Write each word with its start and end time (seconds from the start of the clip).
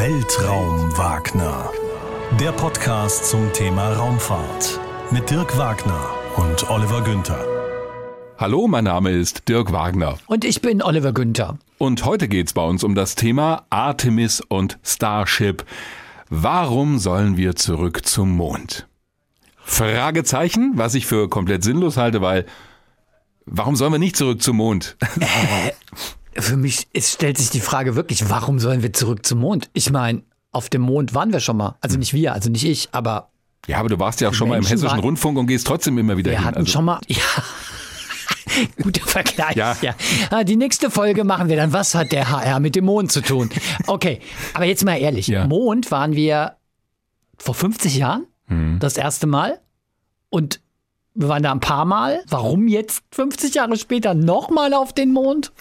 Weltraum 0.00 0.96
Wagner. 0.96 1.72
Der 2.38 2.52
Podcast 2.52 3.28
zum 3.28 3.52
Thema 3.52 3.94
Raumfahrt 3.94 4.78
mit 5.10 5.28
Dirk 5.28 5.58
Wagner 5.58 6.08
und 6.36 6.70
Oliver 6.70 7.02
Günther. 7.02 7.44
Hallo, 8.38 8.68
mein 8.68 8.84
Name 8.84 9.10
ist 9.10 9.48
Dirk 9.48 9.72
Wagner. 9.72 10.18
Und 10.28 10.44
ich 10.44 10.62
bin 10.62 10.82
Oliver 10.82 11.12
Günther. 11.12 11.58
Und 11.78 12.04
heute 12.04 12.28
geht's 12.28 12.52
bei 12.52 12.62
uns 12.62 12.84
um 12.84 12.94
das 12.94 13.16
Thema 13.16 13.66
Artemis 13.70 14.40
und 14.40 14.78
Starship. 14.84 15.64
Warum 16.28 17.00
sollen 17.00 17.36
wir 17.36 17.56
zurück 17.56 18.06
zum 18.06 18.36
Mond? 18.36 18.86
Fragezeichen, 19.56 20.74
was 20.76 20.94
ich 20.94 21.06
für 21.06 21.28
komplett 21.28 21.64
sinnlos 21.64 21.96
halte, 21.96 22.22
weil 22.22 22.46
warum 23.46 23.74
sollen 23.74 23.90
wir 23.90 23.98
nicht 23.98 24.16
zurück 24.16 24.40
zum 24.40 24.58
Mond? 24.58 24.96
Für 26.34 26.56
mich 26.56 26.86
es 26.92 27.12
stellt 27.12 27.38
sich 27.38 27.50
die 27.50 27.60
Frage 27.60 27.96
wirklich, 27.96 28.28
warum 28.30 28.58
sollen 28.58 28.82
wir 28.82 28.92
zurück 28.92 29.26
zum 29.26 29.40
Mond? 29.40 29.68
Ich 29.72 29.90
meine, 29.90 30.22
auf 30.52 30.68
dem 30.68 30.82
Mond 30.82 31.14
waren 31.14 31.32
wir 31.32 31.40
schon 31.40 31.56
mal. 31.56 31.76
Also 31.80 31.98
nicht 31.98 32.12
wir, 32.12 32.32
also 32.32 32.50
nicht 32.50 32.64
ich, 32.64 32.88
aber. 32.92 33.30
Ja, 33.66 33.78
aber 33.78 33.88
du 33.88 33.98
warst 33.98 34.20
ja 34.20 34.28
auch 34.28 34.34
schon 34.34 34.48
Menschen 34.48 34.62
mal 34.62 34.66
im 34.66 34.70
Hessischen 34.70 34.90
waren, 34.90 35.00
Rundfunk 35.00 35.38
und 35.38 35.46
gehst 35.46 35.66
trotzdem 35.66 35.98
immer 35.98 36.16
wieder 36.16 36.30
wir 36.30 36.38
hin. 36.38 36.44
Wir 36.44 36.46
hatten 36.46 36.58
also. 36.58 36.70
schon 36.70 36.84
mal. 36.84 37.00
Ja. 37.08 38.64
Guter 38.82 39.06
Vergleich. 39.06 39.54
Ja. 39.54 39.76
ja. 39.80 39.94
Ah, 40.30 40.42
die 40.42 40.56
nächste 40.56 40.90
Folge 40.90 41.22
machen 41.22 41.48
wir 41.48 41.56
dann. 41.56 41.72
Was 41.72 41.94
hat 41.94 42.10
der 42.10 42.30
HR 42.30 42.58
mit 42.58 42.74
dem 42.74 42.84
Mond 42.84 43.12
zu 43.12 43.20
tun? 43.20 43.48
Okay, 43.86 44.18
aber 44.54 44.64
jetzt 44.64 44.84
mal 44.84 44.96
ehrlich. 44.96 45.28
Ja. 45.28 45.46
Mond 45.46 45.90
waren 45.90 46.14
wir 46.14 46.56
vor 47.38 47.54
50 47.54 47.96
Jahren 47.96 48.26
hm. 48.46 48.78
das 48.80 48.96
erste 48.96 49.26
Mal 49.26 49.60
und 50.30 50.60
wir 51.14 51.28
waren 51.28 51.42
da 51.42 51.52
ein 51.52 51.60
paar 51.60 51.84
Mal. 51.84 52.22
Warum 52.28 52.66
jetzt 52.66 53.02
50 53.12 53.54
Jahre 53.54 53.76
später 53.76 54.14
nochmal 54.14 54.74
auf 54.74 54.92
den 54.92 55.12
Mond? 55.12 55.52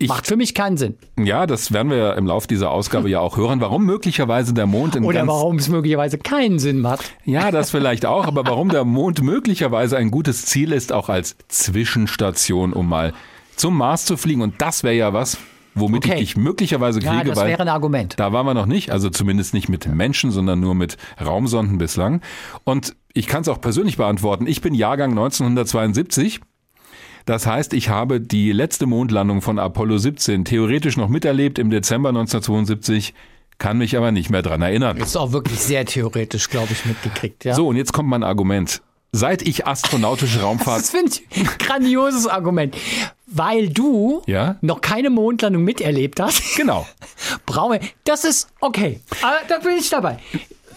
Ich, 0.00 0.08
Macht 0.08 0.26
für 0.26 0.36
mich 0.36 0.54
keinen 0.54 0.78
Sinn. 0.78 0.96
Ja, 1.22 1.46
das 1.46 1.72
werden 1.72 1.90
wir 1.90 1.98
ja 1.98 2.12
im 2.14 2.24
Laufe 2.24 2.48
dieser 2.48 2.70
Ausgabe 2.70 3.10
ja 3.10 3.20
auch 3.20 3.36
hören, 3.36 3.60
warum 3.60 3.84
möglicherweise 3.84 4.54
der 4.54 4.64
Mond 4.64 4.96
in 4.96 5.04
Oder 5.04 5.26
warum 5.26 5.56
es 5.56 5.68
möglicherweise 5.68 6.16
keinen 6.16 6.58
Sinn 6.58 6.80
macht. 6.80 7.12
Ja, 7.26 7.50
das 7.50 7.70
vielleicht 7.70 8.06
auch, 8.06 8.26
aber 8.26 8.46
warum 8.46 8.70
der 8.70 8.86
Mond 8.86 9.20
möglicherweise 9.22 9.98
ein 9.98 10.10
gutes 10.10 10.46
Ziel 10.46 10.72
ist, 10.72 10.90
auch 10.90 11.10
als 11.10 11.36
Zwischenstation, 11.48 12.72
um 12.72 12.88
mal 12.88 13.12
zum 13.56 13.76
Mars 13.76 14.06
zu 14.06 14.16
fliegen. 14.16 14.40
Und 14.40 14.62
das 14.62 14.84
wäre 14.84 14.94
ja 14.94 15.12
was, 15.12 15.36
womit 15.74 16.06
okay. 16.06 16.14
ich 16.14 16.20
dich 16.20 16.36
möglicherweise 16.38 17.00
kriege. 17.00 17.14
Ja, 17.14 17.22
das 17.22 17.44
wäre 17.44 17.60
ein 17.60 17.68
Argument. 17.68 18.18
Da 18.18 18.32
waren 18.32 18.46
wir 18.46 18.54
noch 18.54 18.64
nicht, 18.64 18.92
also 18.92 19.10
zumindest 19.10 19.52
nicht 19.52 19.68
mit 19.68 19.86
Menschen, 19.86 20.30
sondern 20.30 20.60
nur 20.60 20.74
mit 20.74 20.96
Raumsonden 21.22 21.76
bislang. 21.76 22.22
Und 22.64 22.96
ich 23.12 23.26
kann 23.26 23.42
es 23.42 23.48
auch 23.48 23.60
persönlich 23.60 23.98
beantworten. 23.98 24.46
Ich 24.46 24.62
bin 24.62 24.72
Jahrgang 24.72 25.10
1972 25.10 26.40
das 27.30 27.46
heißt, 27.46 27.74
ich 27.74 27.88
habe 27.88 28.20
die 28.20 28.50
letzte 28.50 28.86
Mondlandung 28.86 29.40
von 29.40 29.60
Apollo 29.60 29.98
17 29.98 30.44
theoretisch 30.44 30.96
noch 30.96 31.08
miterlebt 31.08 31.60
im 31.60 31.70
Dezember 31.70 32.08
1972 32.08 33.14
kann 33.58 33.78
mich 33.78 33.96
aber 33.96 34.10
nicht 34.10 34.30
mehr 34.30 34.42
dran 34.42 34.62
erinnern. 34.62 34.96
Ist 34.96 35.16
auch 35.16 35.30
wirklich 35.30 35.60
sehr 35.60 35.86
theoretisch, 35.86 36.50
glaube 36.50 36.72
ich, 36.72 36.84
mitgekriegt. 36.86 37.44
Ja? 37.44 37.54
So, 37.54 37.68
und 37.68 37.76
jetzt 37.76 37.92
kommt 37.92 38.08
mein 38.08 38.24
Argument. 38.24 38.82
Seit 39.12 39.42
ich 39.42 39.64
astronautische 39.64 40.40
Raumfahrt. 40.42 40.80
Das 40.80 40.90
finde 40.90 41.12
ich 41.12 41.38
ein 41.38 41.48
grandioses 41.58 42.26
Argument. 42.26 42.76
Weil 43.28 43.68
du 43.68 44.22
ja? 44.26 44.56
noch 44.60 44.80
keine 44.80 45.08
Mondlandung 45.08 45.62
miterlebt 45.62 46.18
hast. 46.18 46.56
Genau. 46.56 46.84
Brauche. 47.46 47.78
Das 48.02 48.24
ist 48.24 48.48
okay. 48.58 48.98
Aber 49.22 49.36
da 49.46 49.58
bin 49.58 49.76
ich 49.78 49.88
dabei. 49.88 50.18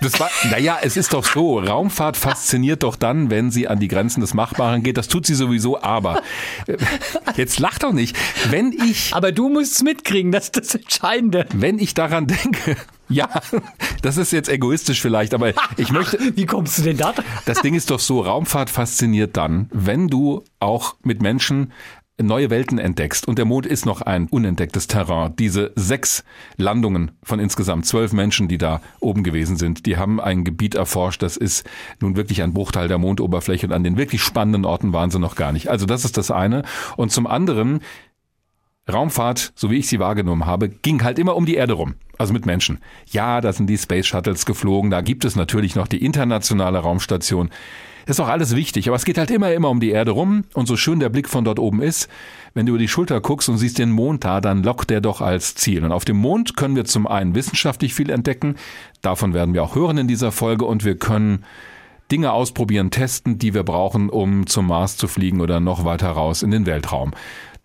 Das 0.03 0.19
war, 0.19 0.29
naja, 0.51 0.79
es 0.81 0.97
ist 0.97 1.13
doch 1.13 1.23
so, 1.23 1.59
Raumfahrt 1.59 2.17
fasziniert 2.17 2.83
doch 2.83 2.97
dann, 2.97 3.29
wenn 3.29 3.51
sie 3.51 3.69
an 3.69 3.79
die 3.79 3.87
Grenzen 3.87 4.19
des 4.19 4.33
Machbaren 4.33 4.83
geht. 4.83 4.97
Das 4.97 5.07
tut 5.07 5.25
sie 5.25 5.33
sowieso, 5.33 5.81
aber 5.81 6.21
äh, 6.67 6.75
jetzt 7.37 7.59
lach 7.59 7.79
doch 7.79 7.93
nicht. 7.93 8.17
Wenn 8.49 8.73
ich. 8.73 9.15
Aber 9.15 9.31
du 9.31 9.47
musst 9.47 9.75
es 9.75 9.81
mitkriegen, 9.81 10.33
das 10.33 10.45
ist 10.45 10.57
das 10.57 10.75
Entscheidende. 10.75 11.45
Wenn 11.53 11.79
ich 11.79 11.93
daran 11.93 12.27
denke, 12.27 12.75
ja, 13.07 13.29
das 14.01 14.17
ist 14.17 14.33
jetzt 14.33 14.49
egoistisch 14.49 15.01
vielleicht, 15.01 15.33
aber 15.33 15.53
ich 15.77 15.91
möchte. 15.91 16.19
Wie 16.35 16.45
kommst 16.45 16.79
du 16.79 16.81
denn 16.81 16.97
da? 16.97 17.13
Das 17.45 17.61
Ding 17.61 17.73
ist 17.73 17.89
doch 17.89 17.99
so, 17.99 18.19
Raumfahrt 18.19 18.69
fasziniert 18.69 19.37
dann, 19.37 19.69
wenn 19.71 20.09
du 20.09 20.43
auch 20.59 20.95
mit 21.03 21.21
Menschen 21.21 21.71
neue 22.21 22.49
Welten 22.49 22.77
entdeckst. 22.77 23.27
Und 23.27 23.37
der 23.37 23.45
Mond 23.45 23.65
ist 23.65 23.85
noch 23.85 24.01
ein 24.01 24.27
unentdecktes 24.27 24.87
Terrain. 24.87 25.35
Diese 25.37 25.71
sechs 25.75 26.23
Landungen 26.57 27.11
von 27.23 27.39
insgesamt 27.39 27.85
zwölf 27.85 28.13
Menschen, 28.13 28.47
die 28.47 28.57
da 28.57 28.81
oben 28.99 29.23
gewesen 29.23 29.57
sind, 29.57 29.85
die 29.85 29.97
haben 29.97 30.21
ein 30.21 30.43
Gebiet 30.43 30.75
erforscht. 30.75 31.21
Das 31.23 31.37
ist 31.37 31.67
nun 31.99 32.15
wirklich 32.15 32.43
ein 32.43 32.53
Bruchteil 32.53 32.87
der 32.87 32.99
Mondoberfläche 32.99 33.67
und 33.67 33.73
an 33.73 33.83
den 33.83 33.97
wirklich 33.97 34.21
spannenden 34.21 34.65
Orten 34.65 34.93
waren 34.93 35.09
sie 35.09 35.19
noch 35.19 35.35
gar 35.35 35.51
nicht. 35.51 35.69
Also 35.69 35.85
das 35.85 36.05
ist 36.05 36.17
das 36.17 36.29
eine. 36.29 36.63
Und 36.97 37.11
zum 37.11 37.25
anderen, 37.25 37.81
Raumfahrt, 38.91 39.53
so 39.55 39.71
wie 39.71 39.77
ich 39.77 39.87
sie 39.87 39.99
wahrgenommen 39.99 40.45
habe, 40.45 40.69
ging 40.69 41.03
halt 41.03 41.17
immer 41.17 41.35
um 41.35 41.45
die 41.45 41.55
Erde 41.55 41.73
rum. 41.73 41.95
Also 42.17 42.33
mit 42.33 42.45
Menschen. 42.45 42.79
Ja, 43.07 43.41
da 43.41 43.53
sind 43.53 43.67
die 43.67 43.77
Space 43.77 44.05
Shuttles 44.05 44.45
geflogen. 44.45 44.91
Da 44.91 45.01
gibt 45.01 45.25
es 45.25 45.35
natürlich 45.35 45.75
noch 45.75 45.87
die 45.87 46.03
internationale 46.03 46.79
Raumstation. 46.79 47.49
Ist 48.05 48.19
auch 48.19 48.27
alles 48.27 48.55
wichtig, 48.55 48.87
aber 48.87 48.95
es 48.95 49.05
geht 49.05 49.17
halt 49.17 49.31
immer, 49.31 49.53
immer 49.53 49.69
um 49.69 49.79
die 49.79 49.91
Erde 49.91 50.11
rum 50.11 50.43
und 50.53 50.67
so 50.67 50.75
schön 50.75 50.99
der 50.99 51.09
Blick 51.09 51.29
von 51.29 51.45
dort 51.45 51.59
oben 51.59 51.81
ist, 51.81 52.09
wenn 52.53 52.65
du 52.65 52.71
über 52.71 52.79
die 52.79 52.87
Schulter 52.87 53.21
guckst 53.21 53.47
und 53.47 53.57
siehst 53.57 53.77
den 53.77 53.91
Mond 53.91 54.25
da, 54.25 54.41
dann 54.41 54.61
lockt 54.63 54.89
der 54.89 54.99
doch 54.99 55.21
als 55.21 55.55
Ziel. 55.55 55.85
Und 55.85 55.91
auf 55.91 56.03
dem 56.03 56.17
Mond 56.17 56.57
können 56.57 56.75
wir 56.75 56.85
zum 56.85 57.07
einen 57.07 57.33
wissenschaftlich 57.33 57.93
viel 57.93 58.09
entdecken, 58.09 58.55
davon 59.01 59.33
werden 59.33 59.53
wir 59.53 59.63
auch 59.63 59.75
hören 59.75 59.97
in 59.97 60.07
dieser 60.07 60.31
Folge 60.31 60.65
und 60.65 60.83
wir 60.83 60.97
können 60.97 61.45
Dinge 62.11 62.33
ausprobieren, 62.33 62.91
testen, 62.91 63.39
die 63.39 63.53
wir 63.53 63.63
brauchen, 63.63 64.09
um 64.09 64.47
zum 64.47 64.67
Mars 64.67 64.97
zu 64.97 65.07
fliegen 65.07 65.41
oder 65.41 65.59
noch 65.59 65.85
weiter 65.85 66.09
raus 66.09 66.43
in 66.43 66.51
den 66.51 66.65
Weltraum. 66.65 67.11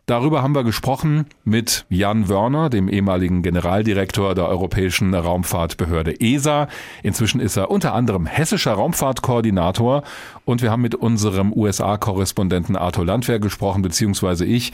Darüber 0.09 0.43
haben 0.43 0.55
wir 0.55 0.65
gesprochen 0.65 1.27
mit 1.45 1.85
Jan 1.91 2.31
Wörner, 2.31 2.71
dem 2.71 2.89
ehemaligen 2.89 3.43
Generaldirektor 3.43 4.35
der 4.35 4.49
Europäischen 4.49 5.13
Raumfahrtbehörde 5.13 6.19
ESA. 6.19 6.69
Inzwischen 7.03 7.41
ist 7.43 7.59
er 7.59 7.71
unter 7.71 7.93
anderem 7.93 8.25
hessischer 8.25 8.73
Raumfahrtkoordinator 8.73 10.05
und 10.47 10.63
wir 10.63 10.71
haben 10.71 10.81
mit 10.81 10.95
unserem 10.95 11.53
USA-Korrespondenten 11.53 12.75
Arthur 12.75 13.05
Landwehr 13.05 13.39
gesprochen, 13.39 13.83
beziehungsweise 13.83 14.47
ich 14.47 14.73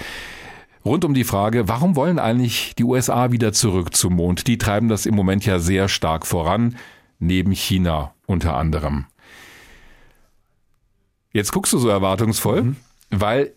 rund 0.84 1.04
um 1.04 1.14
die 1.14 1.24
Frage, 1.24 1.66
warum 1.66 1.96
wollen 1.96 2.20
eigentlich 2.20 2.76
die 2.76 2.84
USA 2.84 3.32
wieder 3.32 3.52
zurück 3.52 3.96
zum 3.96 4.14
Mond? 4.14 4.46
Die 4.46 4.56
treiben 4.56 4.88
das 4.88 5.04
im 5.04 5.16
Moment 5.16 5.44
ja 5.44 5.58
sehr 5.58 5.88
stark 5.88 6.28
voran, 6.28 6.76
neben 7.18 7.50
China 7.50 8.14
unter 8.26 8.56
anderem. 8.56 9.06
Jetzt 11.32 11.50
guckst 11.50 11.72
du 11.72 11.78
so 11.78 11.88
erwartungsvoll, 11.88 12.62
mhm. 12.62 12.76
weil 13.10 13.50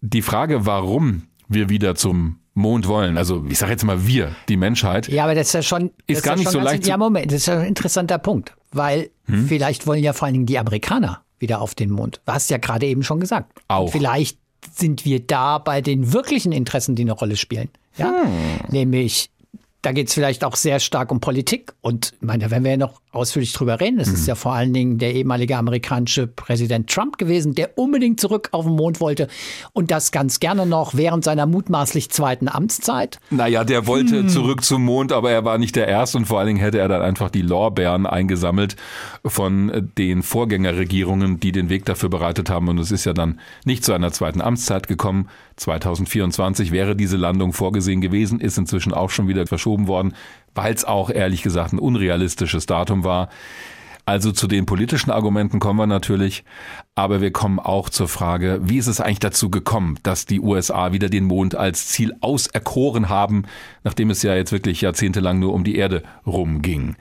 die 0.00 0.22
Frage, 0.22 0.66
warum 0.66 1.24
wir 1.48 1.68
wieder 1.68 1.94
zum 1.94 2.38
Mond 2.54 2.88
wollen, 2.88 3.16
also 3.16 3.44
ich 3.48 3.58
sage 3.58 3.72
jetzt 3.72 3.84
mal 3.84 4.06
wir, 4.06 4.34
die 4.48 4.56
Menschheit. 4.56 5.08
Ja, 5.08 5.24
aber 5.24 5.34
das 5.34 5.48
ist 5.48 5.52
ja 5.54 5.62
schon 5.62 5.90
ist 6.06 6.22
gar 6.22 6.34
ja 6.34 6.40
nicht 6.40 6.50
so 6.50 6.60
leicht. 6.60 6.86
Ja, 6.86 6.96
Moment, 6.96 7.26
das 7.26 7.38
ist 7.38 7.46
ja 7.46 7.58
ein 7.58 7.66
interessanter 7.66 8.18
Punkt, 8.18 8.54
weil 8.72 9.10
hm? 9.26 9.46
vielleicht 9.46 9.86
wollen 9.86 10.02
ja 10.02 10.12
vor 10.12 10.26
allen 10.26 10.34
Dingen 10.34 10.46
die 10.46 10.58
Amerikaner 10.58 11.22
wieder 11.38 11.60
auf 11.60 11.74
den 11.74 11.90
Mond. 11.90 12.20
Du 12.26 12.32
hast 12.32 12.50
ja 12.50 12.58
gerade 12.58 12.86
eben 12.86 13.02
schon 13.02 13.20
gesagt. 13.20 13.52
Auch. 13.68 13.86
Und 13.86 13.90
vielleicht 13.92 14.38
sind 14.74 15.04
wir 15.04 15.20
da 15.20 15.58
bei 15.58 15.80
den 15.80 16.12
wirklichen 16.12 16.52
Interessen, 16.52 16.94
die 16.94 17.02
eine 17.02 17.12
Rolle 17.12 17.36
spielen. 17.36 17.70
Ja? 17.96 18.12
Hm. 18.24 18.30
Nämlich 18.68 19.30
da 19.82 19.92
geht 19.92 20.08
es 20.08 20.14
vielleicht 20.14 20.44
auch 20.44 20.56
sehr 20.56 20.78
stark 20.78 21.10
um 21.10 21.20
Politik. 21.20 21.72
Und 21.80 22.12
ich 22.20 22.26
meine, 22.26 22.44
da 22.44 22.50
werden 22.50 22.64
wir 22.64 22.72
ja 22.72 22.76
noch 22.76 23.00
ausführlich 23.12 23.52
drüber 23.52 23.80
reden. 23.80 23.98
Es 23.98 24.08
mhm. 24.08 24.14
ist 24.14 24.26
ja 24.26 24.34
vor 24.34 24.52
allen 24.52 24.72
Dingen 24.72 24.98
der 24.98 25.14
ehemalige 25.14 25.56
amerikanische 25.56 26.26
Präsident 26.26 26.90
Trump 26.90 27.18
gewesen, 27.18 27.54
der 27.54 27.76
unbedingt 27.78 28.20
zurück 28.20 28.50
auf 28.52 28.66
den 28.66 28.76
Mond 28.76 29.00
wollte 29.00 29.26
und 29.72 29.90
das 29.90 30.12
ganz 30.12 30.38
gerne 30.38 30.66
noch 30.66 30.94
während 30.94 31.24
seiner 31.24 31.46
mutmaßlich 31.46 32.10
zweiten 32.10 32.48
Amtszeit. 32.48 33.18
Naja, 33.30 33.64
der 33.64 33.86
wollte 33.86 34.20
hm. 34.20 34.28
zurück 34.28 34.64
zum 34.64 34.84
Mond, 34.84 35.12
aber 35.12 35.30
er 35.30 35.44
war 35.44 35.58
nicht 35.58 35.76
der 35.76 35.88
Erste 35.88 36.18
und 36.18 36.26
vor 36.26 36.38
allen 36.38 36.48
Dingen 36.48 36.60
hätte 36.60 36.78
er 36.78 36.88
dann 36.88 37.02
einfach 37.02 37.30
die 37.30 37.42
Lorbeeren 37.42 38.06
eingesammelt 38.06 38.76
von 39.24 39.90
den 39.96 40.22
Vorgängerregierungen, 40.22 41.40
die 41.40 41.52
den 41.52 41.68
Weg 41.68 41.86
dafür 41.86 42.10
bereitet 42.10 42.50
haben. 42.50 42.68
Und 42.68 42.78
es 42.78 42.90
ist 42.90 43.06
ja 43.06 43.12
dann 43.12 43.40
nicht 43.64 43.84
zu 43.84 43.92
einer 43.92 44.12
zweiten 44.12 44.40
Amtszeit 44.40 44.86
gekommen. 44.86 45.28
2024 45.60 46.72
wäre 46.72 46.96
diese 46.96 47.16
Landung 47.16 47.52
vorgesehen 47.52 48.00
gewesen, 48.00 48.40
ist 48.40 48.58
inzwischen 48.58 48.92
auch 48.94 49.10
schon 49.10 49.28
wieder 49.28 49.46
verschoben 49.46 49.86
worden, 49.86 50.14
weil 50.54 50.74
es 50.74 50.84
auch 50.84 51.10
ehrlich 51.10 51.42
gesagt 51.42 51.72
ein 51.72 51.78
unrealistisches 51.78 52.66
Datum 52.66 53.04
war. 53.04 53.28
Also 54.06 54.32
zu 54.32 54.48
den 54.48 54.66
politischen 54.66 55.10
Argumenten 55.10 55.60
kommen 55.60 55.78
wir 55.78 55.86
natürlich, 55.86 56.42
aber 56.94 57.20
wir 57.20 57.30
kommen 57.30 57.58
auch 57.60 57.90
zur 57.90 58.08
Frage, 58.08 58.58
wie 58.62 58.78
ist 58.78 58.86
es 58.86 59.00
eigentlich 59.00 59.20
dazu 59.20 59.50
gekommen, 59.50 59.98
dass 60.02 60.26
die 60.26 60.40
USA 60.40 60.92
wieder 60.92 61.08
den 61.08 61.24
Mond 61.24 61.54
als 61.54 61.86
Ziel 61.86 62.14
auserkoren 62.20 63.08
haben, 63.08 63.44
nachdem 63.84 64.10
es 64.10 64.22
ja 64.22 64.34
jetzt 64.34 64.52
wirklich 64.52 64.80
jahrzehntelang 64.80 65.38
nur 65.38 65.52
um 65.52 65.62
die 65.62 65.76
Erde 65.76 66.02
rumging. 66.26 66.96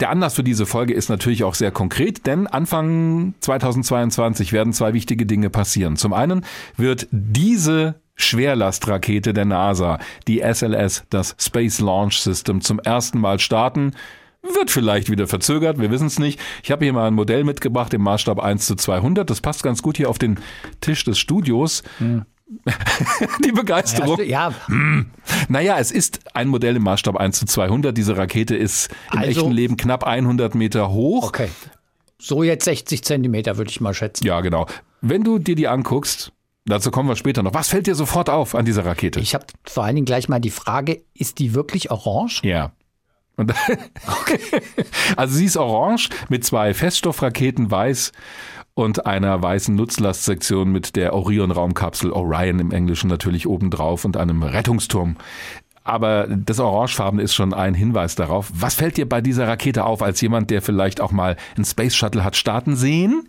Der 0.00 0.08
Anlass 0.08 0.34
für 0.34 0.42
diese 0.42 0.64
Folge 0.64 0.94
ist 0.94 1.10
natürlich 1.10 1.44
auch 1.44 1.54
sehr 1.54 1.70
konkret, 1.70 2.26
denn 2.26 2.46
Anfang 2.46 3.34
2022 3.40 4.52
werden 4.52 4.72
zwei 4.72 4.94
wichtige 4.94 5.26
Dinge 5.26 5.50
passieren. 5.50 5.96
Zum 5.96 6.14
einen 6.14 6.46
wird 6.76 7.06
diese 7.10 8.00
Schwerlastrakete 8.14 9.34
der 9.34 9.44
NASA, 9.44 9.98
die 10.26 10.40
SLS, 10.40 11.04
das 11.10 11.36
Space 11.38 11.80
Launch 11.80 12.18
System, 12.18 12.62
zum 12.62 12.78
ersten 12.78 13.20
Mal 13.20 13.38
starten. 13.40 13.92
Wird 14.42 14.70
vielleicht 14.70 15.10
wieder 15.10 15.26
verzögert, 15.26 15.78
wir 15.78 15.90
wissen 15.90 16.06
es 16.06 16.18
nicht. 16.18 16.40
Ich 16.62 16.70
habe 16.70 16.84
hier 16.84 16.94
mal 16.94 17.06
ein 17.06 17.14
Modell 17.14 17.44
mitgebracht 17.44 17.92
im 17.92 18.00
Maßstab 18.00 18.40
1 18.40 18.66
zu 18.66 18.76
200. 18.76 19.28
Das 19.28 19.42
passt 19.42 19.62
ganz 19.62 19.82
gut 19.82 19.98
hier 19.98 20.08
auf 20.08 20.18
den 20.18 20.38
Tisch 20.80 21.04
des 21.04 21.18
Studios. 21.18 21.82
Hm. 21.98 22.24
die 23.44 23.52
Begeisterung. 23.52 24.20
Ja. 24.24 24.52
Hm. 24.66 25.10
Naja, 25.48 25.78
es 25.78 25.90
ist 25.90 26.20
ein 26.34 26.48
Modell 26.48 26.76
im 26.76 26.82
Maßstab 26.82 27.16
1 27.16 27.38
zu 27.38 27.46
200. 27.46 27.96
Diese 27.96 28.16
Rakete 28.16 28.56
ist 28.56 28.88
im 29.12 29.20
also, 29.20 29.30
echten 29.30 29.52
Leben 29.52 29.76
knapp 29.76 30.04
100 30.04 30.54
Meter 30.54 30.90
hoch. 30.90 31.28
Okay. 31.28 31.48
So 32.18 32.42
jetzt 32.42 32.64
60 32.64 33.02
Zentimeter, 33.02 33.56
würde 33.56 33.70
ich 33.70 33.80
mal 33.80 33.94
schätzen. 33.94 34.26
Ja, 34.26 34.40
genau. 34.40 34.66
Wenn 35.00 35.24
du 35.24 35.38
dir 35.38 35.54
die 35.54 35.68
anguckst, 35.68 36.32
dazu 36.66 36.90
kommen 36.90 37.08
wir 37.08 37.16
später 37.16 37.42
noch. 37.42 37.54
Was 37.54 37.68
fällt 37.68 37.86
dir 37.86 37.94
sofort 37.94 38.28
auf 38.28 38.54
an 38.54 38.64
dieser 38.64 38.84
Rakete? 38.84 39.20
Ich 39.20 39.34
habe 39.34 39.46
vor 39.64 39.84
allen 39.84 39.94
Dingen 39.94 40.06
gleich 40.06 40.28
mal 40.28 40.40
die 40.40 40.50
Frage, 40.50 41.02
ist 41.14 41.38
die 41.38 41.54
wirklich 41.54 41.90
orange? 41.90 42.42
Ja. 42.44 42.72
okay. 43.40 44.38
Also 45.16 45.36
sie 45.36 45.46
ist 45.46 45.56
orange 45.56 46.10
mit 46.28 46.44
zwei 46.44 46.74
Feststoffraketen 46.74 47.70
weiß 47.70 48.12
und 48.74 49.06
einer 49.06 49.42
weißen 49.42 49.74
Nutzlastsektion 49.74 50.70
mit 50.70 50.96
der 50.96 51.14
Orion-Raumkapsel 51.14 52.12
Orion 52.12 52.58
im 52.58 52.72
Englischen 52.72 53.08
natürlich 53.08 53.46
obendrauf 53.46 54.04
und 54.04 54.16
einem 54.16 54.42
Rettungsturm. 54.42 55.16
Aber 55.82 56.26
das 56.28 56.60
Orangefarbene 56.60 57.22
ist 57.22 57.34
schon 57.34 57.54
ein 57.54 57.74
Hinweis 57.74 58.14
darauf. 58.14 58.50
Was 58.54 58.74
fällt 58.74 58.96
dir 58.96 59.08
bei 59.08 59.20
dieser 59.20 59.48
Rakete 59.48 59.84
auf, 59.84 60.02
als 60.02 60.20
jemand, 60.20 60.50
der 60.50 60.62
vielleicht 60.62 61.00
auch 61.00 61.10
mal 61.10 61.36
einen 61.56 61.64
Space 61.64 61.94
Shuttle 61.94 62.22
hat 62.22 62.36
starten 62.36 62.76
sehen? 62.76 63.28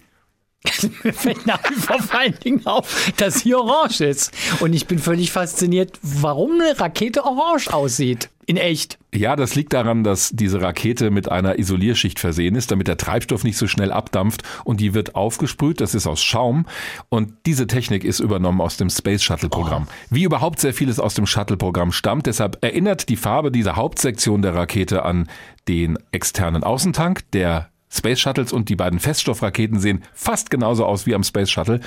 Mir 1.04 1.14
fällt 1.14 1.46
nach 1.46 1.64
wie 1.70 1.76
vor 1.76 2.00
vor 2.00 2.20
allen 2.20 2.38
Dingen 2.40 2.66
auf, 2.66 3.12
dass 3.18 3.40
sie 3.40 3.56
orange 3.56 4.02
ist. 4.02 4.32
Und 4.60 4.74
ich 4.74 4.86
bin 4.88 5.00
völlig 5.00 5.32
fasziniert, 5.32 5.98
warum 6.02 6.62
eine 6.62 6.80
Rakete 6.80 7.24
orange 7.26 7.74
aussieht. 7.74 8.30
In 8.48 8.58
echt. 8.58 8.98
Ja, 9.14 9.36
das 9.36 9.56
liegt 9.56 9.72
daran, 9.72 10.04
dass 10.04 10.32
diese 10.34 10.62
Rakete 10.62 11.10
mit 11.10 11.32
einer 11.32 11.58
Isolierschicht 11.58 12.20
versehen 12.20 12.56
ist, 12.56 12.72
damit 12.72 12.88
der 12.88 12.98
Treibstoff 12.98 13.44
nicht 13.44 13.58
so 13.58 13.68
schnell 13.68 13.92
abdampft 13.92 14.44
und 14.66 14.82
die 14.82 14.94
wird 14.94 15.16
aufgesprüht. 15.16 15.80
Das 15.80 15.96
ist 15.96 16.06
aus 16.06 16.22
Schaum 16.22 16.66
und 17.10 17.34
diese 17.46 17.68
Technik 17.68 18.04
ist 18.04 18.20
übernommen 18.20 18.60
aus 18.60 18.78
dem 18.78 18.90
Space 18.90 19.24
Shuttle 19.24 19.50
Programm. 19.50 19.88
Oh. 19.88 19.94
Wie 20.10 20.24
überhaupt 20.24 20.60
sehr 20.60 20.74
vieles 20.74 21.00
aus 21.00 21.14
dem 21.14 21.28
Shuttle 21.28 21.58
Programm 21.58 21.92
stammt. 21.92 22.26
Deshalb 22.26 22.58
erinnert 22.62 23.10
die 23.10 23.16
Farbe 23.16 23.52
dieser 23.52 23.76
Hauptsektion 23.76 24.42
der 24.42 24.54
Rakete 24.54 25.06
an 25.06 25.30
den 25.68 25.98
externen 26.12 26.64
Außentank, 26.64 27.32
der 27.32 27.71
Space 27.94 28.20
Shuttles 28.20 28.54
und 28.54 28.70
die 28.70 28.76
beiden 28.76 29.00
Feststoffraketen 29.00 29.80
sehen 29.80 30.04
fast 30.14 30.50
genauso 30.50 30.86
aus 30.86 31.06
wie 31.06 31.14
am 31.14 31.24
Space 31.24 31.50
Shuttle. 31.50 31.82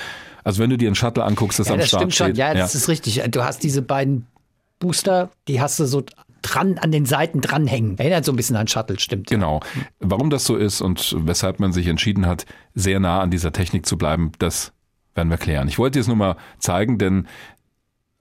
Also 0.44 0.62
wenn 0.62 0.70
du 0.70 0.76
dir 0.76 0.88
einen 0.88 0.94
Shuttle 0.94 1.24
anguckst, 1.24 1.58
das 1.58 1.68
ja, 1.68 1.74
am 1.74 1.80
das 1.80 1.88
Start 1.88 2.02
stimmt 2.02 2.14
schon. 2.14 2.26
steht. 2.26 2.36
Ja, 2.38 2.54
das 2.54 2.74
ja. 2.74 2.78
ist 2.78 2.88
richtig. 2.88 3.22
Du 3.30 3.44
hast 3.44 3.62
diese 3.62 3.80
beiden 3.82 4.26
Booster, 4.78 5.30
die 5.48 5.60
hast 5.60 5.80
du 5.80 5.86
so 5.86 6.04
dran 6.42 6.76
an 6.78 6.92
den 6.92 7.06
Seiten 7.06 7.40
dranhängen. 7.40 7.98
Erinnert 7.98 8.26
so 8.26 8.32
ein 8.32 8.36
bisschen 8.36 8.56
an 8.56 8.68
Shuttle, 8.68 9.00
stimmt. 9.00 9.28
Genau. 9.28 9.60
Warum 9.98 10.28
das 10.28 10.44
so 10.44 10.56
ist 10.56 10.82
und 10.82 11.16
weshalb 11.20 11.58
man 11.58 11.72
sich 11.72 11.86
entschieden 11.86 12.26
hat, 12.26 12.44
sehr 12.74 13.00
nah 13.00 13.20
an 13.20 13.30
dieser 13.30 13.52
Technik 13.52 13.86
zu 13.86 13.96
bleiben, 13.96 14.32
das 14.38 14.72
werden 15.14 15.30
wir 15.30 15.38
klären. 15.38 15.68
Ich 15.68 15.78
wollte 15.78 15.94
dir 15.94 16.00
es 16.00 16.06
nur 16.06 16.16
mal 16.16 16.36
zeigen, 16.58 16.98
denn 16.98 17.26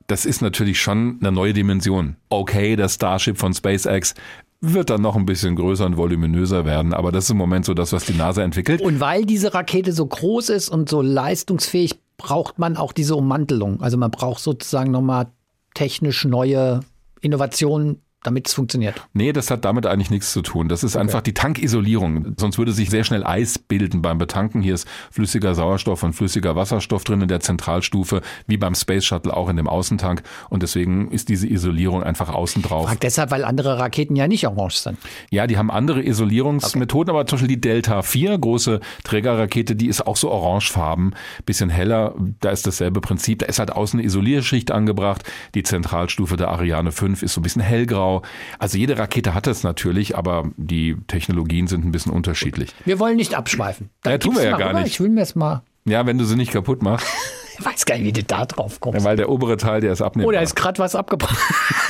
das 0.07 0.25
ist 0.25 0.41
natürlich 0.41 0.81
schon 0.81 1.17
eine 1.21 1.31
neue 1.31 1.53
Dimension. 1.53 2.15
Okay, 2.29 2.75
das 2.75 2.95
Starship 2.95 3.37
von 3.37 3.53
SpaceX 3.53 4.15
wird 4.63 4.89
dann 4.89 5.01
noch 5.01 5.17
ein 5.17 5.25
bisschen 5.25 5.57
größer 5.57 5.85
und 5.85 5.97
voluminöser 5.97 6.63
werden. 6.63 6.93
Aber 6.93 7.11
das 7.11 7.25
ist 7.25 7.31
im 7.31 7.37
Moment 7.37 7.65
so 7.65 7.73
das, 7.73 7.91
was 7.91 8.05
die 8.05 8.13
NASA 8.13 8.41
entwickelt. 8.41 8.81
Und 8.81 9.01
weil 9.01 9.25
diese 9.25 9.53
Rakete 9.53 9.91
so 9.91 10.05
groß 10.05 10.49
ist 10.49 10.69
und 10.69 10.89
so 10.89 11.01
leistungsfähig, 11.01 11.99
braucht 12.15 12.59
man 12.59 12.77
auch 12.77 12.93
diese 12.93 13.15
Ummantelung. 13.15 13.81
Also 13.81 13.97
man 13.97 14.09
braucht 14.09 14.39
sozusagen 14.39 14.91
nochmal 14.91 15.27
technisch 15.73 16.23
neue 16.23 16.79
Innovationen, 17.19 17.99
damit 18.23 18.47
es 18.47 18.53
funktioniert. 18.53 19.01
Nee, 19.13 19.33
das 19.33 19.51
hat 19.51 19.65
damit 19.65 19.85
eigentlich 19.85 20.09
nichts 20.09 20.31
zu 20.31 20.41
tun. 20.41 20.69
Das 20.69 20.83
ist 20.83 20.95
okay. 20.95 21.01
einfach 21.01 21.21
die 21.21 21.33
Tankisolierung. 21.33 22.35
Sonst 22.37 22.57
würde 22.57 22.71
sich 22.71 22.89
sehr 22.89 23.03
schnell 23.03 23.23
Eis 23.25 23.59
bilden 23.59 24.01
beim 24.01 24.17
Betanken. 24.17 24.61
Hier 24.61 24.73
ist 24.73 24.87
flüssiger 25.11 25.55
Sauerstoff 25.55 26.03
und 26.03 26.13
flüssiger 26.13 26.55
Wasserstoff 26.55 27.03
drin 27.03 27.21
in 27.21 27.27
der 27.27 27.41
Zentralstufe, 27.41 28.21
wie 28.47 28.57
beim 28.57 28.75
Space 28.75 29.05
Shuttle 29.05 29.35
auch 29.35 29.49
in 29.49 29.57
dem 29.57 29.67
Außentank. 29.67 30.23
Und 30.49 30.63
deswegen 30.63 31.11
ist 31.11 31.29
diese 31.29 31.47
Isolierung 31.47 32.03
einfach 32.03 32.29
außen 32.29 32.61
drauf. 32.61 32.87
Frag 32.87 33.01
deshalb, 33.01 33.31
weil 33.31 33.43
andere 33.43 33.79
Raketen 33.79 34.15
ja 34.15 34.27
nicht 34.27 34.47
orange 34.47 34.77
sind. 34.77 34.97
Ja, 35.29 35.47
die 35.47 35.57
haben 35.57 35.69
andere 35.69 36.03
Isolierungsmethoden, 36.05 37.09
okay. 37.09 37.19
aber 37.19 37.27
zum 37.27 37.37
Beispiel 37.37 37.55
die 37.55 37.61
Delta 37.61 38.01
4, 38.01 38.37
große 38.37 38.79
Trägerrakete, 39.03 39.75
die 39.75 39.87
ist 39.87 40.07
auch 40.07 40.15
so 40.15 40.31
orangefarben, 40.31 41.15
bisschen 41.45 41.69
heller. 41.69 42.15
Da 42.39 42.51
ist 42.51 42.65
dasselbe 42.65 43.01
Prinzip. 43.01 43.39
Da 43.39 43.47
ist 43.47 43.59
halt 43.59 43.71
außen 43.71 43.99
eine 43.99 44.05
Isolierschicht 44.05 44.71
angebracht. 44.71 45.23
Die 45.55 45.63
Zentralstufe 45.63 46.37
der 46.37 46.49
Ariane 46.49 46.91
5 46.91 47.23
ist 47.23 47.33
so 47.33 47.41
ein 47.41 47.43
bisschen 47.43 47.61
hellgrau 47.61 48.12
also 48.59 48.77
jede 48.77 48.97
Rakete 48.97 49.33
hat 49.33 49.47
es 49.47 49.63
natürlich, 49.63 50.17
aber 50.17 50.51
die 50.57 50.95
Technologien 51.07 51.67
sind 51.67 51.83
ein 51.85 51.91
bisschen 51.91 52.11
unterschiedlich. 52.11 52.73
Wir 52.85 52.99
wollen 52.99 53.15
nicht 53.15 53.35
abschweifen. 53.35 53.89
ja, 54.05 54.17
tun 54.17 54.35
wir 54.35 54.43
ja 54.43 54.57
gar 54.57 54.73
nicht. 54.73 54.87
Ich 54.87 54.99
will 54.99 55.09
mir 55.09 55.21
es 55.21 55.35
mal. 55.35 55.63
Ja, 55.85 56.05
wenn 56.05 56.17
du 56.17 56.25
sie 56.25 56.35
nicht 56.35 56.51
kaputt 56.51 56.81
machst. 56.81 57.07
Ich 57.59 57.63
weiß 57.63 57.85
gar 57.85 57.95
nicht, 57.95 58.05
wie 58.05 58.13
du 58.13 58.23
da 58.23 58.47
drauf 58.47 58.79
kommst. 58.79 58.99
Ja, 58.99 59.05
weil 59.05 59.15
der 59.15 59.29
obere 59.29 59.57
Teil, 59.57 59.79
der 59.79 59.93
ist 59.93 60.01
abnehmbar. 60.01 60.29
Oder 60.29 60.41
ist 60.41 60.55
gerade 60.55 60.79
was 60.79 60.95
abgebrochen. 60.95 61.37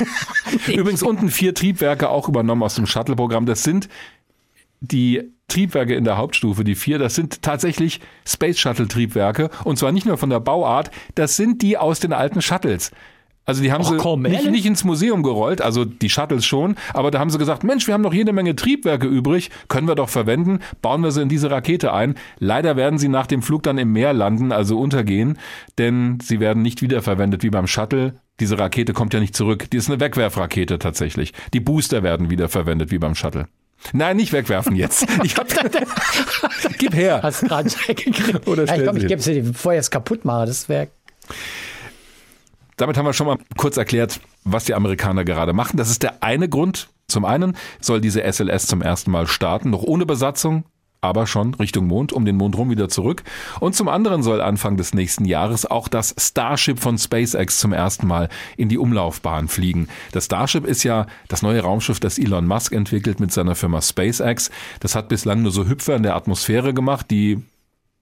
Übrigens 0.68 1.02
unten 1.02 1.30
vier 1.30 1.54
Triebwerke 1.54 2.10
auch 2.10 2.28
übernommen 2.28 2.62
aus 2.62 2.74
dem 2.74 2.84
Shuttle-Programm. 2.84 3.46
Das 3.46 3.62
sind 3.62 3.88
die 4.80 5.32
Triebwerke 5.48 5.94
in 5.94 6.04
der 6.04 6.16
Hauptstufe, 6.16 6.64
die 6.64 6.74
vier, 6.74 6.98
das 6.98 7.14
sind 7.14 7.42
tatsächlich 7.42 8.00
Space 8.26 8.58
Shuttle 8.58 8.88
Triebwerke. 8.88 9.50
Und 9.64 9.78
zwar 9.78 9.92
nicht 9.92 10.06
nur 10.06 10.18
von 10.18 10.30
der 10.30 10.40
Bauart, 10.40 10.90
das 11.14 11.36
sind 11.36 11.62
die 11.62 11.78
aus 11.78 12.00
den 12.00 12.12
alten 12.12 12.42
Shuttles. 12.42 12.90
Also 13.46 13.62
die 13.62 13.72
haben 13.72 13.82
Och, 13.82 13.90
sie 13.90 13.96
komm, 13.96 14.22
nicht, 14.22 14.50
nicht, 14.50 14.64
ins 14.64 14.84
Museum 14.84 15.22
gerollt, 15.22 15.60
also 15.60 15.84
die 15.84 16.08
Shuttles 16.08 16.46
schon, 16.46 16.76
aber 16.94 17.10
da 17.10 17.18
haben 17.18 17.30
sie 17.30 17.38
gesagt, 17.38 17.62
Mensch, 17.62 17.86
wir 17.86 17.94
haben 17.94 18.02
noch 18.02 18.14
jede 18.14 18.32
Menge 18.32 18.56
Triebwerke 18.56 19.06
übrig, 19.06 19.50
können 19.68 19.86
wir 19.86 19.94
doch 19.94 20.08
verwenden, 20.08 20.60
bauen 20.80 21.02
wir 21.02 21.10
sie 21.10 21.22
in 21.22 21.28
diese 21.28 21.50
Rakete 21.50 21.92
ein. 21.92 22.14
Leider 22.38 22.76
werden 22.76 22.98
sie 22.98 23.08
nach 23.08 23.26
dem 23.26 23.42
Flug 23.42 23.62
dann 23.62 23.76
im 23.76 23.92
Meer 23.92 24.14
landen, 24.14 24.50
also 24.50 24.78
untergehen, 24.78 25.38
denn 25.78 26.18
sie 26.22 26.40
werden 26.40 26.62
nicht 26.62 26.80
wiederverwendet 26.80 27.42
wie 27.42 27.50
beim 27.50 27.66
Shuttle. 27.66 28.14
Diese 28.40 28.58
Rakete 28.58 28.92
kommt 28.92 29.14
ja 29.14 29.20
nicht 29.20 29.36
zurück. 29.36 29.70
Die 29.70 29.76
ist 29.76 29.88
eine 29.88 30.00
Wegwerfrakete 30.00 30.78
tatsächlich. 30.78 31.32
Die 31.52 31.60
Booster 31.60 32.02
werden 32.02 32.30
wiederverwendet 32.30 32.90
wie 32.90 32.98
beim 32.98 33.14
Shuttle. 33.14 33.46
Nein, 33.92 34.16
nicht 34.16 34.32
wegwerfen 34.32 34.74
jetzt. 34.74 35.06
Ich 35.22 35.36
hab, 35.36 35.46
gib 36.78 36.94
her. 36.94 37.20
Hast 37.22 37.42
gerade 37.42 37.70
weggekriegt. 37.70 38.46
Oder 38.46 38.64
ja, 38.64 38.76
ich 38.76 38.82
glaube, 38.82 38.98
ich 38.98 39.06
gebe 39.06 39.20
sie, 39.20 39.40
bevor 39.40 39.72
ich 39.72 39.80
es 39.80 39.90
kaputt 39.90 40.24
mache. 40.24 40.46
Das 40.46 40.68
wäre 40.68 40.88
damit 42.76 42.96
haben 42.96 43.06
wir 43.06 43.12
schon 43.12 43.26
mal 43.26 43.38
kurz 43.56 43.76
erklärt, 43.76 44.20
was 44.44 44.64
die 44.64 44.74
Amerikaner 44.74 45.24
gerade 45.24 45.52
machen. 45.52 45.76
Das 45.76 45.90
ist 45.90 46.02
der 46.02 46.22
eine 46.22 46.48
Grund. 46.48 46.88
Zum 47.08 47.24
einen 47.24 47.56
soll 47.80 48.00
diese 48.00 48.22
SLS 48.22 48.66
zum 48.66 48.82
ersten 48.82 49.10
Mal 49.10 49.26
starten, 49.26 49.70
noch 49.70 49.82
ohne 49.82 50.06
Besatzung, 50.06 50.64
aber 51.04 51.26
schon 51.26 51.54
Richtung 51.54 51.86
Mond, 51.86 52.12
um 52.12 52.24
den 52.24 52.36
Mond 52.36 52.56
rum 52.56 52.70
wieder 52.70 52.88
zurück. 52.88 53.22
Und 53.60 53.74
zum 53.74 53.88
anderen 53.88 54.22
soll 54.22 54.40
Anfang 54.40 54.76
des 54.76 54.94
nächsten 54.94 55.26
Jahres 55.26 55.66
auch 55.66 55.86
das 55.86 56.14
Starship 56.18 56.78
von 56.78 56.96
SpaceX 56.98 57.58
zum 57.58 57.72
ersten 57.72 58.06
Mal 58.06 58.30
in 58.56 58.70
die 58.70 58.78
Umlaufbahn 58.78 59.48
fliegen. 59.48 59.88
Das 60.12 60.24
Starship 60.24 60.64
ist 60.64 60.82
ja 60.82 61.06
das 61.28 61.42
neue 61.42 61.60
Raumschiff, 61.60 62.00
das 62.00 62.18
Elon 62.18 62.46
Musk 62.46 62.72
entwickelt 62.72 63.20
mit 63.20 63.32
seiner 63.32 63.54
Firma 63.54 63.82
SpaceX. 63.82 64.50
Das 64.80 64.94
hat 64.94 65.08
bislang 65.08 65.42
nur 65.42 65.52
so 65.52 65.68
Hüpfer 65.68 65.94
in 65.94 66.02
der 66.02 66.16
Atmosphäre 66.16 66.72
gemacht, 66.72 67.10
die 67.10 67.42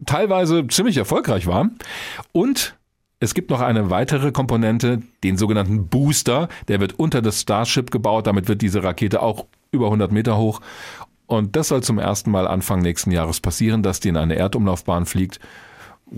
teilweise 0.07 0.67
ziemlich 0.69 0.97
erfolgreich 0.97 1.47
waren. 1.47 1.79
Und 2.31 2.77
es 3.23 3.35
gibt 3.35 3.51
noch 3.51 3.61
eine 3.61 3.89
weitere 3.89 4.33
Komponente, 4.33 5.01
den 5.23 5.37
sogenannten 5.37 5.87
Booster. 5.87 6.49
Der 6.67 6.81
wird 6.81 6.99
unter 6.99 7.23
das 7.23 7.41
Starship 7.41 7.93
gebaut. 7.93 8.27
Damit 8.27 8.49
wird 8.49 8.63
diese 8.63 8.83
Rakete 8.83 9.23
auch 9.23 9.47
über 9.71 9.87
100 9.87 10.11
Meter 10.11 10.39
hoch. 10.39 10.61
Und 11.27 11.55
das 11.55 11.69
soll 11.69 11.85
zum 11.85 12.01
ersten 12.01 12.33
Mal 12.33 12.49
Anfang 12.49 12.83
nächsten 12.83 13.13
Jahres 13.13 13.39
passieren, 13.39 13.85
dass 13.85 14.01
die 14.01 14.09
in 14.09 14.17
eine 14.17 14.35
Erdumlaufbahn 14.35 15.07
fliegt, 15.07 15.39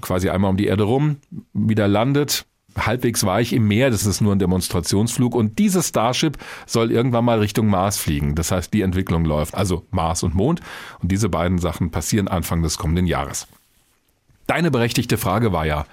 quasi 0.01 0.31
einmal 0.31 0.51
um 0.51 0.57
die 0.57 0.67
Erde 0.67 0.85
rum, 0.85 1.19
wieder 1.53 1.89
landet, 1.89 2.47
halbwegs 2.75 3.27
weich 3.27 3.53
im 3.53 3.69
Meer. 3.69 3.91
Das 3.91 4.07
ist 4.07 4.23
nur 4.23 4.35
ein 4.35 4.39
Demonstrationsflug. 4.39 5.35
Und 5.35 5.59
dieses 5.59 5.89
Starship 5.89 6.39
soll 6.65 6.91
irgendwann 6.91 7.27
mal 7.27 7.39
Richtung 7.39 7.67
Mars 7.67 7.99
fliegen. 7.99 8.35
Das 8.35 8.51
heißt, 8.51 8.73
die 8.73 8.81
Entwicklung 8.81 9.27
läuft. 9.27 9.55
Also 9.55 9.85
Mars 9.91 10.23
und 10.23 10.35
Mond. 10.35 10.63
Und 11.03 11.13
diese 11.13 11.29
beiden 11.29 11.59
Sachen 11.59 11.91
passieren 11.91 12.29
Anfang 12.29 12.63
des 12.63 12.79
kommenden 12.79 13.07
Jahres. 13.07 13.47
Deine 14.47 14.71
berechtigte 14.71 15.19
Frage 15.19 15.53
war 15.53 15.67
ja, 15.67 15.85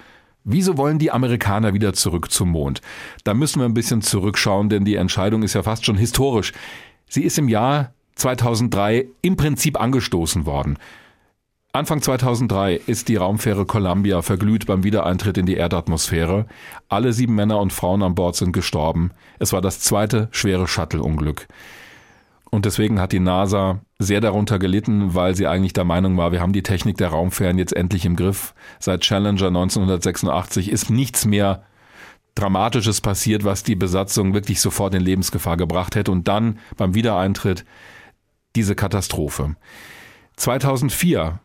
Wieso 0.44 0.76
wollen 0.76 0.98
die 0.98 1.12
Amerikaner 1.12 1.72
wieder 1.72 1.92
zurück 1.92 2.30
zum 2.30 2.50
Mond? 2.50 2.80
Da 3.24 3.34
müssen 3.34 3.60
wir 3.60 3.66
ein 3.66 3.74
bisschen 3.74 4.02
zurückschauen, 4.02 4.68
denn 4.68 4.84
die 4.84 4.96
Entscheidung 4.96 5.42
ist 5.42 5.54
ja 5.54 5.62
fast 5.62 5.84
schon 5.84 5.96
historisch. 5.96 6.52
Sie 7.08 7.22
ist 7.22 7.38
im 7.38 7.48
Jahr 7.48 7.92
2003 8.16 9.06
im 9.22 9.36
Prinzip 9.36 9.80
angestoßen 9.80 10.44
worden. 10.44 10.78
Anfang 11.74 12.02
2003 12.02 12.74
ist 12.86 13.08
die 13.08 13.16
Raumfähre 13.16 13.64
Columbia 13.64 14.20
verglüht 14.20 14.66
beim 14.66 14.84
Wiedereintritt 14.84 15.38
in 15.38 15.46
die 15.46 15.54
Erdatmosphäre. 15.54 16.46
Alle 16.88 17.14
sieben 17.14 17.34
Männer 17.34 17.60
und 17.60 17.72
Frauen 17.72 18.02
an 18.02 18.14
Bord 18.14 18.36
sind 18.36 18.52
gestorben. 18.52 19.12
Es 19.38 19.54
war 19.54 19.62
das 19.62 19.80
zweite 19.80 20.28
schwere 20.32 20.68
Shuttle-Unglück. 20.68 21.46
Und 22.54 22.66
deswegen 22.66 23.00
hat 23.00 23.12
die 23.12 23.18
NASA 23.18 23.80
sehr 23.98 24.20
darunter 24.20 24.58
gelitten, 24.58 25.14
weil 25.14 25.34
sie 25.34 25.46
eigentlich 25.46 25.72
der 25.72 25.84
Meinung 25.84 26.18
war, 26.18 26.32
wir 26.32 26.42
haben 26.42 26.52
die 26.52 26.62
Technik 26.62 26.98
der 26.98 27.08
Raumfähren 27.08 27.56
jetzt 27.56 27.74
endlich 27.74 28.04
im 28.04 28.14
Griff. 28.14 28.54
Seit 28.78 29.00
Challenger 29.00 29.46
1986 29.46 30.70
ist 30.70 30.90
nichts 30.90 31.24
mehr 31.24 31.64
Dramatisches 32.34 33.00
passiert, 33.00 33.44
was 33.44 33.62
die 33.62 33.74
Besatzung 33.74 34.34
wirklich 34.34 34.60
sofort 34.60 34.94
in 34.94 35.02
Lebensgefahr 35.02 35.56
gebracht 35.56 35.96
hätte. 35.96 36.12
Und 36.12 36.28
dann 36.28 36.58
beim 36.76 36.94
Wiedereintritt 36.94 37.64
diese 38.54 38.74
Katastrophe. 38.74 39.56
2004 40.36 41.40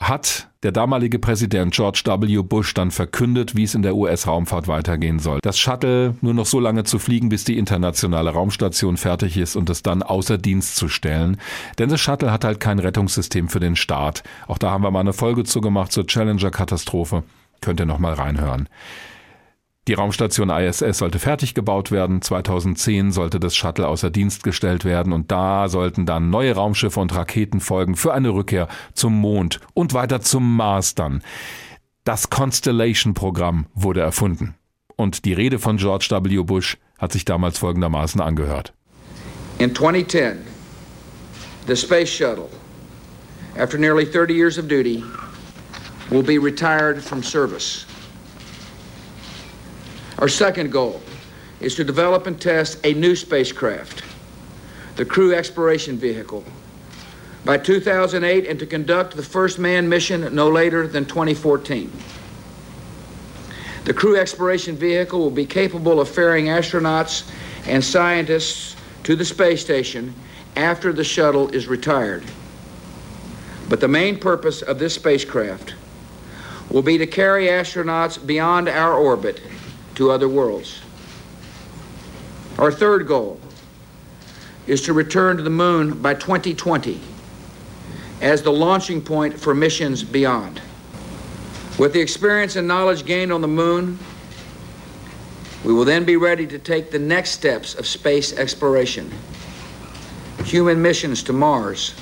hat 0.00 0.48
der 0.62 0.72
damalige 0.72 1.18
Präsident 1.18 1.74
George 1.74 2.02
W. 2.04 2.42
Bush 2.42 2.72
dann 2.74 2.90
verkündet, 2.90 3.56
wie 3.56 3.64
es 3.64 3.74
in 3.74 3.82
der 3.82 3.96
US-Raumfahrt 3.96 4.68
weitergehen 4.68 5.18
soll. 5.18 5.40
Das 5.42 5.58
Shuttle 5.58 6.14
nur 6.20 6.34
noch 6.34 6.46
so 6.46 6.60
lange 6.60 6.84
zu 6.84 6.98
fliegen, 6.98 7.28
bis 7.28 7.44
die 7.44 7.58
internationale 7.58 8.30
Raumstation 8.30 8.96
fertig 8.96 9.36
ist 9.36 9.56
und 9.56 9.70
es 9.70 9.82
dann 9.82 10.02
außer 10.02 10.38
Dienst 10.38 10.76
zu 10.76 10.88
stellen. 10.88 11.36
Denn 11.78 11.88
das 11.88 12.00
Shuttle 12.00 12.32
hat 12.32 12.44
halt 12.44 12.60
kein 12.60 12.78
Rettungssystem 12.78 13.48
für 13.48 13.60
den 13.60 13.76
Start. 13.76 14.22
Auch 14.46 14.58
da 14.58 14.70
haben 14.70 14.82
wir 14.82 14.90
mal 14.90 15.00
eine 15.00 15.12
Folge 15.12 15.44
zu 15.44 15.60
gemacht 15.60 15.92
zur 15.92 16.06
Challenger-Katastrophe. 16.06 17.24
Könnt 17.60 17.80
ihr 17.80 17.86
noch 17.86 17.98
mal 17.98 18.14
reinhören. 18.14 18.68
Die 19.88 19.94
Raumstation 19.94 20.50
ISS 20.50 20.98
sollte 20.98 21.18
fertig 21.18 21.54
gebaut 21.54 21.90
werden. 21.90 22.20
2010 22.20 23.10
sollte 23.10 23.40
das 23.40 23.56
Shuttle 23.56 23.88
außer 23.88 24.10
Dienst 24.10 24.42
gestellt 24.42 24.84
werden 24.84 25.14
und 25.14 25.32
da 25.32 25.70
sollten 25.70 26.04
dann 26.04 26.28
neue 26.28 26.54
Raumschiffe 26.54 27.00
und 27.00 27.14
Raketen 27.14 27.60
folgen 27.60 27.96
für 27.96 28.12
eine 28.12 28.28
Rückkehr 28.28 28.68
zum 28.92 29.18
Mond 29.18 29.60
und 29.72 29.94
weiter 29.94 30.20
zum 30.20 30.56
Mars 30.56 30.94
dann. 30.94 31.22
Das 32.04 32.28
Constellation-Programm 32.28 33.64
wurde 33.72 34.02
erfunden. 34.02 34.56
Und 34.96 35.24
die 35.24 35.32
Rede 35.32 35.58
von 35.58 35.78
George 35.78 36.08
W. 36.10 36.42
Bush 36.42 36.76
hat 36.98 37.12
sich 37.12 37.24
damals 37.24 37.56
folgendermaßen 37.56 38.20
angehört. 38.20 38.74
In 39.58 39.74
2010, 39.74 40.36
the 41.66 41.74
Space 41.74 42.10
Shuttle, 42.10 42.50
after 43.58 43.78
nearly 43.78 44.04
30 44.04 44.34
years 44.34 44.58
of 44.58 44.68
duty, 44.68 45.02
will 46.10 46.22
be 46.22 46.36
retired 46.38 47.02
from 47.02 47.22
service. 47.22 47.86
Our 50.18 50.28
second 50.28 50.72
goal 50.72 51.00
is 51.60 51.76
to 51.76 51.84
develop 51.84 52.26
and 52.26 52.40
test 52.40 52.84
a 52.84 52.92
new 52.92 53.14
spacecraft, 53.14 54.02
the 54.96 55.04
Crew 55.04 55.32
Exploration 55.32 55.96
Vehicle, 55.96 56.44
by 57.44 57.56
2008 57.56 58.46
and 58.46 58.58
to 58.58 58.66
conduct 58.66 59.14
the 59.14 59.22
first 59.22 59.60
manned 59.60 59.88
mission 59.88 60.34
no 60.34 60.48
later 60.48 60.88
than 60.88 61.04
2014. 61.04 61.92
The 63.84 63.94
Crew 63.94 64.16
Exploration 64.16 64.76
Vehicle 64.76 65.20
will 65.20 65.30
be 65.30 65.46
capable 65.46 66.00
of 66.00 66.08
ferrying 66.08 66.46
astronauts 66.46 67.30
and 67.66 67.82
scientists 67.82 68.74
to 69.04 69.14
the 69.14 69.24
space 69.24 69.60
station 69.60 70.14
after 70.56 70.92
the 70.92 71.04
shuttle 71.04 71.48
is 71.50 71.68
retired. 71.68 72.24
But 73.68 73.78
the 73.78 73.88
main 73.88 74.18
purpose 74.18 74.62
of 74.62 74.80
this 74.80 74.94
spacecraft 74.94 75.74
will 76.70 76.82
be 76.82 76.98
to 76.98 77.06
carry 77.06 77.46
astronauts 77.46 78.24
beyond 78.26 78.68
our 78.68 78.94
orbit 78.94 79.40
to 79.98 80.12
other 80.12 80.28
worlds. 80.28 80.80
Our 82.56 82.70
third 82.70 83.08
goal 83.08 83.40
is 84.68 84.80
to 84.82 84.92
return 84.92 85.38
to 85.38 85.42
the 85.42 85.50
moon 85.50 86.00
by 86.00 86.14
2020 86.14 87.00
as 88.20 88.42
the 88.42 88.52
launching 88.52 89.02
point 89.02 89.36
for 89.36 89.56
missions 89.56 90.04
beyond. 90.04 90.62
With 91.80 91.94
the 91.94 92.00
experience 92.00 92.54
and 92.54 92.68
knowledge 92.68 93.06
gained 93.06 93.32
on 93.32 93.40
the 93.40 93.48
moon, 93.48 93.98
we 95.64 95.72
will 95.72 95.84
then 95.84 96.04
be 96.04 96.16
ready 96.16 96.46
to 96.46 96.60
take 96.60 96.92
the 96.92 97.00
next 97.00 97.30
steps 97.30 97.74
of 97.74 97.84
space 97.84 98.32
exploration, 98.32 99.12
human 100.44 100.80
missions 100.80 101.24
to 101.24 101.32
Mars, 101.32 101.92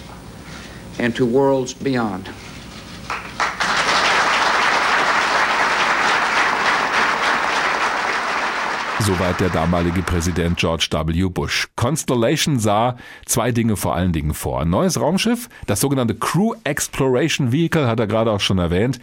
and 0.99 1.17
to 1.17 1.25
worlds 1.25 1.73
beyond. 1.73 2.29
Soweit 9.01 9.39
der 9.41 9.51
damalige 9.51 10.03
Präsident 10.03 10.57
George 10.57 10.89
W. 10.91 11.29
Bush. 11.29 11.69
Constellation 11.77 12.59
sah 12.59 12.97
zwei 13.27 13.53
Dinge 13.53 13.77
vor 13.77 13.95
allen 13.95 14.13
Dingen 14.13 14.33
vor. 14.33 14.63
Ein 14.63 14.71
neues 14.71 14.99
Raumschiff, 14.99 15.49
das 15.67 15.81
sogenannte 15.81 16.15
Crew 16.15 16.55
Exploration 16.65 17.53
Vehicle, 17.53 17.87
hat 17.87 18.01
er 18.01 18.07
gerade 18.07 18.33
auch 18.33 18.41
schon 18.41 18.59
erwähnt. 18.59 18.99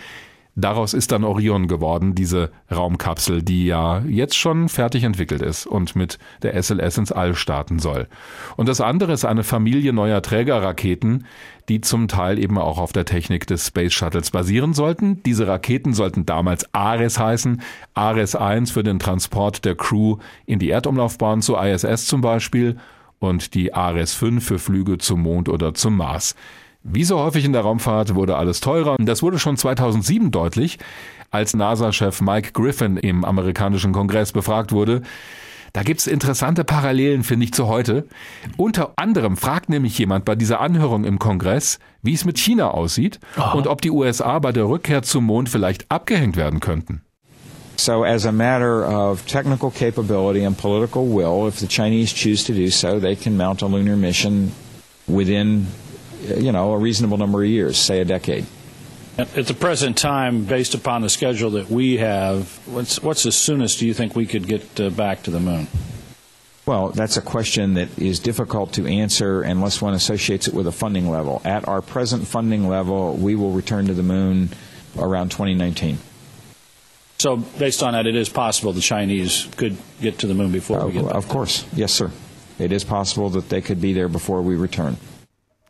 Daraus 0.56 0.94
ist 0.94 1.12
dann 1.12 1.24
Orion 1.24 1.68
geworden, 1.68 2.14
diese 2.14 2.52
Raumkapsel, 2.72 3.42
die 3.42 3.66
ja 3.66 4.04
jetzt 4.08 4.36
schon 4.36 4.70
fertig 4.70 5.04
entwickelt 5.04 5.42
ist 5.42 5.66
und 5.66 5.96
mit 5.96 6.20
der 6.44 6.62
SLS 6.62 7.00
ins 7.00 7.12
All 7.12 7.34
starten 7.34 7.80
soll. 7.80 8.08
Und 8.56 8.70
das 8.70 8.80
andere 8.80 9.14
ist 9.14 9.26
eine 9.26 9.44
Familie 9.44 9.94
neuer 9.94 10.22
Trägerraketen, 10.22 11.26
die 11.70 11.82
zum 11.82 12.08
Teil 12.08 12.38
eben 12.38 12.60
auch 12.60 12.78
auf 12.78 12.94
der 12.94 13.06
Technik 13.06 13.48
des 13.48 13.68
Space 13.68 13.94
Shuttles 13.94 14.30
basieren 14.30 14.74
sollten. 14.74 15.24
Diese 15.24 15.48
Raketen 15.48 15.94
sollten 15.94 16.28
damals 16.28 16.72
Ares 16.72 17.18
heißen. 17.18 17.62
Ares 17.96 18.36
1 18.36 18.70
für 18.70 18.84
den 18.84 19.00
Transport 19.00 19.66
der 19.66 19.76
Crew 19.76 20.18
in 20.46 20.60
die 20.60 20.70
Erdumlaufbahn 20.70 21.42
zur 21.42 21.64
ISS 21.66 22.06
zum 22.06 22.22
Beispiel 22.22 22.78
und 23.18 23.56
die 23.56 23.74
Ares 23.74 24.14
5 24.14 24.46
für 24.46 24.60
Flüge 24.60 25.00
zum 25.00 25.22
Mond 25.22 25.50
oder 25.50 25.74
zum 25.74 25.98
Mars. 25.98 26.36
Wie 26.86 27.06
so 27.06 27.18
häufig 27.18 27.46
in 27.46 27.54
der 27.54 27.62
Raumfahrt 27.62 28.14
wurde 28.14 28.36
alles 28.36 28.60
teurer. 28.60 28.98
Das 29.00 29.24
wurde 29.24 29.40
schon 29.40 29.56
2007 29.56 30.32
deutlich, 30.32 30.80
als 31.32 31.54
NASA-Chef 31.54 32.20
Mike 32.20 32.52
Griffin 32.52 32.98
im 32.98 33.24
amerikanischen 33.24 33.94
Kongress 33.94 34.34
befragt 34.34 34.74
wurde. 34.74 35.02
Da 35.72 35.82
gibt's 35.82 36.08
interessante 36.08 36.66
Parallelen, 36.66 37.24
finde 37.24 37.46
ich, 37.46 37.54
zu 37.54 37.68
heute. 37.68 38.06
Unter 38.58 38.92
anderem 38.98 39.38
fragt 39.38 39.70
nämlich 39.70 39.98
jemand 39.98 40.26
bei 40.26 40.36
dieser 40.36 40.60
Anhörung 40.60 41.06
im 41.06 41.20
Kongress, 41.20 41.80
wie 42.02 42.14
es 42.14 42.26
mit 42.26 42.38
China 42.38 42.72
aussieht 42.72 43.20
oh. 43.38 43.58
und 43.58 43.68
ob 43.68 43.82
die 43.82 43.90
USA 43.90 44.38
bei 44.40 44.52
der 44.52 44.68
Rückkehr 44.68 45.04
zum 45.04 45.24
Mond 45.24 45.48
vielleicht 45.48 45.90
abgehängt 45.90 46.36
werden 46.36 46.60
könnten. 46.60 47.02
So, 47.78 48.04
as 48.04 48.26
a 48.26 48.32
matter 48.32 48.88
of 48.88 49.26
technical 49.26 49.72
capability 49.72 50.46
and 50.46 50.56
political 50.58 51.04
will, 51.08 51.48
if 51.48 51.60
the 51.60 51.68
Chinese 51.68 52.14
choose 52.14 52.46
to 52.46 52.54
do 52.54 52.70
so, 52.70 53.00
they 53.00 53.16
can 53.16 53.36
mount 53.36 53.64
a 53.64 53.68
lunar 53.68 53.96
mission 53.96 54.52
within 55.08 55.68
you 56.24 56.52
know, 56.52 56.74
a 56.74 56.78
reasonable 56.78 57.18
number 57.18 57.44
of 57.44 57.50
years, 57.50 57.78
say 57.78 58.00
a 58.00 58.06
decade. 58.06 58.46
At 59.18 59.46
the 59.46 59.54
present 59.54 59.96
time, 59.96 60.46
based 60.46 60.74
upon 60.74 61.04
the 61.04 61.10
schedule 61.10 61.52
that 61.52 61.70
we 61.70 61.98
have, 61.98 62.50
what's, 62.66 63.00
what's 63.00 63.22
the 63.22 63.32
soonest 63.32 63.80
do 63.80 63.86
you 63.86 63.94
think 63.94 64.16
we 64.16 64.26
could 64.26 64.48
get 64.48 64.80
uh, 64.80 64.90
back 64.90 65.22
to 65.24 65.32
the 65.32 65.40
moon? 65.40 65.68
Well, 66.66 66.90
that's 66.90 67.18
a 67.18 67.22
question 67.22 67.76
that 67.76 68.00
is 68.00 68.20
difficult 68.20 68.74
to 68.74 68.88
answer 68.88 69.42
unless 69.42 69.82
one 69.82 69.94
associates 69.94 70.48
it 70.48 70.54
with 70.54 70.66
a 70.66 70.72
funding 70.72 71.10
level. 71.10 71.42
At 71.46 71.68
our 71.68 71.82
present 71.82 72.26
funding 72.26 72.68
level, 72.68 73.16
we 73.16 73.36
will 73.36 73.52
return 73.52 73.86
to 73.88 73.94
the 73.94 74.02
moon 74.02 74.50
around 74.98 75.30
2019. 75.30 76.00
So, 77.20 77.38
based 77.38 77.84
on 77.84 77.94
that, 77.94 78.08
it 78.08 78.16
is 78.16 78.30
possible 78.30 78.74
the 78.74 78.82
Chinese 78.82 79.48
could 79.58 79.78
get 80.02 80.20
to 80.20 80.28
the 80.28 80.34
moon 80.34 80.52
before 80.52 80.80
uh, 80.80 80.88
we 80.88 80.94
get? 80.94 81.06
Of 81.06 81.28
course. 81.28 81.66
Yes, 81.74 81.94
sir. 81.94 82.12
It 82.58 82.72
is 82.72 82.84
possible 82.84 83.30
that 83.32 83.50
they 83.50 83.62
could 83.62 83.80
be 83.80 83.94
there 83.94 84.10
before 84.10 84.42
we 84.42 84.56
return. 84.56 84.98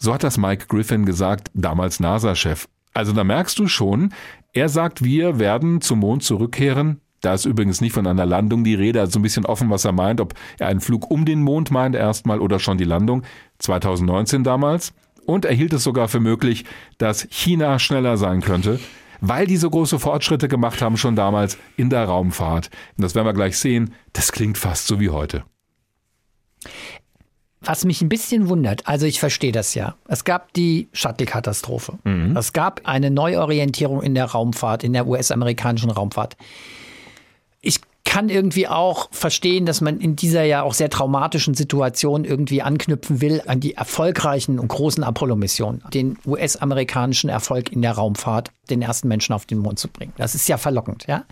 So 0.04 0.14
hat 0.14 0.26
das 0.26 0.38
Mike 0.38 0.66
Griffin 0.68 1.06
gesagt, 1.06 1.50
damals 1.54 2.02
NASA-Chef. 2.02 2.68
Also 2.94 3.14
da 3.14 3.24
merkst 3.24 3.58
du 3.58 3.70
schon, 3.70 4.14
er 4.52 4.68
sagt, 4.68 5.02
wir 5.02 5.40
werden 5.40 5.80
zum 5.80 6.00
Mond 6.00 6.24
zurückkehren. 6.24 7.00
Da 7.22 7.34
ist 7.34 7.46
übrigens 7.46 7.80
nicht 7.80 7.94
von 7.94 8.06
einer 8.06 8.26
Landung 8.26 8.66
die 8.66 8.76
Rede, 8.76 9.00
also 9.00 9.18
ein 9.18 9.22
bisschen 9.22 9.46
offen, 9.46 9.70
was 9.70 9.86
er 9.86 9.94
meint, 9.94 10.20
ob 10.20 10.34
er 10.60 10.68
einen 10.68 10.82
Flug 10.82 11.10
um 11.10 11.24
den 11.24 11.42
Mond 11.42 11.72
meint 11.72 11.96
erstmal 11.96 12.42
oder 12.42 12.60
schon 12.60 12.78
die 12.78 12.84
Landung. 12.84 13.24
2019 13.60 14.44
damals. 14.44 14.94
Und 15.26 15.46
er 15.46 15.54
hielt 15.54 15.72
es 15.72 15.84
sogar 15.84 16.10
für 16.10 16.20
möglich, 16.20 16.66
dass 16.98 17.26
China 17.32 17.80
schneller 17.80 18.18
sein 18.18 18.42
könnte, 18.42 18.82
weil 19.22 19.48
die 19.48 19.56
so 19.56 19.70
große 19.70 20.00
Fortschritte 20.00 20.50
gemacht 20.50 20.82
haben 20.82 20.98
schon 20.98 21.16
damals 21.16 21.58
in 21.78 21.90
der 21.90 22.04
Raumfahrt. 22.04 22.70
Und 22.98 23.04
das 23.04 23.16
werden 23.16 23.28
wir 23.28 23.34
gleich 23.34 23.58
sehen. 23.58 23.94
Das 24.12 24.34
klingt 24.34 24.58
fast 24.58 24.86
so 24.86 25.00
wie 25.00 25.12
heute. 25.12 25.46
Was 27.66 27.86
mich 27.86 28.02
ein 28.02 28.10
bisschen 28.10 28.50
wundert, 28.50 28.88
also 28.88 29.06
ich 29.06 29.20
verstehe 29.20 29.52
das 29.52 29.74
ja. 29.74 29.96
Es 30.08 30.24
gab 30.24 30.54
die 30.54 30.88
Shuttle-Katastrophe. 30.94 31.98
Mhm. 32.04 32.36
Es 32.36 32.54
gab 32.54 32.82
eine 32.84 33.10
Neuorientierung 33.10 34.02
in 34.02 34.16
der 34.16 34.26
Raumfahrt, 34.26 34.84
in 34.84 34.94
der 34.94 35.08
US-amerikanischen 35.08 35.90
Raumfahrt. 35.90 36.36
Kann 38.14 38.30
irgendwie 38.30 38.68
auch 38.68 39.08
verstehen, 39.10 39.66
dass 39.66 39.82
man 39.82 40.00
in 40.00 40.16
dieser 40.16 40.44
ja 40.44 40.62
auch 40.62 40.76
sehr 40.76 40.92
traumatischen 40.92 41.56
Situation 41.56 42.26
irgendwie 42.26 42.62
anknüpfen 42.62 43.22
will 43.22 43.42
an 43.48 43.60
die 43.60 43.74
erfolgreichen 43.74 44.60
und 44.60 44.68
großen 44.68 45.04
Apollo-Missionen, 45.04 45.84
den 45.96 46.20
US-amerikanischen 46.24 47.32
Erfolg 47.32 47.72
in 47.72 47.82
der 47.82 47.94
Raumfahrt, 47.94 48.52
den 48.70 48.84
ersten 48.84 49.08
Menschen 49.08 49.34
auf 49.34 49.48
den 49.48 49.58
Mond 49.58 49.80
zu 49.80 49.88
bringen. 49.88 50.14
Das 50.16 50.36
ist 50.36 50.48
ja 50.48 50.60
verlockend, 50.60 51.06
ja. 51.08 51.26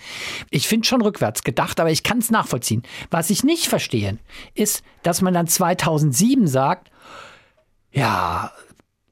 Ich 0.49 0.67
finde 0.67 0.87
schon 0.87 1.03
rückwärts 1.03 1.43
gedacht, 1.43 1.79
aber 1.79 1.91
ich 1.91 2.01
kann 2.01 2.17
es 2.17 2.31
nachvollziehen. 2.31 2.81
Was 3.11 3.29
ich 3.29 3.43
nicht 3.43 3.67
verstehe, 3.67 4.17
ist, 4.55 4.81
dass 5.03 5.21
man 5.21 5.35
dann 5.35 5.45
2007 5.45 6.47
sagt, 6.47 6.89
ja, 7.91 8.53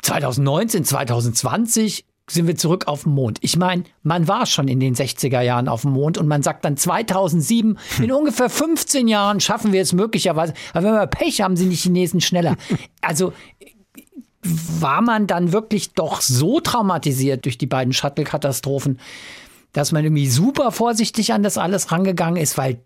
2019, 0.01 0.85
2020 0.85 2.08
sind 2.31 2.47
wir 2.47 2.55
zurück 2.55 2.87
auf 2.87 3.03
dem 3.03 3.13
Mond. 3.13 3.39
Ich 3.41 3.57
meine, 3.57 3.83
man 4.03 4.27
war 4.27 4.45
schon 4.45 4.67
in 4.67 4.79
den 4.79 4.95
60er 4.95 5.41
Jahren 5.41 5.67
auf 5.67 5.81
dem 5.81 5.91
Mond 5.91 6.17
und 6.17 6.27
man 6.27 6.43
sagt 6.43 6.65
dann 6.65 6.77
2007, 6.77 7.77
hm. 7.97 8.03
in 8.03 8.11
ungefähr 8.11 8.49
15 8.49 9.07
Jahren 9.07 9.39
schaffen 9.39 9.73
wir 9.73 9.81
es 9.81 9.93
möglicherweise. 9.93 10.53
Aber 10.73 10.85
wenn 10.85 10.93
wir 10.93 11.07
Pech 11.07 11.41
haben, 11.41 11.55
sind 11.55 11.69
die 11.69 11.75
Chinesen 11.75 12.21
schneller. 12.21 12.55
Also 13.01 13.33
war 14.41 15.01
man 15.01 15.27
dann 15.27 15.51
wirklich 15.51 15.93
doch 15.93 16.21
so 16.21 16.59
traumatisiert 16.59 17.45
durch 17.45 17.57
die 17.57 17.65
beiden 17.65 17.93
Shuttle-Katastrophen, 17.93 18.99
dass 19.73 19.91
man 19.91 20.03
irgendwie 20.03 20.27
super 20.27 20.71
vorsichtig 20.71 21.33
an 21.33 21.43
das 21.43 21.57
alles 21.57 21.91
rangegangen 21.91 22.41
ist, 22.41 22.57
weil 22.57 22.79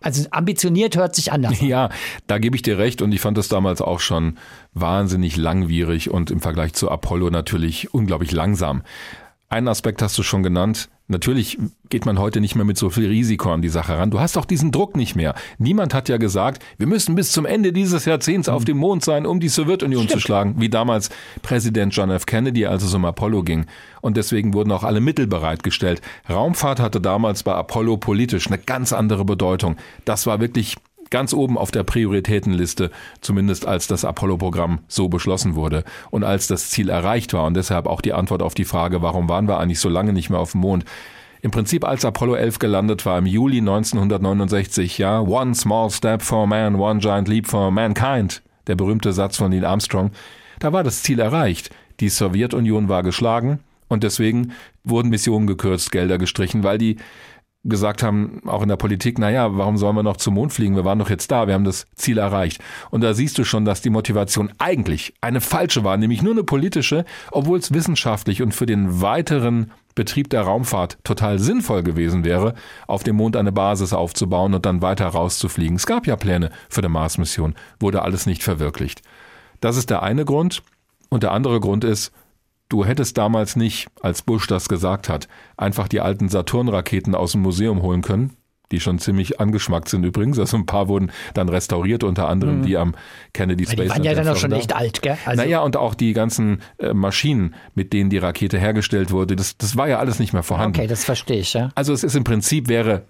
Also 0.00 0.26
ambitioniert 0.30 0.96
hört 0.96 1.14
sich 1.14 1.32
anders 1.32 1.60
an. 1.60 1.66
Ja, 1.66 1.88
da 2.26 2.38
gebe 2.38 2.56
ich 2.56 2.62
dir 2.62 2.78
recht 2.78 3.02
und 3.02 3.12
ich 3.12 3.20
fand 3.20 3.38
das 3.38 3.48
damals 3.48 3.80
auch 3.80 4.00
schon 4.00 4.38
wahnsinnig 4.74 5.36
langwierig 5.36 6.10
und 6.10 6.30
im 6.30 6.40
Vergleich 6.40 6.74
zu 6.74 6.90
Apollo 6.90 7.30
natürlich 7.30 7.94
unglaublich 7.94 8.32
langsam. 8.32 8.82
Einen 9.48 9.68
Aspekt 9.68 10.02
hast 10.02 10.16
du 10.18 10.22
schon 10.22 10.42
genannt. 10.42 10.88
Natürlich 11.08 11.58
geht 11.88 12.06
man 12.06 12.18
heute 12.18 12.40
nicht 12.40 12.54
mehr 12.54 12.64
mit 12.64 12.78
so 12.78 12.88
viel 12.88 13.06
Risiko 13.06 13.52
an 13.52 13.60
die 13.60 13.68
Sache 13.68 13.98
ran. 13.98 14.10
Du 14.10 14.20
hast 14.20 14.38
auch 14.38 14.44
diesen 14.44 14.72
Druck 14.72 14.96
nicht 14.96 15.14
mehr. 15.14 15.34
Niemand 15.58 15.92
hat 15.94 16.08
ja 16.08 16.16
gesagt, 16.16 16.62
wir 16.78 16.86
müssen 16.86 17.14
bis 17.14 17.32
zum 17.32 17.44
Ende 17.44 17.72
dieses 17.72 18.04
Jahrzehnts 18.04 18.48
auf 18.48 18.64
dem 18.64 18.78
Mond 18.78 19.04
sein, 19.04 19.26
um 19.26 19.40
die 19.40 19.48
Sowjetunion 19.48 20.04
Stimmt. 20.04 20.12
zu 20.12 20.20
schlagen, 20.20 20.54
wie 20.58 20.68
damals 20.68 21.10
Präsident 21.42 21.94
John 21.94 22.10
F. 22.10 22.24
Kennedy, 22.24 22.66
als 22.66 22.82
es 22.82 22.94
um 22.94 23.04
Apollo 23.04 23.42
ging. 23.42 23.66
Und 24.00 24.16
deswegen 24.16 24.54
wurden 24.54 24.72
auch 24.72 24.84
alle 24.84 25.00
Mittel 25.00 25.26
bereitgestellt. 25.26 26.00
Raumfahrt 26.30 26.80
hatte 26.80 27.00
damals 27.00 27.42
bei 27.42 27.54
Apollo 27.54 27.98
politisch 27.98 28.46
eine 28.46 28.58
ganz 28.58 28.92
andere 28.92 29.24
Bedeutung. 29.24 29.76
Das 30.04 30.26
war 30.26 30.40
wirklich 30.40 30.76
ganz 31.12 31.32
oben 31.32 31.56
auf 31.56 31.70
der 31.70 31.84
Prioritätenliste, 31.84 32.90
zumindest 33.20 33.66
als 33.66 33.86
das 33.86 34.04
Apollo-Programm 34.04 34.80
so 34.88 35.08
beschlossen 35.08 35.54
wurde 35.54 35.84
und 36.10 36.24
als 36.24 36.48
das 36.48 36.70
Ziel 36.70 36.88
erreicht 36.88 37.32
war. 37.34 37.44
Und 37.44 37.54
deshalb 37.54 37.86
auch 37.86 38.00
die 38.00 38.12
Antwort 38.12 38.42
auf 38.42 38.54
die 38.54 38.64
Frage, 38.64 39.02
warum 39.02 39.28
waren 39.28 39.46
wir 39.46 39.60
eigentlich 39.60 39.78
so 39.78 39.88
lange 39.88 40.12
nicht 40.12 40.30
mehr 40.30 40.40
auf 40.40 40.52
dem 40.52 40.62
Mond? 40.62 40.84
Im 41.42 41.50
Prinzip 41.50 41.84
als 41.84 42.04
Apollo 42.04 42.36
11 42.36 42.58
gelandet 42.58 43.04
war 43.04 43.18
im 43.18 43.26
Juli 43.26 43.58
1969, 43.58 44.98
ja, 44.98 45.20
One 45.20 45.54
small 45.54 45.90
step 45.90 46.22
for 46.22 46.46
man, 46.46 46.76
one 46.76 47.00
giant 47.00 47.28
leap 47.28 47.46
for 47.46 47.70
mankind, 47.70 48.42
der 48.68 48.76
berühmte 48.76 49.12
Satz 49.12 49.36
von 49.36 49.50
Neil 49.50 49.64
Armstrong, 49.64 50.12
da 50.60 50.72
war 50.72 50.84
das 50.84 51.02
Ziel 51.02 51.18
erreicht. 51.18 51.70
Die 51.98 52.08
Sowjetunion 52.08 52.88
war 52.88 53.02
geschlagen 53.02 53.58
und 53.88 54.04
deswegen 54.04 54.52
wurden 54.84 55.10
Missionen 55.10 55.46
gekürzt, 55.46 55.92
Gelder 55.92 56.16
gestrichen, 56.16 56.62
weil 56.62 56.78
die 56.78 56.96
gesagt 57.64 58.02
haben, 58.02 58.40
auch 58.46 58.62
in 58.62 58.68
der 58.68 58.76
Politik, 58.76 59.18
naja, 59.18 59.56
warum 59.56 59.76
sollen 59.76 59.94
wir 59.94 60.02
noch 60.02 60.16
zum 60.16 60.34
Mond 60.34 60.52
fliegen? 60.52 60.74
Wir 60.74 60.84
waren 60.84 60.98
doch 60.98 61.10
jetzt 61.10 61.30
da, 61.30 61.46
wir 61.46 61.54
haben 61.54 61.64
das 61.64 61.86
Ziel 61.94 62.18
erreicht. 62.18 62.60
Und 62.90 63.02
da 63.02 63.14
siehst 63.14 63.38
du 63.38 63.44
schon, 63.44 63.64
dass 63.64 63.80
die 63.80 63.90
Motivation 63.90 64.52
eigentlich 64.58 65.14
eine 65.20 65.40
falsche 65.40 65.84
war, 65.84 65.96
nämlich 65.96 66.22
nur 66.22 66.32
eine 66.32 66.42
politische, 66.42 67.04
obwohl 67.30 67.58
es 67.58 67.72
wissenschaftlich 67.72 68.42
und 68.42 68.52
für 68.52 68.66
den 68.66 69.00
weiteren 69.00 69.70
Betrieb 69.94 70.30
der 70.30 70.42
Raumfahrt 70.42 70.98
total 71.04 71.38
sinnvoll 71.38 71.82
gewesen 71.82 72.24
wäre, 72.24 72.54
auf 72.86 73.04
dem 73.04 73.16
Mond 73.16 73.36
eine 73.36 73.52
Basis 73.52 73.92
aufzubauen 73.92 74.54
und 74.54 74.66
dann 74.66 74.82
weiter 74.82 75.06
rauszufliegen. 75.06 75.76
Es 75.76 75.86
gab 75.86 76.06
ja 76.06 76.16
Pläne 76.16 76.50
für 76.68 76.80
eine 76.80 76.88
Mars-Mission, 76.88 77.54
wurde 77.78 78.02
alles 78.02 78.26
nicht 78.26 78.42
verwirklicht. 78.42 79.02
Das 79.60 79.76
ist 79.76 79.90
der 79.90 80.02
eine 80.02 80.24
Grund. 80.24 80.62
Und 81.10 81.22
der 81.22 81.32
andere 81.32 81.60
Grund 81.60 81.84
ist, 81.84 82.10
Du 82.72 82.86
hättest 82.86 83.18
damals 83.18 83.54
nicht, 83.54 83.88
als 84.00 84.22
Bush 84.22 84.46
das 84.46 84.66
gesagt 84.66 85.10
hat, 85.10 85.28
einfach 85.58 85.88
die 85.88 86.00
alten 86.00 86.30
Saturn-Raketen 86.30 87.14
aus 87.14 87.32
dem 87.32 87.42
Museum 87.42 87.82
holen 87.82 88.00
können, 88.00 88.32
die 88.70 88.80
schon 88.80 88.98
ziemlich 88.98 89.40
angeschmackt 89.40 89.90
sind 89.90 90.04
übrigens. 90.04 90.38
Also 90.38 90.56
ein 90.56 90.64
paar 90.64 90.88
wurden 90.88 91.12
dann 91.34 91.50
restauriert, 91.50 92.02
unter 92.02 92.30
anderem 92.30 92.60
mhm. 92.60 92.62
die 92.62 92.78
am 92.78 92.94
Kennedy 93.34 93.64
Space 93.64 93.76
Center. 93.76 93.84
Die 93.84 93.90
waren 93.90 94.04
ja 94.04 94.14
dann 94.14 94.28
auch 94.28 94.38
schon 94.38 94.52
echt 94.52 94.74
alt, 94.74 95.02
gell? 95.02 95.18
Also 95.26 95.42
naja, 95.42 95.60
und 95.60 95.76
auch 95.76 95.94
die 95.94 96.14
ganzen 96.14 96.62
äh, 96.78 96.94
Maschinen, 96.94 97.54
mit 97.74 97.92
denen 97.92 98.08
die 98.08 98.16
Rakete 98.16 98.58
hergestellt 98.58 99.10
wurde, 99.10 99.36
das, 99.36 99.58
das 99.58 99.76
war 99.76 99.86
ja 99.86 99.98
alles 99.98 100.18
nicht 100.18 100.32
mehr 100.32 100.42
vorhanden. 100.42 100.78
Okay, 100.78 100.86
das 100.86 101.04
verstehe 101.04 101.40
ich, 101.40 101.52
ja. 101.52 101.68
Also 101.74 101.92
es 101.92 102.02
ist 102.02 102.16
im 102.16 102.24
Prinzip, 102.24 102.68
wäre 102.68 103.02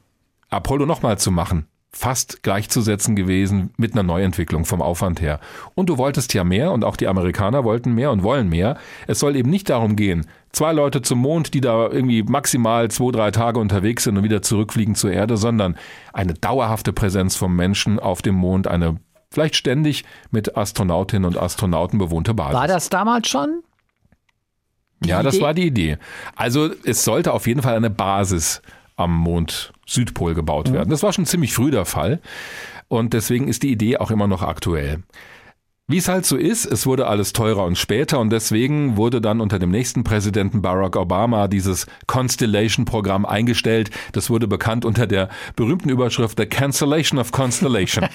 Apollo 0.51 0.87
nochmal 0.87 1.19
zu 1.19 1.31
machen, 1.31 1.69
fast 1.95 2.43
gleichzusetzen 2.43 3.15
gewesen 3.17 3.71
mit 3.77 3.93
einer 3.93 4.03
Neuentwicklung 4.03 4.65
vom 4.65 4.81
Aufwand 4.81 5.21
her. 5.21 5.41
Und 5.75 5.91
du 5.91 5.99
wolltest 5.99 6.33
ja 6.33 6.43
mehr 6.43 6.73
und 6.73 6.85
auch 6.85 6.97
die 6.97 7.07
Amerikaner 7.07 7.65
wollten 7.65 7.95
mehr 7.95 8.11
und 8.11 8.23
wollen 8.23 8.49
mehr. 8.49 8.79
Es 9.07 9.19
soll 9.19 9.37
eben 9.37 9.51
nicht 9.51 9.69
darum 9.69 9.95
gehen, 9.95 10.27
zwei 10.53 10.73
Leute 10.73 11.03
zum 11.03 11.19
Mond, 11.19 11.53
die 11.53 11.61
da 11.61 11.89
irgendwie 11.89 12.23
maximal 12.23 12.91
zwei, 12.91 13.13
drei 13.13 13.31
Tage 13.31 13.61
unterwegs 13.61 14.05
sind 14.05 14.17
und 14.17 14.25
wieder 14.25 14.41
zurückfliegen 14.41 14.95
zur 14.95 15.13
Erde, 15.13 15.37
sondern 15.37 15.77
eine 16.15 16.33
dauerhafte 16.33 16.95
Präsenz 16.95 17.37
vom 17.37 17.55
Menschen 17.55 17.99
auf 17.99 18.23
dem 18.23 18.37
Mond, 18.37 18.69
eine 18.69 18.97
vielleicht 19.31 19.57
ständig 19.57 20.05
mit 20.31 20.57
Astronautinnen 20.57 21.27
und 21.27 21.39
Astronauten 21.39 21.99
bewohnte 21.99 22.33
Basis. 22.33 22.55
War 22.55 22.69
das 22.69 22.89
damals 22.89 23.29
schon? 23.29 23.63
ja, 25.05 25.23
das 25.23 25.41
war 25.41 25.53
die 25.53 25.67
Idee. 25.67 25.99
Also 26.37 26.71
es 26.85 27.05
sollte 27.05 27.33
auf 27.33 27.47
jeden 27.47 27.63
Fall 27.63 27.77
eine 27.77 27.91
Basis 27.91 28.63
am 28.97 29.17
Mond 29.17 29.73
Südpol 29.87 30.35
gebaut 30.35 30.69
mhm. 30.69 30.75
werden. 30.75 30.91
Das 30.91 31.03
war 31.03 31.13
schon 31.13 31.27
ziemlich 31.27 31.55
früh 31.55 31.71
der 31.71 31.85
Fall 31.85 32.21
und 32.89 33.15
deswegen 33.15 33.49
ist 33.49 33.63
die 33.63 33.73
Idee 33.73 33.97
auch 33.97 34.11
immer 34.11 34.27
noch 34.27 34.43
aktuell. 34.43 35.03
Wie 35.89 35.99
es 35.99 36.07
halt 36.07 36.25
so 36.25 36.37
ist, 36.37 36.65
es 36.65 36.87
wurde 36.87 37.09
alles 37.09 37.33
teurer 37.33 37.65
und 37.65 37.77
später 37.77 38.21
und 38.21 38.31
deswegen 38.31 38.97
wurde 38.97 39.21
dann 39.21 39.41
unter 39.41 39.59
dem 39.59 39.71
nächsten 39.71 40.05
Präsidenten 40.05 40.63
Barack 40.63 40.97
Obama 40.97 41.49
dieses 41.49 41.87
Constellation-Programm 42.07 43.27
eingestellt. 43.27 43.91
Das 44.13 44.31
wurde 44.31 44.47
bekannt 44.47 44.85
unter 44.85 45.09
der 45.09 45.29
berühmten 45.57 45.89
Überschrift 45.89 46.39
The 46.39 46.47
Cancellation 46.47 47.19
of 47.19 47.33
Constellation. 47.33 48.09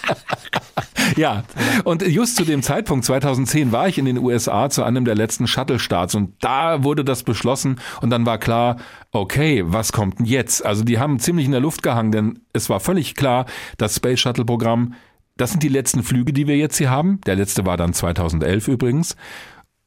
ja, 1.16 1.44
und 1.84 2.06
just 2.06 2.36
zu 2.36 2.44
dem 2.44 2.62
Zeitpunkt 2.62 3.04
2010 3.04 3.70
war 3.70 3.86
ich 3.86 3.98
in 3.98 4.06
den 4.06 4.16
USA 4.16 4.70
zu 4.70 4.82
einem 4.82 5.04
der 5.04 5.14
letzten 5.14 5.46
Shuttle-Starts 5.46 6.14
und 6.14 6.42
da 6.42 6.82
wurde 6.84 7.04
das 7.04 7.22
beschlossen 7.22 7.80
und 8.00 8.08
dann 8.08 8.24
war 8.24 8.38
klar, 8.38 8.78
okay, 9.12 9.62
was 9.66 9.92
kommt 9.92 10.20
denn 10.20 10.26
jetzt? 10.26 10.64
Also 10.64 10.84
die 10.84 10.98
haben 10.98 11.18
ziemlich 11.18 11.44
in 11.44 11.52
der 11.52 11.60
Luft 11.60 11.82
gehangen, 11.82 12.12
denn 12.12 12.38
es 12.54 12.70
war 12.70 12.80
völlig 12.80 13.14
klar, 13.14 13.44
das 13.76 13.96
Space 13.96 14.20
Shuttle-Programm 14.20 14.94
das 15.42 15.50
sind 15.50 15.64
die 15.64 15.68
letzten 15.68 16.04
Flüge, 16.04 16.32
die 16.32 16.46
wir 16.46 16.56
jetzt 16.56 16.78
hier 16.78 16.88
haben. 16.88 17.20
Der 17.26 17.34
letzte 17.34 17.66
war 17.66 17.76
dann 17.76 17.92
2011 17.92 18.68
übrigens. 18.68 19.16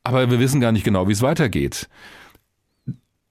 Aber 0.04 0.30
wir 0.30 0.42
wissen 0.42 0.60
gar 0.60 0.74
nicht 0.74 0.84
genau, 0.84 1.08
wie 1.08 1.14
es 1.14 1.22
weitergeht. 1.22 1.88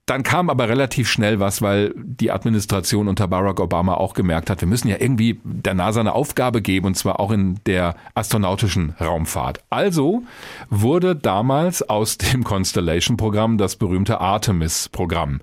Dann 0.06 0.22
kam 0.22 0.48
aber 0.48 0.70
relativ 0.70 1.06
schnell 1.10 1.38
was, 1.38 1.60
weil 1.60 1.92
die 1.96 2.30
Administration 2.30 3.08
unter 3.08 3.28
Barack 3.28 3.60
Obama 3.60 3.92
auch 3.96 4.14
gemerkt 4.14 4.48
hat, 4.48 4.62
wir 4.62 4.68
müssen 4.68 4.88
ja 4.88 4.96
irgendwie 4.98 5.38
der 5.44 5.74
NASA 5.74 6.00
eine 6.00 6.14
Aufgabe 6.14 6.62
geben, 6.62 6.86
und 6.86 6.94
zwar 6.94 7.20
auch 7.20 7.30
in 7.30 7.60
der 7.66 7.94
astronautischen 8.14 8.94
Raumfahrt. 8.98 9.62
Also 9.68 10.22
wurde 10.70 11.14
damals 11.14 11.86
aus 11.86 12.16
dem 12.16 12.42
Constellation-Programm 12.42 13.58
das 13.58 13.76
berühmte 13.76 14.22
Artemis-Programm. 14.22 15.42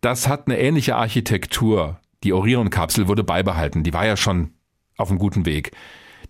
Das 0.00 0.26
hat 0.26 0.48
eine 0.48 0.58
ähnliche 0.58 0.96
Architektur. 0.96 2.00
Die 2.24 2.32
Orion-Kapsel 2.32 3.06
wurde 3.06 3.22
beibehalten. 3.22 3.84
Die 3.84 3.94
war 3.94 4.04
ja 4.04 4.16
schon 4.16 4.50
auf 4.96 5.10
einem 5.10 5.18
guten 5.18 5.46
Weg. 5.46 5.72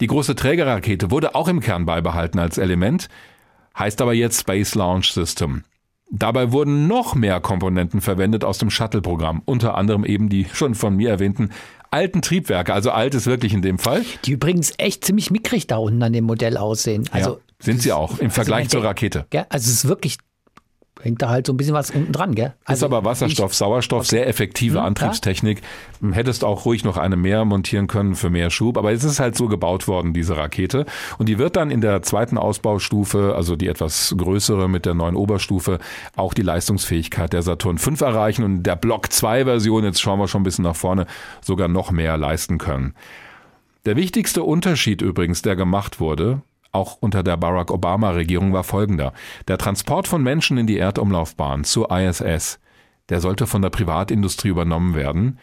Die 0.00 0.06
große 0.06 0.34
Trägerrakete 0.34 1.10
wurde 1.10 1.34
auch 1.34 1.48
im 1.48 1.60
Kern 1.60 1.84
beibehalten 1.84 2.38
als 2.38 2.58
Element, 2.58 3.08
heißt 3.78 4.00
aber 4.00 4.14
jetzt 4.14 4.40
Space 4.40 4.74
Launch 4.74 5.12
System. 5.12 5.64
Dabei 6.10 6.52
wurden 6.52 6.86
noch 6.86 7.14
mehr 7.14 7.40
Komponenten 7.40 8.02
verwendet 8.02 8.44
aus 8.44 8.58
dem 8.58 8.68
Shuttle-Programm, 8.68 9.42
unter 9.44 9.76
anderem 9.76 10.04
eben 10.04 10.28
die 10.28 10.46
schon 10.52 10.74
von 10.74 10.96
mir 10.96 11.08
erwähnten 11.08 11.50
alten 11.92 12.22
Triebwerke, 12.22 12.72
also 12.72 12.90
alt 12.90 13.14
ist 13.14 13.26
wirklich 13.26 13.52
in 13.52 13.62
dem 13.62 13.78
Fall. 13.78 14.04
Die 14.24 14.32
übrigens 14.32 14.72
echt 14.78 15.04
ziemlich 15.04 15.30
mickrig 15.30 15.66
da 15.66 15.76
unten 15.76 16.02
an 16.02 16.12
dem 16.12 16.24
Modell 16.24 16.56
aussehen. 16.56 17.08
Also 17.12 17.36
ja, 17.36 17.36
sind 17.60 17.82
sie 17.82 17.92
auch 17.92 18.18
im 18.18 18.26
also 18.26 18.34
Vergleich 18.34 18.68
zur 18.70 18.82
Rakete. 18.82 19.26
Also 19.50 19.68
es 19.68 19.84
ist 19.84 19.88
wirklich 19.88 20.18
hängt 21.02 21.20
da 21.20 21.28
halt 21.28 21.46
so 21.46 21.52
ein 21.52 21.56
bisschen 21.56 21.74
was 21.74 21.90
unten 21.90 22.12
dran, 22.12 22.34
gell? 22.34 22.54
Also 22.64 22.86
ist 22.86 22.92
aber 22.92 23.04
Wasserstoff, 23.04 23.52
ich, 23.52 23.58
Sauerstoff, 23.58 24.06
sehr 24.06 24.28
effektive 24.28 24.78
hm, 24.78 24.86
Antriebstechnik. 24.86 25.60
Ja? 26.00 26.12
Hättest 26.12 26.44
auch 26.44 26.64
ruhig 26.64 26.84
noch 26.84 26.96
eine 26.96 27.16
mehr 27.16 27.44
montieren 27.44 27.86
können 27.86 28.14
für 28.14 28.30
mehr 28.30 28.50
Schub, 28.50 28.78
aber 28.78 28.92
es 28.92 29.04
ist 29.04 29.20
halt 29.20 29.36
so 29.36 29.48
gebaut 29.48 29.88
worden, 29.88 30.14
diese 30.14 30.36
Rakete. 30.36 30.86
Und 31.18 31.28
die 31.28 31.38
wird 31.38 31.56
dann 31.56 31.70
in 31.70 31.80
der 31.80 32.02
zweiten 32.02 32.38
Ausbaustufe, 32.38 33.34
also 33.36 33.56
die 33.56 33.68
etwas 33.68 34.14
größere 34.16 34.68
mit 34.68 34.86
der 34.86 34.94
neuen 34.94 35.16
Oberstufe, 35.16 35.78
auch 36.16 36.34
die 36.34 36.42
Leistungsfähigkeit 36.42 37.32
der 37.32 37.42
Saturn 37.42 37.78
V 37.78 38.04
erreichen 38.04 38.44
und 38.44 38.62
der 38.62 38.76
Block 38.76 39.12
2 39.12 39.44
Version, 39.44 39.84
jetzt 39.84 40.00
schauen 40.00 40.18
wir 40.18 40.28
schon 40.28 40.42
ein 40.42 40.44
bisschen 40.44 40.64
nach 40.64 40.76
vorne, 40.76 41.06
sogar 41.40 41.68
noch 41.68 41.90
mehr 41.90 42.16
leisten 42.16 42.58
können. 42.58 42.94
Der 43.84 43.96
wichtigste 43.96 44.44
Unterschied 44.44 45.02
übrigens, 45.02 45.42
der 45.42 45.56
gemacht 45.56 45.98
wurde, 45.98 46.42
auch 46.72 46.96
unter 47.00 47.22
der 47.22 47.36
Barack 47.36 47.70
Obama-Regierung 47.70 48.52
war 48.52 48.64
folgender. 48.64 49.12
Der 49.46 49.58
Transport 49.58 50.08
von 50.08 50.22
Menschen 50.22 50.56
in 50.56 50.66
die 50.66 50.78
Erdumlaufbahn 50.78 51.64
zur 51.64 51.90
ISS, 51.90 52.58
der 53.10 53.20
sollte 53.20 53.46
von 53.46 53.62
der 53.62 53.70
Privatindustrie 53.70 54.48
übernommen 54.48 54.94
werden. 54.94 55.38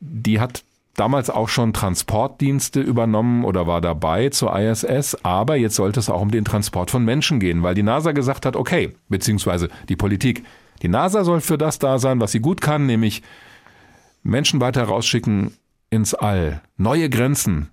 Die 0.00 0.40
hat 0.40 0.64
damals 0.94 1.30
auch 1.30 1.48
schon 1.48 1.72
Transportdienste 1.72 2.80
übernommen 2.80 3.44
oder 3.44 3.66
war 3.66 3.80
dabei 3.80 4.28
zur 4.28 4.56
ISS, 4.56 5.16
aber 5.24 5.56
jetzt 5.56 5.74
sollte 5.74 6.00
es 6.00 6.10
auch 6.10 6.20
um 6.20 6.30
den 6.30 6.44
Transport 6.44 6.90
von 6.90 7.04
Menschen 7.04 7.40
gehen, 7.40 7.62
weil 7.62 7.74
die 7.74 7.82
NASA 7.82 8.12
gesagt 8.12 8.46
hat, 8.46 8.56
okay, 8.56 8.94
beziehungsweise 9.08 9.68
die 9.88 9.96
Politik, 9.96 10.44
die 10.82 10.88
NASA 10.88 11.24
soll 11.24 11.40
für 11.40 11.58
das 11.58 11.78
da 11.78 11.98
sein, 11.98 12.20
was 12.20 12.32
sie 12.32 12.40
gut 12.40 12.60
kann, 12.60 12.86
nämlich 12.86 13.22
Menschen 14.22 14.60
weiter 14.60 14.84
rausschicken 14.84 15.56
ins 15.90 16.14
All, 16.14 16.60
neue 16.76 17.10
Grenzen 17.10 17.71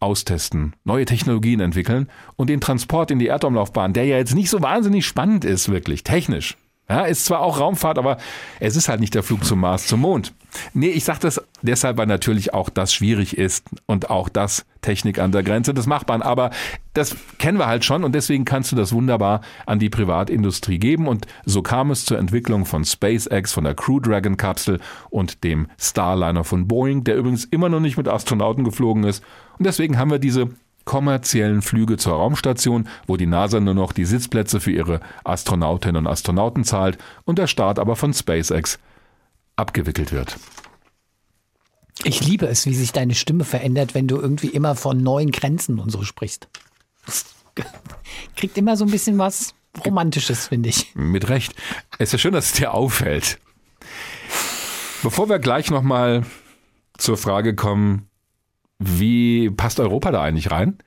austesten, 0.00 0.74
neue 0.84 1.04
Technologien 1.04 1.60
entwickeln 1.60 2.08
und 2.36 2.50
den 2.50 2.60
Transport 2.60 3.10
in 3.10 3.18
die 3.18 3.28
Erdumlaufbahn, 3.28 3.92
der 3.92 4.06
ja 4.06 4.16
jetzt 4.16 4.34
nicht 4.34 4.50
so 4.50 4.62
wahnsinnig 4.62 5.06
spannend 5.06 5.44
ist, 5.44 5.68
wirklich 5.68 6.02
technisch. 6.02 6.56
Ja, 6.90 7.04
ist 7.04 7.24
zwar 7.24 7.38
auch 7.38 7.60
Raumfahrt, 7.60 7.98
aber 7.98 8.16
es 8.58 8.74
ist 8.74 8.88
halt 8.88 8.98
nicht 8.98 9.14
der 9.14 9.22
Flug 9.22 9.44
zum 9.44 9.60
Mars, 9.60 9.86
zum 9.86 10.00
Mond. 10.00 10.34
Nee, 10.74 10.88
ich 10.88 11.04
sage 11.04 11.20
das 11.20 11.40
deshalb, 11.62 11.98
weil 11.98 12.08
natürlich 12.08 12.52
auch 12.52 12.68
das 12.68 12.92
schwierig 12.92 13.38
ist 13.38 13.64
und 13.86 14.10
auch 14.10 14.28
das 14.28 14.66
Technik 14.82 15.20
an 15.20 15.30
der 15.30 15.44
Grenze 15.44 15.72
des 15.72 15.86
Machbaren. 15.86 16.20
Aber 16.20 16.50
das 16.92 17.14
kennen 17.38 17.58
wir 17.58 17.68
halt 17.68 17.84
schon 17.84 18.02
und 18.02 18.12
deswegen 18.12 18.44
kannst 18.44 18.72
du 18.72 18.76
das 18.76 18.92
wunderbar 18.92 19.42
an 19.66 19.78
die 19.78 19.88
Privatindustrie 19.88 20.80
geben. 20.80 21.06
Und 21.06 21.28
so 21.44 21.62
kam 21.62 21.92
es 21.92 22.04
zur 22.04 22.18
Entwicklung 22.18 22.66
von 22.66 22.84
SpaceX, 22.84 23.52
von 23.52 23.62
der 23.62 23.74
Crew 23.74 24.00
Dragon 24.00 24.36
Kapsel 24.36 24.80
und 25.10 25.44
dem 25.44 25.68
Starliner 25.78 26.42
von 26.42 26.66
Boeing, 26.66 27.04
der 27.04 27.16
übrigens 27.16 27.44
immer 27.44 27.68
noch 27.68 27.78
nicht 27.78 27.98
mit 27.98 28.08
Astronauten 28.08 28.64
geflogen 28.64 29.04
ist. 29.04 29.22
Und 29.60 29.64
deswegen 29.64 29.96
haben 29.96 30.10
wir 30.10 30.18
diese 30.18 30.48
kommerziellen 30.84 31.62
Flüge 31.62 31.96
zur 31.96 32.14
Raumstation, 32.14 32.88
wo 33.06 33.16
die 33.16 33.26
NASA 33.26 33.60
nur 33.60 33.74
noch 33.74 33.92
die 33.92 34.04
Sitzplätze 34.04 34.60
für 34.60 34.72
ihre 34.72 35.00
Astronautinnen 35.24 36.06
und 36.06 36.12
Astronauten 36.12 36.64
zahlt 36.64 36.98
und 37.24 37.38
der 37.38 37.46
Start 37.46 37.78
aber 37.78 37.96
von 37.96 38.12
SpaceX 38.12 38.78
abgewickelt 39.56 40.12
wird. 40.12 40.36
Ich 42.02 42.26
liebe 42.26 42.46
es, 42.46 42.64
wie 42.66 42.74
sich 42.74 42.92
deine 42.92 43.14
Stimme 43.14 43.44
verändert, 43.44 43.94
wenn 43.94 44.08
du 44.08 44.16
irgendwie 44.16 44.48
immer 44.48 44.74
von 44.74 45.02
neuen 45.02 45.30
Grenzen 45.30 45.78
und 45.78 45.90
so 45.90 46.02
sprichst. 46.02 46.48
Kriegt 48.36 48.56
immer 48.56 48.76
so 48.76 48.84
ein 48.84 48.90
bisschen 48.90 49.18
was 49.18 49.54
Romantisches, 49.84 50.48
finde 50.48 50.68
ich. 50.68 50.94
Mit 50.94 51.28
Recht. 51.28 51.54
Es 51.98 52.12
ist 52.12 52.20
schön, 52.20 52.32
dass 52.32 52.46
es 52.46 52.52
dir 52.52 52.74
auffällt. 52.74 53.38
Bevor 55.02 55.28
wir 55.28 55.38
gleich 55.38 55.70
nochmal 55.70 56.24
zur 56.98 57.16
Frage 57.16 57.54
kommen, 57.54 58.09
wie 58.80 59.50
passt 59.50 59.78
Europa 59.78 60.10
da 60.10 60.22
eigentlich 60.22 60.50
rein? 60.50 60.78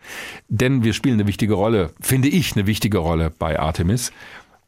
Denn 0.49 0.83
wir 0.83 0.93
spielen 0.93 1.13
eine 1.13 1.27
wichtige 1.27 1.53
Rolle, 1.53 1.93
finde 2.01 2.27
ich 2.27 2.55
eine 2.55 2.65
wichtige 2.65 2.97
Rolle 2.97 3.29
bei 3.29 3.59
Artemis. 3.59 4.11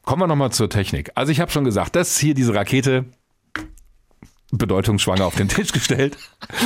Kommen 0.03 0.21
wir 0.21 0.27
nochmal 0.27 0.51
zur 0.51 0.69
Technik. 0.69 1.11
Also 1.15 1.31
ich 1.31 1.39
habe 1.41 1.51
schon 1.51 1.65
gesagt, 1.65 1.95
das 1.95 2.19
hier, 2.19 2.35
diese 2.35 2.53
Rakete, 2.53 3.05
bedeutungsschwanger 4.51 5.25
auf 5.25 5.35
den 5.35 5.47
Tisch 5.49 5.71
gestellt. 5.71 6.17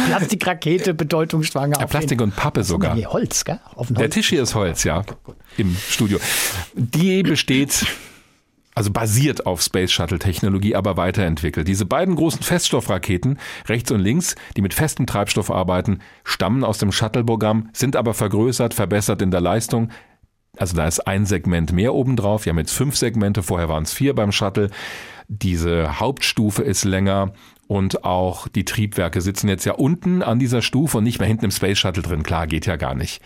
Plastikrakete, 0.07 0.93
bedeutungsschwanger. 0.93 1.79
Ja, 1.79 1.87
Plastik 1.87 2.21
und 2.21 2.35
Pappe 2.35 2.65
sogar. 2.65 2.93
Nee, 2.93 3.05
Holz, 3.05 3.45
gell? 3.45 3.59
Holz. 3.75 3.87
Der 3.93 4.09
Tisch 4.09 4.27
hier 4.29 4.43
ist 4.43 4.53
Holz, 4.53 4.83
ja. 4.83 5.03
Im 5.57 5.75
Studio. 5.87 6.19
Die 6.75 7.23
besteht 7.23 7.85
also 8.79 8.91
basiert 8.93 9.45
auf 9.45 9.61
Space 9.61 9.91
Shuttle 9.91 10.19
Technologie, 10.19 10.73
aber 10.73 10.95
weiterentwickelt. 10.95 11.67
Diese 11.67 11.85
beiden 11.85 12.15
großen 12.15 12.41
Feststoffraketen, 12.41 13.37
rechts 13.67 13.91
und 13.91 13.99
links, 13.99 14.35
die 14.55 14.61
mit 14.61 14.73
festem 14.73 15.05
Treibstoff 15.05 15.51
arbeiten, 15.51 15.99
stammen 16.23 16.63
aus 16.63 16.77
dem 16.77 16.93
Shuttle-Programm, 16.93 17.71
sind 17.73 17.97
aber 17.97 18.13
vergrößert, 18.13 18.73
verbessert 18.73 19.21
in 19.21 19.31
der 19.31 19.41
Leistung. 19.41 19.89
Also 20.55 20.77
da 20.77 20.87
ist 20.87 21.01
ein 21.01 21.25
Segment 21.25 21.73
mehr 21.73 21.93
obendrauf. 21.93 22.45
Wir 22.45 22.51
haben 22.51 22.57
jetzt 22.57 22.71
fünf 22.71 22.95
Segmente, 22.95 23.43
vorher 23.43 23.67
waren 23.67 23.83
es 23.83 23.91
vier 23.91 24.15
beim 24.15 24.31
Shuttle. 24.31 24.69
Diese 25.27 25.99
Hauptstufe 25.99 26.63
ist 26.63 26.85
länger 26.85 27.33
und 27.67 28.05
auch 28.05 28.47
die 28.47 28.63
Triebwerke 28.63 29.19
sitzen 29.19 29.49
jetzt 29.49 29.65
ja 29.65 29.73
unten 29.73 30.23
an 30.23 30.39
dieser 30.39 30.61
Stufe 30.61 30.99
und 30.99 31.03
nicht 31.03 31.19
mehr 31.19 31.27
hinten 31.27 31.43
im 31.43 31.51
Space 31.51 31.79
Shuttle 31.79 32.01
drin. 32.01 32.23
Klar, 32.23 32.47
geht 32.47 32.65
ja 32.65 32.77
gar 32.77 32.95
nicht. 32.95 33.21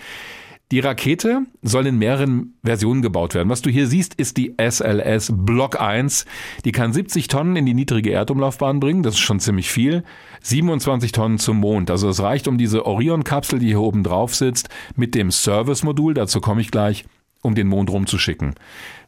Die 0.71 0.79
Rakete 0.79 1.43
soll 1.61 1.85
in 1.85 1.99
mehreren 1.99 2.55
Versionen 2.63 3.01
gebaut 3.01 3.35
werden. 3.35 3.49
Was 3.49 3.61
du 3.61 3.69
hier 3.69 3.85
siehst, 3.85 4.15
ist 4.15 4.37
die 4.37 4.55
SLS 4.57 5.31
Block 5.35 5.79
1. 5.79 6.25
Die 6.65 6.71
kann 6.71 6.93
70 6.93 7.27
Tonnen 7.27 7.55
in 7.55 7.65
die 7.65 7.75
niedrige 7.75 8.11
Erdumlaufbahn 8.11 8.79
bringen. 8.79 9.03
Das 9.03 9.13
ist 9.13 9.19
schon 9.19 9.39
ziemlich 9.39 9.69
viel. 9.69 10.03
27 10.41 11.11
Tonnen 11.11 11.37
zum 11.37 11.57
Mond. 11.59 11.91
Also 11.91 12.09
es 12.09 12.21
reicht, 12.21 12.47
um 12.47 12.57
diese 12.57 12.85
Orion-Kapsel, 12.87 13.59
die 13.59 13.67
hier 13.67 13.81
oben 13.81 14.03
drauf 14.03 14.33
sitzt, 14.33 14.69
mit 14.95 15.13
dem 15.13 15.29
Service-Modul, 15.29 16.15
dazu 16.15 16.41
komme 16.41 16.61
ich 16.61 16.71
gleich, 16.71 17.05
um 17.43 17.53
den 17.53 17.67
Mond 17.67 17.91
rumzuschicken. 17.91 18.55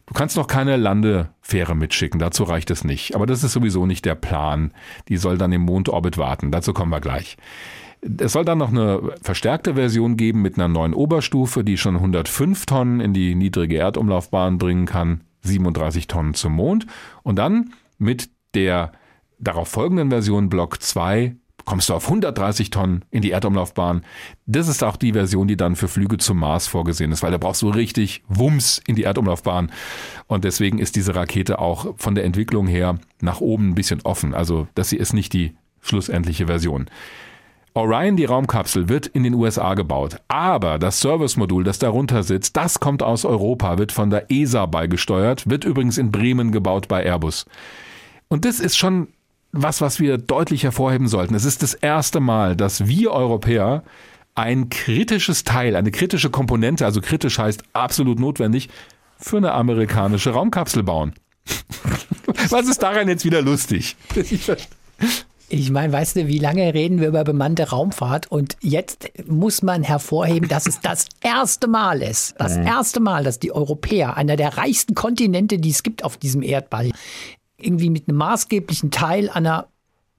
Du 0.06 0.14
kannst 0.14 0.38
noch 0.38 0.46
keine 0.46 0.78
Landefähre 0.78 1.76
mitschicken, 1.76 2.20
dazu 2.20 2.44
reicht 2.44 2.70
es 2.70 2.84
nicht. 2.84 3.16
Aber 3.16 3.26
das 3.26 3.44
ist 3.44 3.54
sowieso 3.54 3.88
nicht 3.88 4.06
der 4.06 4.16
Plan. 4.16 4.72
Die 5.08 5.18
soll 5.18 5.40
dann 5.40 5.52
im 5.52 5.64
Mondorbit 5.64 6.18
warten, 6.20 6.52
dazu 6.52 6.74
kommen 6.74 6.92
wir 6.92 7.02
gleich. 7.02 7.38
Es 8.20 8.34
soll 8.34 8.46
dann 8.46 8.60
noch 8.60 8.70
eine 8.70 9.02
verstärkte 9.22 9.76
Version 9.76 10.18
geben 10.18 10.42
mit 10.42 10.56
einer 10.56 10.68
neuen 10.68 10.94
Oberstufe, 10.94 11.64
die 11.64 11.78
schon 11.78 11.96
105 11.96 12.66
Tonnen 12.66 13.00
in 13.00 13.14
die 13.14 13.36
niedrige 13.36 13.78
Erdumlaufbahn 13.78 14.58
bringen 14.58 14.86
kann, 14.86 15.22
37 15.42 16.08
Tonnen 16.08 16.34
zum 16.34 16.54
Mond. 16.54 16.86
Und 17.24 17.38
dann 17.38 17.74
mit 17.98 18.30
der 18.54 18.92
darauf 19.40 19.68
folgenden 19.68 20.10
Version 20.10 20.50
Block 20.50 20.82
2 20.82 21.36
kommst 21.66 21.90
du 21.90 21.96
auf 21.96 22.06
130 22.06 22.70
Tonnen 22.70 23.04
in 23.10 23.22
die 23.22 23.32
Erdumlaufbahn. 23.32 24.06
Das 24.46 24.68
ist 24.68 24.84
auch 24.84 24.96
die 24.96 25.14
Version, 25.14 25.48
die 25.48 25.58
dann 25.58 25.76
für 25.76 25.88
Flüge 25.88 26.18
zum 26.18 26.38
Mars 26.38 26.68
vorgesehen 26.68 27.12
ist, 27.12 27.24
weil 27.24 27.32
da 27.32 27.38
brauchst 27.38 27.64
du 27.64 27.70
richtig 27.70 28.24
Wumms 28.28 28.82
in 28.86 28.96
die 28.96 29.04
Erdumlaufbahn. 29.04 29.72
Und 30.28 30.44
deswegen 30.44 30.78
ist 30.78 30.96
diese 30.96 31.16
Rakete 31.16 31.60
auch 31.60 31.96
von 31.98 32.16
der 32.16 32.24
Entwicklung 32.24 32.68
her 32.68 33.00
nach 33.20 33.42
oben 33.42 33.70
ein 33.70 33.76
bisschen 33.76 34.02
offen. 34.04 34.34
Also 34.34 34.68
das 34.76 34.92
hier 34.92 35.00
ist 35.00 35.14
nicht 35.14 35.34
die 35.34 35.56
schlussendliche 35.82 36.46
Version. 36.46 36.86
Orion, 37.78 38.16
die 38.16 38.24
Raumkapsel, 38.24 38.88
wird 38.88 39.06
in 39.06 39.24
den 39.24 39.34
USA 39.34 39.74
gebaut. 39.74 40.22
Aber 40.30 40.80
das 40.80 41.02
Service-Modul, 41.02 41.66
das 41.66 41.78
darunter 41.78 42.24
sitzt, 42.24 42.56
das 42.56 42.80
kommt 42.80 43.04
aus 43.04 43.26
Europa, 43.26 43.78
wird 43.78 43.92
von 43.92 44.10
der 44.10 44.32
ESA 44.32 44.66
beigesteuert, 44.66 45.50
wird 45.50 45.66
übrigens 45.66 45.98
in 45.98 46.10
Bremen 46.10 46.54
gebaut 46.54 46.88
bei 46.88 47.04
Airbus. 47.04 47.46
Und 48.30 48.46
das 48.46 48.62
ist 48.62 48.78
schon 48.78 49.10
was, 49.52 49.82
was 49.82 50.00
wir 50.00 50.18
deutlich 50.18 50.64
hervorheben 50.64 51.10
sollten. 51.10 51.36
Es 51.36 51.44
ist 51.44 51.64
das 51.64 51.74
erste 51.74 52.22
Mal, 52.22 52.56
dass 52.56 52.88
wir 52.88 53.12
Europäer 53.12 53.84
ein 54.36 54.70
kritisches 54.70 55.44
Teil, 55.44 55.76
eine 55.76 55.92
kritische 55.92 56.30
Komponente, 56.30 56.86
also 56.86 57.02
kritisch 57.02 57.40
heißt 57.40 57.64
absolut 57.74 58.20
notwendig, 58.20 58.70
für 59.18 59.38
eine 59.38 59.52
amerikanische 59.52 60.32
Raumkapsel 60.32 60.84
bauen. 60.84 61.14
was 62.50 62.70
ist 62.70 62.82
daran 62.82 63.10
jetzt 63.10 63.26
wieder 63.26 63.42
lustig? 63.42 63.98
Ich 65.48 65.70
meine, 65.70 65.94
weißt 65.94 66.16
du, 66.16 66.28
wie 66.28 66.40
lange 66.40 66.74
reden 66.74 67.00
wir 67.00 67.08
über 67.08 67.24
bemannte 67.24 67.70
Raumfahrt? 67.70 68.32
Und 68.32 68.58
jetzt 68.62 69.12
muss 69.28 69.62
man 69.62 69.84
hervorheben, 69.84 70.50
dass 70.50 70.66
es 70.66 70.82
das 70.82 71.08
erste 71.22 71.68
Mal 71.68 72.02
ist, 72.02 72.36
das 72.40 72.58
erste 72.58 73.00
Mal, 73.00 73.24
dass 73.24 73.40
die 73.40 73.52
Europäer, 73.52 74.18
einer 74.18 74.38
der 74.38 74.58
reichsten 74.58 74.96
Kontinente, 74.96 75.60
die 75.60 75.70
es 75.70 75.84
gibt 75.84 76.04
auf 76.04 76.18
diesem 76.18 76.42
Erdball, 76.42 76.92
irgendwie 77.58 77.90
mit 77.90 78.10
einem 78.10 78.18
maßgeblichen 78.18 78.92
Teil 78.92 79.30
einer 79.30 79.68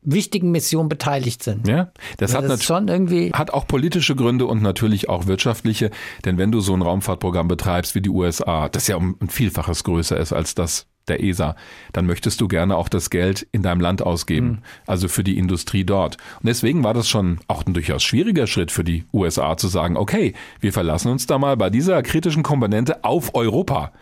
wichtigen 0.07 0.51
Mission 0.51 0.89
beteiligt 0.89 1.43
sind. 1.43 1.69
Ja, 1.69 1.91
das, 2.17 2.33
ja, 2.33 2.39
hat, 2.39 2.49
das 2.49 2.65
schon 2.65 2.89
irgendwie 2.89 3.33
hat 3.33 3.51
auch 3.51 3.67
politische 3.67 4.17
Gründe 4.17 4.47
und 4.47 4.63
natürlich 4.63 5.09
auch 5.09 5.27
wirtschaftliche, 5.27 5.91
denn 6.25 6.39
wenn 6.39 6.53
du 6.53 6.61
so 6.61 6.75
ein 6.75 6.83
Raumfahrtprogramm 6.83 7.49
betreibst 7.49 7.95
wie 7.95 8.01
die 8.01 8.11
USA, 8.11 8.69
das 8.69 8.87
ja 8.87 8.97
um 8.97 9.17
ein 9.21 9.29
Vielfaches 9.29 9.85
größer 9.85 10.17
ist 10.17 10.33
als 10.33 10.55
das 10.55 10.87
der 11.09 11.23
ESA, 11.23 11.55
dann 11.93 12.07
möchtest 12.07 12.41
du 12.41 12.49
gerne 12.49 12.77
auch 12.77 12.89
das 12.89 13.11
Geld 13.11 13.47
in 13.53 13.63
deinem 13.63 13.81
Land 13.81 14.03
ausgeben, 14.03 14.47
mhm. 14.47 14.59
also 14.87 15.09
für 15.09 15.23
die 15.23 15.39
Industrie 15.39 15.85
dort. 15.85 16.17
Und 16.41 16.47
deswegen 16.47 16.85
war 16.85 16.95
das 16.95 17.09
schon 17.09 17.39
auch 17.49 17.65
ein 17.65 17.75
durchaus 17.75 18.03
schwieriger 18.03 18.47
Schritt 18.47 18.73
für 18.73 18.85
die 18.85 19.05
USA 19.13 19.57
zu 19.57 19.69
sagen, 19.69 19.97
okay, 19.97 20.35
wir 20.61 20.73
verlassen 20.73 21.11
uns 21.11 21.27
da 21.27 21.39
mal 21.39 21.57
bei 21.57 21.71
dieser 21.71 22.03
kritischen 22.03 22.43
Komponente 22.43 23.05
auf 23.05 23.35
Europa. 23.35 23.93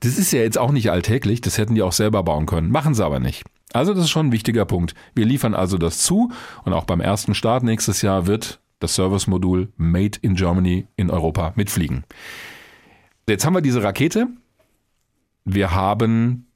Das 0.00 0.18
ist 0.18 0.32
ja 0.32 0.40
jetzt 0.40 0.58
auch 0.58 0.72
nicht 0.72 0.90
alltäglich, 0.90 1.40
das 1.40 1.58
hätten 1.58 1.74
die 1.74 1.82
auch 1.82 1.92
selber 1.92 2.22
bauen 2.22 2.46
können, 2.46 2.70
machen 2.70 2.94
sie 2.94 3.04
aber 3.04 3.20
nicht. 3.20 3.44
Also 3.72 3.94
das 3.94 4.04
ist 4.04 4.10
schon 4.10 4.28
ein 4.28 4.32
wichtiger 4.32 4.64
Punkt. 4.64 4.94
Wir 5.14 5.24
liefern 5.24 5.54
also 5.54 5.78
das 5.78 5.98
zu 5.98 6.32
und 6.64 6.72
auch 6.72 6.84
beim 6.84 7.00
ersten 7.00 7.34
Start 7.34 7.62
nächstes 7.62 8.02
Jahr 8.02 8.26
wird 8.26 8.60
das 8.80 8.94
Service-Modul 8.94 9.72
Made 9.76 10.18
in 10.22 10.34
Germany 10.34 10.86
in 10.96 11.10
Europa 11.10 11.52
mitfliegen. 11.54 12.04
Jetzt 13.28 13.44
haben 13.44 13.54
wir 13.54 13.60
diese 13.60 13.82
Rakete. 13.82 14.26
Wir 15.44 15.72
haben 15.72 16.46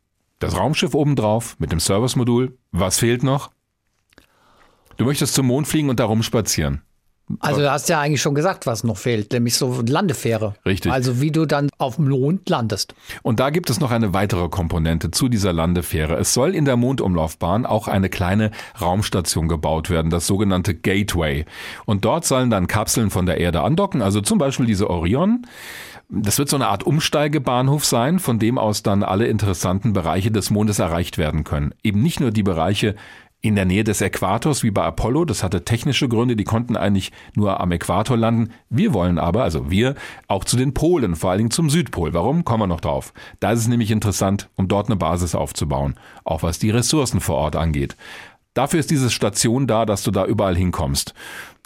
das 0.40 0.56
Raumschiff 0.56 0.94
obendrauf 0.94 1.56
mit 1.60 1.70
dem 1.70 1.80
Service-Modul. 1.80 2.58
Was 2.72 2.98
fehlt 2.98 3.22
noch? 3.22 3.50
Du 4.96 5.04
möchtest 5.04 5.34
zum 5.34 5.46
Mond 5.46 5.68
fliegen 5.68 5.90
und 5.90 6.00
da 6.00 6.04
rumspazieren. 6.04 6.82
Also 7.40 7.62
du 7.62 7.70
hast 7.70 7.88
ja 7.88 8.00
eigentlich 8.00 8.20
schon 8.20 8.34
gesagt, 8.34 8.66
was 8.66 8.84
noch 8.84 8.98
fehlt, 8.98 9.32
nämlich 9.32 9.56
so 9.56 9.82
Landefähre. 9.86 10.54
Richtig. 10.66 10.92
Also 10.92 11.22
wie 11.22 11.30
du 11.30 11.46
dann 11.46 11.70
auf 11.78 11.96
dem 11.96 12.10
Mond 12.10 12.48
landest. 12.50 12.94
Und 13.22 13.40
da 13.40 13.48
gibt 13.48 13.70
es 13.70 13.80
noch 13.80 13.90
eine 13.90 14.12
weitere 14.12 14.48
Komponente 14.50 15.10
zu 15.10 15.28
dieser 15.30 15.54
Landefähre. 15.54 16.16
Es 16.16 16.34
soll 16.34 16.54
in 16.54 16.66
der 16.66 16.76
Mondumlaufbahn 16.76 17.64
auch 17.64 17.88
eine 17.88 18.10
kleine 18.10 18.50
Raumstation 18.78 19.48
gebaut 19.48 19.88
werden, 19.88 20.10
das 20.10 20.26
sogenannte 20.26 20.74
Gateway. 20.74 21.46
Und 21.86 22.04
dort 22.04 22.26
sollen 22.26 22.50
dann 22.50 22.66
Kapseln 22.66 23.08
von 23.08 23.24
der 23.24 23.38
Erde 23.38 23.62
andocken, 23.62 24.02
also 24.02 24.20
zum 24.20 24.38
Beispiel 24.38 24.66
diese 24.66 24.90
Orion. 24.90 25.46
Das 26.10 26.38
wird 26.38 26.50
so 26.50 26.56
eine 26.56 26.68
Art 26.68 26.84
Umsteigebahnhof 26.84 27.84
sein, 27.84 28.18
von 28.18 28.38
dem 28.38 28.58
aus 28.58 28.82
dann 28.82 29.02
alle 29.02 29.26
interessanten 29.26 29.94
Bereiche 29.94 30.30
des 30.30 30.50
Mondes 30.50 30.78
erreicht 30.78 31.16
werden 31.16 31.44
können. 31.44 31.72
Eben 31.82 32.02
nicht 32.02 32.20
nur 32.20 32.30
die 32.30 32.42
Bereiche 32.42 32.94
in 33.44 33.56
der 33.56 33.66
Nähe 33.66 33.84
des 33.84 34.00
Äquators 34.00 34.62
wie 34.62 34.70
bei 34.70 34.82
Apollo, 34.84 35.26
das 35.26 35.42
hatte 35.42 35.66
technische 35.66 36.08
Gründe, 36.08 36.34
die 36.34 36.44
konnten 36.44 36.78
eigentlich 36.78 37.12
nur 37.34 37.60
am 37.60 37.72
Äquator 37.72 38.16
landen. 38.16 38.54
Wir 38.70 38.94
wollen 38.94 39.18
aber, 39.18 39.42
also 39.42 39.70
wir, 39.70 39.96
auch 40.28 40.44
zu 40.44 40.56
den 40.56 40.72
Polen, 40.72 41.14
vor 41.14 41.30
allen 41.30 41.38
Dingen 41.38 41.50
zum 41.50 41.68
Südpol. 41.68 42.14
Warum? 42.14 42.46
Kommen 42.46 42.62
wir 42.62 42.66
noch 42.66 42.80
drauf. 42.80 43.12
Da 43.40 43.52
ist 43.52 43.60
es 43.60 43.68
nämlich 43.68 43.90
interessant, 43.90 44.48
um 44.56 44.66
dort 44.66 44.88
eine 44.88 44.96
Basis 44.96 45.34
aufzubauen, 45.34 45.94
auch 46.24 46.42
was 46.42 46.58
die 46.58 46.70
Ressourcen 46.70 47.20
vor 47.20 47.36
Ort 47.36 47.54
angeht. 47.54 47.96
Dafür 48.54 48.80
ist 48.80 48.90
diese 48.90 49.10
Station 49.10 49.66
da, 49.66 49.84
dass 49.84 50.04
du 50.04 50.10
da 50.10 50.24
überall 50.24 50.56
hinkommst. 50.56 51.12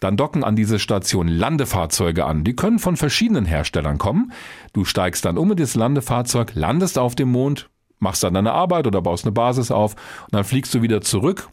Dann 0.00 0.16
docken 0.16 0.42
an 0.42 0.56
diese 0.56 0.80
Station 0.80 1.28
Landefahrzeuge 1.28 2.24
an. 2.24 2.42
Die 2.42 2.56
können 2.56 2.80
von 2.80 2.96
verschiedenen 2.96 3.44
Herstellern 3.44 3.98
kommen. 3.98 4.32
Du 4.72 4.84
steigst 4.84 5.24
dann 5.24 5.38
um 5.38 5.52
in 5.52 5.56
das 5.56 5.76
Landefahrzeug, 5.76 6.52
landest 6.54 6.98
auf 6.98 7.14
dem 7.14 7.30
Mond, 7.30 7.70
machst 8.00 8.24
dann 8.24 8.34
deine 8.34 8.52
Arbeit 8.52 8.88
oder 8.88 9.00
baust 9.00 9.24
eine 9.24 9.32
Basis 9.32 9.70
auf 9.70 9.94
und 10.24 10.34
dann 10.34 10.44
fliegst 10.44 10.74
du 10.74 10.82
wieder 10.82 11.02
zurück 11.02 11.48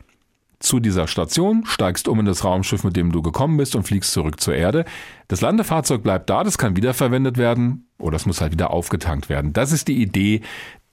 zu 0.59 0.79
dieser 0.79 1.07
Station, 1.07 1.63
steigst 1.65 2.07
um 2.07 2.19
in 2.19 2.25
das 2.25 2.43
Raumschiff, 2.43 2.83
mit 2.83 2.95
dem 2.95 3.11
du 3.11 3.21
gekommen 3.21 3.57
bist 3.57 3.75
und 3.75 3.83
fliegst 3.83 4.11
zurück 4.11 4.39
zur 4.39 4.55
Erde. 4.55 4.85
Das 5.27 5.41
Landefahrzeug 5.41 6.03
bleibt 6.03 6.29
da, 6.29 6.43
das 6.43 6.57
kann 6.57 6.75
wiederverwendet 6.75 7.37
werden 7.37 7.87
oder 7.97 8.15
es 8.15 8.25
muss 8.25 8.41
halt 8.41 8.51
wieder 8.51 8.71
aufgetankt 8.71 9.29
werden. 9.29 9.53
Das 9.53 9.71
ist 9.71 9.87
die 9.87 10.01
Idee 10.01 10.41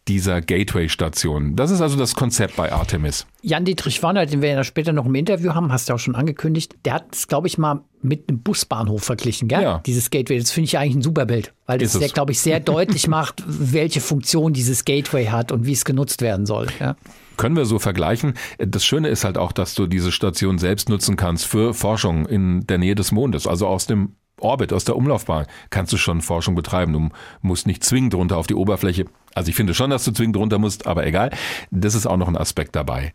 dieser 0.08 0.40
Gateway-Station. 0.40 1.54
Das 1.54 1.70
ist 1.70 1.80
also 1.80 1.96
das 1.96 2.16
Konzept 2.16 2.56
bei 2.56 2.72
Artemis. 2.72 3.24
Jan-Dietrich 3.42 4.02
Warner, 4.02 4.26
den 4.26 4.42
wir 4.42 4.50
ja 4.50 4.64
später 4.64 4.92
noch 4.92 5.06
im 5.06 5.14
Interview 5.14 5.54
haben, 5.54 5.70
hast 5.70 5.88
du 5.88 5.94
auch 5.94 5.98
schon 5.98 6.16
angekündigt, 6.16 6.74
der 6.84 6.94
hat 6.94 7.14
es, 7.14 7.28
glaube 7.28 7.46
ich, 7.46 7.56
mal 7.56 7.82
mit 8.00 8.28
einem 8.28 8.42
Busbahnhof 8.42 9.04
verglichen, 9.04 9.46
gell? 9.46 9.62
Ja. 9.62 9.80
Dieses 9.86 10.10
Gateway. 10.10 10.40
Das 10.40 10.50
finde 10.50 10.64
ich 10.64 10.78
eigentlich 10.78 10.96
ein 10.96 11.02
super 11.02 11.24
Bild, 11.24 11.54
weil 11.66 11.78
das, 11.78 11.98
ja, 11.98 12.08
glaube 12.08 12.32
ich, 12.32 12.40
sehr 12.40 12.58
deutlich 12.60 13.06
macht, 13.06 13.44
welche 13.46 14.00
Funktion 14.00 14.52
dieses 14.52 14.84
Gateway 14.84 15.26
hat 15.26 15.52
und 15.52 15.66
wie 15.66 15.72
es 15.72 15.84
genutzt 15.84 16.20
werden 16.20 16.46
soll. 16.46 16.66
Ja 16.80 16.96
können 17.36 17.56
wir 17.56 17.64
so 17.64 17.78
vergleichen. 17.78 18.34
Das 18.58 18.84
Schöne 18.84 19.08
ist 19.08 19.24
halt 19.24 19.38
auch, 19.38 19.52
dass 19.52 19.74
du 19.74 19.86
diese 19.86 20.12
Station 20.12 20.58
selbst 20.58 20.88
nutzen 20.88 21.16
kannst 21.16 21.46
für 21.46 21.74
Forschung 21.74 22.26
in 22.26 22.66
der 22.66 22.78
Nähe 22.78 22.94
des 22.94 23.12
Mondes, 23.12 23.46
also 23.46 23.66
aus 23.66 23.86
dem 23.86 24.16
Orbit, 24.42 24.72
aus 24.72 24.84
der 24.84 24.96
Umlaufbahn 24.96 25.46
kannst 25.70 25.92
du 25.92 25.96
schon 25.96 26.20
Forschung 26.20 26.54
betreiben. 26.54 26.92
Du 26.92 27.08
musst 27.42 27.66
nicht 27.66 27.84
zwingend 27.84 28.14
runter 28.14 28.36
auf 28.36 28.46
die 28.46 28.54
Oberfläche. 28.54 29.06
Also 29.34 29.48
ich 29.48 29.54
finde 29.54 29.74
schon, 29.74 29.90
dass 29.90 30.04
du 30.04 30.12
zwingend 30.12 30.36
runter 30.36 30.58
musst, 30.58 30.86
aber 30.86 31.06
egal. 31.06 31.30
Das 31.70 31.94
ist 31.94 32.06
auch 32.06 32.16
noch 32.16 32.28
ein 32.28 32.36
Aspekt 32.36 32.74
dabei. 32.74 33.12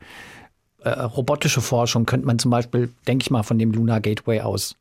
Äh, 0.80 0.90
robotische 0.90 1.62
Forschung 1.62 2.06
könnte 2.06 2.26
man 2.28 2.40
zum 2.40 2.52
Beispiel, 2.52 2.94
denke 3.08 3.24
ich 3.24 3.32
mal, 3.32 3.44
von 3.44 3.60
dem 3.60 3.72
Lunar 3.72 4.00
Gateway 4.00 4.42
aus 4.42 4.76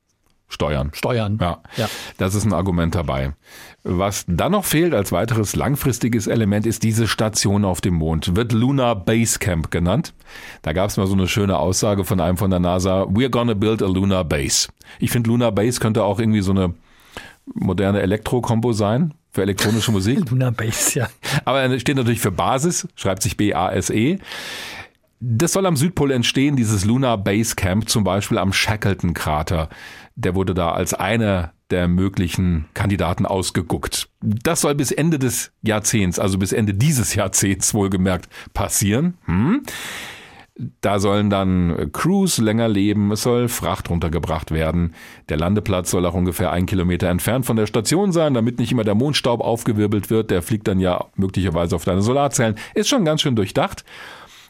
Steuern. 0.49 0.91
Steuern. 0.95 1.39
Ja, 1.41 1.61
ja, 1.77 1.89
das 2.19 2.35
ist 2.35 2.45
ein 2.45 2.53
Argument 2.53 2.95
dabei. 2.95 3.33
Was 3.83 4.25
dann 4.29 4.53
noch 4.53 4.65
fehlt 4.65 4.95
als 4.95 5.11
weiteres 5.11 5.57
langfristiges 5.57 6.29
Element 6.29 6.67
ist 6.67 6.83
diese 6.83 7.09
Station 7.09 7.65
auf 7.65 7.81
dem 7.81 7.95
Mond. 7.95 8.37
Wird 8.37 8.53
Lunar 8.53 8.95
Base 8.95 9.39
Camp 9.39 9.71
genannt. 9.71 10.15
Da 10.63 10.73
gab 10.73 10.91
es 10.91 10.97
mal 10.97 11.07
so 11.07 11.15
eine 11.15 11.27
schöne 11.27 11.59
Aussage 11.59 12.05
von 12.05 12.21
einem 12.21 12.37
von 12.37 12.51
der 12.51 12.61
NASA. 12.61 13.03
We're 13.03 13.29
gonna 13.29 13.55
build 13.55 13.83
a 13.83 13.87
Lunar 13.87 14.25
Base. 14.25 14.69
Ich 15.01 15.11
finde 15.11 15.31
Lunar 15.31 15.53
Base 15.53 15.81
könnte 15.81 16.05
auch 16.05 16.21
irgendwie 16.21 16.43
so 16.43 16.53
eine 16.53 16.75
moderne 17.55 18.01
Elektro-Kombo 18.03 18.73
sein 18.73 19.15
für 19.33 19.43
elektronische 19.43 19.93
Musik. 19.93 20.31
Lunar 20.31 20.53
Base, 20.53 20.99
ja. 20.99 21.09
Aber 21.45 21.61
er 21.61 21.79
steht 21.81 21.97
natürlich 21.97 22.21
für 22.21 22.33
Basis, 22.33 22.89
schreibt 22.97 23.23
sich 23.23 23.37
B-A-S-E. 23.37 24.19
Das 25.21 25.53
soll 25.53 25.67
am 25.67 25.77
Südpol 25.77 26.11
entstehen, 26.11 26.57
dieses 26.57 26.85
Lunar 26.85 27.19
Base 27.19 27.55
Camp, 27.57 27.89
zum 27.89 28.05
Beispiel 28.05 28.39
am 28.39 28.53
Shackleton-Krater. 28.53 29.71
Der 30.17 30.35
wurde 30.35 30.55
da 30.55 30.73
als 30.73 30.95
einer 30.95 31.53
der 31.71 31.89
möglichen 31.89 32.67
Kandidaten 32.75 33.27
ausgeguckt. 33.27 34.09
Das 34.21 34.61
soll 34.61 34.75
bis 34.75 34.93
Ende 34.93 35.19
des 35.19 35.53
Jahrzehnts, 35.63 36.19
also 36.19 36.39
bis 36.39 36.53
Ende 36.53 36.75
dieses 36.75 37.15
Jahrzehnts 37.15 37.75
wohlgemerkt, 37.75 38.29
passieren. 38.55 39.15
Hm? 39.25 39.63
Da 40.81 41.01
sollen 41.01 41.29
dann 41.29 41.91
Crews 41.93 42.39
länger 42.39 42.67
leben, 42.67 43.13
es 43.13 43.23
soll 43.23 43.49
Fracht 43.49 43.91
runtergebracht 43.91 44.53
werden. 44.53 44.95
Der 45.29 45.37
Landeplatz 45.37 45.91
soll 45.91 46.07
auch 46.07 46.15
ungefähr 46.15 46.51
ein 46.51 46.65
Kilometer 46.65 47.09
entfernt 47.09 47.45
von 47.45 47.57
der 47.57 47.67
Station 47.67 48.11
sein, 48.11 48.33
damit 48.33 48.59
nicht 48.59 48.73
immer 48.73 48.85
der 48.85 48.95
Mondstaub 48.95 49.43
aufgewirbelt 49.43 50.09
wird. 50.09 50.31
Der 50.31 50.41
fliegt 50.41 50.67
dann 50.67 50.81
ja 50.81 51.05
möglicherweise 51.15 51.77
auf 51.77 51.85
deine 51.85 52.01
Solarzellen. 52.01 52.55
Ist 52.73 52.89
schon 52.89 53.05
ganz 53.05 53.21
schön 53.21 53.37
durchdacht. 53.37 53.85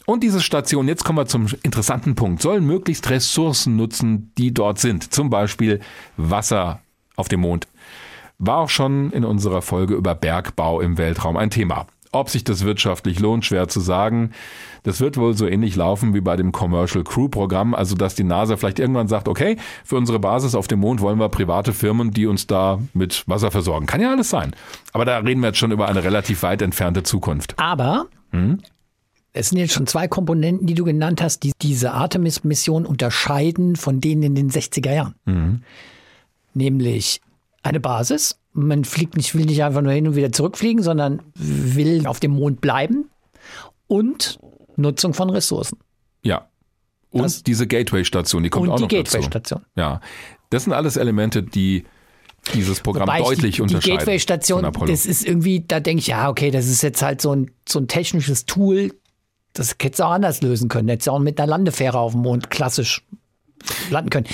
Und 0.07 0.23
diese 0.23 0.40
Station, 0.40 0.87
jetzt 0.87 1.05
kommen 1.05 1.19
wir 1.19 1.27
zum 1.27 1.49
interessanten 1.64 2.14
Punkt, 2.14 2.40
soll 2.40 2.61
möglichst 2.61 3.11
Ressourcen 3.11 3.75
nutzen, 3.75 4.33
die 4.38 4.55
dort 4.55 4.79
sind. 4.79 5.12
Zum 5.12 5.31
Beispiel 5.31 5.81
Wasser 6.16 6.81
auf 7.16 7.29
dem 7.29 7.40
Mond. 7.40 7.66
War 8.38 8.59
auch 8.59 8.69
schon 8.69 9.11
in 9.11 9.25
unserer 9.25 9.62
Folge 9.62 9.95
über 9.95 10.14
Bergbau 10.14 10.81
im 10.81 10.97
Weltraum 10.97 11.37
ein 11.37 11.51
Thema. 11.51 11.87
Ob 12.12 12.31
sich 12.31 12.45
das 12.45 12.64
wirtschaftlich 12.64 13.19
lohnt, 13.19 13.45
schwer 13.45 13.66
zu 13.66 13.81
sagen. 13.81 14.31
Das 14.85 15.01
wird 15.01 15.16
wohl 15.16 15.37
so 15.37 15.49
ähnlich 15.49 15.75
laufen 15.75 16.14
wie 16.14 16.21
bei 16.21 16.37
dem 16.37 16.53
Commercial 16.53 17.03
Crew 17.03 17.29
Programm, 17.29 17.75
also 17.75 17.97
dass 17.97 18.14
die 18.14 18.23
NASA 18.23 18.57
vielleicht 18.57 18.79
irgendwann 18.79 19.09
sagt, 19.09 19.27
okay, 19.27 19.57
für 19.85 19.97
unsere 19.97 20.21
Basis 20.21 20.55
auf 20.55 20.69
dem 20.69 20.79
Mond 20.79 21.01
wollen 21.01 21.19
wir 21.19 21.29
private 21.29 21.73
Firmen, 21.73 22.12
die 22.12 22.27
uns 22.27 22.47
da 22.47 22.79
mit 22.95 23.25
Wasser 23.27 23.51
versorgen. 23.51 23.87
Kann 23.87 24.01
ja 24.01 24.12
alles 24.12 24.31
sein. 24.31 24.55
Aber 24.92 25.05
da 25.05 25.19
reden 25.19 25.40
wir 25.40 25.49
jetzt 25.49 25.59
schon 25.59 25.73
über 25.73 25.88
eine 25.88 26.05
relativ 26.05 26.45
weit 26.45 26.62
entfernte 26.62 27.03
Zukunft. 27.03 27.55
Aber 27.59 28.07
hm? 28.31 28.61
Es 29.37 29.51
sind 29.51 29.59
jetzt 29.59 29.75
schon 29.75 29.87
zwei 29.87 30.09
Komponenten, 30.09 30.66
die 30.66 30.75
du 30.75 30.85
genannt 30.85 31.20
hast, 31.22 31.42
die 31.42 31.53
diese 31.61 31.92
Artemis-Mission 31.92 32.87
unterscheiden 32.87 33.77
von 33.77 34.01
denen 34.01 34.22
in 34.22 34.35
den 34.35 34.51
60er 34.51 34.92
Jahren. 34.92 35.14
Mhm. 35.27 35.62
Nämlich 36.55 37.20
eine 37.62 37.81
Basis. 37.81 38.38
Man 38.53 38.85
fliegt 38.85 39.16
nicht, 39.16 39.35
will 39.35 39.44
nicht 39.44 39.62
einfach 39.62 39.83
nur 39.83 39.92
hin 39.92 40.09
und 40.09 40.16
wieder 40.16 40.33
zurückfliegen, 40.33 40.83
sondern 40.83 41.22
will 41.35 42.07
auf 42.07 42.20
dem 42.20 42.33
Mond 42.33 42.61
bleiben. 42.62 43.11
Und 43.87 44.38
Nutzung 44.77 45.12
von 45.12 45.31
Ressourcen. 45.31 45.79
Ja. 46.22 46.49
Und 47.11 47.22
das, 47.22 47.42
diese 47.42 47.66
Gateway-Station, 47.66 48.42
die 48.42 48.49
kommt 48.49 48.70
auch 48.70 48.77
die 48.77 48.83
noch 48.83 48.88
Gateway-Station. 48.88 49.62
Ja. 49.77 50.01
Das 50.51 50.64
sind 50.64 50.72
alles 50.72 50.96
Elemente, 50.96 51.42
die 51.42 51.85
dieses 52.55 52.81
Programm 52.81 53.09
Wobei 53.09 53.20
deutlich 53.20 53.57
die, 53.57 53.62
unterscheiden. 53.62 53.92
Die 53.92 53.99
Gateway-Station, 53.99 54.72
das 54.87 55.07
ist 55.07 55.27
irgendwie, 55.27 55.64
da 55.66 55.81
denke 55.81 56.01
ich, 56.01 56.07
ja, 56.07 56.31
okay, 56.31 56.51
das 56.51 56.68
ist 56.68 56.83
jetzt 56.83 57.03
halt 57.03 57.20
so 57.20 57.35
ein, 57.35 57.51
so 57.68 57.81
ein 57.81 57.88
technisches 57.88 58.46
Tool, 58.46 58.92
das 59.57 59.77
hätte 59.81 60.07
auch 60.07 60.12
anders 60.12 60.42
lösen 60.42 60.69
können. 60.69 60.88
Hätte 60.88 61.11
auch 61.12 61.19
mit 61.19 61.40
einer 61.40 61.49
Landefähre 61.49 61.99
auf 61.99 62.12
dem 62.12 62.23
Mond 62.23 62.51
klassisch 62.51 63.03
landen 63.90 64.11
können. 64.11 64.27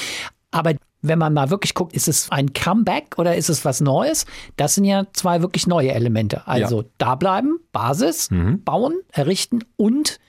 Aber 0.51 0.75
wenn 1.01 1.19
man 1.19 1.35
mal 1.35 1.51
wirklich 1.51 1.75
guckt, 1.75 1.95
ist 1.95 2.09
es 2.09 2.31
ein 2.31 2.53
Comeback 2.53 3.19
oder 3.19 3.37
ist 3.37 3.49
es 3.49 3.65
was 3.65 3.81
Neues? 3.81 4.27
Das 4.57 4.75
sind 4.75 4.85
ja 4.85 5.07
zwei 5.13 5.43
wirklich 5.43 5.67
neue 5.67 5.93
Elemente. 5.93 6.47
Also 6.47 6.83
ja. 6.83 6.89
da 6.99 7.15
bleiben, 7.17 7.59
Basis, 7.73 8.31
mhm. 8.31 8.63
bauen, 8.63 8.95
errichten 9.11 9.65
und 9.77 10.21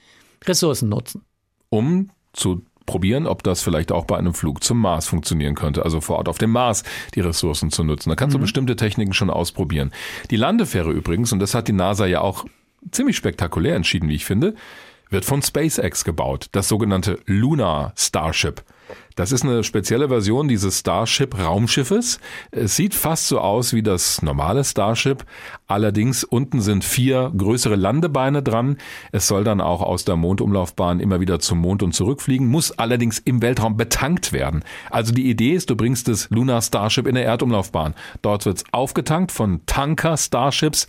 Ressourcen 0.45 0.89
nutzen. 0.89 1.23
Um 1.69 2.09
zu 2.33 2.63
probieren, 2.85 3.27
ob 3.27 3.43
das 3.43 3.61
vielleicht 3.61 3.91
auch 3.91 4.05
bei 4.05 4.17
einem 4.17 4.33
Flug 4.33 4.63
zum 4.63 4.79
Mars 4.79 5.07
funktionieren 5.07 5.55
könnte. 5.55 5.83
Also 5.83 6.01
vor 6.01 6.17
Ort 6.17 6.27
auf 6.27 6.37
dem 6.37 6.51
Mars 6.51 6.83
die 7.15 7.21
Ressourcen 7.21 7.71
zu 7.71 7.83
nutzen. 7.83 8.09
Da 8.09 8.15
kannst 8.15 8.33
mhm. 8.33 8.39
du 8.39 8.41
bestimmte 8.43 8.75
Techniken 8.75 9.13
schon 9.13 9.29
ausprobieren. 9.29 9.91
Die 10.31 10.35
Landefähre 10.35 10.91
übrigens, 10.91 11.31
und 11.31 11.39
das 11.39 11.53
hat 11.53 11.67
die 11.67 11.73
NASA 11.73 12.05
ja 12.05 12.21
auch 12.21 12.45
ziemlich 12.91 13.17
spektakulär 13.17 13.75
entschieden, 13.75 14.09
wie 14.09 14.15
ich 14.15 14.25
finde, 14.25 14.55
wird 15.09 15.25
von 15.25 15.41
SpaceX 15.41 16.03
gebaut, 16.03 16.47
das 16.51 16.67
sogenannte 16.67 17.19
Lunar 17.25 17.93
Starship. 17.95 18.63
Das 19.15 19.31
ist 19.31 19.43
eine 19.43 19.63
spezielle 19.63 20.09
Version 20.09 20.47
dieses 20.47 20.79
Starship-Raumschiffes. 20.79 22.19
Es 22.51 22.75
sieht 22.75 22.95
fast 22.95 23.27
so 23.27 23.39
aus 23.39 23.73
wie 23.73 23.83
das 23.83 24.23
normale 24.23 24.63
Starship. 24.63 25.23
Allerdings 25.67 26.23
unten 26.23 26.61
sind 26.61 26.83
vier 26.83 27.31
größere 27.37 27.75
Landebeine 27.75 28.41
dran. 28.41 28.77
Es 29.11 29.27
soll 29.27 29.43
dann 29.43 29.61
auch 29.61 29.81
aus 29.81 30.03
der 30.03 30.15
Mondumlaufbahn 30.15 30.99
immer 30.99 31.19
wieder 31.19 31.39
zum 31.39 31.59
Mond 31.59 31.83
und 31.83 31.93
zurückfliegen, 31.93 32.47
muss 32.47 32.71
allerdings 32.71 33.19
im 33.19 33.41
Weltraum 33.41 33.77
betankt 33.77 34.33
werden. 34.33 34.63
Also 34.89 35.13
die 35.13 35.29
Idee 35.29 35.53
ist, 35.53 35.69
du 35.69 35.75
bringst 35.75 36.07
das 36.07 36.29
Lunar 36.31 36.61
Starship 36.61 37.05
in 37.05 37.15
der 37.15 37.25
Erdumlaufbahn. 37.25 37.93
Dort 38.23 38.45
wird 38.45 38.57
es 38.57 38.63
aufgetankt 38.71 39.31
von 39.31 39.61
Tanker 39.67 40.17
Starships 40.17 40.87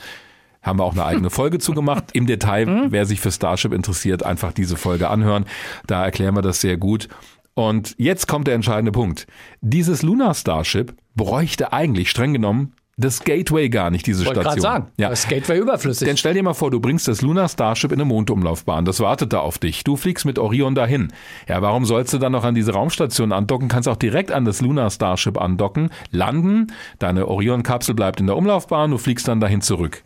haben 0.65 0.79
wir 0.79 0.85
auch 0.85 0.93
eine 0.93 1.05
eigene 1.05 1.31
Folge 1.31 1.59
zugemacht. 1.59 2.07
Im 2.13 2.27
Detail, 2.27 2.67
mhm. 2.67 2.87
wer 2.91 3.07
sich 3.07 3.21
für 3.21 3.31
Starship 3.31 3.73
interessiert, 3.73 4.25
einfach 4.25 4.53
diese 4.53 4.77
Folge 4.77 5.09
anhören. 5.09 5.45
Da 5.87 6.05
erklären 6.05 6.35
wir 6.35 6.43
das 6.43 6.61
sehr 6.61 6.77
gut. 6.77 7.09
Und 7.55 7.95
jetzt 7.99 8.27
kommt 8.27 8.49
der 8.49 8.55
entscheidende 8.55 8.91
Punkt. 8.91 9.27
Dieses 9.61 10.03
Lunar 10.03 10.35
Starship 10.35 10.97
bräuchte 11.15 11.73
eigentlich 11.73 12.11
streng 12.11 12.33
genommen 12.33 12.73
das 12.97 13.25
Gateway 13.25 13.69
gar 13.69 13.91
nicht, 13.91 14.07
diese 14.07 14.25
Wollte 14.25 14.41
Station. 14.41 14.61
sagen, 14.61 14.87
ja. 14.99 15.09
das 15.09 15.27
Gateway 15.27 15.59
überflüssig. 15.59 16.07
Denn 16.07 16.17
stell 16.17 16.35
dir 16.35 16.43
mal 16.43 16.55
vor, 16.55 16.71
du 16.71 16.79
bringst 16.81 17.09
das 17.09 17.23
Lunar 17.23 17.49
Starship 17.49 17.91
in 17.91 18.01
eine 18.01 18.05
Mondumlaufbahn, 18.05 18.85
das 18.85 19.01
wartet 19.01 19.33
da 19.33 19.41
auf 19.41 19.59
dich. 19.59 19.83
Du 19.85 19.97
fliegst 19.97 20.25
mit 20.25 20.39
Orion 20.39 20.75
dahin. 20.75 21.13
Ja, 21.49 21.61
warum 21.61 21.85
sollst 21.85 22.13
du 22.13 22.19
dann 22.19 22.33
noch 22.33 22.45
an 22.45 22.55
diese 22.55 22.73
Raumstation 22.73 23.33
andocken? 23.33 23.69
Kannst 23.69 23.89
auch 23.89 23.97
direkt 23.97 24.31
an 24.31 24.45
das 24.45 24.61
Lunar 24.61 24.91
Starship 24.91 25.41
andocken, 25.41 25.91
landen, 26.11 26.69
deine 26.99 27.27
Orion-Kapsel 27.27 27.95
bleibt 27.95 28.21
in 28.21 28.27
der 28.27 28.37
Umlaufbahn, 28.37 28.93
du 28.93 28.99
fliegst 28.99 29.27
dann 29.27 29.41
dahin 29.41 29.61
zurück. 29.61 30.03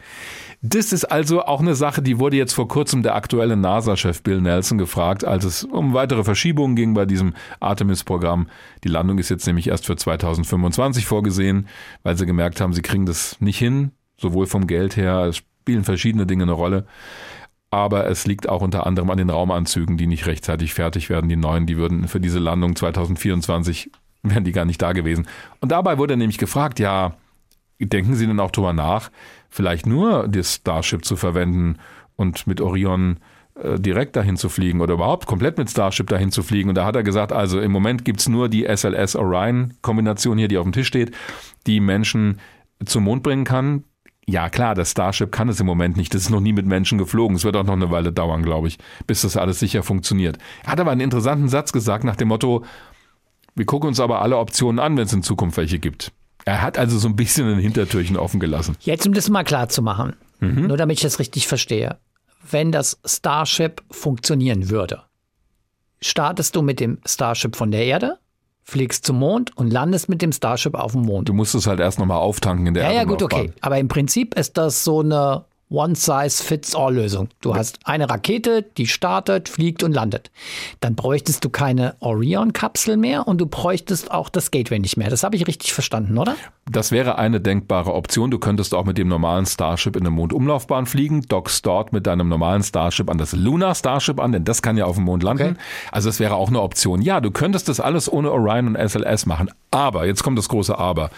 Das 0.61 0.93
ist 0.93 1.05
also 1.05 1.45
auch 1.45 1.61
eine 1.61 1.77
Sache, 1.77 2.03
die 2.03 2.19
wurde 2.19 2.37
jetzt 2.37 2.53
vor 2.53 2.67
kurzem 2.67 3.05
der 3.05 3.15
aktuelle 3.15 3.57
NASA-Chef 3.57 4.23
Bill 4.23 4.41
Nelson 4.41 4.77
gefragt, 4.77 5.25
als 5.25 5.45
es 5.45 5.63
um 5.63 5.95
weitere 5.95 6.25
Verschiebungen 6.25 6.75
ging 6.75 6.95
bei 6.95 7.07
diesem 7.07 7.35
Artemis-Programm. 7.61 8.49
Die 8.83 8.89
Landung 8.89 9.19
ist 9.19 9.29
jetzt 9.29 9.47
nämlich 9.47 9.69
erst 9.69 9.87
für 9.87 9.95
2025 9.95 11.07
vorgesehen, 11.07 11.69
weil 12.03 12.17
sie 12.17 12.27
gemerkt 12.27 12.61
haben, 12.61 12.73
sie 12.73 12.83
kriegen 12.83 13.07
das 13.07 13.41
nicht 13.41 13.59
hin, 13.59 13.93
sowohl 14.17 14.47
vom 14.47 14.67
Geld 14.67 14.97
her, 14.97 15.27
es 15.27 15.37
spielen 15.37 15.85
verschiedene 15.85 16.27
Dinge 16.27 16.43
eine 16.43 16.53
Rolle. 16.53 16.87
Aber 17.71 18.09
es 18.09 18.27
liegt 18.27 18.49
auch 18.49 18.63
unter 18.63 18.85
anderem 18.85 19.11
an 19.11 19.19
den 19.19 19.31
Raumanzügen, 19.31 19.97
die 19.97 20.07
nicht 20.09 20.27
rechtzeitig 20.27 20.75
fertig 20.75 21.09
werden. 21.09 21.29
Die 21.29 21.37
neuen, 21.37 21.67
die 21.67 21.77
würden 21.77 22.09
für 22.09 22.19
diese 22.19 22.41
Landung 22.41 22.75
2024 22.75 23.93
wären 24.23 24.45
die 24.45 24.53
gar 24.53 24.65
nicht 24.65 24.83
da 24.83 24.93
gewesen. 24.93 25.29
Und 25.61 25.71
dabei 25.71 25.99
wurde 25.99 26.17
nämlich 26.17 26.39
gefragt, 26.39 26.81
ja, 26.81 27.15
denken 27.79 28.17
Sie 28.17 28.27
denn 28.27 28.41
auch 28.41 28.51
drüber 28.51 28.73
nach, 28.73 29.11
vielleicht 29.49 29.87
nur 29.87 30.29
das 30.29 30.55
Starship 30.55 31.05
zu 31.05 31.17
verwenden 31.17 31.77
und 32.17 32.47
mit 32.47 32.61
Orion 32.61 33.19
äh, 33.63 33.79
direkt 33.79 34.17
dahin 34.17 34.37
zu 34.37 34.49
fliegen 34.49 34.81
oder 34.81 34.95
überhaupt 34.95 35.27
komplett 35.27 35.59
mit 35.59 35.71
Starship 35.71 36.09
dahin 36.09 36.31
zu 36.31 36.43
fliegen. 36.43 36.69
Und 36.69 36.75
da 36.77 36.85
hat 36.85 36.97
er 36.97 37.03
gesagt, 37.03 37.33
also 37.33 37.61
im 37.61 37.73
Moment 37.73 38.05
gibt's 38.05 38.29
nur 38.29 38.49
die 38.49 38.65
SLS-Orion-Kombination 38.65 40.39
hier, 40.39 40.49
die 40.49 40.59
auf 40.59 40.65
dem 40.65 40.73
Tisch 40.73 40.87
steht, 40.87 41.13
die 41.67 41.81
Menschen 41.81 42.39
zum 42.85 43.05
Mond 43.05 43.23
bringen 43.23 43.45
kann. 43.45 43.85
ja 44.27 44.49
klar, 44.51 44.75
das 44.75 44.91
Starship 44.91 45.33
kann 45.33 45.49
es 45.49 45.59
im 45.59 45.67
Moment 45.67 45.97
nicht. 45.97 46.15
Das 46.15 46.23
ist 46.23 46.31
noch 46.31 46.41
nie 46.41 46.53
mit 46.53 46.67
Menschen 46.67 46.99
geflogen. 46.99 47.37
Es 47.37 47.45
wird 47.45 47.57
auch 47.57 47.65
noch 47.65 47.73
eine 47.73 47.91
Weile 47.91 48.13
dauern, 48.13 48.43
glaube 48.43 48.69
ich, 48.69 48.79
bis 49.07 49.23
das 49.23 49.37
alles 49.37 49.59
sicher 49.59 49.83
funktioniert. 49.83 50.39
Er 50.65 50.73
hat 50.73 50.81
aber 50.81 50.93
einen 50.93 51.01
interessanten 51.01 51.49
Satz 51.49 51.73
gesagt 51.73 52.05
nach 52.05 52.17
dem 52.17 52.29
Motto, 52.29 52.65
wir 53.55 53.67
gucken 53.67 53.89
uns 53.89 53.99
aber 53.99 54.23
alle 54.23 54.37
Optionen 54.39 54.79
an, 54.79 54.97
wenn 54.97 55.07
es 55.07 55.13
in 55.13 55.25
Zukunft 55.25 55.57
welche 55.57 55.81
gibt. 55.81 56.13
Er 56.49 56.63
hat 56.63 56.79
also 56.79 56.99
so 56.99 57.09
ein 57.09 57.15
bisschen 57.15 57.47
ein 57.47 57.59
Hintertürchen 57.59 58.17
offen 58.17 58.41
gelassen. 58.41 58.75
Jetzt, 58.81 59.07
um 59.07 59.13
das 59.13 59.29
mal 59.29 59.45
klar 59.45 59.69
zu 59.69 59.83
machen, 59.83 60.17
mhm. 60.41 60.69
nur 60.69 60.79
damit 60.79 60.97
ich 60.97 61.03
das 61.03 61.19
richtig 61.19 61.47
verstehe. 61.47 61.99
Wenn 62.51 62.73
das 62.73 62.99
Starship 63.05 63.83
funktionieren 63.91 64.71
würde, 64.71 65.03
startest 66.01 66.57
du 66.57 66.63
mit 66.63 66.81
dem 66.81 67.01
Starship 67.05 67.55
von 67.55 67.71
der 67.71 67.85
Erde, 67.85 68.19
fliegst 68.63 69.05
zum 69.05 69.19
Mond 69.19 69.55
und 69.59 69.71
landest 69.71 70.09
mit 70.09 70.23
dem 70.23 70.33
Starship 70.33 70.75
auf 70.75 70.93
dem 70.93 71.03
Mond. 71.03 71.29
Du 71.29 71.35
musst 71.35 71.55
es 71.55 71.67
halt 71.67 71.81
erst 71.81 71.99
nochmal 71.99 72.17
auftanken 72.17 72.67
in 72.67 72.73
der 72.73 72.85
Ja, 72.85 72.93
ja, 72.93 73.05
gut, 73.05 73.23
okay. 73.23 73.53
Aber 73.61 73.79
im 73.79 73.89
Prinzip 73.89 74.35
ist 74.35 74.57
das 74.57 74.85
so 74.85 75.01
eine 75.01 75.45
One-Size-Fits-All-Lösung. 75.71 77.29
Du 77.41 77.55
hast 77.55 77.81
eine 77.85 78.09
Rakete, 78.09 78.63
die 78.63 78.87
startet, 78.87 79.49
fliegt 79.49 79.83
und 79.83 79.93
landet. 79.93 80.31
Dann 80.81 80.95
bräuchtest 80.95 81.45
du 81.45 81.51
keine 81.51 81.97
Orion-Kapsel 82.01 82.97
mehr 82.97 83.29
und 83.29 83.39
du 83.39 83.47
bräuchtest 83.47 84.11
auch 84.11 84.31
das 84.31 84.51
Gateway 84.51 84.79
nicht 84.79 84.97
mehr. 84.97 85.11
Das 85.11 85.23
habe 85.23 85.37
ich 85.37 85.47
richtig 85.47 85.75
verstanden, 85.75 86.17
oder? 86.17 86.37
Das 86.71 86.91
wäre 86.91 87.19
eine 87.19 87.41
denkbare 87.41 87.93
Option. 87.93 88.31
Du 88.31 88.39
könntest 88.39 88.75
auch 88.75 88.85
mit 88.85 88.99
dem 88.99 89.09
normalen 89.09 89.47
Starship 89.47 89.97
in 89.97 90.03
eine 90.03 90.11
Mondumlaufbahn 90.11 90.87
fliegen, 90.87 91.23
dockst 91.23 91.65
dort 91.67 91.93
mit 91.93 92.07
deinem 92.07 92.29
normalen 92.29 92.63
Starship 92.63 93.11
an 93.11 93.19
das 93.19 93.33
Lunar 93.33 93.75
Starship 93.75 94.21
an, 94.21 94.33
denn 94.33 94.45
das 94.45 94.63
kann 94.63 94.77
ja 94.77 94.87
auf 94.87 94.97
dem 94.97 95.05
Mond 95.05 95.23
landen. 95.23 95.53
Okay. 95.53 95.61
Also 95.93 96.09
es 96.09 96.19
wäre 96.19 96.37
auch 96.37 96.49
eine 96.49 96.63
Option. 96.63 97.03
Ja, 97.03 97.21
du 97.21 97.31
könntest 97.31 97.69
das 97.69 97.81
alles 97.81 98.11
ohne 98.11 98.33
Orion 98.33 98.75
und 98.75 98.89
SLS 98.89 99.27
machen. 99.27 99.51
Aber, 99.71 100.07
jetzt 100.07 100.23
kommt 100.23 100.39
das 100.39 100.49
große 100.49 100.79
Aber. 100.79 101.11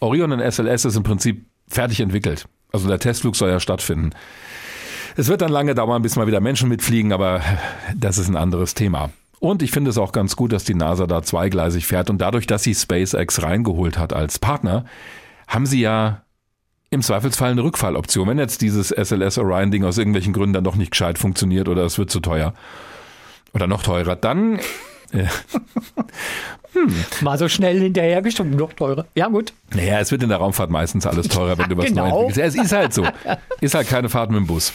Orion 0.00 0.32
und 0.32 0.40
SLS 0.40 0.86
ist 0.86 0.96
im 0.96 1.02
Prinzip 1.02 1.44
fertig 1.68 2.00
entwickelt. 2.00 2.46
Also 2.72 2.88
der 2.88 2.98
Testflug 2.98 3.36
soll 3.36 3.50
ja 3.50 3.60
stattfinden. 3.60 4.10
Es 5.16 5.28
wird 5.28 5.42
dann 5.42 5.50
lange 5.50 5.74
dauern, 5.74 6.02
bis 6.02 6.16
mal 6.16 6.26
wieder 6.26 6.40
Menschen 6.40 6.68
mitfliegen, 6.68 7.12
aber 7.12 7.40
das 7.94 8.18
ist 8.18 8.28
ein 8.28 8.36
anderes 8.36 8.74
Thema. 8.74 9.10
Und 9.40 9.62
ich 9.62 9.70
finde 9.70 9.90
es 9.90 9.98
auch 9.98 10.12
ganz 10.12 10.36
gut, 10.36 10.52
dass 10.52 10.64
die 10.64 10.74
NASA 10.74 11.06
da 11.06 11.22
zweigleisig 11.22 11.86
fährt. 11.86 12.10
Und 12.10 12.18
dadurch, 12.18 12.46
dass 12.46 12.62
sie 12.62 12.74
SpaceX 12.74 13.42
reingeholt 13.42 13.98
hat 13.98 14.12
als 14.12 14.38
Partner, 14.38 14.84
haben 15.48 15.66
sie 15.66 15.80
ja 15.80 16.22
im 16.90 17.02
Zweifelsfall 17.02 17.52
eine 17.52 17.62
Rückfalloption. 17.62 18.28
Wenn 18.28 18.38
jetzt 18.38 18.60
dieses 18.60 18.88
SLS 18.90 19.38
Orion-Ding 19.38 19.84
aus 19.84 19.96
irgendwelchen 19.96 20.32
Gründen 20.32 20.52
dann 20.52 20.64
doch 20.64 20.76
nicht 20.76 20.90
gescheit 20.90 21.18
funktioniert 21.18 21.68
oder 21.68 21.84
es 21.84 21.98
wird 21.98 22.10
zu 22.10 22.20
teuer 22.20 22.52
oder 23.54 23.66
noch 23.66 23.82
teurer, 23.82 24.16
dann 24.16 24.60
ja. 25.12 25.28
Hm. 26.72 26.94
Mal 27.22 27.36
so 27.36 27.48
schnell 27.48 27.80
hinterhergeschoben, 27.80 28.54
noch 28.54 28.72
teurer. 28.72 29.06
Ja, 29.14 29.26
gut. 29.26 29.52
Naja, 29.74 29.98
es 29.98 30.12
wird 30.12 30.22
in 30.22 30.28
der 30.28 30.38
Raumfahrt 30.38 30.70
meistens 30.70 31.06
alles 31.06 31.26
teurer, 31.28 31.58
wenn 31.58 31.68
du 31.68 31.76
was 31.76 31.86
genau. 31.86 32.08
neu 32.08 32.20
entwickelst. 32.26 32.38
Ja, 32.38 32.44
es 32.44 32.66
ist 32.66 32.72
halt 32.72 32.94
so. 32.94 33.04
Ist 33.60 33.74
halt 33.74 33.88
keine 33.88 34.08
Fahrt 34.08 34.30
mit 34.30 34.38
dem 34.38 34.46
Bus. 34.46 34.72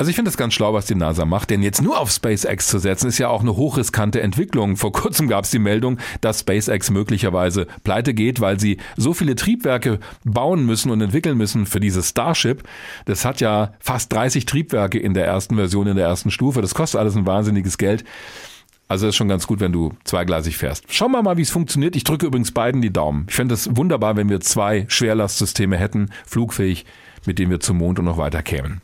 Also 0.00 0.08
ich 0.08 0.16
finde 0.16 0.30
es 0.30 0.38
ganz 0.38 0.54
schlau, 0.54 0.72
was 0.72 0.86
die 0.86 0.94
NASA 0.94 1.26
macht, 1.26 1.50
denn 1.50 1.62
jetzt 1.62 1.82
nur 1.82 2.00
auf 2.00 2.10
SpaceX 2.10 2.68
zu 2.68 2.78
setzen, 2.78 3.08
ist 3.08 3.18
ja 3.18 3.28
auch 3.28 3.42
eine 3.42 3.54
hochriskante 3.54 4.22
Entwicklung. 4.22 4.78
Vor 4.78 4.92
kurzem 4.92 5.28
gab 5.28 5.44
es 5.44 5.50
die 5.50 5.58
Meldung, 5.58 5.98
dass 6.22 6.40
SpaceX 6.40 6.90
möglicherweise 6.90 7.66
pleite 7.84 8.14
geht, 8.14 8.40
weil 8.40 8.58
sie 8.58 8.78
so 8.96 9.12
viele 9.12 9.34
Triebwerke 9.34 10.00
bauen 10.24 10.64
müssen 10.64 10.90
und 10.90 11.02
entwickeln 11.02 11.36
müssen 11.36 11.66
für 11.66 11.80
dieses 11.80 12.08
Starship. 12.08 12.62
Das 13.04 13.26
hat 13.26 13.42
ja 13.42 13.74
fast 13.78 14.10
30 14.14 14.46
Triebwerke 14.46 14.98
in 14.98 15.12
der 15.12 15.26
ersten 15.26 15.56
Version, 15.56 15.86
in 15.86 15.96
der 15.96 16.06
ersten 16.06 16.30
Stufe. 16.30 16.62
Das 16.62 16.74
kostet 16.74 16.98
alles 16.98 17.14
ein 17.14 17.26
wahnsinniges 17.26 17.76
Geld. 17.76 18.02
Also 18.90 19.06
ist 19.06 19.14
schon 19.14 19.28
ganz 19.28 19.46
gut, 19.46 19.60
wenn 19.60 19.70
du 19.70 19.92
zweigleisig 20.02 20.56
fährst. 20.56 20.92
Schauen 20.92 21.12
wir 21.12 21.22
mal, 21.22 21.36
wie 21.36 21.42
es 21.42 21.50
funktioniert. 21.50 21.94
Ich 21.94 22.02
drücke 22.02 22.26
übrigens 22.26 22.50
beiden 22.50 22.82
die 22.82 22.92
Daumen. 22.92 23.26
Ich 23.28 23.36
fände 23.36 23.54
es 23.54 23.76
wunderbar, 23.76 24.16
wenn 24.16 24.28
wir 24.28 24.40
zwei 24.40 24.84
Schwerlastsysteme 24.88 25.76
hätten, 25.76 26.10
flugfähig, 26.26 26.86
mit 27.24 27.38
denen 27.38 27.52
wir 27.52 27.60
zum 27.60 27.78
Mond 27.78 28.00
und 28.00 28.06
noch 28.06 28.18
weiter 28.18 28.42
kämen. 28.42 28.80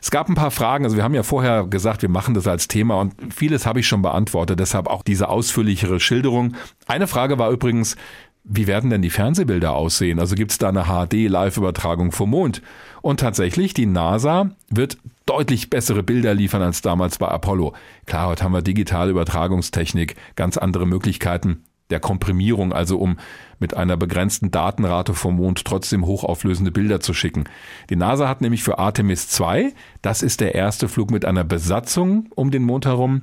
Es 0.00 0.12
gab 0.12 0.28
ein 0.28 0.36
paar 0.36 0.52
Fragen, 0.52 0.84
also 0.84 0.96
wir 0.96 1.02
haben 1.02 1.14
ja 1.14 1.24
vorher 1.24 1.66
gesagt, 1.66 2.02
wir 2.02 2.08
machen 2.08 2.34
das 2.34 2.46
als 2.46 2.68
Thema 2.68 3.00
und 3.00 3.34
vieles 3.34 3.66
habe 3.66 3.80
ich 3.80 3.88
schon 3.88 4.02
beantwortet, 4.02 4.60
deshalb 4.60 4.86
auch 4.86 5.02
diese 5.02 5.28
ausführlichere 5.28 5.98
Schilderung. 5.98 6.54
Eine 6.86 7.08
Frage 7.08 7.36
war 7.40 7.50
übrigens, 7.50 7.96
wie 8.44 8.66
werden 8.66 8.90
denn 8.90 9.02
die 9.02 9.10
Fernsehbilder 9.10 9.72
aussehen? 9.72 10.18
Also 10.18 10.34
gibt 10.34 10.52
es 10.52 10.58
da 10.58 10.68
eine 10.68 10.84
HD-Live-Übertragung 10.84 12.12
vom 12.12 12.30
Mond? 12.30 12.62
Und 13.02 13.20
tatsächlich, 13.20 13.74
die 13.74 13.86
NASA 13.86 14.50
wird 14.68 14.98
deutlich 15.26 15.70
bessere 15.70 16.02
Bilder 16.02 16.34
liefern 16.34 16.62
als 16.62 16.82
damals 16.82 17.18
bei 17.18 17.28
Apollo. 17.28 17.74
Klar, 18.06 18.28
heute 18.28 18.44
haben 18.44 18.52
wir 18.52 18.62
digitale 18.62 19.10
Übertragungstechnik, 19.10 20.16
ganz 20.36 20.56
andere 20.56 20.86
Möglichkeiten 20.86 21.64
der 21.90 22.00
Komprimierung, 22.00 22.72
also 22.72 22.98
um 22.98 23.18
mit 23.58 23.76
einer 23.76 23.96
begrenzten 23.96 24.50
Datenrate 24.50 25.12
vom 25.14 25.36
Mond 25.36 25.64
trotzdem 25.64 26.06
hochauflösende 26.06 26.70
Bilder 26.70 27.00
zu 27.00 27.12
schicken. 27.12 27.44
Die 27.90 27.96
NASA 27.96 28.28
hat 28.28 28.40
nämlich 28.40 28.62
für 28.62 28.78
Artemis 28.78 29.28
2, 29.28 29.72
das 30.02 30.22
ist 30.22 30.40
der 30.40 30.54
erste 30.54 30.88
Flug 30.88 31.10
mit 31.10 31.24
einer 31.24 31.44
Besatzung 31.44 32.28
um 32.34 32.50
den 32.50 32.62
Mond 32.62 32.86
herum, 32.86 33.22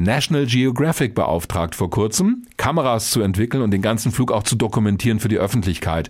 National 0.00 0.46
Geographic 0.46 1.16
beauftragt 1.16 1.74
vor 1.74 1.90
kurzem, 1.90 2.46
Kameras 2.56 3.10
zu 3.10 3.20
entwickeln 3.20 3.64
und 3.64 3.72
den 3.72 3.82
ganzen 3.82 4.12
Flug 4.12 4.30
auch 4.30 4.44
zu 4.44 4.54
dokumentieren 4.54 5.18
für 5.18 5.26
die 5.26 5.38
Öffentlichkeit. 5.38 6.08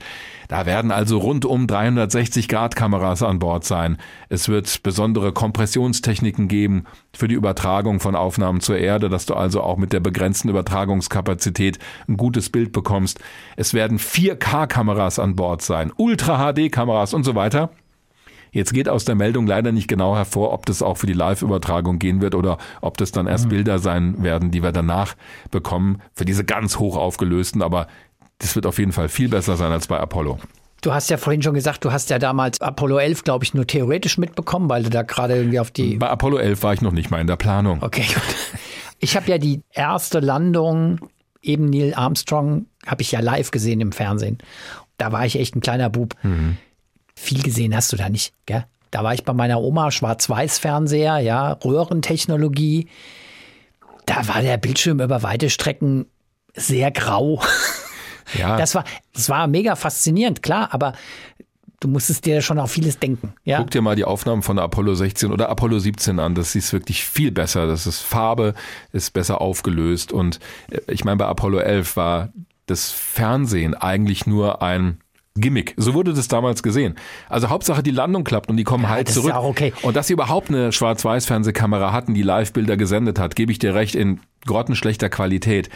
Da 0.48 0.66
werden 0.66 0.90
also 0.90 1.16
rund 1.16 1.46
um 1.46 1.66
360 1.66 2.48
Grad 2.48 2.77
Kameras 2.77 3.22
an 3.22 3.38
Bord 3.38 3.64
sein. 3.64 3.96
Es 4.29 4.51
wird 4.51 4.83
besondere 4.83 5.33
Kompressionstechniken 5.33 6.48
geben 6.48 6.85
für 7.14 7.29
die 7.29 7.35
Übertragung 7.35 7.98
von 7.98 8.14
Aufnahmen 8.14 8.61
zur 8.61 8.77
Erde, 8.77 9.09
dass 9.09 9.24
du 9.24 9.33
also 9.33 9.62
auch 9.62 9.79
mit 9.79 9.94
der 9.94 10.01
begrenzten 10.01 10.51
Übertragungskapazität 10.51 11.79
ein 12.09 12.18
gutes 12.18 12.51
Bild 12.51 12.72
bekommst. 12.72 13.20
Es 13.57 13.72
werden 13.72 13.98
4K-Kameras 13.98 15.18
an 15.18 15.35
Bord 15.35 15.62
sein, 15.62 15.92
Ultra-HD-Kameras 15.96 17.14
und 17.14 17.24
so 17.24 17.35
weiter. 17.35 17.70
Jetzt 18.59 18.75
geht 18.75 18.88
aus 18.88 19.05
der 19.05 19.14
Meldung 19.14 19.47
leider 19.47 19.71
nicht 19.71 19.87
genau 19.87 20.16
hervor, 20.16 20.53
ob 20.53 20.66
das 20.66 20.83
auch 20.83 20.97
für 20.97 21.07
die 21.07 21.12
Live-Übertragung 21.12 22.01
gehen 22.01 22.21
wird 22.21 22.35
oder 22.35 22.59
ob 22.81 22.97
das 22.97 23.12
dann 23.12 23.29
erst 23.29 23.44
mhm. 23.44 23.51
Bilder 23.51 23.79
sein 23.79 24.21
werden, 24.21 24.51
die 24.51 24.64
wir 24.64 24.73
danach 24.73 25.14
bekommen, 25.53 26.03
für 26.12 26.25
diese 26.25 26.44
ganz 26.44 26.81
hoch 26.81 26.97
aufgelösten, 26.97 27.62
aber 27.62 27.87
das 28.38 28.57
wird 28.57 28.66
auf 28.66 28.81
jeden 28.81 28.90
Fall 28.90 29.09
viel 29.09 29.29
besser 29.29 29.57
sein 29.57 29.71
als 29.71 29.87
bei 29.87 30.01
Apollo. 30.01 30.40
Du 30.81 30.92
hast 30.92 31.09
ja 31.09 31.18
vorhin 31.18 31.40
schon 31.40 31.55
gesagt, 31.55 31.85
du 31.85 31.92
hast 31.92 32.11
ja 32.11 32.18
damals 32.18 32.61
Apollo 32.61 32.99
11, 32.99 33.23
glaube 33.23 33.44
ich, 33.44 33.55
nur 33.55 33.64
theoretisch 33.64 34.18
mitbekommen, 34.18 34.68
weil 34.68 34.83
du 34.83 34.90
da 34.90 35.03
gerade 35.03 35.37
irgendwie 35.37 35.61
auf 35.61 35.71
die. 35.71 35.97
Bei 35.97 36.09
Apollo 36.11 36.38
11 36.38 36.62
war 36.64 36.73
ich 36.75 36.83
noch 36.83 36.92
nicht 36.92 37.12
mal 37.12 37.21
in 37.21 37.29
der 37.29 37.37
Planung. 37.37 37.81
Okay, 37.81 38.07
gut. 38.12 38.23
Ich 38.99 39.14
habe 39.14 39.31
ja 39.31 39.38
die 39.38 39.62
erste 39.71 40.18
Landung, 40.18 40.99
eben 41.42 41.66
Neil 41.66 41.94
Armstrong, 41.94 42.66
habe 42.85 43.03
ich 43.03 43.12
ja 43.12 43.21
live 43.21 43.53
gesehen 43.53 43.81
im 43.81 43.92
Fernsehen. 43.92 44.38
Da 44.97 45.12
war 45.12 45.25
ich 45.25 45.38
echt 45.38 45.55
ein 45.55 45.61
kleiner 45.61 45.90
Bub. 45.90 46.16
Mhm 46.25 46.57
viel 47.18 47.42
gesehen 47.42 47.74
hast 47.74 47.92
du 47.92 47.96
da 47.96 48.09
nicht, 48.09 48.33
gell? 48.46 48.64
Da 48.90 49.04
war 49.04 49.12
ich 49.12 49.24
bei 49.24 49.35
meiner 49.35 49.61
Oma, 49.61 49.90
Schwarz-Weiß-Fernseher, 49.90 51.18
ja, 51.18 51.52
Röhrentechnologie. 51.52 52.88
Da 54.07 54.26
war 54.28 54.40
der 54.40 54.57
Bildschirm 54.57 55.00
über 55.00 55.22
weite 55.22 55.50
Strecken 55.50 56.07
sehr 56.54 56.90
grau. 56.90 57.42
Ja. 58.38 58.57
Das 58.59 58.74
war, 58.74 58.85
das 59.14 59.28
war 59.31 59.46
mega 59.46 59.74
faszinierend, 59.74 60.42
klar, 60.42 60.68
aber 60.72 60.92
du 61.81 61.88
musstest 61.88 62.26
dir 62.26 62.42
schon 62.42 62.59
auf 62.59 62.70
vieles 62.70 62.98
denken. 62.98 63.35
Ja? 63.44 63.59
Guck 63.59 63.70
dir 63.70 63.83
mal 63.83 63.96
die 63.96 64.04
Aufnahmen 64.04 64.42
von 64.42 64.59
Apollo 64.59 64.94
16 64.94 65.33
oder 65.33 65.48
Apollo 65.48 65.78
17 65.78 66.18
an. 66.18 66.35
Das 66.35 66.54
ist 66.54 66.72
wirklich 66.72 67.04
viel 67.04 67.31
besser. 67.31 67.66
Das 67.66 67.87
ist 67.87 68.00
Farbe, 68.00 68.54
ist 68.92 69.12
besser 69.12 69.40
aufgelöst. 69.40 70.12
Und 70.12 70.40
äh, 70.70 70.81
ich 70.88 71.04
meine, 71.04 71.16
bei 71.16 71.26
Apollo 71.26 71.59
11 71.61 71.96
war 71.96 72.33
das 72.66 72.90
Fernsehen 72.90 73.74
eigentlich 73.74 74.26
nur 74.26 74.61
ein 74.62 74.98
Gimmick. 75.40 75.74
So 75.77 75.94
wurde 75.94 76.12
das 76.12 76.29
damals 76.29 76.62
gesehen. 76.62 76.96
Also 77.29 77.48
Hauptsache 77.48 77.83
die 77.83 77.90
Landung 77.90 78.24
klappt 78.24 78.48
und 78.48 78.57
die 78.57 78.64
kommen 78.64 78.85
ja, 78.85 78.90
halt 78.90 79.09
zurück. 79.09 79.35
Okay. 79.35 79.72
Und 79.83 79.96
dass 79.96 80.07
sie 80.09 80.12
überhaupt 80.12 80.48
eine 80.48 80.72
Schwarz-Weiß-Fernsehkamera 80.72 81.92
hatten, 81.92 82.14
die 82.14 82.22
Live-Bilder 82.22 82.77
gesendet 82.77 83.18
hat, 83.18 83.37
gebe 83.37 83.53
ich 83.53 83.59
dir 83.59 83.74
recht, 83.74 83.94
in 83.94 84.20
grottenschlechter 84.46 85.09
Qualität. 85.09 85.68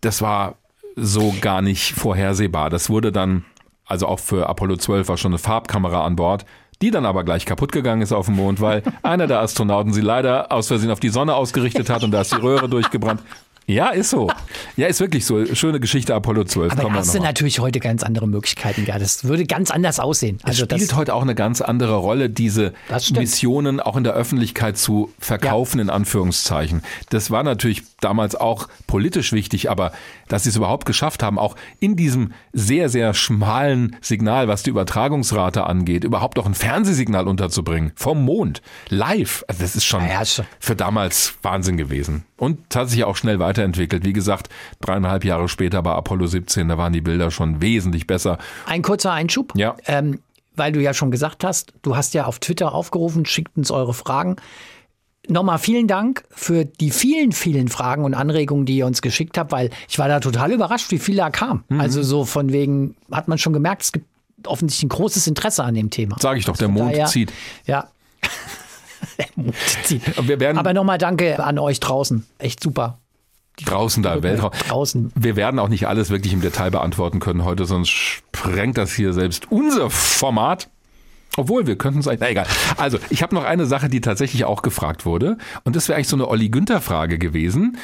Das 0.00 0.22
war 0.22 0.56
so 0.96 1.34
gar 1.40 1.62
nicht 1.62 1.92
vorhersehbar. 1.94 2.70
Das 2.70 2.90
wurde 2.90 3.12
dann, 3.12 3.44
also 3.86 4.06
auch 4.06 4.18
für 4.18 4.48
Apollo 4.48 4.76
12 4.76 5.08
war 5.08 5.16
schon 5.16 5.32
eine 5.32 5.38
Farbkamera 5.38 6.04
an 6.04 6.16
Bord 6.16 6.44
die 6.82 6.90
dann 6.90 7.04
aber 7.04 7.24
gleich 7.24 7.44
kaputt 7.44 7.72
gegangen 7.72 8.02
ist 8.02 8.12
auf 8.12 8.26
dem 8.26 8.36
Mond, 8.36 8.60
weil 8.60 8.82
einer 9.02 9.26
der 9.26 9.40
Astronauten 9.40 9.92
sie 9.92 10.00
leider 10.00 10.50
aus 10.50 10.68
Versehen 10.68 10.90
auf 10.90 11.00
die 11.00 11.10
Sonne 11.10 11.34
ausgerichtet 11.34 11.90
hat 11.90 12.04
und 12.04 12.10
da 12.10 12.22
ist 12.22 12.32
die 12.32 12.40
Röhre 12.40 12.68
durchgebrannt. 12.68 13.22
Ja, 13.70 13.90
ist 13.90 14.10
so. 14.10 14.28
Ja, 14.76 14.88
ist 14.88 15.00
wirklich 15.00 15.24
so. 15.24 15.46
Schöne 15.54 15.78
Geschichte 15.78 16.12
Apollo 16.12 16.44
12. 16.44 16.72
Aber 16.72 16.92
hast 16.92 17.14
du 17.14 17.20
natürlich 17.20 17.60
heute 17.60 17.78
ganz 17.78 18.02
andere 18.02 18.26
Möglichkeiten. 18.26 18.84
Ja, 18.84 18.98
das 18.98 19.22
würde 19.24 19.46
ganz 19.46 19.70
anders 19.70 20.00
aussehen. 20.00 20.38
Also 20.42 20.64
es 20.64 20.74
spielt 20.74 20.96
heute 20.96 21.14
auch 21.14 21.22
eine 21.22 21.36
ganz 21.36 21.60
andere 21.60 21.94
Rolle, 21.94 22.30
diese 22.30 22.72
Missionen 23.12 23.78
auch 23.78 23.96
in 23.96 24.02
der 24.02 24.14
Öffentlichkeit 24.14 24.76
zu 24.76 25.12
verkaufen, 25.20 25.78
ja. 25.78 25.84
in 25.84 25.90
Anführungszeichen. 25.90 26.82
Das 27.10 27.30
war 27.30 27.44
natürlich 27.44 27.84
damals 28.00 28.34
auch 28.34 28.68
politisch 28.88 29.32
wichtig, 29.32 29.70
aber 29.70 29.92
dass 30.26 30.44
sie 30.44 30.48
es 30.48 30.56
überhaupt 30.56 30.84
geschafft 30.84 31.22
haben, 31.22 31.38
auch 31.38 31.54
in 31.78 31.94
diesem 31.94 32.32
sehr, 32.52 32.88
sehr 32.88 33.14
schmalen 33.14 33.96
Signal, 34.00 34.48
was 34.48 34.64
die 34.64 34.70
Übertragungsrate 34.70 35.64
angeht, 35.64 36.02
überhaupt 36.02 36.38
auch 36.40 36.46
ein 36.46 36.54
Fernsehsignal 36.54 37.28
unterzubringen. 37.28 37.92
Vom 37.94 38.24
Mond. 38.24 38.62
Live. 38.88 39.44
Also 39.46 39.62
das 39.62 39.76
ist 39.76 39.84
schon 39.84 40.04
ja, 40.06 40.22
für 40.58 40.74
damals 40.74 41.34
Wahnsinn 41.42 41.76
gewesen. 41.76 42.24
Und 42.36 42.58
es 42.70 42.76
hat 42.76 42.88
sich 42.88 43.00
ja 43.00 43.06
auch 43.06 43.16
schnell 43.16 43.38
weiterentwickelt. 43.60 44.04
Wie 44.04 44.12
gesagt, 44.12 44.48
dreieinhalb 44.80 45.24
Jahre 45.24 45.48
später 45.48 45.82
bei 45.82 45.92
Apollo 45.92 46.26
17, 46.26 46.68
da 46.68 46.78
waren 46.78 46.92
die 46.92 47.00
Bilder 47.00 47.30
schon 47.30 47.60
wesentlich 47.60 48.06
besser. 48.06 48.38
Ein 48.66 48.82
kurzer 48.82 49.12
Einschub. 49.12 49.52
Ja. 49.56 49.76
Ähm, 49.86 50.20
weil 50.56 50.72
du 50.72 50.80
ja 50.80 50.92
schon 50.94 51.10
gesagt 51.10 51.44
hast, 51.44 51.72
du 51.82 51.96
hast 51.96 52.12
ja 52.14 52.24
auf 52.24 52.38
Twitter 52.38 52.74
aufgerufen, 52.74 53.24
schickt 53.24 53.56
uns 53.56 53.70
eure 53.70 53.94
Fragen. 53.94 54.36
Nochmal 55.28 55.58
vielen 55.58 55.86
Dank 55.86 56.24
für 56.30 56.64
die 56.64 56.90
vielen, 56.90 57.32
vielen 57.32 57.68
Fragen 57.68 58.04
und 58.04 58.14
Anregungen, 58.14 58.66
die 58.66 58.76
ihr 58.76 58.86
uns 58.86 59.00
geschickt 59.00 59.38
habt, 59.38 59.52
weil 59.52 59.70
ich 59.88 59.98
war 59.98 60.08
da 60.08 60.18
total 60.18 60.50
überrascht, 60.50 60.90
wie 60.90 60.98
viele 60.98 61.18
da 61.18 61.30
kamen. 61.30 61.62
Mhm. 61.68 61.80
Also 61.80 62.02
so 62.02 62.24
von 62.24 62.52
wegen, 62.52 62.96
hat 63.12 63.28
man 63.28 63.38
schon 63.38 63.52
gemerkt, 63.52 63.82
es 63.82 63.92
gibt 63.92 64.06
offensichtlich 64.44 64.86
ein 64.86 64.88
großes 64.88 65.26
Interesse 65.26 65.62
an 65.62 65.74
dem 65.74 65.90
Thema. 65.90 66.16
Sage 66.18 66.38
ich 66.38 66.46
doch, 66.46 66.56
der 66.56 66.68
Mond 66.68 66.92
daher, 66.92 67.06
zieht. 67.06 67.32
Ja. 67.66 67.88
der 69.18 69.26
Mond 69.36 69.54
zieht. 69.84 70.02
Aber 70.18 70.72
nochmal 70.72 70.98
danke 70.98 71.42
an 71.42 71.58
euch 71.58 71.80
draußen. 71.80 72.26
Echt 72.38 72.62
super. 72.62 72.98
Draußen 73.64 74.02
da, 74.02 74.22
Weltraum. 74.22 74.50
Draußen. 74.68 75.12
Wir 75.14 75.36
werden 75.36 75.58
auch 75.58 75.68
nicht 75.68 75.86
alles 75.88 76.10
wirklich 76.10 76.32
im 76.32 76.40
Detail 76.40 76.70
beantworten 76.70 77.20
können 77.20 77.44
heute, 77.44 77.64
sonst 77.64 77.90
sprengt 77.90 78.78
das 78.78 78.92
hier 78.92 79.12
selbst 79.12 79.50
unser 79.50 79.90
Format. 79.90 80.68
Obwohl, 81.36 81.66
wir 81.66 81.76
könnten 81.76 82.00
es 82.00 82.08
eigentlich. 82.08 82.20
Na 82.20 82.30
egal. 82.30 82.46
Also, 82.76 82.98
ich 83.08 83.22
habe 83.22 83.34
noch 83.34 83.44
eine 83.44 83.66
Sache, 83.66 83.88
die 83.88 84.00
tatsächlich 84.00 84.44
auch 84.44 84.62
gefragt 84.62 85.06
wurde. 85.06 85.38
Und 85.64 85.76
das 85.76 85.88
wäre 85.88 85.96
eigentlich 85.96 86.08
so 86.08 86.16
eine 86.16 86.28
Olli 86.28 86.48
Günther-Frage 86.48 87.18
gewesen. 87.18 87.78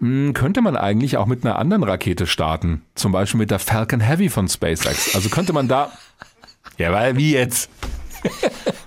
Hm, 0.00 0.34
könnte 0.34 0.62
man 0.62 0.76
eigentlich 0.76 1.16
auch 1.16 1.26
mit 1.26 1.44
einer 1.44 1.58
anderen 1.58 1.84
Rakete 1.84 2.26
starten? 2.26 2.82
Zum 2.96 3.12
Beispiel 3.12 3.38
mit 3.38 3.52
der 3.52 3.60
Falcon 3.60 4.00
Heavy 4.00 4.28
von 4.28 4.48
SpaceX. 4.48 5.14
Also 5.14 5.28
könnte 5.28 5.52
man 5.52 5.68
da. 5.68 5.92
Ja, 6.76 6.92
weil 6.92 7.16
wie 7.16 7.32
jetzt? 7.32 7.70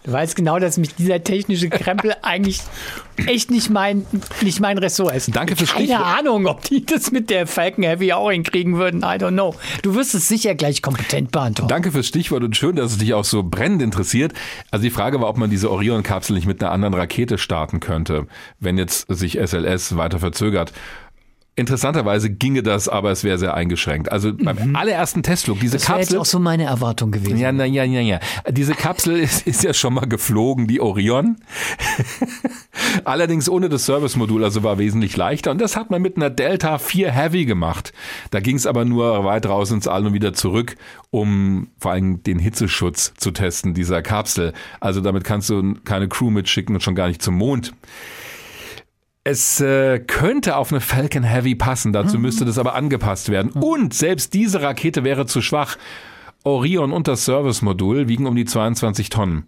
Du 0.03 0.11
weißt 0.11 0.35
genau, 0.35 0.59
dass 0.59 0.77
mich 0.77 0.93
dieser 0.95 1.23
technische 1.23 1.69
Krempel 1.69 2.15
eigentlich 2.21 2.61
echt 3.25 3.49
nicht 3.49 3.69
mein, 3.69 4.05
nicht 4.41 4.59
mein 4.59 4.77
Ressort 4.77 5.15
ist. 5.15 5.35
Danke 5.35 5.55
fürs 5.55 5.71
Keine 5.71 5.85
Stichwort. 5.85 6.19
Ahnung, 6.19 6.45
ob 6.47 6.61
die 6.63 6.85
das 6.85 7.11
mit 7.11 7.29
der 7.29 7.47
Falcon 7.47 7.83
Heavy 7.83 8.13
auch 8.13 8.29
hinkriegen 8.29 8.77
würden. 8.77 9.01
I 9.01 9.17
don't 9.17 9.31
know. 9.31 9.55
Du 9.81 9.95
wirst 9.95 10.13
es 10.13 10.27
sicher 10.27 10.53
gleich 10.53 10.81
kompetent 10.81 11.31
beantworten. 11.31 11.69
Danke 11.69 11.91
fürs 11.91 12.07
Stichwort 12.07 12.43
und 12.43 12.55
schön, 12.55 12.75
dass 12.75 12.91
es 12.91 12.97
dich 12.99 13.13
auch 13.13 13.25
so 13.25 13.43
brennend 13.43 13.81
interessiert. 13.81 14.33
Also 14.69 14.83
die 14.83 14.91
Frage 14.91 15.19
war, 15.21 15.29
ob 15.29 15.37
man 15.37 15.49
diese 15.49 15.71
Orion-Kapsel 15.71 16.35
nicht 16.35 16.45
mit 16.47 16.61
einer 16.61 16.71
anderen 16.71 16.93
Rakete 16.93 17.37
starten 17.37 17.79
könnte, 17.79 18.27
wenn 18.59 18.77
jetzt 18.77 19.07
sich 19.09 19.39
SLS 19.39 19.97
weiter 19.97 20.19
verzögert. 20.19 20.71
Interessanterweise 21.57 22.29
ginge 22.29 22.63
das, 22.63 22.89
aber 22.89 23.11
es 23.11 23.23
wäre 23.23 23.37
sehr 23.37 23.53
eingeschränkt. 23.53 24.11
Also 24.11 24.33
beim 24.33 24.71
mhm. 24.71 24.75
allerersten 24.75 25.23
Testflug, 25.23 25.61
diese 25.61 25.77
das 25.77 25.85
Kapsel. 25.85 26.01
Das 26.01 26.11
wäre 26.11 26.21
auch 26.21 26.25
so 26.25 26.39
meine 26.39 26.65
Erwartung 26.65 27.11
gewesen. 27.11 27.37
Ja, 27.37 27.53
na, 27.53 27.63
ja, 27.63 27.85
ja, 27.85 28.01
ja. 28.01 28.19
Diese 28.51 28.73
Kapsel 28.73 29.17
ist, 29.21 29.47
ist 29.47 29.63
ja 29.63 29.73
schon 29.73 29.93
mal 29.93 30.05
geflogen, 30.05 30.67
die 30.67 30.81
Orion. 30.81 31.37
Allerdings 33.05 33.47
ohne 33.47 33.69
das 33.69 33.85
Service-Modul, 33.85 34.43
also 34.43 34.63
war 34.63 34.79
wesentlich 34.79 35.15
leichter. 35.15 35.51
Und 35.51 35.61
das 35.61 35.77
hat 35.77 35.91
man 35.91 36.01
mit 36.01 36.17
einer 36.17 36.29
Delta 36.29 36.77
4 36.77 37.09
Heavy 37.09 37.45
gemacht. 37.45 37.93
Da 38.31 38.41
ging 38.41 38.57
es 38.57 38.67
aber 38.67 38.83
nur 38.83 39.23
weit 39.23 39.45
raus 39.45 39.71
ins 39.71 39.87
All 39.87 40.05
und 40.05 40.13
wieder 40.13 40.33
zurück, 40.33 40.75
um 41.09 41.69
vor 41.79 41.91
allem 41.91 42.21
den 42.21 42.37
Hitzeschutz 42.37 43.13
zu 43.15 43.31
testen 43.31 43.73
dieser 43.73 44.01
Kapsel. 44.01 44.51
Also 44.81 44.99
damit 44.99 45.23
kannst 45.23 45.49
du 45.49 45.75
keine 45.85 46.09
Crew 46.09 46.31
mitschicken 46.31 46.75
und 46.75 46.81
schon 46.81 46.95
gar 46.95 47.07
nicht 47.07 47.21
zum 47.21 47.35
Mond. 47.35 47.73
Es 49.27 49.59
äh, 49.59 49.97
könnte 49.97 50.55
auf 50.55 50.71
eine 50.71 50.81
Falcon 50.81 51.23
Heavy 51.23 51.55
passen, 51.55 51.91
dazu 51.91 52.19
müsste 52.19 52.45
das 52.45 52.59
aber 52.59 52.75
angepasst 52.75 53.29
werden. 53.29 53.49
Und 53.49 53.95
selbst 53.95 54.35
diese 54.35 54.61
Rakete 54.61 55.03
wäre 55.03 55.25
zu 55.25 55.41
schwach. 55.41 55.77
Orion 56.43 56.93
und 56.93 57.07
das 57.07 57.25
Service-Modul 57.25 58.07
wiegen 58.07 58.27
um 58.27 58.35
die 58.35 58.45
22 58.45 59.09
Tonnen. 59.09 59.47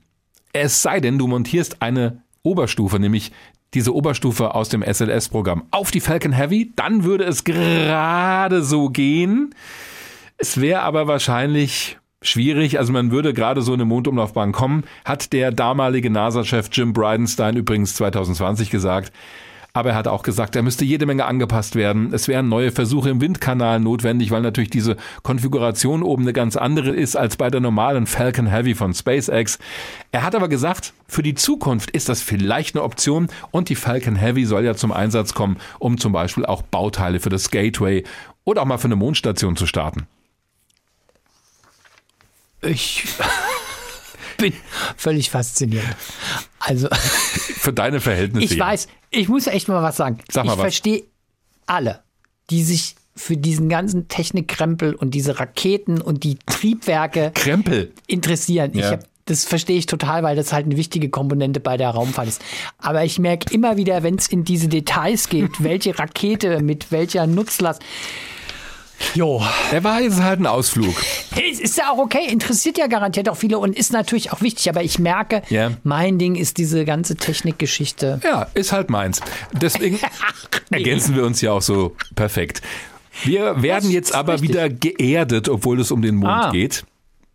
Es 0.52 0.82
sei 0.82 1.00
denn, 1.00 1.20
du 1.20 1.28
montierst 1.28 1.84
eine 1.84 2.24
Oberstufe, 2.42 2.98
nämlich 2.98 3.32
diese 3.76 3.94
Oberstufe 3.94 4.56
aus 4.56 4.70
dem 4.70 4.82
SLS-Programm 4.82 5.66
auf 5.70 5.92
die 5.92 6.00
Falcon 6.00 6.32
Heavy, 6.32 6.74
dann 6.76 7.04
würde 7.04 7.26
es 7.26 7.44
gerade 7.44 8.64
so 8.64 8.90
gehen. 8.90 9.54
Es 10.40 10.60
wäre 10.60 10.82
aber 10.82 11.06
wahrscheinlich 11.08 12.00
schwierig. 12.24 12.80
Also 12.80 12.94
man 12.94 13.12
würde 13.12 13.32
gerade 13.32 13.62
so 13.62 13.76
in 13.76 13.82
eine 13.82 13.86
Mondumlaufbahn 13.86 14.54
kommen, 14.54 14.86
hat 15.06 15.34
der 15.34 15.52
damalige 15.52 16.10
NASA-Chef 16.10 16.70
Jim 16.72 16.94
Bridenstine 16.94 17.60
übrigens 17.60 17.94
2020 17.94 18.72
gesagt. 18.72 19.12
Aber 19.78 19.92
er 19.92 19.96
hat 19.96 20.08
auch 20.08 20.24
gesagt, 20.24 20.56
er 20.56 20.64
müsste 20.64 20.86
jede 20.86 21.06
Menge 21.06 21.26
angepasst 21.26 21.76
werden. 21.76 22.12
Es 22.12 22.28
wären 22.28 22.50
neue 22.50 22.72
Versuche 22.72 23.12
im 23.12 23.22
Windkanal 23.22 23.80
notwendig, 23.80 24.32
weil 24.32 24.42
natürlich 24.42 24.72
diese 24.72 24.98
Konfiguration 25.22 26.02
oben 26.02 26.24
eine 26.24 26.34
ganz 26.34 26.56
andere 26.56 26.90
ist 26.90 27.16
als 27.16 27.38
bei 27.38 27.52
der 27.52 27.62
normalen 27.62 28.08
Falcon 28.08 28.48
Heavy 28.48 28.74
von 28.74 28.96
SpaceX. 28.96 29.60
Er 30.12 30.24
hat 30.24 30.34
aber 30.34 30.48
gesagt, 30.50 30.94
für 31.08 31.22
die 31.22 31.36
Zukunft 31.36 31.92
ist 31.92 32.10
das 32.10 32.24
vielleicht 32.24 32.76
eine 32.76 32.84
Option 32.84 33.28
und 33.52 33.70
die 33.70 33.76
Falcon 33.76 34.16
Heavy 34.16 34.46
soll 34.46 34.66
ja 34.66 34.74
zum 34.74 34.92
Einsatz 34.92 35.36
kommen, 35.36 35.58
um 35.78 36.00
zum 36.00 36.12
Beispiel 36.12 36.48
auch 36.48 36.64
Bauteile 36.64 37.20
für 37.20 37.30
das 37.30 37.52
Gateway 37.52 38.04
oder 38.46 38.64
auch 38.64 38.66
mal 38.66 38.80
für 38.80 38.86
eine 38.86 38.96
Mondstation 38.96 39.56
zu 39.56 39.68
starten. 39.68 40.08
Ich 42.64 43.06
bin 44.38 44.54
völlig 44.96 45.30
fasziniert. 45.30 45.86
Also 46.60 46.88
für 46.92 47.74
deine 47.74 48.00
Verhältnisse. 48.00 48.54
Ich 48.54 48.60
weiß, 48.60 48.88
ich 49.12 49.30
muss 49.30 49.48
echt 49.48 49.68
mal 49.68 49.84
was 49.84 49.98
sagen. 49.98 50.20
Sag 50.30 50.46
mal 50.46 50.54
ich 50.54 50.60
verstehe 50.60 51.04
alle, 51.66 52.04
die 52.50 52.64
sich 52.64 52.96
für 53.16 53.36
diesen 53.36 53.68
ganzen 53.68 54.08
Technikkrempel 54.08 54.94
und 54.94 55.12
diese 55.12 55.40
Raketen 55.40 56.02
und 56.02 56.24
die 56.24 56.38
Triebwerke 56.46 57.32
Krempel 57.34 57.92
interessieren. 58.06 58.72
Ja. 58.74 58.92
Hab, 58.92 59.04
das 59.26 59.44
verstehe 59.44 59.78
ich 59.78 59.88
total, 59.88 60.24
weil 60.24 60.36
das 60.36 60.54
halt 60.54 60.66
eine 60.66 60.78
wichtige 60.78 61.10
Komponente 61.10 61.60
bei 61.60 61.78
der 61.78 61.90
Raumfahrt 61.90 62.28
ist. 62.28 62.42
Aber 62.78 63.04
ich 63.04 63.20
merke 63.20 63.54
immer 63.54 63.76
wieder, 63.76 64.04
wenn 64.04 64.16
es 64.16 64.28
in 64.28 64.44
diese 64.46 64.68
Details 64.68 65.30
geht, 65.30 65.52
welche 65.64 65.98
Rakete 65.98 66.62
mit 66.62 66.92
welcher 66.92 67.28
Nutzlast, 67.28 67.82
Jo. 69.14 69.42
Der 69.72 69.84
war 69.84 70.02
jetzt 70.02 70.22
halt 70.22 70.40
ein 70.40 70.48
Ausflug. 70.48 70.96
Ist 71.36 71.78
ja 71.78 71.92
auch 71.92 71.98
okay, 71.98 72.28
interessiert 72.30 72.78
ja 72.78 72.88
garantiert 72.88 73.30
auch 73.30 73.38
viele 73.38 73.60
und 73.60 73.78
ist 73.78 73.92
natürlich 73.94 74.32
auch 74.32 74.42
wichtig, 74.42 74.70
aber 74.70 74.84
ich 74.84 75.00
merke, 75.00 75.42
yeah. 75.52 75.72
mein 75.84 76.18
Ding 76.18 76.36
ist 76.36 76.58
diese 76.58 76.86
ganze 76.86 77.16
Technikgeschichte. 77.16 78.20
Ja, 78.24 78.48
ist 78.54 78.72
halt 78.72 78.90
meins. 78.90 79.22
Deswegen 79.54 80.00
nee. 80.70 80.78
ergänzen 80.78 81.16
wir 81.16 81.26
uns 81.26 81.42
ja 81.42 81.52
auch 81.52 81.62
so 81.62 81.96
perfekt. 82.16 82.62
Wir 83.24 83.62
werden 83.62 83.90
jetzt 83.90 84.14
aber 84.14 84.34
richtig. 84.34 84.50
wieder 84.50 84.70
geerdet, 84.70 85.50
obwohl 85.50 85.80
es 85.80 85.92
um 85.92 86.02
den 86.02 86.16
Mond 86.16 86.32
ah. 86.32 86.52
geht 86.52 86.84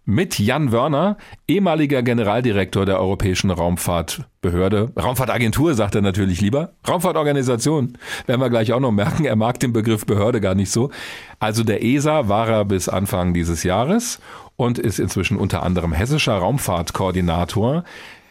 mit 0.04 0.38
Jan 0.38 0.72
Wörner, 0.72 1.16
ehemaliger 1.46 2.02
Generaldirektor 2.02 2.86
der 2.86 2.98
Europäischen 2.98 3.50
Raumfahrtbehörde. 3.50 4.92
Raumfahrtagentur 5.00 5.74
sagt 5.74 5.94
er 5.94 6.02
natürlich 6.02 6.40
lieber. 6.40 6.72
Raumfahrtorganisation 6.88 7.96
werden 8.26 8.40
wir 8.40 8.50
gleich 8.50 8.72
auch 8.72 8.80
noch 8.80 8.90
merken. 8.90 9.24
Er 9.24 9.36
mag 9.36 9.60
den 9.60 9.72
Begriff 9.72 10.04
Behörde 10.04 10.40
gar 10.40 10.54
nicht 10.54 10.70
so. 10.70 10.90
Also 11.38 11.62
der 11.62 11.84
ESA 11.84 12.28
war 12.28 12.48
er 12.48 12.64
bis 12.64 12.88
Anfang 12.88 13.34
dieses 13.34 13.62
Jahres 13.62 14.20
und 14.56 14.78
ist 14.78 14.98
inzwischen 14.98 15.36
unter 15.36 15.62
anderem 15.62 15.92
hessischer 15.92 16.34
Raumfahrtkoordinator. 16.34 17.84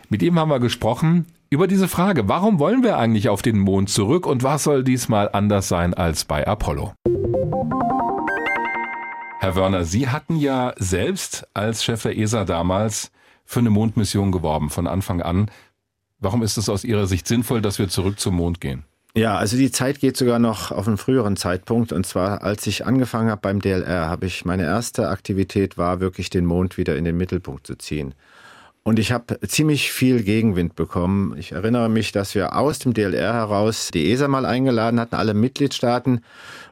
Mit 0.09 0.23
ihm 0.23 0.37
haben 0.37 0.49
wir 0.49 0.59
gesprochen 0.59 1.25
über 1.49 1.67
diese 1.67 1.87
Frage, 1.87 2.27
warum 2.27 2.59
wollen 2.59 2.83
wir 2.83 2.97
eigentlich 2.97 3.29
auf 3.29 3.41
den 3.41 3.59
Mond 3.59 3.89
zurück 3.89 4.25
und 4.25 4.43
was 4.43 4.63
soll 4.63 4.83
diesmal 4.83 5.29
anders 5.31 5.67
sein 5.67 5.93
als 5.93 6.25
bei 6.25 6.45
Apollo? 6.47 6.93
Herr 9.41 9.55
Wörner, 9.55 9.85
Sie 9.85 10.07
hatten 10.07 10.35
ja 10.35 10.75
selbst 10.77 11.47
als 11.55 11.83
Chef 11.83 12.03
der 12.03 12.15
ESA 12.15 12.45
damals 12.45 13.09
für 13.43 13.57
eine 13.57 13.71
Mondmission 13.71 14.31
geworben 14.31 14.69
von 14.69 14.85
Anfang 14.85 15.19
an. 15.23 15.49
Warum 16.19 16.43
ist 16.43 16.57
es 16.57 16.69
aus 16.69 16.83
Ihrer 16.83 17.07
Sicht 17.07 17.27
sinnvoll, 17.27 17.59
dass 17.59 17.79
wir 17.79 17.89
zurück 17.89 18.19
zum 18.19 18.35
Mond 18.35 18.61
gehen? 18.61 18.83
Ja, 19.15 19.37
also 19.37 19.57
die 19.57 19.71
Zeit 19.71 19.99
geht 19.99 20.15
sogar 20.15 20.37
noch 20.37 20.69
auf 20.69 20.87
einen 20.87 20.97
früheren 20.97 21.37
Zeitpunkt. 21.37 21.91
Und 21.91 22.05
zwar, 22.05 22.43
als 22.43 22.67
ich 22.67 22.85
angefangen 22.85 23.31
habe 23.31 23.41
beim 23.41 23.61
DLR, 23.61 24.09
habe 24.09 24.27
ich 24.27 24.45
meine 24.45 24.65
erste 24.65 25.09
Aktivität 25.09 25.75
war 25.75 25.99
wirklich 26.01 26.29
den 26.29 26.45
Mond 26.45 26.77
wieder 26.77 26.95
in 26.95 27.03
den 27.03 27.17
Mittelpunkt 27.17 27.65
zu 27.65 27.73
ziehen. 27.73 28.13
Und 28.83 28.97
ich 28.97 29.11
habe 29.11 29.39
ziemlich 29.47 29.91
viel 29.91 30.21
Gegenwind 30.21 30.75
bekommen. 30.75 31.35
Ich 31.37 31.51
erinnere 31.51 31.89
mich, 31.89 32.11
dass 32.11 32.33
wir 32.33 32.55
aus 32.55 32.77
dem 32.77 32.93
DLR 32.93 33.33
heraus 33.33 33.89
die 33.91 34.11
ESA 34.11 34.27
mal 34.27 34.45
eingeladen 34.45 34.99
hatten, 34.99 35.15
alle 35.15 35.33
Mitgliedstaaten. 35.33 36.21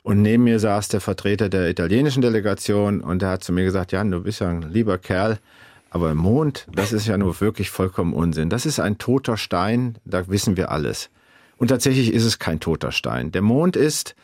Und 0.10 0.24
neben 0.24 0.46
mir 0.46 0.58
saß 0.58 0.88
der 0.88 1.02
Vertreter 1.02 1.50
der 1.50 1.70
italienischen 1.70 2.24
Delegation 2.24 3.02
und 3.02 3.22
der 3.22 3.30
hat 3.30 3.44
zu 3.44 3.54
mir 3.54 3.64
gesagt, 3.64 3.92
Jan, 3.92 4.10
du 4.10 4.24
bist 4.24 4.40
ja 4.40 4.50
ein 4.50 4.64
lieber 4.64 4.98
Kerl, 4.98 5.38
aber 5.92 6.16
Mond, 6.16 6.66
das 6.74 6.94
ist 6.94 7.06
ja 7.06 7.16
nur 7.16 7.40
wirklich 7.42 7.70
vollkommen 7.70 8.14
Unsinn. 8.14 8.50
Das 8.50 8.66
ist 8.66 8.80
ein 8.80 8.98
toter 8.98 9.38
Stein, 9.38 10.00
da 10.06 10.28
wissen 10.28 10.58
wir 10.58 10.72
alles. 10.72 11.12
Und 11.58 11.68
tatsächlich 11.68 12.12
ist 12.12 12.26
es 12.26 12.40
kein 12.40 12.60
toter 12.60 12.92
Stein. 12.92 13.32
Der 13.32 13.44
Mond 13.44 13.76
ist 13.76 14.16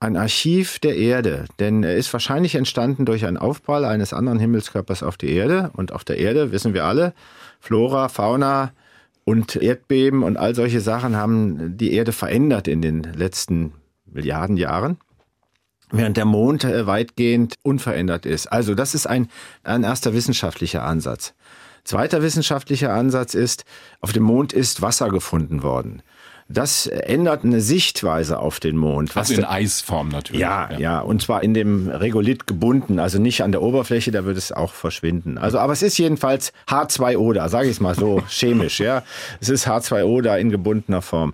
ein 0.00 0.16
Archiv 0.16 0.80
der 0.80 0.96
Erde, 0.96 1.44
denn 1.60 1.84
er 1.84 1.94
ist 1.94 2.12
wahrscheinlich 2.12 2.56
entstanden 2.56 3.04
durch 3.04 3.24
einen 3.24 3.36
Aufprall 3.36 3.84
eines 3.84 4.12
anderen 4.12 4.40
Himmelskörpers 4.40 5.04
auf 5.04 5.16
die 5.16 5.30
Erde. 5.30 5.70
Und 5.74 5.92
auf 5.92 6.02
der 6.02 6.18
Erde 6.18 6.50
wissen 6.50 6.74
wir 6.74 6.84
alle, 6.84 7.14
Flora, 7.60 8.08
Fauna 8.08 8.72
und 9.22 9.54
Erdbeben 9.54 10.24
und 10.24 10.36
all 10.36 10.56
solche 10.56 10.80
Sachen 10.80 11.14
haben 11.14 11.76
die 11.76 11.92
Erde 11.92 12.10
verändert 12.10 12.66
in 12.66 12.82
den 12.82 13.04
letzten 13.04 13.74
Milliarden 14.04 14.56
Jahren 14.56 14.98
während 15.92 16.16
der 16.16 16.24
Mond 16.24 16.64
äh, 16.64 16.86
weitgehend 16.86 17.54
unverändert 17.62 18.26
ist. 18.26 18.46
Also 18.46 18.74
das 18.74 18.94
ist 18.94 19.06
ein, 19.06 19.28
ein 19.62 19.84
erster 19.84 20.14
wissenschaftlicher 20.14 20.82
Ansatz. 20.82 21.34
Zweiter 21.84 22.22
wissenschaftlicher 22.22 22.92
Ansatz 22.92 23.34
ist, 23.34 23.64
auf 24.00 24.12
dem 24.12 24.22
Mond 24.22 24.52
ist 24.52 24.82
Wasser 24.82 25.08
gefunden 25.08 25.62
worden. 25.62 26.02
Das 26.48 26.86
ändert 26.86 27.44
eine 27.44 27.60
Sichtweise 27.60 28.38
auf 28.38 28.60
den 28.60 28.76
Mond. 28.76 29.16
Was 29.16 29.30
also 29.30 29.40
in 29.40 29.46
Eisform 29.46 30.08
natürlich. 30.08 30.40
Ja, 30.40 30.68
ja, 30.72 30.78
ja, 30.78 31.00
und 31.00 31.22
zwar 31.22 31.42
in 31.42 31.54
dem 31.54 31.88
Regolith 31.88 32.46
gebunden, 32.46 32.98
also 32.98 33.18
nicht 33.18 33.42
an 33.42 33.52
der 33.52 33.62
Oberfläche, 33.62 34.10
da 34.10 34.24
wird 34.24 34.36
es 34.36 34.52
auch 34.52 34.72
verschwinden. 34.72 35.38
Also, 35.38 35.58
aber 35.58 35.72
es 35.72 35.82
ist 35.82 35.96
jedenfalls 35.98 36.52
H2O 36.68 37.32
da, 37.32 37.48
sage 37.48 37.68
ich 37.68 37.76
es 37.76 37.80
mal 37.80 37.94
so 37.94 38.22
chemisch, 38.28 38.80
ja. 38.80 39.02
Es 39.40 39.48
ist 39.48 39.66
H2O 39.66 40.20
da 40.20 40.36
in 40.36 40.50
gebundener 40.50 41.00
Form. 41.00 41.32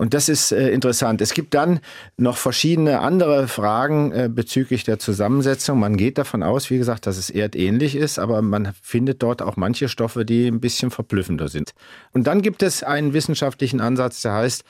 Und 0.00 0.14
das 0.14 0.30
ist 0.30 0.50
äh, 0.50 0.70
interessant. 0.70 1.20
Es 1.20 1.34
gibt 1.34 1.52
dann 1.52 1.78
noch 2.16 2.38
verschiedene 2.38 3.00
andere 3.00 3.48
Fragen 3.48 4.12
äh, 4.12 4.30
bezüglich 4.32 4.82
der 4.82 4.98
Zusammensetzung. 4.98 5.78
Man 5.78 5.98
geht 5.98 6.16
davon 6.16 6.42
aus, 6.42 6.70
wie 6.70 6.78
gesagt, 6.78 7.06
dass 7.06 7.18
es 7.18 7.28
erdähnlich 7.28 7.96
ist, 7.96 8.18
aber 8.18 8.40
man 8.40 8.72
findet 8.80 9.22
dort 9.22 9.42
auch 9.42 9.58
manche 9.58 9.90
Stoffe, 9.90 10.24
die 10.24 10.46
ein 10.46 10.58
bisschen 10.58 10.90
verblüffender 10.90 11.48
sind. 11.48 11.72
Und 12.12 12.26
dann 12.26 12.40
gibt 12.40 12.62
es 12.62 12.82
einen 12.82 13.12
wissenschaftlichen 13.12 13.82
Ansatz, 13.82 14.22
der 14.22 14.32
heißt, 14.32 14.64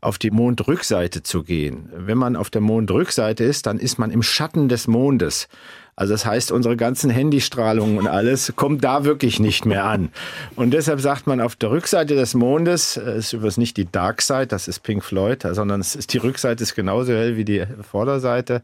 auf 0.00 0.18
die 0.18 0.30
Mondrückseite 0.30 1.22
zu 1.22 1.42
gehen. 1.42 1.88
Wenn 1.94 2.18
man 2.18 2.36
auf 2.36 2.50
der 2.50 2.60
Mondrückseite 2.60 3.44
ist, 3.44 3.66
dann 3.66 3.78
ist 3.78 3.98
man 3.98 4.10
im 4.10 4.22
Schatten 4.22 4.68
des 4.68 4.86
Mondes. 4.86 5.48
Also 5.96 6.14
das 6.14 6.24
heißt, 6.24 6.52
unsere 6.52 6.76
ganzen 6.76 7.10
Handystrahlungen 7.10 7.98
und 7.98 8.06
alles 8.06 8.52
kommt 8.54 8.84
da 8.84 9.02
wirklich 9.02 9.40
nicht 9.40 9.66
mehr 9.66 9.84
an. 9.84 10.10
Und 10.54 10.70
deshalb 10.70 11.00
sagt 11.00 11.26
man, 11.26 11.40
auf 11.40 11.56
der 11.56 11.72
Rückseite 11.72 12.14
des 12.14 12.34
Mondes, 12.34 12.96
äh, 12.96 13.18
ist 13.18 13.32
übrigens 13.32 13.56
nicht 13.56 13.76
die 13.76 13.90
Dark 13.90 14.22
Side, 14.22 14.46
das 14.46 14.68
ist 14.68 14.84
Pink 14.84 15.02
Floyd, 15.02 15.42
sondern 15.42 15.80
es 15.80 15.96
ist 15.96 16.12
die 16.12 16.18
Rückseite 16.18 16.62
ist 16.62 16.76
genauso 16.76 17.12
hell 17.12 17.36
wie 17.36 17.44
die 17.44 17.64
Vorderseite, 17.82 18.62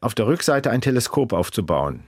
auf 0.00 0.14
der 0.14 0.28
Rückseite 0.28 0.70
ein 0.70 0.80
Teleskop 0.80 1.32
aufzubauen. 1.32 2.04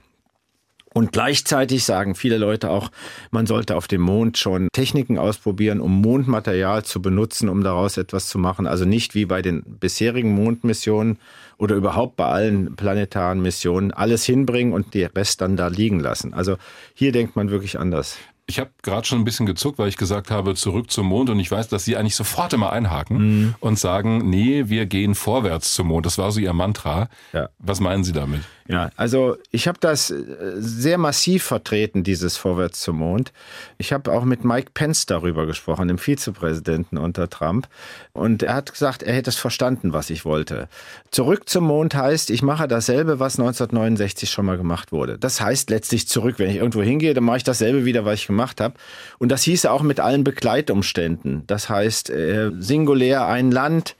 Und 0.93 1.11
gleichzeitig 1.11 1.83
sagen 1.83 2.15
viele 2.15 2.37
Leute 2.37 2.69
auch, 2.69 2.89
man 3.31 3.45
sollte 3.45 3.75
auf 3.75 3.87
dem 3.87 4.01
Mond 4.01 4.37
schon 4.37 4.69
Techniken 4.73 5.19
ausprobieren, 5.19 5.81
um 5.81 6.01
Mondmaterial 6.01 6.83
zu 6.83 7.01
benutzen, 7.01 7.47
um 7.47 7.63
daraus 7.63 7.97
etwas 7.97 8.27
zu 8.27 8.39
machen. 8.39 8.65
Also 8.65 8.85
nicht 8.85 9.13
wie 9.13 9.25
bei 9.25 9.41
den 9.41 9.61
bisherigen 9.63 10.33
Mondmissionen 10.33 11.19
oder 11.57 11.75
überhaupt 11.75 12.15
bei 12.15 12.25
allen 12.25 12.75
planetaren 12.75 13.41
Missionen 13.41 13.91
alles 13.91 14.23
hinbringen 14.23 14.73
und 14.73 14.93
die 14.93 15.03
Rest 15.03 15.41
dann 15.41 15.57
da 15.57 15.67
liegen 15.67 15.99
lassen. 15.99 16.33
Also 16.33 16.55
hier 16.95 17.11
denkt 17.11 17.35
man 17.35 17.51
wirklich 17.51 17.77
anders. 17.77 18.17
Ich 18.47 18.59
habe 18.59 18.71
gerade 18.81 19.05
schon 19.05 19.19
ein 19.19 19.25
bisschen 19.25 19.45
gezuckt, 19.45 19.77
weil 19.77 19.89
ich 19.89 19.97
gesagt 19.97 20.31
habe, 20.31 20.55
zurück 20.55 20.89
zum 20.89 21.05
Mond 21.05 21.29
und 21.29 21.39
ich 21.39 21.51
weiß, 21.51 21.67
dass 21.67 21.85
Sie 21.85 21.95
eigentlich 21.95 22.15
sofort 22.15 22.51
immer 22.51 22.71
einhaken 22.71 23.17
mhm. 23.17 23.55
und 23.59 23.77
sagen, 23.77 24.27
nee, 24.27 24.69
wir 24.69 24.87
gehen 24.87 25.13
vorwärts 25.13 25.75
zum 25.75 25.89
Mond. 25.89 26.07
Das 26.07 26.17
war 26.17 26.31
so 26.31 26.39
Ihr 26.39 26.53
Mantra. 26.53 27.09
Ja. 27.31 27.49
Was 27.59 27.79
meinen 27.79 28.03
Sie 28.03 28.11
damit? 28.11 28.41
Ja, 28.69 28.91
also 28.97 29.35
ich 29.49 29.67
habe 29.67 29.79
das 29.81 30.11
äh, 30.11 30.23
sehr 30.57 30.99
massiv 30.99 31.43
vertreten, 31.43 32.03
dieses 32.03 32.37
Vorwärts 32.37 32.81
zum 32.81 32.97
Mond. 32.97 33.33
Ich 33.79 33.91
habe 33.91 34.11
auch 34.11 34.25
mit 34.25 34.45
Mike 34.45 34.69
Pence 34.75 35.07
darüber 35.07 35.47
gesprochen, 35.47 35.87
dem 35.87 35.97
Vizepräsidenten 35.97 36.99
unter 36.99 37.31
Trump. 37.31 37.67
Und 38.13 38.43
er 38.43 38.53
hat 38.53 38.71
gesagt, 38.71 39.01
er 39.01 39.15
hätte 39.15 39.31
es 39.31 39.37
verstanden, 39.37 39.91
was 39.91 40.11
ich 40.11 40.23
wollte. 40.23 40.69
Zurück 41.09 41.49
zum 41.49 41.63
Mond 41.63 41.95
heißt, 41.95 42.29
ich 42.29 42.43
mache 42.43 42.67
dasselbe, 42.67 43.19
was 43.19 43.39
1969 43.39 44.29
schon 44.29 44.45
mal 44.45 44.57
gemacht 44.57 44.91
wurde. 44.91 45.17
Das 45.17 45.41
heißt 45.41 45.71
letztlich 45.71 46.07
zurück. 46.07 46.35
Wenn 46.37 46.51
ich 46.51 46.57
irgendwo 46.57 46.83
hingehe, 46.83 47.15
dann 47.15 47.23
mache 47.23 47.37
ich 47.37 47.43
dasselbe 47.43 47.85
wieder, 47.85 48.05
was 48.05 48.19
ich 48.19 48.27
gemacht 48.27 48.61
habe. 48.61 48.75
Und 49.17 49.31
das 49.31 49.41
hieße 49.41 49.71
auch 49.71 49.81
mit 49.81 49.99
allen 49.99 50.23
Begleitumständen. 50.23 51.41
Das 51.47 51.69
heißt, 51.69 52.11
äh, 52.11 52.51
singulär 52.59 53.25
ein 53.25 53.49
Land, 53.49 53.95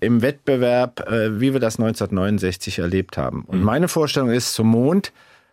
im 0.00 0.22
Wettbewerb, 0.22 1.08
äh, 1.08 1.40
wie 1.40 1.52
wir 1.52 1.60
das 1.60 1.78
1969 1.78 2.78
erlebt 2.78 3.16
haben. 3.16 3.44
Und 3.46 3.60
mhm. 3.60 3.64
meine 3.64 3.88
Vorstellung 3.88 4.30
ist 4.30 4.54
zum 4.54 4.68
Mond, 4.68 5.12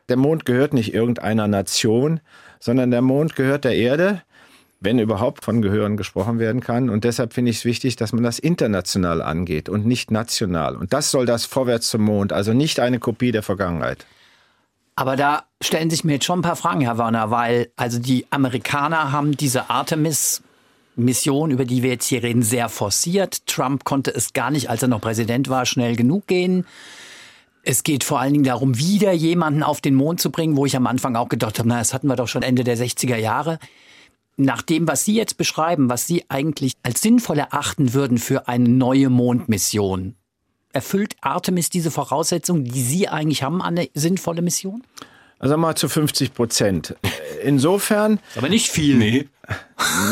der 0.10 0.18
Mond 0.18 0.46
gehört 0.46 0.74
nicht 0.74 0.94
irgendeiner 0.94 1.48
Nation, 1.48 2.20
sondern 2.60 2.92
der 2.92 3.02
Mond 3.02 3.36
gehört 3.36 3.64
der 3.64 3.76
Erde, 3.76 4.22
wenn 4.80 5.00
überhaupt 5.00 5.46
von 5.46 5.62
Gehören 5.62 5.96
gesprochen 5.96 6.40
werden 6.40 6.62
kann. 6.62 6.90
Und 6.90 7.04
deshalb 7.04 7.34
finde 7.34 7.52
ich 7.52 7.58
es 7.58 7.66
wichtig, 7.66 7.96
dass 7.96 8.14
man 8.14 8.24
das 8.24 8.40
international 8.40 9.22
angeht 9.22 9.70
und 9.70 9.86
nicht 9.86 10.12
national. 10.12 10.76
Und 10.76 10.92
das 10.92 11.12
soll 11.12 11.26
das 11.26 11.46
Vorwärts 11.46 11.90
zum 11.90 12.02
Mond, 12.02 12.34
also 12.34 12.54
nicht 12.54 12.80
eine 12.80 13.00
Kopie 13.00 13.32
der 13.32 13.44
Vergangenheit. 13.44 14.06
Aber 14.96 15.16
da 15.16 15.44
stellen 15.62 15.90
sich 15.90 16.04
mir 16.04 16.14
jetzt 16.14 16.26
schon 16.26 16.40
ein 16.40 16.44
paar 16.44 16.56
Fragen, 16.56 16.82
Herr 16.82 16.98
Warner, 16.98 17.32
weil 17.32 17.72
also 17.76 18.00
die 18.00 18.26
Amerikaner 18.30 19.12
haben 19.12 19.38
diese 19.38 19.70
Artemis 19.70 20.44
Mission, 20.96 21.52
über 21.52 21.66
die 21.66 21.84
wir 21.84 21.92
jetzt 21.92 22.08
hier 22.08 22.24
reden, 22.24 22.44
sehr 22.44 22.70
forciert. 22.70 23.46
Trump 23.48 23.84
konnte 23.84 24.14
es 24.14 24.34
gar 24.34 24.52
nicht, 24.52 24.70
als 24.70 24.82
er 24.82 24.88
noch 24.88 25.02
Präsident 25.02 25.50
war, 25.50 25.66
schnell 25.66 25.96
genug 25.96 26.28
gehen. 26.28 26.66
Es 27.64 27.84
geht 27.84 28.04
vor 28.04 28.20
allen 28.20 28.34
Dingen 28.34 28.46
darum, 28.46 28.78
wieder 28.78 29.12
jemanden 29.12 29.64
auf 29.64 29.82
den 29.82 29.96
Mond 29.96 30.20
zu 30.20 30.32
bringen, 30.32 30.58
wo 30.58 30.66
ich 30.66 30.76
am 30.76 30.88
Anfang 30.88 31.16
auch 31.16 31.30
gedacht 31.30 31.60
habe, 31.60 31.70
na, 31.70 31.78
das 31.78 31.94
hatten 31.94 32.08
wir 32.08 32.16
doch 32.16 32.28
schon 32.28 32.42
Ende 32.42 32.64
der 32.64 32.78
60er 32.78 33.18
Jahre. 33.18 33.60
Nach 34.38 34.62
dem, 34.62 34.88
was 34.88 35.06
Sie 35.06 35.14
jetzt 35.14 35.38
beschreiben, 35.38 35.90
was 35.90 36.08
Sie 36.08 36.26
eigentlich 36.30 36.74
als 36.82 37.02
sinnvoll 37.02 37.38
erachten 37.38 37.94
würden 37.94 38.18
für 38.18 38.48
eine 38.48 38.68
neue 38.68 39.10
Mondmission, 39.10 40.16
erfüllt 40.74 41.16
Artemis 41.22 41.70
diese 41.70 41.92
Voraussetzungen, 41.92 42.64
die 42.64 42.82
Sie 42.82 43.08
eigentlich 43.08 43.44
haben 43.44 43.62
an 43.62 43.78
eine 43.78 43.90
sinnvolle 43.94 44.42
Mission? 44.42 44.84
Also 45.38 45.58
mal 45.58 45.76
zu 45.76 45.90
50 45.90 46.34
Prozent. 46.34 46.96
Insofern. 47.44 48.20
Aber 48.36 48.48
nicht 48.48 48.70
viel. 48.70 48.96
Nee. 48.98 49.28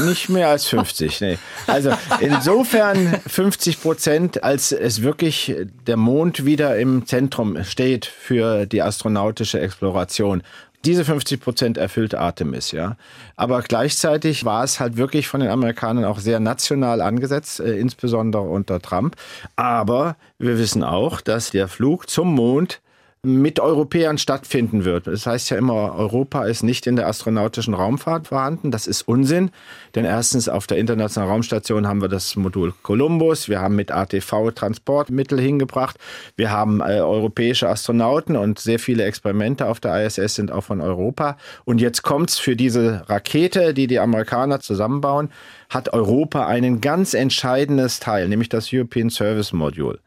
Nicht 0.06 0.30
mehr 0.30 0.50
als 0.50 0.66
50, 0.66 1.22
nee. 1.22 1.38
Also 1.68 1.92
insofern 2.20 3.20
50 3.28 3.82
Prozent, 3.82 4.44
als 4.44 4.72
es 4.72 5.02
wirklich 5.02 5.56
der 5.88 5.98
Mond 5.98 6.46
wieder 6.46 6.78
im 6.78 7.06
Zentrum 7.06 7.64
steht 7.64 8.06
für 8.06 8.66
die 8.66 8.82
astronautische 8.82 9.60
Exploration. 9.60 10.44
Diese 10.86 11.04
50 11.04 11.42
Prozent 11.42 11.78
erfüllt 11.78 12.16
Artemis, 12.16 12.72
ja. 12.72 12.96
Aber 13.36 13.62
gleichzeitig 13.62 14.46
war 14.46 14.64
es 14.64 14.80
halt 14.80 14.96
wirklich 14.96 15.28
von 15.28 15.42
den 15.42 15.50
Amerikanern 15.50 16.06
auch 16.06 16.20
sehr 16.20 16.40
national 16.40 17.02
angesetzt, 17.02 17.60
äh, 17.60 17.78
insbesondere 17.78 18.44
unter 18.44 18.82
Trump. 18.82 19.18
Aber 19.58 20.16
wir 20.38 20.58
wissen 20.58 20.84
auch, 20.84 21.20
dass 21.20 21.52
der 21.52 21.68
Flug 21.68 22.10
zum 22.10 22.34
Mond 22.34 22.80
mit 23.22 23.60
Europäern 23.60 24.18
stattfinden 24.18 24.86
wird. 24.86 25.08
Das 25.08 25.26
heißt 25.26 25.50
ja 25.50 25.58
immer, 25.58 25.94
Europa 25.94 26.46
ist 26.46 26.64
nicht 26.64 26.88
in 26.88 26.96
der 26.96 27.08
astronautischen 27.08 27.74
Raumfahrt 27.74 28.28
vorhanden. 28.28 28.72
Das 28.72 28.88
ist 28.88 29.02
Unsinn, 29.02 29.52
denn 29.94 30.06
erstens 30.06 30.48
auf 30.48 30.68
der 30.68 30.78
Internationalen 30.78 31.30
Raumstation 31.30 31.86
haben 31.86 32.02
wir 32.02 32.08
das 32.08 32.38
Modul 32.38 32.74
Columbus, 32.82 33.50
wir 33.50 33.60
haben 33.60 33.76
mit 33.76 33.92
ATV 33.92 34.52
Transportmittel 34.56 35.38
hingebracht, 35.38 35.98
wir 36.38 36.50
haben 36.50 36.80
äh, 36.80 37.02
europäische 37.02 37.68
Astronauten 37.68 38.38
und 38.38 38.58
sehr 38.58 38.80
viele 38.80 39.04
Experimente 39.04 39.66
auf 39.66 39.82
der 39.82 40.06
ISS 40.06 40.36
sind 40.36 40.50
auch 40.50 40.64
von 40.64 40.80
Europa. 40.80 41.36
Und 41.66 41.82
jetzt 41.82 42.04
kommt's 42.04 42.40
für 42.40 42.56
diese 42.56 43.04
Rakete, 43.10 43.74
die 43.74 43.88
die 43.88 44.00
Amerikaner 44.00 44.62
zusammenbauen, 44.62 45.30
hat 45.70 45.92
Europa 45.92 46.48
ein 46.48 46.80
ganz 46.80 47.14
entscheidendes 47.14 48.00
Teil, 48.00 48.30
nämlich 48.30 48.48
das 48.48 48.72
European 48.72 49.10
Service 49.10 49.52
Module. 49.52 50.00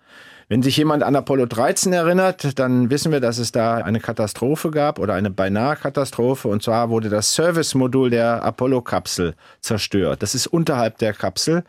Wenn 0.52 0.62
sich 0.62 0.76
jemand 0.76 1.02
an 1.02 1.16
Apollo 1.16 1.46
13 1.46 1.94
erinnert, 1.94 2.58
dann 2.58 2.90
wissen 2.90 3.10
wir, 3.10 3.20
dass 3.20 3.38
es 3.38 3.52
da 3.52 3.76
eine 3.76 4.00
Katastrophe 4.00 4.70
gab 4.70 4.98
oder 4.98 5.14
eine 5.14 5.30
beinahe 5.30 5.76
Katastrophe. 5.76 6.48
Und 6.48 6.62
zwar 6.62 6.90
wurde 6.90 7.08
das 7.08 7.32
Service-Modul 7.32 8.10
der 8.10 8.42
Apollo-Kapsel 8.42 9.34
zerstört. 9.62 10.22
Das 10.22 10.34
ist 10.34 10.46
unterhalb 10.46 10.98
der 10.98 11.14
Kapsel. 11.14 11.64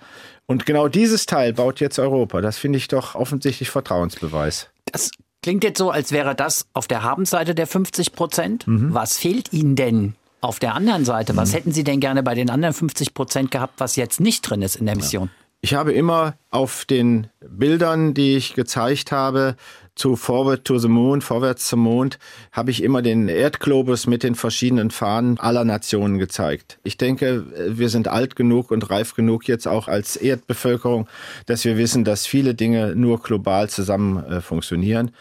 Und 0.48 0.66
genau 0.66 0.90
dieses 0.90 1.26
Teil 1.26 1.54
baut 1.54 1.80
jetzt 1.80 1.98
Europa. 1.98 2.42
Das 2.42 2.58
finde 2.58 2.78
ich 2.78 2.90
doch 2.90 3.16
offensichtlich 3.16 3.70
Vertrauensbeweis. 3.70 4.68
Das 4.92 5.12
klingt 5.42 5.64
jetzt 5.64 5.78
so, 5.78 5.90
als 5.90 6.12
wäre 6.12 6.36
das 6.36 6.66
auf 6.74 6.86
der 6.86 7.04
Habenseite 7.04 7.56
der 7.56 7.68
50 7.68 8.12
Prozent. 8.12 8.68
Mhm. 8.68 8.94
Was 8.94 9.18
fehlt 9.18 9.54
Ihnen 9.54 9.78
denn 9.78 10.16
auf 10.42 10.60
der 10.60 10.76
anderen 10.76 11.06
Seite? 11.06 11.38
Was 11.38 11.52
mhm. 11.52 11.54
hätten 11.54 11.72
Sie 11.72 11.86
denn 11.86 12.02
gerne 12.02 12.22
bei 12.22 12.36
den 12.36 12.50
anderen 12.50 12.74
50 12.74 13.14
Prozent 13.14 13.50
gehabt, 13.50 13.76
was 13.78 13.96
jetzt 13.96 14.20
nicht 14.20 14.42
drin 14.42 14.62
ist 14.62 14.76
in 14.76 14.88
der 14.88 14.98
Mission? 14.98 15.30
Ja. 15.34 15.43
Ich 15.66 15.76
habe 15.76 15.94
immer 15.94 16.36
auf 16.50 16.84
den 16.84 17.28
Bildern, 17.40 18.14
die 18.14 18.36
ich 18.36 18.54
gezeigt 18.54 19.14
habe, 19.14 19.56
zu 19.96 20.18
Forward 20.18 20.66
to 20.66 20.78
the 20.78 20.90
Moon, 20.90 21.22
vorwärts 21.22 21.70
zum 21.70 21.80
Mond, 21.80 22.20
habe 22.52 22.70
ich 22.70 22.84
immer 22.84 23.02
den 23.02 23.30
Erdglobus 23.30 24.06
mit 24.06 24.24
den 24.24 24.36
verschiedenen 24.36 24.92
Fahnen 24.92 25.40
aller 25.40 25.64
Nationen 25.64 26.20
gezeigt. 26.20 26.80
Ich 26.84 26.98
denke, 26.98 27.46
wir 27.78 27.88
sind 27.88 28.10
alt 28.10 28.36
genug 28.36 28.72
und 28.72 28.90
reif 28.90 29.16
genug 29.16 29.48
jetzt 29.48 29.66
auch 29.66 29.88
als 29.88 30.18
Erdbevölkerung, 30.18 31.08
dass 31.46 31.64
wir 31.64 31.78
wissen, 31.78 32.04
dass 32.04 32.26
viele 32.26 32.56
Dinge 32.56 32.94
nur 32.98 33.22
global 33.22 33.70
zusammen 33.70 34.22
äh, 34.26 34.42
funktionieren. 34.42 35.12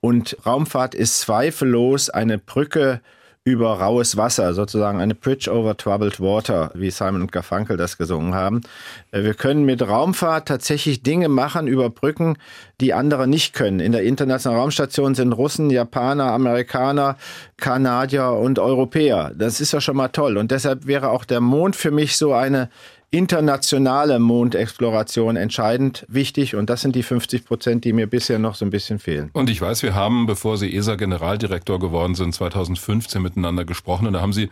Und 0.00 0.36
Raumfahrt 0.44 0.96
ist 0.96 1.20
zweifellos 1.20 2.10
eine 2.10 2.38
Brücke 2.38 3.02
über 3.44 3.72
raues 3.72 4.16
Wasser, 4.16 4.54
sozusagen 4.54 5.00
eine 5.00 5.16
Bridge 5.16 5.50
over 5.50 5.76
Troubled 5.76 6.20
Water, 6.20 6.70
wie 6.74 6.90
Simon 6.90 7.22
und 7.22 7.32
Garfunkel 7.32 7.76
das 7.76 7.98
gesungen 7.98 8.34
haben. 8.34 8.60
Äh, 9.10 9.24
wir 9.24 9.34
können 9.34 9.64
mit 9.64 9.82
Raumfahrt 9.82 10.46
tatsächlich 10.46 11.02
Dinge 11.02 11.28
machen, 11.28 11.66
überbrücken, 11.66 12.36
die 12.80 12.94
andere 12.94 13.26
nicht 13.26 13.52
können. 13.52 13.80
In 13.80 13.90
der 13.90 14.04
Internationalen 14.04 14.60
Raumstation 14.60 15.16
sind 15.16 15.32
Russen, 15.32 15.70
Japaner, 15.70 16.30
Amerikaner, 16.30 17.16
Kanadier 17.56 18.30
und 18.30 18.60
Europäer. 18.60 19.32
Das 19.34 19.60
ist 19.60 19.72
ja 19.72 19.80
schon 19.80 19.96
mal 19.96 20.08
toll. 20.08 20.36
Und 20.36 20.52
deshalb 20.52 20.86
wäre 20.86 21.10
auch 21.10 21.24
der 21.24 21.40
Mond 21.40 21.74
für 21.74 21.90
mich 21.90 22.16
so 22.16 22.32
eine 22.34 22.68
internationale 23.12 24.18
Mondexploration 24.18 25.36
entscheidend 25.36 26.04
wichtig 26.08 26.56
und 26.56 26.70
das 26.70 26.80
sind 26.80 26.96
die 26.96 27.02
50 27.02 27.44
Prozent, 27.44 27.84
die 27.84 27.92
mir 27.92 28.06
bisher 28.06 28.38
noch 28.38 28.54
so 28.54 28.64
ein 28.64 28.70
bisschen 28.70 28.98
fehlen. 28.98 29.30
Und 29.34 29.50
ich 29.50 29.60
weiß, 29.60 29.82
wir 29.82 29.94
haben, 29.94 30.26
bevor 30.26 30.56
Sie 30.56 30.74
ESA-Generaldirektor 30.74 31.78
geworden 31.78 32.14
sind, 32.14 32.34
2015 32.34 33.20
miteinander 33.20 33.66
gesprochen 33.66 34.06
und 34.06 34.14
da 34.14 34.22
haben 34.22 34.32
Sie, 34.32 34.50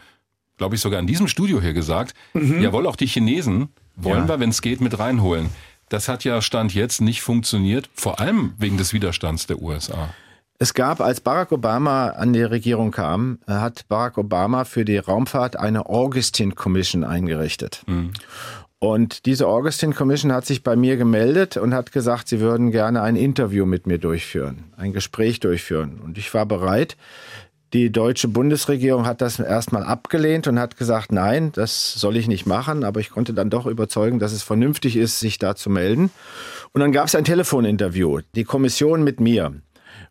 glaube 0.59 0.75
ich, 0.75 0.83
sogar 0.83 1.01
in 1.01 1.07
diesem 1.07 1.27
Studio 1.27 1.61
hier 1.63 1.73
gesagt, 1.73 2.15
mhm. 2.35 2.61
jawohl, 2.61 2.87
auch 2.87 2.97
die 2.97 3.07
Chinesen 3.07 3.71
wollen 3.97 4.25
ja. 4.25 4.29
wir, 4.29 4.41
wenn 4.41 4.51
es 4.51 4.61
geht, 4.61 4.83
mit 4.83 4.99
reinholen. 4.99 5.49
Das 5.89 6.09
hat 6.09 6.23
ja 6.25 6.43
Stand 6.43 6.75
jetzt 6.75 7.01
nicht 7.01 7.23
funktioniert, 7.23 7.89
vor 7.95 8.21
allem 8.21 8.53
wegen 8.59 8.77
des 8.77 8.93
Widerstands 8.93 9.47
der 9.47 9.63
USA. 9.63 10.11
Es 10.63 10.75
gab, 10.75 11.01
als 11.01 11.23
Barack 11.23 11.53
Obama 11.53 12.11
an 12.11 12.35
die 12.35 12.43
Regierung 12.43 12.91
kam, 12.91 13.39
hat 13.47 13.89
Barack 13.89 14.19
Obama 14.19 14.65
für 14.65 14.85
die 14.85 14.99
Raumfahrt 14.99 15.57
eine 15.59 15.87
Augustine 15.87 16.53
Commission 16.53 17.03
eingerichtet. 17.03 17.83
Mhm. 17.87 18.11
Und 18.79 19.25
diese 19.25 19.47
Augustine 19.47 19.95
Commission 19.95 20.33
hat 20.33 20.45
sich 20.45 20.63
bei 20.63 20.77
mir 20.77 20.99
gemeldet 20.99 21.57
und 21.57 21.73
hat 21.73 21.93
gesagt, 21.93 22.29
sie 22.29 22.41
würden 22.41 22.73
gerne 22.73 23.01
ein 23.01 23.17
Interview 23.17 23.65
mit 23.65 23.87
mir 23.87 23.97
durchführen, 23.97 24.65
ein 24.77 24.93
Gespräch 24.93 25.41
durchführen. 25.41 25.99
Und 26.05 26.19
ich 26.19 26.33
war 26.35 26.45
bereit. 26.45 26.99
Die 27.73 27.91
deutsche 27.91 28.29
Bundesregierung 28.29 29.07
hat 29.07 29.23
das 29.23 29.39
erstmal 29.39 29.85
abgelehnt 29.85 30.47
und 30.47 30.59
hat 30.59 30.77
gesagt, 30.77 31.11
nein, 31.11 31.53
das 31.53 31.95
soll 31.95 32.19
ich 32.19 32.29
nicht 32.29 32.45
machen. 32.45 32.85
Aber 32.85 33.01
ich 33.01 33.09
konnte 33.09 33.33
dann 33.33 33.49
doch 33.49 33.65
überzeugen, 33.65 34.19
dass 34.19 34.33
es 34.33 34.43
vernünftig 34.43 34.97
ist, 34.97 35.21
sich 35.21 35.39
da 35.39 35.55
zu 35.55 35.71
melden. 35.71 36.11
Und 36.73 36.83
dann 36.83 36.93
gab 36.93 37.07
es 37.07 37.15
ein 37.15 37.25
Telefoninterview, 37.25 38.21
die 38.35 38.45
Kommission 38.45 39.03
mit 39.05 39.21
mir. 39.21 39.55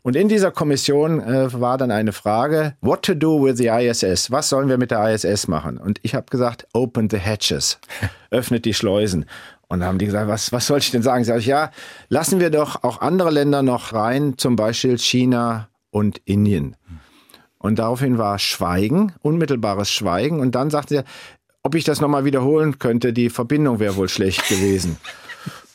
Und 0.02 0.16
in 0.16 0.30
dieser 0.30 0.52
Kommission 0.52 1.20
äh, 1.20 1.54
war 1.54 1.78
dann 1.78 1.92
eine 1.92 2.12
Frage, 2.12 2.76
what 2.82 3.04
to 3.04 3.14
do 3.14 3.44
with 3.44 3.58
the 3.58 3.68
ISS? 3.68 4.32
Was 4.32 4.50
sollen 4.50 4.70
wir 4.70 4.78
mit 4.78 4.92
der 4.92 5.14
ISS 5.14 5.48
machen? 5.48 5.78
Und 5.78 6.00
ich 6.04 6.16
habe 6.16 6.28
gesagt, 6.30 6.68
open 6.74 7.10
the 7.10 7.18
hatches, 7.18 7.80
öffnet 8.32 8.66
die 8.66 8.74
Schleusen. 8.74 9.26
Und 9.68 9.82
dann 9.82 9.90
haben 9.90 9.98
die 10.00 10.06
gesagt, 10.06 10.28
was, 10.28 10.52
was 10.52 10.68
soll 10.68 10.80
ich 10.80 10.92
denn 10.92 11.04
sagen? 11.04 11.24
Sag 11.24 11.40
ich, 11.40 11.46
ja, 11.46 11.72
lassen 12.08 12.40
wir 12.40 12.50
doch 12.50 12.84
auch 12.84 13.02
andere 13.02 13.30
Länder 13.30 13.62
noch 13.62 13.94
rein, 13.94 14.34
zum 14.38 14.56
Beispiel 14.56 14.98
China 14.98 15.70
und 15.92 16.20
Indien. 16.26 16.76
Und 17.60 17.78
daraufhin 17.78 18.18
war 18.18 18.40
Schweigen, 18.40 19.14
unmittelbares 19.22 19.92
Schweigen. 19.92 20.40
Und 20.40 20.56
dann 20.56 20.70
sagte 20.70 20.96
er, 20.96 21.04
ob 21.62 21.76
ich 21.76 21.84
das 21.84 22.02
nochmal 22.02 22.26
wiederholen 22.26 22.80
könnte, 22.80 23.14
die 23.14 23.30
Verbindung 23.30 23.80
wäre 23.80 23.96
wohl 23.96 24.10
schlecht 24.10 24.48
gewesen. 24.48 24.98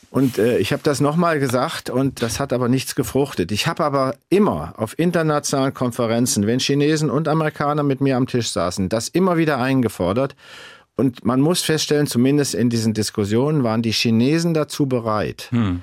Und 0.09 0.37
äh, 0.37 0.57
ich 0.57 0.71
habe 0.71 0.83
das 0.83 1.01
nochmal 1.01 1.39
gesagt 1.39 1.89
und 1.89 2.21
das 2.21 2.39
hat 2.39 2.53
aber 2.53 2.69
nichts 2.69 2.95
gefruchtet. 2.95 3.51
Ich 3.51 3.67
habe 3.67 3.83
aber 3.83 4.15
immer 4.29 4.73
auf 4.77 4.97
internationalen 4.97 5.73
Konferenzen, 5.73 6.47
wenn 6.47 6.59
Chinesen 6.59 7.09
und 7.09 7.27
Amerikaner 7.27 7.83
mit 7.83 8.01
mir 8.01 8.17
am 8.17 8.27
Tisch 8.27 8.49
saßen, 8.49 8.89
das 8.89 9.09
immer 9.09 9.37
wieder 9.37 9.59
eingefordert. 9.59 10.35
Und 10.95 11.25
man 11.25 11.41
muss 11.41 11.61
feststellen, 11.61 12.07
zumindest 12.07 12.55
in 12.55 12.69
diesen 12.69 12.93
Diskussionen 12.93 13.63
waren 13.63 13.81
die 13.81 13.91
Chinesen 13.91 14.53
dazu 14.53 14.85
bereit. 14.85 15.47
Hm. 15.49 15.81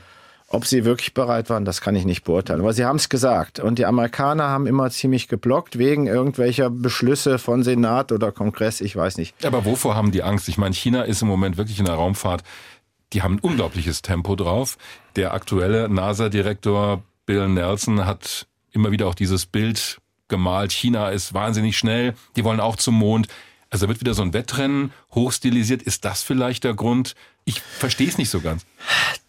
Ob 0.48 0.66
sie 0.66 0.84
wirklich 0.84 1.14
bereit 1.14 1.48
waren, 1.48 1.64
das 1.64 1.80
kann 1.80 1.96
ich 1.96 2.04
nicht 2.04 2.24
beurteilen. 2.24 2.60
Aber 2.60 2.74
sie 2.74 2.84
haben 2.84 2.96
es 2.96 3.08
gesagt. 3.08 3.58
Und 3.58 3.78
die 3.78 3.86
Amerikaner 3.86 4.48
haben 4.48 4.66
immer 4.66 4.90
ziemlich 4.90 5.28
geblockt 5.28 5.78
wegen 5.78 6.06
irgendwelcher 6.06 6.68
Beschlüsse 6.68 7.38
von 7.38 7.62
Senat 7.62 8.12
oder 8.12 8.32
Kongress, 8.32 8.82
ich 8.82 8.94
weiß 8.94 9.16
nicht. 9.16 9.46
Aber 9.46 9.64
wovor 9.64 9.94
haben 9.94 10.12
die 10.12 10.22
Angst? 10.22 10.48
Ich 10.48 10.58
meine, 10.58 10.74
China 10.74 11.04
ist 11.04 11.22
im 11.22 11.28
Moment 11.28 11.56
wirklich 11.56 11.78
in 11.78 11.86
der 11.86 11.94
Raumfahrt 11.94 12.42
die 13.12 13.22
haben 13.22 13.36
ein 13.36 13.40
unglaubliches 13.40 14.02
Tempo 14.02 14.36
drauf. 14.36 14.78
Der 15.16 15.34
aktuelle 15.34 15.88
NASA-Direktor 15.88 17.02
Bill 17.26 17.48
Nelson 17.48 18.06
hat 18.06 18.46
immer 18.72 18.90
wieder 18.90 19.06
auch 19.06 19.14
dieses 19.14 19.46
Bild 19.46 20.00
gemalt. 20.28 20.72
China 20.72 21.10
ist 21.10 21.34
wahnsinnig 21.34 21.76
schnell. 21.76 22.14
Die 22.36 22.44
wollen 22.44 22.60
auch 22.60 22.76
zum 22.76 22.94
Mond. 22.94 23.28
Also 23.70 23.88
wird 23.88 24.00
wieder 24.00 24.14
so 24.14 24.22
ein 24.22 24.32
Wettrennen 24.32 24.92
hochstilisiert. 25.14 25.82
Ist 25.82 26.04
das 26.04 26.22
vielleicht 26.22 26.64
der 26.64 26.74
Grund? 26.74 27.14
Ich 27.44 27.60
verstehe 27.60 28.08
es 28.08 28.18
nicht 28.18 28.30
so 28.30 28.40
ganz. 28.40 28.66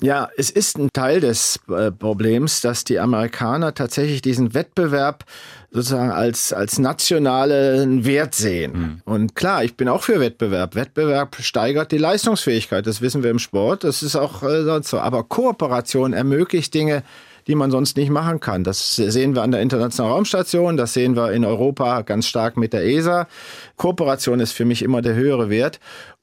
Ja, 0.00 0.28
es 0.36 0.50
ist 0.50 0.78
ein 0.78 0.90
Teil 0.92 1.18
des 1.18 1.58
äh, 1.68 1.90
Problems, 1.90 2.60
dass 2.60 2.84
die 2.84 3.00
Amerikaner 3.00 3.74
tatsächlich 3.74 4.22
diesen 4.22 4.54
Wettbewerb 4.54 5.24
sozusagen 5.72 6.12
als, 6.12 6.52
als 6.52 6.78
nationalen 6.78 8.04
Wert 8.04 8.36
sehen. 8.36 8.72
Mhm. 8.72 9.02
Und 9.04 9.34
klar, 9.34 9.64
ich 9.64 9.76
bin 9.76 9.88
auch 9.88 10.04
für 10.04 10.20
Wettbewerb. 10.20 10.76
Wettbewerb 10.76 11.36
steigert 11.40 11.90
die 11.90 11.98
Leistungsfähigkeit. 11.98 12.86
Das 12.86 13.00
wissen 13.00 13.24
wir 13.24 13.30
im 13.32 13.40
Sport. 13.40 13.82
Das 13.82 14.04
ist 14.04 14.14
auch 14.14 14.44
äh, 14.44 14.62
sonst 14.62 14.88
so. 14.88 15.00
Aber 15.00 15.24
Kooperation 15.24 16.12
ermöglicht 16.12 16.72
Dinge, 16.74 17.02
die 17.48 17.56
man 17.56 17.72
sonst 17.72 17.96
nicht 17.96 18.10
machen 18.10 18.38
kann. 18.38 18.62
Das 18.62 18.94
sehen 18.94 19.34
wir 19.34 19.42
an 19.42 19.50
der 19.50 19.62
Internationalen 19.62 20.14
Raumstation, 20.14 20.76
das 20.76 20.92
sehen 20.92 21.16
wir 21.16 21.32
in 21.32 21.44
Europa 21.44 22.02
ganz 22.02 22.26
stark 22.26 22.56
mit 22.56 22.72
der 22.72 22.84
ESA. 22.84 23.26
Kooperation 23.76 24.38
ist 24.38 24.52
für 24.52 24.66
mich 24.66 24.82
immer 24.82 25.02
der 25.02 25.14
höhere 25.14 25.48
Wert. 25.48 25.80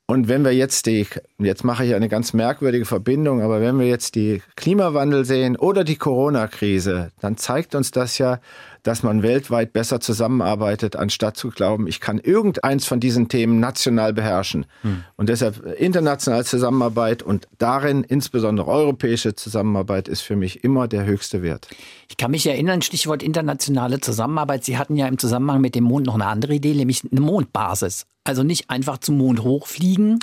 Und 0.07 0.27
wenn 0.27 0.45
wir 0.45 0.51
jetzt 0.51 0.85
die, 0.85 1.07
jetzt 1.39 1.63
mache 1.63 1.83
ich 1.83 1.95
eine 1.95 2.09
ganz 2.09 2.33
merkwürdige 2.33 2.85
Verbindung, 2.85 3.41
aber 3.41 3.59
wenn 3.59 3.79
wir 3.79 3.87
jetzt 3.87 4.13
die 4.13 4.43
Klimawandel 4.55 5.25
sehen 5.25 5.55
oder 5.55 5.83
die 5.83 5.95
Corona-Krise, 5.95 7.11
dann 7.21 7.37
zeigt 7.37 7.73
uns 7.73 7.89
das 7.89 8.19
ja, 8.19 8.39
dass 8.83 9.01
man 9.01 9.23
weltweit 9.23 9.73
besser 9.73 9.99
zusammenarbeitet, 9.99 10.95
anstatt 10.95 11.37
zu 11.37 11.49
glauben, 11.49 11.87
ich 11.87 12.01
kann 12.01 12.19
irgendeins 12.19 12.85
von 12.85 12.99
diesen 12.99 13.29
Themen 13.29 13.59
national 13.59 14.13
beherrschen. 14.13 14.67
Hm. 14.83 15.03
Und 15.15 15.29
deshalb 15.29 15.65
internationale 15.79 16.43
Zusammenarbeit 16.43 17.23
und 17.23 17.47
darin 17.57 18.03
insbesondere 18.03 18.67
europäische 18.67 19.33
Zusammenarbeit 19.33 20.07
ist 20.07 20.21
für 20.21 20.35
mich 20.35 20.63
immer 20.63 20.87
der 20.87 21.05
höchste 21.05 21.41
Wert. 21.41 21.67
Ich 22.09 22.17
kann 22.17 22.29
mich 22.29 22.45
erinnern, 22.45 22.83
Stichwort 22.83 23.23
internationale 23.23 23.99
Zusammenarbeit. 24.01 24.65
Sie 24.65 24.77
hatten 24.77 24.97
ja 24.97 25.07
im 25.07 25.17
Zusammenhang 25.17 25.61
mit 25.61 25.73
dem 25.73 25.85
Mond 25.85 26.05
noch 26.05 26.13
eine 26.13 26.27
andere 26.27 26.53
Idee, 26.53 26.75
nämlich 26.75 27.01
eine 27.11 27.21
Mondbasis. 27.21 28.05
Also 28.25 28.43
nicht 28.43 28.69
einfach 28.69 28.97
zum 28.97 29.17
Mond 29.17 29.41
hochfliegen, 29.43 30.19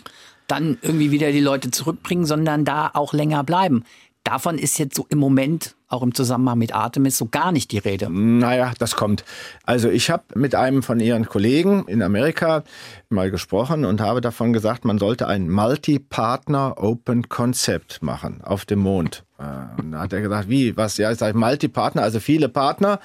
dann 0.49 0.77
irgendwie 0.83 1.11
wieder 1.11 1.33
die 1.33 1.41
Leute 1.41 1.71
zurückbringen, 1.71 2.27
sondern 2.27 2.67
da 2.67 2.91
auch 2.93 3.15
länger 3.15 3.43
bleiben. 3.45 3.85
Davon 4.25 4.59
ist 4.59 4.79
jetzt 4.79 4.95
so 4.95 5.07
im 5.09 5.19
Moment 5.19 5.75
auch 5.89 6.03
im 6.03 6.15
Zusammenhang 6.15 6.59
mit 6.59 6.75
Artemis 6.75 7.19
so 7.19 7.27
gar 7.27 7.53
nicht 7.53 7.71
die 7.73 7.79
Rede. 7.79 8.09
Naja, 8.11 8.73
das 8.79 8.97
kommt. 8.97 9.25
Also 9.65 9.89
ich 9.89 10.11
habe 10.11 10.23
mit 10.35 10.55
einem 10.55 10.83
von 10.83 11.01
Ihren 11.01 11.27
Kollegen 11.27 11.85
in 11.87 12.03
Amerika 12.03 12.65
mal 13.09 13.31
gesprochen 13.31 13.85
und 13.85 14.01
habe 14.01 14.21
davon 14.21 14.53
gesagt, 14.53 14.85
man 14.85 14.99
sollte 14.99 15.27
ein 15.27 15.51
Multi-Partner 15.51 16.77
Open 16.79 17.29
Concept 17.29 18.03
machen 18.03 18.41
auf 18.43 18.65
dem 18.65 18.79
Mond. 18.79 19.25
Äh, 19.39 19.81
und 19.81 19.93
da 19.93 20.01
hat 20.01 20.13
er 20.13 20.23
gesagt, 20.23 20.49
wie, 20.49 20.77
was, 20.77 20.97
ja, 20.99 21.11
ich 21.11 21.19
sage 21.19 21.37
Multi-Partner, 21.37 22.03
also 22.03 22.21
viele 22.21 22.49
Partner. 22.49 23.01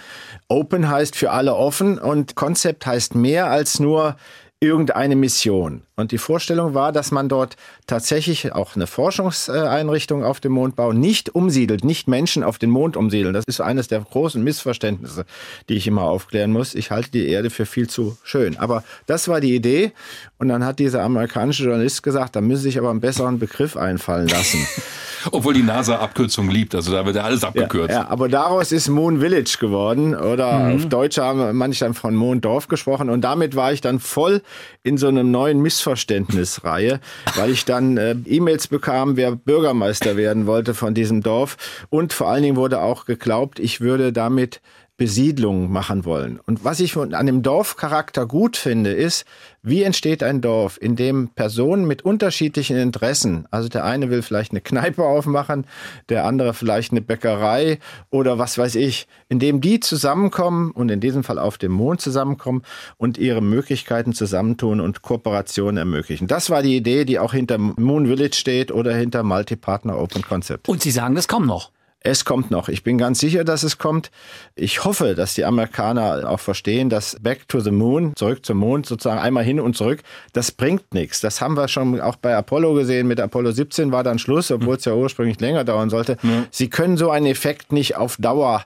Open 0.47 0.87
heißt 0.87 1.15
für 1.15 1.31
alle 1.31 1.55
offen 1.55 1.97
und 1.97 2.35
Concept 2.35 2.85
heißt 2.85 3.15
mehr 3.15 3.47
als 3.47 3.79
nur 3.79 4.15
irgendeine 4.59 5.15
Mission. 5.15 5.83
Und 5.95 6.11
die 6.11 6.17
Vorstellung 6.17 6.73
war, 6.73 6.91
dass 6.91 7.11
man 7.11 7.29
dort 7.29 7.57
tatsächlich 7.85 8.53
auch 8.53 8.75
eine 8.75 8.87
Forschungseinrichtung 8.87 10.23
auf 10.23 10.39
dem 10.39 10.53
Mond 10.53 10.75
baut, 10.75 10.95
nicht 10.95 11.35
umsiedelt, 11.35 11.83
nicht 11.83 12.07
Menschen 12.07 12.43
auf 12.43 12.57
den 12.57 12.71
Mond 12.71 12.97
umsiedeln. 12.97 13.33
Das 13.33 13.45
ist 13.47 13.61
eines 13.61 13.87
der 13.87 13.99
großen 13.99 14.43
Missverständnisse, 14.43 15.25
die 15.69 15.75
ich 15.75 15.85
immer 15.85 16.03
aufklären 16.03 16.51
muss. 16.51 16.73
Ich 16.73 16.89
halte 16.89 17.11
die 17.11 17.27
Erde 17.27 17.51
für 17.51 17.67
viel 17.67 17.87
zu 17.87 18.17
schön. 18.23 18.57
Aber 18.57 18.83
das 19.05 19.27
war 19.27 19.41
die 19.41 19.55
Idee. 19.55 19.91
Und 20.39 20.49
dann 20.49 20.63
hat 20.63 20.77
dieser 20.77 21.01
amerikanische 21.03 21.63
Journalist 21.63 22.03
gesagt, 22.03 22.35
da 22.35 22.41
müsse 22.41 22.61
sich 22.61 22.77
aber 22.77 22.91
einen 22.91 22.99
besseren 22.99 23.39
Begriff 23.39 23.75
einfallen 23.75 24.27
lassen. 24.27 24.67
Obwohl 25.31 25.55
die 25.55 25.63
NASA 25.63 25.97
Abkürzungen 25.97 26.51
liebt, 26.51 26.75
also 26.75 26.91
da 26.91 27.05
wird 27.05 27.15
ja 27.15 27.23
alles 27.23 27.43
abgekürzt. 27.43 27.89
Ja, 27.89 28.01
ja, 28.01 28.07
aber 28.07 28.29
daraus 28.29 28.71
ist 28.71 28.87
Moon 28.87 29.19
Village 29.19 29.57
geworden 29.59 30.15
oder 30.15 30.59
mhm. 30.59 30.75
auf 30.75 30.85
Deutsch 30.89 31.17
haben 31.17 31.57
manche 31.57 31.85
dann 31.85 31.95
von 31.95 32.15
Mondorf 32.15 32.67
gesprochen 32.67 33.09
und 33.09 33.21
damit 33.21 33.55
war 33.55 33.73
ich 33.73 33.81
dann 33.81 33.99
voll 33.99 34.41
in 34.83 34.97
so 34.97 35.07
einem 35.07 35.31
neuen 35.31 35.59
Missverständnisreihe, 35.61 36.99
weil 37.35 37.49
ich 37.49 37.65
dann 37.65 37.97
äh, 37.97 38.15
E-Mails 38.25 38.67
bekam, 38.67 39.17
wer 39.17 39.35
Bürgermeister 39.35 40.17
werden 40.17 40.45
wollte 40.45 40.75
von 40.75 40.93
diesem 40.93 41.21
Dorf 41.23 41.57
und 41.89 42.13
vor 42.13 42.29
allen 42.29 42.43
Dingen 42.43 42.55
wurde 42.55 42.81
auch 42.81 43.05
geglaubt, 43.05 43.59
ich 43.59 43.81
würde 43.81 44.13
damit 44.13 44.61
Besiedlung 44.97 45.71
machen 45.71 46.05
wollen. 46.05 46.39
Und 46.45 46.65
was 46.65 46.79
ich 46.79 46.97
an 46.97 47.25
dem 47.27 47.43
Dorfcharakter 47.43 48.25
gut 48.25 48.57
finde, 48.57 48.91
ist, 48.91 49.25
wie 49.61 49.83
entsteht 49.83 50.23
ein 50.23 50.41
Dorf, 50.41 50.79
in 50.81 50.95
dem 50.95 51.29
Personen 51.29 51.85
mit 51.85 52.03
unterschiedlichen 52.03 52.77
Interessen, 52.77 53.45
also 53.51 53.69
der 53.69 53.85
eine 53.85 54.09
will 54.09 54.23
vielleicht 54.23 54.51
eine 54.51 54.61
Kneipe 54.61 55.03
aufmachen, 55.03 55.67
der 56.09 56.25
andere 56.25 56.55
vielleicht 56.55 56.91
eine 56.91 57.01
Bäckerei 57.01 57.77
oder 58.09 58.39
was 58.39 58.57
weiß 58.57 58.73
ich, 58.75 59.07
in 59.29 59.37
dem 59.37 59.61
die 59.61 59.79
zusammenkommen 59.79 60.71
und 60.71 60.89
in 60.89 60.99
diesem 60.99 61.23
Fall 61.23 61.37
auf 61.37 61.59
dem 61.59 61.73
Mond 61.73 62.01
zusammenkommen 62.01 62.63
und 62.97 63.19
ihre 63.19 63.41
Möglichkeiten 63.41 64.13
zusammentun 64.13 64.79
und 64.79 65.03
Kooperationen 65.03 65.77
ermöglichen. 65.77 66.27
Das 66.27 66.49
war 66.49 66.63
die 66.63 66.75
Idee, 66.75 67.05
die 67.05 67.19
auch 67.19 67.33
hinter 67.33 67.59
Moon 67.59 68.07
Village 68.07 68.35
steht 68.35 68.71
oder 68.71 68.95
hinter 68.95 69.21
Multi-Partner 69.21 69.99
Open 69.99 70.23
Concept. 70.23 70.67
Und 70.67 70.81
Sie 70.81 70.91
sagen, 70.91 71.13
das 71.13 71.27
kommt 71.27 71.45
noch. 71.45 71.71
Es 71.99 72.25
kommt 72.25 72.51
noch. 72.51 72.69
Ich 72.69 72.83
bin 72.83 72.97
ganz 72.97 73.19
sicher, 73.19 73.43
dass 73.43 73.63
es 73.63 73.77
kommt. 73.77 74.11
Ich 74.55 74.85
hoffe, 74.85 75.15
dass 75.15 75.33
die 75.33 75.45
Amerikaner 75.45 76.29
auch 76.29 76.39
verstehen, 76.39 76.89
dass 76.89 77.17
Back 77.19 77.47
to 77.47 77.59
the 77.59 77.71
Moon, 77.71 78.13
zurück 78.15 78.45
zum 78.45 78.59
Mond, 78.59 78.85
sozusagen 78.85 79.19
einmal 79.19 79.43
hin 79.43 79.59
und 79.59 79.75
zurück, 79.75 80.03
das 80.31 80.51
bringt 80.51 80.93
nichts. 80.93 81.21
Das 81.21 81.41
haben 81.41 81.57
wir 81.57 81.67
schon 81.67 81.99
auch 81.99 82.15
bei 82.15 82.35
Apollo 82.35 82.75
gesehen. 82.75 83.07
Mit 83.07 83.19
Apollo 83.19 83.51
17 83.51 83.91
war 83.91 84.03
dann 84.03 84.19
Schluss, 84.19 84.51
obwohl 84.51 84.75
es 84.75 84.85
ja 84.85 84.93
ursprünglich 84.93 85.39
länger 85.39 85.63
dauern 85.63 85.89
sollte. 85.89 86.17
Mhm. 86.21 86.45
Sie 86.51 86.69
können 86.69 86.97
so 86.97 87.09
einen 87.09 87.25
Effekt 87.25 87.71
nicht 87.71 87.97
auf 87.97 88.17
Dauer 88.17 88.63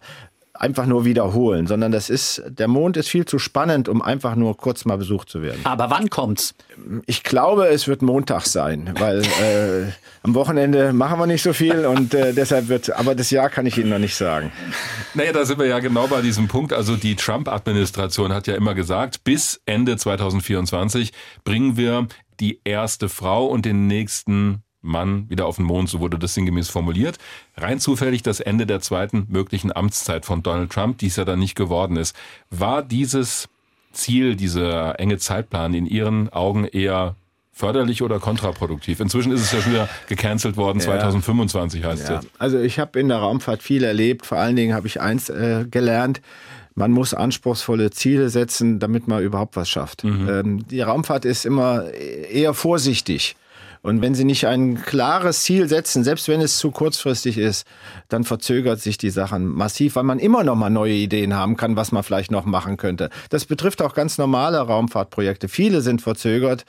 einfach 0.62 0.86
nur 0.86 1.06
wiederholen, 1.06 1.66
sondern 1.66 1.92
das 1.92 2.10
ist, 2.10 2.44
der 2.48 2.68
Mond 2.68 2.96
ist 2.96 3.10
viel 3.10 3.26
zu 3.26 3.40
spannend, 3.40 3.90
um 3.90 4.02
einfach 4.02 4.36
nur 4.36 4.56
kurz 4.56 4.86
mal 4.86 4.98
besucht 4.98 5.28
zu 5.28 5.42
werden. 5.42 5.60
Aber 5.64 5.90
wann 5.90 6.10
kommt's? 6.10 6.54
Ich 7.08 7.24
glaube, 7.24 7.68
es 7.68 7.88
wird 7.88 8.04
Montag 8.04 8.46
sein, 8.46 8.94
weil 9.00 9.22
äh, 9.22 9.92
am 10.22 10.36
Wochenende 10.36 10.94
machen 10.94 11.20
wir 11.20 11.26
nicht 11.26 11.42
so 11.42 11.54
viel 11.54 11.86
und 11.86 12.14
äh, 12.14 12.34
deshalb 12.34 12.68
wird, 12.68 12.96
aber 12.96 13.16
das 13.16 13.32
Jahr 13.32 13.50
kann 13.50 13.66
ich 13.66 13.78
Ihnen 13.78 13.90
noch 13.90 14.00
nicht 14.00 14.16
sagen. 14.16 14.52
Naja, 15.16 15.34
da 15.34 15.46
sind 15.46 15.58
wir 15.58 15.66
ja 15.66 15.80
genau 15.80 16.08
bei 16.08 16.22
diesem 16.22 16.48
Punkt. 16.48 16.74
Also 16.74 16.96
die 16.96 17.16
Trump-Administration 17.16 18.32
hat 18.32 18.46
ja 18.46 18.56
immer 18.56 18.76
gesagt, 18.76 19.24
bis 19.24 19.60
Ende 19.66 19.98
2024 19.98 21.12
bringen 21.44 21.76
wir 21.76 22.08
die 22.40 22.62
erste 22.64 23.10
Frau 23.10 23.48
und 23.48 23.66
den 23.66 23.88
nächsten 23.88 24.64
Mann 24.82 25.30
wieder 25.30 25.46
auf 25.46 25.58
den 25.58 25.66
Mond, 25.66 25.90
so 25.90 26.00
wurde 26.00 26.18
das 26.18 26.34
sinngemäß 26.34 26.70
formuliert. 26.70 27.18
Rein 27.58 27.80
zufällig 27.80 28.24
das 28.24 28.40
Ende 28.40 28.66
der 28.66 28.82
zweiten 28.82 29.28
möglichen 29.30 29.76
Amtszeit 29.76 30.26
von 30.26 30.44
Donald 30.44 30.72
Trump, 30.72 30.98
die 30.98 31.08
es 31.08 31.16
ja 31.16 31.26
dann 31.26 31.40
nicht 31.40 31.56
geworden 31.56 31.98
ist. 31.98 32.16
War 32.50 32.82
dieses 32.82 33.48
Ziel, 33.94 34.36
dieser 34.36 35.00
enge 35.00 35.18
Zeitplan 35.18 35.74
in 35.74 35.86
Ihren 35.86 36.30
Augen 36.30 36.66
eher 36.66 37.16
förderlich 37.52 38.02
oder 38.02 38.20
kontraproduktiv? 38.20 39.00
Inzwischen 39.00 39.32
ist 39.32 39.42
es 39.42 39.52
ja 39.52 39.62
schon 39.62 39.74
wieder 39.74 39.90
gecancelt 40.08 40.58
worden, 40.58 40.80
ja. 40.80 40.86
2025 40.86 41.84
heißt 41.84 42.10
ja. 42.10 42.20
es. 42.20 42.28
Also 42.40 42.60
ich 42.60 42.80
habe 42.80 43.00
in 43.00 43.10
der 43.10 43.18
Raumfahrt 43.18 43.62
viel 43.62 43.84
erlebt, 43.84 44.26
vor 44.26 44.40
allen 44.40 44.56
Dingen 44.56 44.74
habe 44.74 44.88
ich 44.88 45.00
eins 45.00 45.30
äh, 45.30 45.66
gelernt, 45.70 46.22
man 46.74 46.92
muss 46.92 47.14
anspruchsvolle 47.14 47.92
Ziele 47.92 48.30
setzen, 48.30 48.80
damit 48.80 49.08
man 49.08 49.22
überhaupt 49.22 49.56
was 49.56 49.70
schafft. 49.70 50.04
Mhm. 50.04 50.30
Ähm, 50.30 50.68
die 50.68 50.82
Raumfahrt 50.82 51.26
ist 51.26 51.46
immer 51.46 51.92
eher 51.92 52.54
vorsichtig. 52.54 53.36
Und 53.84 54.04
wenn 54.04 54.14
Sie 54.14 54.26
nicht 54.26 54.46
ein 54.46 54.80
klares 54.80 55.42
Ziel 55.42 55.68
setzen, 55.68 56.04
selbst 56.04 56.28
wenn 56.28 56.40
es 56.40 56.58
zu 56.58 56.70
kurzfristig 56.70 57.40
ist, 57.40 57.66
dann 58.10 58.24
verzögert 58.24 58.80
sich 58.80 59.00
die 59.00 59.10
Sachen 59.10 59.48
massiv, 59.48 59.96
weil 59.96 60.04
man 60.04 60.20
immer 60.20 60.44
noch 60.44 60.56
mal 60.56 60.70
neue 60.70 60.94
Ideen 60.94 61.34
haben 61.34 61.58
kann, 61.58 61.76
was 61.76 61.92
man 61.92 62.04
vielleicht 62.04 62.30
noch 62.30 62.46
machen 62.46 62.78
könnte. 62.78 63.10
Das 63.30 63.46
betrifft 63.46 63.82
auch 63.82 63.96
ganz 63.96 64.20
normale 64.20 64.60
Raumfahrtprojekte. 64.60 65.48
Viele 65.48 65.82
sind 65.82 66.04
verzögert. 66.04 66.64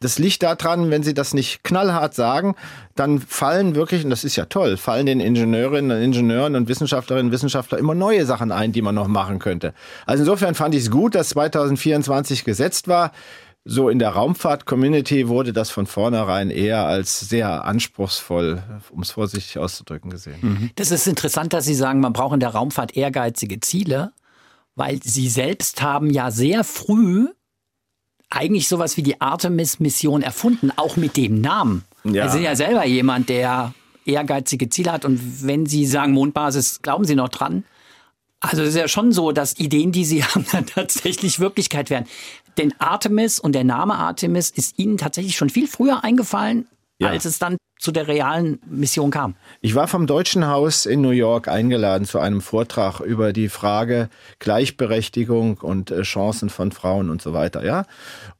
Das 0.00 0.18
liegt 0.18 0.42
daran, 0.42 0.90
wenn 0.90 1.02
Sie 1.02 1.14
das 1.14 1.32
nicht 1.32 1.64
knallhart 1.64 2.14
sagen, 2.14 2.54
dann 2.94 3.18
fallen 3.18 3.74
wirklich, 3.74 4.04
und 4.04 4.10
das 4.10 4.24
ist 4.24 4.36
ja 4.36 4.44
toll, 4.44 4.76
fallen 4.76 5.06
den 5.06 5.20
Ingenieurinnen 5.20 5.96
und 5.96 6.02
Ingenieuren 6.02 6.54
und 6.54 6.68
Wissenschaftlerinnen 6.68 7.28
und 7.28 7.32
Wissenschaftlern 7.32 7.80
immer 7.80 7.94
neue 7.94 8.26
Sachen 8.26 8.52
ein, 8.52 8.72
die 8.72 8.82
man 8.82 8.94
noch 8.94 9.08
machen 9.08 9.38
könnte. 9.38 9.72
Also 10.04 10.22
insofern 10.22 10.54
fand 10.54 10.74
ich 10.74 10.82
es 10.82 10.90
gut, 10.90 11.14
dass 11.14 11.30
2024 11.30 12.44
gesetzt 12.44 12.88
war 12.88 13.12
so 13.64 13.88
in 13.88 13.98
der 13.98 14.10
Raumfahrt-Community 14.10 15.28
wurde 15.28 15.52
das 15.52 15.70
von 15.70 15.86
vornherein 15.86 16.50
eher 16.50 16.86
als 16.86 17.20
sehr 17.20 17.64
anspruchsvoll, 17.64 18.62
um 18.90 19.02
es 19.02 19.10
vorsichtig 19.10 19.58
auszudrücken, 19.58 20.10
gesehen. 20.10 20.38
Mhm. 20.40 20.70
Das 20.76 20.90
ist 20.90 21.06
interessant, 21.06 21.52
dass 21.52 21.66
Sie 21.66 21.74
sagen, 21.74 22.00
man 22.00 22.12
braucht 22.12 22.34
in 22.34 22.40
der 22.40 22.50
Raumfahrt 22.50 22.96
ehrgeizige 22.96 23.60
Ziele, 23.60 24.12
weil 24.74 25.00
Sie 25.02 25.28
selbst 25.28 25.82
haben 25.82 26.10
ja 26.10 26.30
sehr 26.30 26.64
früh 26.64 27.28
eigentlich 28.30 28.68
sowas 28.68 28.96
wie 28.96 29.02
die 29.02 29.20
Artemis-Mission 29.20 30.22
erfunden, 30.22 30.70
auch 30.76 30.96
mit 30.96 31.16
dem 31.16 31.40
Namen. 31.40 31.84
Ja. 32.04 32.28
Sie 32.28 32.34
sind 32.34 32.44
ja 32.44 32.56
selber 32.56 32.86
jemand, 32.86 33.28
der 33.28 33.74
ehrgeizige 34.04 34.68
Ziele 34.68 34.92
hat. 34.92 35.04
Und 35.04 35.46
wenn 35.46 35.66
Sie 35.66 35.86
sagen 35.86 36.12
Mondbasis, 36.12 36.82
glauben 36.82 37.04
Sie 37.04 37.14
noch 37.14 37.28
dran? 37.28 37.64
Also 38.40 38.62
es 38.62 38.70
ist 38.70 38.76
ja 38.76 38.88
schon 38.88 39.12
so, 39.12 39.32
dass 39.32 39.58
Ideen, 39.58 39.92
die 39.92 40.04
Sie 40.04 40.24
haben, 40.24 40.46
dann 40.52 40.66
tatsächlich 40.66 41.40
Wirklichkeit 41.40 41.90
werden. 41.90 42.06
Denn 42.56 42.74
Artemis 42.78 43.38
und 43.38 43.52
der 43.52 43.64
Name 43.64 43.94
Artemis 43.94 44.50
ist 44.50 44.78
Ihnen 44.78 44.98
tatsächlich 44.98 45.36
schon 45.36 45.50
viel 45.50 45.68
früher 45.68 46.02
eingefallen, 46.02 46.66
ja. 46.98 47.08
als 47.08 47.24
es 47.24 47.38
dann 47.38 47.56
zu 47.78 47.92
der 47.92 48.08
realen 48.08 48.58
Mission 48.66 49.12
kam. 49.12 49.36
Ich 49.60 49.76
war 49.76 49.86
vom 49.86 50.08
Deutschen 50.08 50.48
Haus 50.48 50.84
in 50.84 51.00
New 51.00 51.10
York 51.10 51.46
eingeladen 51.46 52.04
zu 52.04 52.18
einem 52.18 52.40
Vortrag 52.40 53.00
über 53.00 53.32
die 53.32 53.48
Frage 53.48 54.08
Gleichberechtigung 54.40 55.58
und 55.58 55.92
äh, 55.92 56.02
Chancen 56.02 56.50
von 56.50 56.72
Frauen 56.72 57.08
und 57.10 57.22
so 57.22 57.32
weiter, 57.32 57.64
ja. 57.64 57.84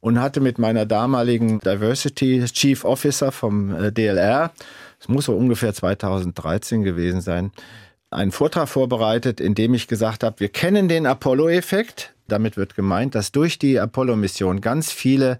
Und 0.01 0.19
hatte 0.19 0.41
mit 0.41 0.59
meiner 0.59 0.85
damaligen 0.85 1.59
Diversity 1.61 2.43
Chief 2.45 2.83
Officer 2.83 3.31
vom 3.31 3.73
äh, 3.73 3.91
DLR, 3.93 4.51
es 4.99 5.07
muss 5.07 5.25
so 5.25 5.33
ungefähr 5.33 5.73
2013 5.73 6.83
gewesen 6.83 7.21
sein, 7.21 7.51
einen 8.11 8.31
Vortrag 8.31 8.67
vorbereitet, 8.67 9.39
in 9.39 9.55
dem 9.55 9.73
ich 9.73 9.87
gesagt 9.87 10.23
habe, 10.23 10.39
wir 10.39 10.49
kennen 10.49 10.87
den 10.87 11.05
Apollo-Effekt. 11.05 12.13
Damit 12.27 12.57
wird 12.57 12.75
gemeint, 12.75 13.15
dass 13.15 13.31
durch 13.31 13.59
die 13.59 13.79
Apollo-Mission 13.79 14.61
ganz 14.61 14.91
viele 14.91 15.39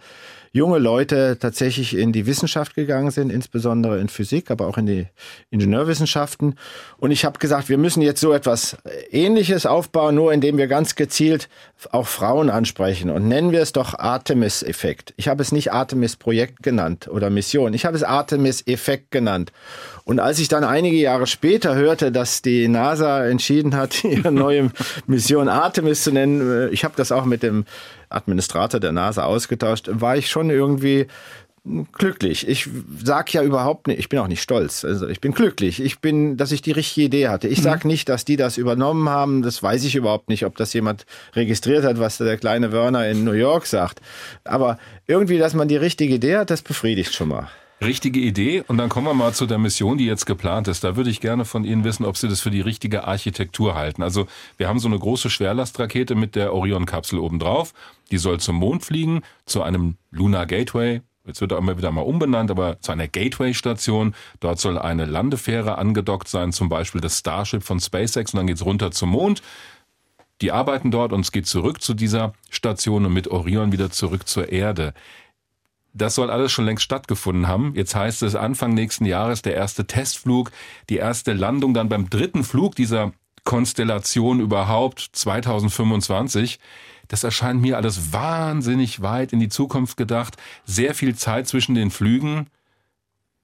junge 0.51 0.79
Leute 0.79 1.37
tatsächlich 1.39 1.95
in 1.95 2.11
die 2.11 2.25
Wissenschaft 2.25 2.75
gegangen 2.75 3.11
sind, 3.11 3.31
insbesondere 3.31 3.99
in 3.99 4.09
Physik, 4.09 4.51
aber 4.51 4.67
auch 4.67 4.77
in 4.77 4.85
die 4.85 5.07
Ingenieurwissenschaften. 5.49 6.55
Und 6.97 7.11
ich 7.11 7.25
habe 7.25 7.39
gesagt, 7.39 7.69
wir 7.69 7.77
müssen 7.77 8.01
jetzt 8.01 8.21
so 8.21 8.33
etwas 8.33 8.77
Ähnliches 9.11 9.65
aufbauen, 9.65 10.15
nur 10.15 10.33
indem 10.33 10.57
wir 10.57 10.67
ganz 10.67 10.95
gezielt 10.95 11.49
auch 11.91 12.07
Frauen 12.07 12.49
ansprechen. 12.49 13.09
Und 13.09 13.27
nennen 13.27 13.51
wir 13.51 13.61
es 13.61 13.73
doch 13.73 13.97
Artemis-Effekt. 13.97 15.13
Ich 15.17 15.27
habe 15.27 15.41
es 15.41 15.51
nicht 15.51 15.71
Artemis-Projekt 15.71 16.63
genannt 16.63 17.07
oder 17.07 17.29
Mission. 17.29 17.73
Ich 17.73 17.85
habe 17.85 17.95
es 17.95 18.03
Artemis-Effekt 18.03 19.11
genannt. 19.11 19.51
Und 20.03 20.19
als 20.19 20.39
ich 20.39 20.47
dann 20.47 20.63
einige 20.63 20.97
Jahre 20.97 21.27
später 21.27 21.75
hörte, 21.75 22.11
dass 22.11 22.41
die 22.41 22.67
NASA 22.67 23.25
entschieden 23.25 23.75
hat, 23.75 24.03
ihre 24.03 24.31
neue 24.31 24.71
Mission 25.05 25.47
Artemis 25.47 26.03
zu 26.03 26.11
nennen, 26.11 26.41
äh, 26.41 26.67
ich 26.69 26.83
habe 26.83 26.95
das 26.97 27.11
auch 27.11 27.25
mit 27.25 27.43
dem 27.43 27.65
Administrator 28.09 28.79
der 28.79 28.91
NASA 28.91 29.23
ausgetauscht, 29.23 29.89
war 29.91 30.17
ich 30.17 30.29
schon 30.29 30.49
irgendwie 30.49 31.07
glücklich. 31.93 32.47
Ich 32.47 32.69
sag 33.03 33.33
ja 33.33 33.43
überhaupt 33.43 33.87
nicht, 33.87 33.99
ich 33.99 34.09
bin 34.09 34.19
auch 34.19 34.27
nicht 34.27 34.41
stolz. 34.41 34.85
Also 34.85 35.07
ich 35.07 35.21
bin 35.21 35.33
glücklich. 35.33 35.81
Ich 35.81 35.99
bin, 35.99 36.37
dass 36.37 36.51
ich 36.51 36.61
die 36.61 36.71
richtige 36.71 37.07
Idee 37.07 37.27
hatte. 37.27 37.47
Ich 37.47 37.61
sag 37.61 37.83
mhm. 37.83 37.91
nicht, 37.91 38.09
dass 38.09 38.25
die 38.25 38.37
das 38.37 38.57
übernommen 38.57 39.09
haben. 39.09 39.41
Das 39.41 39.61
weiß 39.61 39.83
ich 39.83 39.95
überhaupt 39.95 40.29
nicht, 40.29 40.45
ob 40.45 40.55
das 40.55 40.73
jemand 40.73 41.05
registriert 41.35 41.83
hat, 41.83 41.99
was 41.99 42.17
der 42.17 42.37
kleine 42.37 42.71
Werner 42.71 43.07
in 43.07 43.23
New 43.23 43.33
York 43.33 43.65
sagt. 43.65 44.01
Aber 44.43 44.77
irgendwie, 45.05 45.37
dass 45.37 45.53
man 45.53 45.67
die 45.67 45.77
richtige 45.77 46.15
Idee 46.15 46.37
hat, 46.37 46.49
das 46.49 46.61
befriedigt 46.61 47.13
schon 47.13 47.29
mal. 47.29 47.49
Richtige 47.81 48.19
Idee. 48.19 48.63
Und 48.67 48.77
dann 48.77 48.89
kommen 48.89 49.07
wir 49.07 49.13
mal 49.13 49.33
zu 49.33 49.45
der 49.45 49.57
Mission, 49.57 49.97
die 49.97 50.05
jetzt 50.05 50.25
geplant 50.25 50.67
ist. 50.67 50.83
Da 50.83 50.97
würde 50.97 51.09
ich 51.09 51.21
gerne 51.21 51.45
von 51.45 51.63
Ihnen 51.63 51.83
wissen, 51.83 52.05
ob 52.05 52.17
Sie 52.17 52.27
das 52.27 52.41
für 52.41 52.51
die 52.51 52.61
richtige 52.61 53.05
Architektur 53.05 53.75
halten. 53.75 54.03
Also 54.03 54.27
wir 54.57 54.67
haben 54.67 54.79
so 54.79 54.87
eine 54.87 54.99
große 54.99 55.29
Schwerlastrakete 55.29 56.15
mit 56.15 56.35
der 56.35 56.53
Orion-Kapsel 56.53 57.19
obendrauf. 57.19 57.73
Die 58.11 58.17
soll 58.17 58.39
zum 58.39 58.57
Mond 58.57 58.83
fliegen, 58.83 59.21
zu 59.45 59.61
einem 59.61 59.95
Lunar 60.11 60.45
Gateway. 60.45 61.01
Jetzt 61.25 61.41
wird 61.41 61.51
er 61.51 61.57
immer 61.57 61.77
wieder 61.77 61.91
mal 61.91 62.01
umbenannt, 62.01 62.51
aber 62.51 62.81
zu 62.81 62.91
einer 62.91 63.07
Gateway-Station. 63.07 64.13
Dort 64.39 64.59
soll 64.59 64.77
eine 64.77 65.05
Landefähre 65.05 65.77
angedockt 65.77 66.27
sein, 66.27 66.51
zum 66.51 66.67
Beispiel 66.67 67.01
das 67.01 67.19
Starship 67.19 67.63
von 67.63 67.79
SpaceX. 67.79 68.33
Und 68.33 68.37
dann 68.39 68.47
geht's 68.47 68.65
runter 68.65 68.91
zum 68.91 69.11
Mond. 69.11 69.41
Die 70.41 70.51
arbeiten 70.51 70.89
dort 70.91 71.13
und 71.13 71.21
es 71.21 71.31
geht 71.31 71.47
zurück 71.47 71.81
zu 71.81 71.93
dieser 71.93 72.33
Station 72.49 73.05
und 73.05 73.13
mit 73.13 73.27
Orion 73.27 73.71
wieder 73.71 73.91
zurück 73.91 74.27
zur 74.27 74.51
Erde. 74.51 74.93
Das 75.93 76.15
soll 76.15 76.29
alles 76.29 76.51
schon 76.51 76.65
längst 76.65 76.83
stattgefunden 76.83 77.47
haben. 77.47 77.73
Jetzt 77.75 77.95
heißt 77.95 78.23
es 78.23 78.35
Anfang 78.35 78.73
nächsten 78.73 79.05
Jahres 79.05 79.41
der 79.41 79.55
erste 79.55 79.85
Testflug, 79.85 80.51
die 80.89 80.97
erste 80.97 81.33
Landung 81.33 81.73
dann 81.73 81.89
beim 81.89 82.09
dritten 82.09 82.43
Flug 82.43 82.75
dieser 82.75 83.11
Konstellation 83.43 84.39
überhaupt 84.39 85.09
2025. 85.13 86.59
Das 87.07 87.23
erscheint 87.23 87.61
mir 87.61 87.77
alles 87.77 88.13
wahnsinnig 88.13 89.01
weit 89.01 89.33
in 89.33 89.39
die 89.39 89.49
Zukunft 89.49 89.97
gedacht. 89.97 90.37
Sehr 90.65 90.93
viel 90.93 91.15
Zeit 91.15 91.47
zwischen 91.47 91.73
den 91.73 91.89
Flügen. 91.89 92.47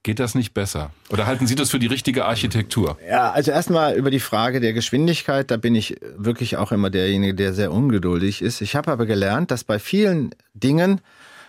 Geht 0.04 0.20
das 0.20 0.36
nicht 0.36 0.54
besser? 0.54 0.92
Oder 1.10 1.26
halten 1.26 1.48
Sie 1.48 1.56
das 1.56 1.70
für 1.70 1.80
die 1.80 1.88
richtige 1.88 2.26
Architektur? 2.26 2.96
Ja, 3.10 3.32
also 3.32 3.50
erstmal 3.50 3.96
über 3.96 4.12
die 4.12 4.20
Frage 4.20 4.60
der 4.60 4.72
Geschwindigkeit, 4.72 5.50
da 5.50 5.56
bin 5.56 5.74
ich 5.74 5.96
wirklich 6.16 6.56
auch 6.58 6.70
immer 6.70 6.90
derjenige, 6.90 7.34
der 7.34 7.52
sehr 7.52 7.72
ungeduldig 7.72 8.40
ist. 8.40 8.60
Ich 8.60 8.76
habe 8.76 8.92
aber 8.92 9.04
gelernt, 9.04 9.50
dass 9.50 9.64
bei 9.64 9.80
vielen 9.80 10.30
Dingen 10.54 11.00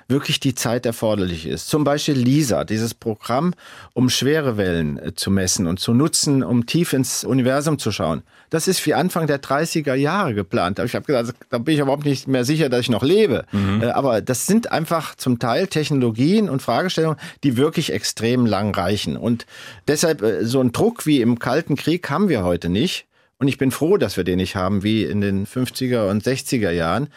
wirklich 0.07 0.39
die 0.39 0.55
Zeit 0.55 0.85
erforderlich 0.85 1.45
ist. 1.45 1.67
Zum 1.67 1.83
Beispiel 1.83 2.15
LISA, 2.15 2.63
dieses 2.63 2.93
Programm, 2.93 3.53
um 3.93 4.09
schwere 4.09 4.57
Wellen 4.57 4.97
äh, 4.97 5.13
zu 5.13 5.29
messen 5.31 5.67
und 5.67 5.79
zu 5.79 5.93
nutzen, 5.93 6.43
um 6.43 6.65
tief 6.65 6.93
ins 6.93 7.23
Universum 7.23 7.77
zu 7.77 7.91
schauen. 7.91 8.23
Das 8.49 8.67
ist 8.67 8.85
wie 8.85 8.93
Anfang 8.93 9.27
der 9.27 9.41
30er 9.41 9.95
Jahre 9.95 10.33
geplant. 10.33 10.79
Ich 10.79 10.95
habe 10.95 11.05
gesagt, 11.05 11.37
da 11.49 11.57
bin 11.57 11.73
ich 11.73 11.81
überhaupt 11.81 12.05
nicht 12.05 12.27
mehr 12.27 12.45
sicher, 12.45 12.69
dass 12.69 12.81
ich 12.81 12.89
noch 12.89 13.03
lebe. 13.03 13.45
Mhm. 13.51 13.81
Äh, 13.81 13.87
aber 13.87 14.21
das 14.21 14.45
sind 14.45 14.71
einfach 14.71 15.15
zum 15.15 15.39
Teil 15.39 15.67
Technologien 15.67 16.49
und 16.49 16.61
Fragestellungen, 16.61 17.19
die 17.43 17.57
wirklich 17.57 17.91
extrem 17.91 18.45
lang 18.45 18.73
reichen. 18.73 19.17
Und 19.17 19.45
deshalb 19.87 20.21
äh, 20.21 20.45
so 20.45 20.61
ein 20.61 20.71
Druck 20.71 21.05
wie 21.05 21.21
im 21.21 21.39
Kalten 21.39 21.75
Krieg 21.75 22.09
haben 22.09 22.29
wir 22.29 22.43
heute 22.43 22.69
nicht. 22.69 23.07
Und 23.39 23.47
ich 23.47 23.59
bin 23.59 23.69
froh, 23.69 23.97
dass 23.97 24.17
wir 24.17 24.23
den 24.23 24.37
nicht 24.37 24.55
haben 24.55 24.81
wie 24.81 25.03
in 25.03 25.21
den 25.21 25.45
50er 25.45 26.09
und 26.09 26.23
60er 26.23 26.71
Jahren. 26.71 27.09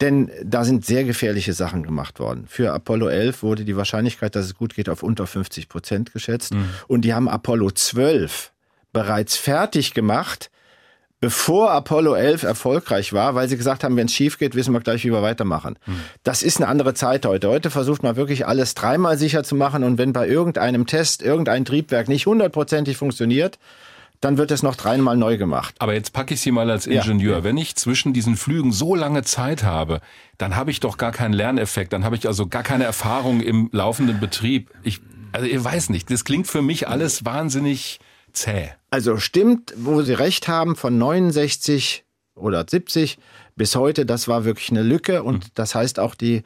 Denn 0.00 0.30
da 0.44 0.64
sind 0.64 0.84
sehr 0.84 1.04
gefährliche 1.04 1.54
Sachen 1.54 1.82
gemacht 1.82 2.20
worden. 2.20 2.44
Für 2.48 2.72
Apollo 2.72 3.08
11 3.08 3.42
wurde 3.42 3.64
die 3.64 3.76
Wahrscheinlichkeit, 3.76 4.36
dass 4.36 4.44
es 4.44 4.54
gut 4.54 4.74
geht, 4.74 4.90
auf 4.90 5.02
unter 5.02 5.26
50 5.26 5.68
Prozent 5.70 6.12
geschätzt. 6.12 6.52
Mhm. 6.52 6.68
Und 6.86 7.02
die 7.02 7.14
haben 7.14 7.28
Apollo 7.28 7.70
12 7.70 8.52
bereits 8.92 9.36
fertig 9.36 9.94
gemacht, 9.94 10.50
bevor 11.20 11.70
Apollo 11.70 12.14
11 12.14 12.42
erfolgreich 12.42 13.14
war, 13.14 13.34
weil 13.34 13.48
sie 13.48 13.56
gesagt 13.56 13.84
haben, 13.84 13.96
wenn 13.96 14.06
es 14.06 14.12
schief 14.12 14.38
geht, 14.38 14.54
wissen 14.54 14.74
wir 14.74 14.80
gleich, 14.80 15.04
wie 15.04 15.12
wir 15.12 15.22
weitermachen. 15.22 15.78
Mhm. 15.86 16.00
Das 16.24 16.42
ist 16.42 16.58
eine 16.58 16.68
andere 16.68 16.92
Zeit 16.92 17.24
heute. 17.24 17.48
Heute 17.48 17.70
versucht 17.70 18.02
man 18.02 18.16
wirklich 18.16 18.46
alles 18.46 18.74
dreimal 18.74 19.16
sicher 19.16 19.44
zu 19.44 19.54
machen 19.54 19.82
und 19.82 19.96
wenn 19.96 20.12
bei 20.12 20.28
irgendeinem 20.28 20.86
Test 20.86 21.22
irgendein 21.22 21.64
Triebwerk 21.64 22.08
nicht 22.08 22.26
hundertprozentig 22.26 22.98
funktioniert, 22.98 23.58
dann 24.20 24.38
wird 24.38 24.50
es 24.50 24.62
noch 24.62 24.76
dreimal 24.76 25.16
neu 25.16 25.36
gemacht. 25.36 25.74
Aber 25.78 25.94
jetzt 25.94 26.12
packe 26.12 26.34
ich 26.34 26.40
Sie 26.40 26.50
mal 26.50 26.70
als 26.70 26.86
Ingenieur. 26.86 27.38
Ja. 27.38 27.44
Wenn 27.44 27.56
ich 27.56 27.76
zwischen 27.76 28.12
diesen 28.12 28.36
Flügen 28.36 28.72
so 28.72 28.94
lange 28.94 29.22
Zeit 29.22 29.62
habe, 29.62 30.00
dann 30.38 30.56
habe 30.56 30.70
ich 30.70 30.80
doch 30.80 30.96
gar 30.96 31.12
keinen 31.12 31.32
Lerneffekt, 31.32 31.92
dann 31.92 32.04
habe 32.04 32.16
ich 32.16 32.26
also 32.26 32.46
gar 32.46 32.62
keine 32.62 32.84
Erfahrung 32.84 33.40
im 33.40 33.68
laufenden 33.72 34.20
Betrieb. 34.20 34.70
Ich, 34.82 35.00
also 35.32 35.46
ihr 35.46 35.62
weiß 35.62 35.90
nicht, 35.90 36.10
das 36.10 36.24
klingt 36.24 36.46
für 36.46 36.62
mich 36.62 36.88
alles 36.88 37.24
wahnsinnig 37.24 38.00
zäh. 38.32 38.70
Also 38.90 39.18
stimmt, 39.18 39.74
wo 39.76 40.02
Sie 40.02 40.12
recht 40.12 40.48
haben, 40.48 40.76
von 40.76 40.96
69 40.98 42.04
oder 42.34 42.64
70 42.68 43.18
bis 43.56 43.74
heute, 43.74 44.06
das 44.06 44.28
war 44.28 44.44
wirklich 44.44 44.70
eine 44.70 44.82
Lücke 44.82 45.22
und 45.22 45.44
hm. 45.44 45.50
das 45.54 45.74
heißt 45.74 45.98
auch 45.98 46.14
die, 46.14 46.42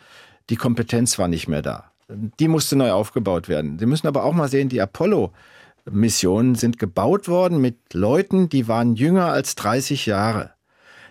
die 0.48 0.56
Kompetenz 0.56 1.18
war 1.18 1.28
nicht 1.28 1.48
mehr 1.48 1.62
da. 1.62 1.90
die 2.08 2.48
musste 2.48 2.76
neu 2.76 2.90
aufgebaut 2.90 3.48
werden. 3.48 3.78
Sie 3.78 3.86
müssen 3.86 4.06
aber 4.06 4.24
auch 4.24 4.32
mal 4.32 4.48
sehen, 4.48 4.68
die 4.68 4.78
Apollo-Missionen 5.86 6.54
sind 6.54 6.78
gebaut 6.78 7.28
worden 7.28 7.60
mit 7.60 7.94
Leuten, 7.94 8.48
die 8.48 8.68
waren 8.68 8.94
jünger 8.94 9.26
als 9.26 9.54
30 9.54 10.06
Jahre. 10.06 10.52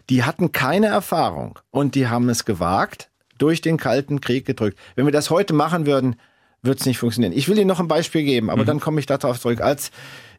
Die 0.09 0.23
hatten 0.23 0.51
keine 0.51 0.87
Erfahrung 0.87 1.59
und 1.71 1.95
die 1.95 2.07
haben 2.07 2.29
es 2.29 2.45
gewagt, 2.45 3.09
durch 3.37 3.61
den 3.61 3.77
Kalten 3.77 4.21
Krieg 4.21 4.45
gedrückt. 4.45 4.77
Wenn 4.95 5.05
wir 5.05 5.13
das 5.13 5.29
heute 5.29 5.53
machen 5.53 5.85
würden, 5.85 6.15
wird 6.61 6.79
es 6.79 6.85
nicht 6.85 6.97
funktionieren. 6.97 7.33
Ich 7.33 7.47
will 7.47 7.57
Ihnen 7.57 7.67
noch 7.67 7.79
ein 7.79 7.87
Beispiel 7.87 8.23
geben, 8.23 8.49
aber 8.49 8.63
mhm. 8.63 8.67
dann 8.67 8.79
komme 8.79 8.99
ich 8.99 9.05
darauf 9.05 9.39
zurück. 9.39 9.61
Als 9.61 9.91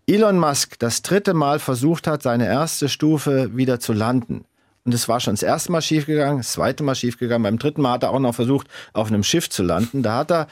Elon 0.07 0.39
Musk 0.39 0.78
das 0.78 1.03
dritte 1.03 1.33
Mal 1.33 1.59
versucht 1.59 2.07
hat, 2.07 2.22
seine 2.22 2.47
erste 2.47 2.89
Stufe 2.89 3.57
wieder 3.57 3.81
zu 3.81 3.93
landen, 3.93 4.45
und 4.85 4.95
es 4.95 5.09
war 5.09 5.20
schon 5.20 5.35
das 5.35 5.43
erste 5.43 5.70
Mal 5.72 5.83
schiefgegangen, 5.83 6.39
das 6.39 6.53
zweite 6.53 6.83
Mal 6.83 6.95
schiefgegangen, 6.95 7.43
beim 7.43 7.59
dritten 7.59 7.83
Mal 7.83 7.93
hat 7.93 8.03
er 8.03 8.11
auch 8.11 8.18
noch 8.18 8.35
versucht, 8.35 8.66
auf 8.93 9.09
einem 9.09 9.22
Schiff 9.22 9.51
zu 9.51 9.62
landen. 9.62 10.03
Da 10.03 10.16
hat 10.16 10.31
er 10.31 10.47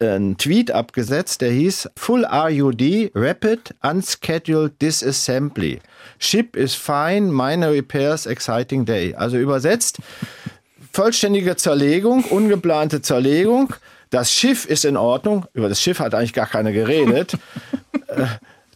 einen 0.00 0.36
Tweet 0.38 0.70
abgesetzt, 0.70 1.40
der 1.40 1.50
hieß 1.50 1.90
Full 1.96 2.24
RUD, 2.24 3.10
Rapid 3.14 3.74
Unscheduled 3.82 4.80
Disassembly. 4.80 5.80
Ship 6.18 6.56
is 6.56 6.74
fine, 6.74 7.32
minor 7.32 7.70
repairs, 7.70 8.26
exciting 8.26 8.84
day. 8.84 9.14
Also 9.14 9.36
übersetzt, 9.36 9.98
vollständige 10.92 11.56
Zerlegung, 11.56 12.24
ungeplante 12.24 13.02
Zerlegung. 13.02 13.74
Das 14.10 14.32
Schiff 14.32 14.64
ist 14.66 14.84
in 14.84 14.96
Ordnung. 14.96 15.46
Über 15.52 15.68
das 15.68 15.80
Schiff 15.80 16.00
hat 16.00 16.14
eigentlich 16.14 16.32
gar 16.32 16.46
keiner 16.46 16.72
geredet. 16.72 17.34
äh, 18.08 18.26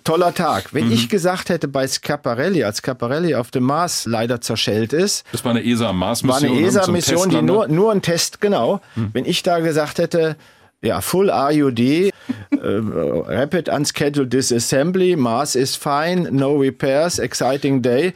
toller 0.05 0.33
Tag. 0.33 0.73
Wenn 0.73 0.87
mhm. 0.87 0.93
ich 0.93 1.09
gesagt 1.09 1.49
hätte 1.49 1.67
bei 1.67 1.89
Schiaparelli, 1.89 2.63
als 2.63 2.83
Schiaparelli 2.85 3.35
auf 3.35 3.51
dem 3.51 3.65
Mars 3.65 4.05
leider 4.07 4.41
zerschellt 4.41 4.93
ist. 4.93 5.25
Das 5.33 5.45
war 5.45 5.51
eine 5.51 5.65
ESA-Mars-Mission. 5.65 6.43
War 6.43 6.57
eine 6.57 6.67
ESA-Mission, 6.67 7.31
die 7.31 7.43
nur, 7.43 7.67
nur 7.67 7.91
ein 7.91 8.03
Test, 8.03 8.41
genau. 8.41 8.81
Mhm. 8.95 9.11
Wenn 9.13 9.25
ich 9.25 9.43
da 9.43 9.59
gesagt 9.59 9.99
hätte, 9.99 10.37
ja, 10.85 11.01
Full 11.01 11.31
RUD, 11.31 11.81
äh, 11.81 12.11
Rapid 12.53 13.69
Unscheduled 13.69 14.33
Disassembly, 14.33 15.17
Mars 15.17 15.57
is 15.57 15.77
fine, 15.77 16.29
no 16.31 16.57
repairs, 16.57 17.19
exciting 17.19 17.83
day 17.83 18.13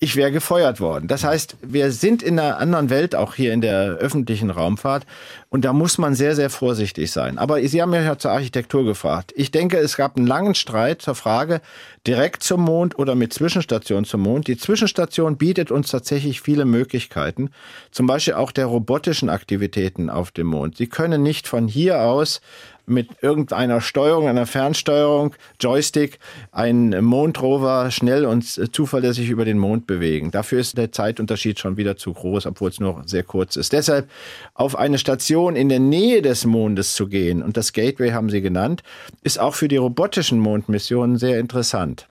ich 0.00 0.14
wäre 0.14 0.30
gefeuert 0.30 0.80
worden. 0.80 1.08
Das 1.08 1.24
heißt, 1.24 1.56
wir 1.60 1.90
sind 1.90 2.22
in 2.22 2.38
einer 2.38 2.58
anderen 2.58 2.88
Welt, 2.88 3.16
auch 3.16 3.34
hier 3.34 3.52
in 3.52 3.60
der 3.60 3.96
öffentlichen 3.96 4.50
Raumfahrt. 4.50 5.04
Und 5.48 5.64
da 5.64 5.72
muss 5.72 5.98
man 5.98 6.14
sehr, 6.14 6.36
sehr 6.36 6.50
vorsichtig 6.50 7.10
sein. 7.10 7.36
Aber 7.36 7.60
Sie 7.66 7.82
haben 7.82 7.92
ja 7.92 8.16
zur 8.16 8.30
Architektur 8.30 8.84
gefragt. 8.84 9.32
Ich 9.34 9.50
denke, 9.50 9.78
es 9.78 9.96
gab 9.96 10.16
einen 10.16 10.28
langen 10.28 10.54
Streit 10.54 11.02
zur 11.02 11.16
Frage, 11.16 11.60
direkt 12.06 12.44
zum 12.44 12.60
Mond 12.60 12.96
oder 12.96 13.16
mit 13.16 13.32
Zwischenstation 13.32 14.04
zum 14.04 14.20
Mond. 14.20 14.46
Die 14.46 14.56
Zwischenstation 14.56 15.36
bietet 15.36 15.72
uns 15.72 15.90
tatsächlich 15.90 16.42
viele 16.42 16.64
Möglichkeiten. 16.64 17.50
Zum 17.90 18.06
Beispiel 18.06 18.34
auch 18.34 18.52
der 18.52 18.66
robotischen 18.66 19.30
Aktivitäten 19.30 20.10
auf 20.10 20.30
dem 20.30 20.46
Mond. 20.46 20.76
Sie 20.76 20.86
können 20.86 21.24
nicht 21.24 21.48
von 21.48 21.66
hier 21.66 22.02
aus 22.02 22.40
mit 22.88 23.08
irgendeiner 23.22 23.80
Steuerung, 23.80 24.28
einer 24.28 24.46
Fernsteuerung, 24.46 25.34
Joystick, 25.60 26.18
einen 26.52 27.04
Mondrover 27.04 27.90
schnell 27.90 28.24
und 28.24 28.44
zuverlässig 28.44 29.30
über 29.30 29.44
den 29.44 29.58
Mond 29.58 29.86
bewegen. 29.86 30.30
Dafür 30.30 30.60
ist 30.60 30.78
der 30.78 30.92
Zeitunterschied 30.92 31.58
schon 31.58 31.76
wieder 31.76 31.96
zu 31.96 32.12
groß, 32.12 32.46
obwohl 32.46 32.70
es 32.70 32.80
nur 32.80 33.02
sehr 33.06 33.22
kurz 33.22 33.56
ist. 33.56 33.72
Deshalb 33.72 34.08
auf 34.54 34.76
eine 34.76 34.98
Station 34.98 35.56
in 35.56 35.68
der 35.68 35.80
Nähe 35.80 36.22
des 36.22 36.44
Mondes 36.44 36.94
zu 36.94 37.08
gehen, 37.08 37.42
und 37.42 37.56
das 37.56 37.72
Gateway 37.72 38.10
haben 38.10 38.30
Sie 38.30 38.40
genannt, 38.40 38.82
ist 39.22 39.38
auch 39.38 39.54
für 39.54 39.68
die 39.68 39.76
robotischen 39.76 40.38
Mondmissionen 40.38 41.18
sehr 41.18 41.38
interessant. 41.38 42.08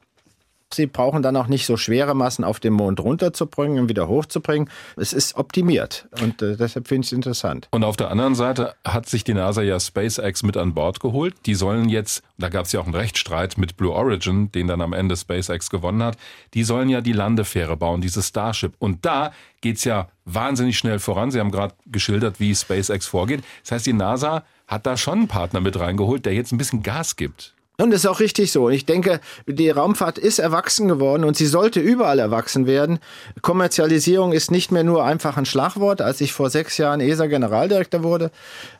Sie 0.73 0.85
brauchen 0.85 1.23
dann 1.23 1.35
auch 1.37 1.47
nicht 1.47 1.65
so 1.65 1.77
schwere 1.77 2.13
Massen 2.13 2.43
auf 2.43 2.59
dem 2.59 2.73
Mond 2.73 2.99
runterzubringen 2.99 3.79
und 3.79 3.89
wieder 3.89 4.07
hochzubringen. 4.07 4.69
Es 4.97 5.13
ist 5.13 5.35
optimiert 5.35 6.07
und 6.21 6.41
äh, 6.41 6.57
deshalb 6.57 6.87
finde 6.87 7.05
ich 7.05 7.07
es 7.07 7.13
interessant. 7.13 7.67
Und 7.71 7.83
auf 7.83 7.95
der 7.95 8.11
anderen 8.11 8.35
Seite 8.35 8.75
hat 8.85 9.07
sich 9.07 9.23
die 9.23 9.33
NASA 9.33 9.61
ja 9.61 9.79
SpaceX 9.79 10.43
mit 10.43 10.57
an 10.57 10.73
Bord 10.73 10.99
geholt. 10.99 11.35
Die 11.45 11.55
sollen 11.55 11.87
jetzt, 11.87 12.21
da 12.37 12.49
gab 12.49 12.65
es 12.65 12.73
ja 12.73 12.81
auch 12.81 12.85
einen 12.85 12.95
Rechtsstreit 12.95 13.57
mit 13.57 13.77
Blue 13.77 13.93
Origin, 13.93 14.51
den 14.51 14.67
dann 14.67 14.81
am 14.81 14.93
Ende 14.93 15.15
SpaceX 15.15 15.69
gewonnen 15.69 16.03
hat, 16.03 16.17
die 16.53 16.63
sollen 16.63 16.89
ja 16.89 17.01
die 17.01 17.13
Landefähre 17.13 17.77
bauen, 17.77 18.01
dieses 18.01 18.27
Starship. 18.27 18.73
Und 18.79 19.05
da 19.05 19.31
geht 19.61 19.77
es 19.77 19.85
ja 19.85 20.09
wahnsinnig 20.25 20.77
schnell 20.77 20.99
voran. 20.99 21.31
Sie 21.31 21.39
haben 21.39 21.51
gerade 21.51 21.75
geschildert, 21.85 22.39
wie 22.39 22.53
SpaceX 22.53 23.07
vorgeht. 23.07 23.43
Das 23.63 23.71
heißt, 23.71 23.85
die 23.85 23.93
NASA 23.93 24.43
hat 24.67 24.85
da 24.85 24.97
schon 24.97 25.19
einen 25.19 25.27
Partner 25.27 25.61
mit 25.61 25.79
reingeholt, 25.79 26.25
der 26.25 26.33
jetzt 26.33 26.51
ein 26.51 26.57
bisschen 26.57 26.83
Gas 26.83 27.15
gibt. 27.15 27.55
Und 27.79 27.91
das 27.91 27.99
ist 27.99 28.07
auch 28.07 28.19
richtig 28.19 28.51
so. 28.51 28.71
Ich 28.71 28.87
denke, 28.87 29.19
die 29.45 29.69
Raumfahrt 29.69 30.17
ist 30.17 30.39
erwachsen 30.39 30.87
geworden 30.87 31.23
und 31.23 31.37
sie 31.37 31.45
sollte 31.45 31.79
überall 31.79 32.17
erwachsen 32.17 32.65
werden. 32.65 32.97
Kommerzialisierung 33.43 34.33
ist 34.33 34.49
nicht 34.49 34.71
mehr 34.71 34.83
nur 34.83 35.05
einfach 35.05 35.37
ein 35.37 35.45
Schlagwort. 35.45 36.01
Als 36.01 36.19
ich 36.19 36.33
vor 36.33 36.49
sechs 36.49 36.79
Jahren 36.79 37.01
ESA-Generaldirektor 37.01 38.01
wurde, 38.01 38.31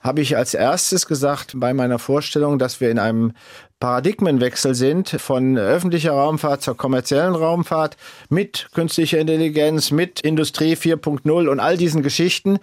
habe 0.02 0.22
ich 0.22 0.36
als 0.36 0.56
erstes 0.56 1.06
gesagt 1.06 1.52
bei 1.58 1.76
meiner 1.76 2.00
Vorstellung, 2.00 2.58
dass 2.58 2.82
wir 2.82 2.90
in 2.90 2.98
einem 2.98 3.34
Paradigmenwechsel 3.80 4.74
sind 4.74 5.08
von 5.08 5.56
öffentlicher 5.56 6.12
Raumfahrt 6.12 6.64
zur 6.64 6.76
kommerziellen 6.76 7.36
Raumfahrt 7.36 7.96
mit 8.28 8.70
künstlicher 8.74 9.20
Intelligenz, 9.20 9.92
mit 9.92 10.20
Industrie 10.22 10.74
4.0 10.74 11.48
und 11.48 11.60
all 11.60 11.78
diesen 11.78 12.02
Geschichten. 12.02 12.58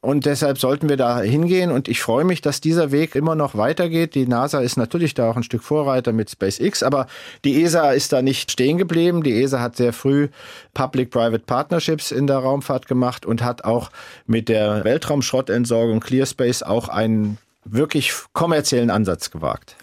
Und 0.00 0.26
deshalb 0.26 0.58
sollten 0.58 0.88
wir 0.88 0.96
da 0.96 1.20
hingehen. 1.20 1.72
Und 1.72 1.88
ich 1.88 2.00
freue 2.00 2.24
mich, 2.24 2.40
dass 2.40 2.60
dieser 2.60 2.92
Weg 2.92 3.16
immer 3.16 3.34
noch 3.34 3.56
weitergeht. 3.56 4.14
Die 4.14 4.28
NASA 4.28 4.60
ist 4.60 4.76
natürlich 4.76 5.14
da 5.14 5.28
auch 5.28 5.36
ein 5.36 5.42
Stück 5.42 5.64
Vorreiter 5.64 6.12
mit 6.12 6.30
SpaceX, 6.30 6.84
aber 6.84 7.08
die 7.44 7.62
ESA 7.64 7.90
ist 7.90 8.12
da 8.12 8.22
nicht 8.22 8.52
stehen 8.52 8.78
geblieben. 8.78 9.24
Die 9.24 9.42
ESA 9.42 9.60
hat 9.60 9.76
sehr 9.76 9.92
früh 9.92 10.28
Public-Private 10.74 11.44
Partnerships 11.46 12.12
in 12.12 12.28
der 12.28 12.38
Raumfahrt 12.38 12.86
gemacht 12.86 13.26
und 13.26 13.42
hat 13.42 13.64
auch 13.64 13.90
mit 14.26 14.48
der 14.48 14.84
Weltraumschrottentsorgung 14.84 15.98
ClearSpace 15.98 16.62
auch 16.62 16.88
einen 16.88 17.38
wirklich 17.64 18.12
kommerziellen 18.32 18.90
Ansatz 18.90 19.30
gewagt. 19.30 19.76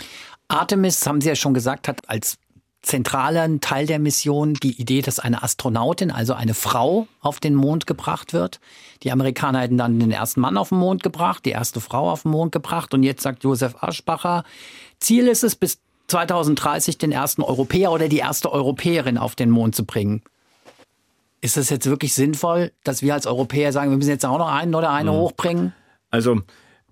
Artemis, 0.48 1.06
haben 1.06 1.22
Sie 1.22 1.30
ja 1.30 1.36
schon 1.36 1.54
gesagt, 1.54 1.88
hat 1.88 2.10
als 2.10 2.38
zentralen 2.82 3.60
Teil 3.60 3.86
der 3.86 4.00
Mission 4.00 4.54
die 4.54 4.80
Idee, 4.80 5.02
dass 5.02 5.20
eine 5.20 5.43
Astronautin, 5.43 6.10
also 6.12 6.34
eine 6.34 6.54
Frau, 6.54 7.08
auf 7.22 7.39
den 7.39 7.54
Mond 7.54 7.86
gebracht 7.86 8.34
wird. 8.34 8.60
Die 9.04 9.12
Amerikaner 9.12 9.60
hätten 9.60 9.78
dann 9.78 10.00
den 10.00 10.12
ersten 10.12 10.41
Mann 10.41 10.58
auf 10.58 10.70
den 10.70 10.78
Mond 10.78 11.04
gebracht, 11.04 11.45
die 11.45 11.52
erste 11.52 11.82
Frau 11.82 12.10
auf 12.10 12.24
den 12.24 12.32
Mond 12.32 12.52
gebracht. 12.52 12.93
Und 12.93 13.04
jetzt 13.04 13.24
sagt 13.24 13.43
Josef 13.43 13.76
Aschbacher, 13.84 14.43
Ziel 15.00 15.28
ist 15.28 15.43
es, 15.43 15.56
bis 15.56 15.80
2030 16.08 16.98
den 16.98 17.12
ersten 17.12 17.41
Europäer 17.41 17.91
oder 17.91 18.08
die 18.08 18.20
erste 18.20 18.52
Europäerin 18.52 19.18
auf 19.18 19.36
den 19.36 19.50
Mond 19.50 19.76
zu 19.76 19.86
bringen. 19.86 20.22
Ist 21.41 21.58
es 21.58 21.70
jetzt 21.70 21.86
wirklich 21.88 22.14
sinnvoll, 22.14 22.72
dass 22.84 23.02
wir 23.02 23.14
als 23.14 23.28
Europäer 23.28 23.74
sagen, 23.74 23.91
wir 23.91 23.98
müssen 23.98 24.10
jetzt 24.10 24.26
auch 24.26 24.38
noch 24.38 24.52
einen 24.52 24.74
oder 24.74 24.91
eine 24.91 25.12
mhm. 25.12 25.16
hochbringen? 25.16 25.74
Also 26.10 26.41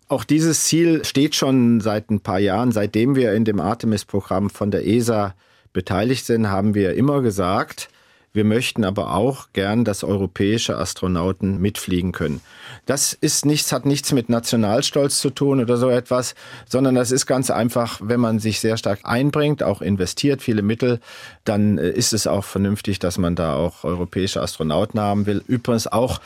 auch 0.07 0.23
dieses 0.23 0.65
Ziel 0.65 1.03
steht 1.03 1.35
schon 1.35 1.81
seit 1.81 2.09
ein 2.11 2.19
paar 2.19 2.39
Jahren. 2.39 2.71
Seitdem 2.71 3.15
wir 3.15 3.33
in 3.33 3.45
dem 3.45 3.59
Artemis-Programm 3.59 4.49
von 4.49 4.71
der 4.71 4.85
ESA 4.85 5.35
beteiligt 5.73 6.25
sind, 6.25 6.49
haben 6.49 6.75
wir 6.75 6.93
immer 6.93 7.21
gesagt, 7.21 7.89
wir 8.35 8.43
möchten 8.43 8.83
aber 8.83 9.15
auch 9.15 9.47
gern, 9.53 9.85
dass 9.85 10.03
europäische 10.03 10.77
Astronauten 10.77 11.61
mitfliegen 11.61 12.11
können. 12.11 12.41
Das 12.85 13.13
ist 13.13 13.45
nichts, 13.45 13.71
hat 13.71 13.85
nichts 13.85 14.11
mit 14.11 14.27
Nationalstolz 14.27 15.19
zu 15.19 15.29
tun 15.29 15.61
oder 15.61 15.77
so 15.77 15.89
etwas, 15.89 16.35
sondern 16.67 16.95
das 16.95 17.11
ist 17.11 17.27
ganz 17.27 17.49
einfach, 17.49 18.01
wenn 18.03 18.19
man 18.19 18.39
sich 18.39 18.59
sehr 18.59 18.75
stark 18.75 18.99
einbringt, 19.03 19.63
auch 19.63 19.81
investiert, 19.81 20.41
viele 20.41 20.63
Mittel, 20.63 20.99
dann 21.45 21.77
äh, 21.77 21.91
ist 21.91 22.11
es 22.11 22.27
auch 22.27 22.43
vernünftig, 22.43 22.99
dass 22.99 23.17
man 23.17 23.35
da 23.35 23.55
auch 23.55 23.85
europäische 23.85 24.41
Astronauten 24.41 24.99
haben 24.99 25.25
will. 25.27 25.41
Übrigens 25.47 25.87
auch 25.87 26.19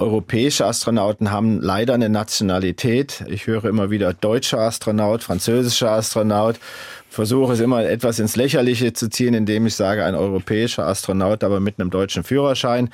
Europäische 0.00 0.64
Astronauten 0.64 1.30
haben 1.30 1.60
leider 1.60 1.92
eine 1.92 2.08
Nationalität. 2.08 3.22
Ich 3.28 3.46
höre 3.46 3.66
immer 3.66 3.90
wieder 3.90 4.14
deutscher 4.14 4.60
Astronaut, 4.60 5.22
französischer 5.22 5.90
Astronaut. 5.90 6.56
Versuche 7.10 7.52
es 7.52 7.60
immer 7.60 7.84
etwas 7.84 8.18
ins 8.18 8.34
Lächerliche 8.34 8.94
zu 8.94 9.10
ziehen, 9.10 9.34
indem 9.34 9.66
ich 9.66 9.74
sage, 9.74 10.04
ein 10.04 10.14
europäischer 10.14 10.86
Astronaut, 10.86 11.44
aber 11.44 11.60
mit 11.60 11.78
einem 11.78 11.90
deutschen 11.90 12.24
Führerschein. 12.24 12.90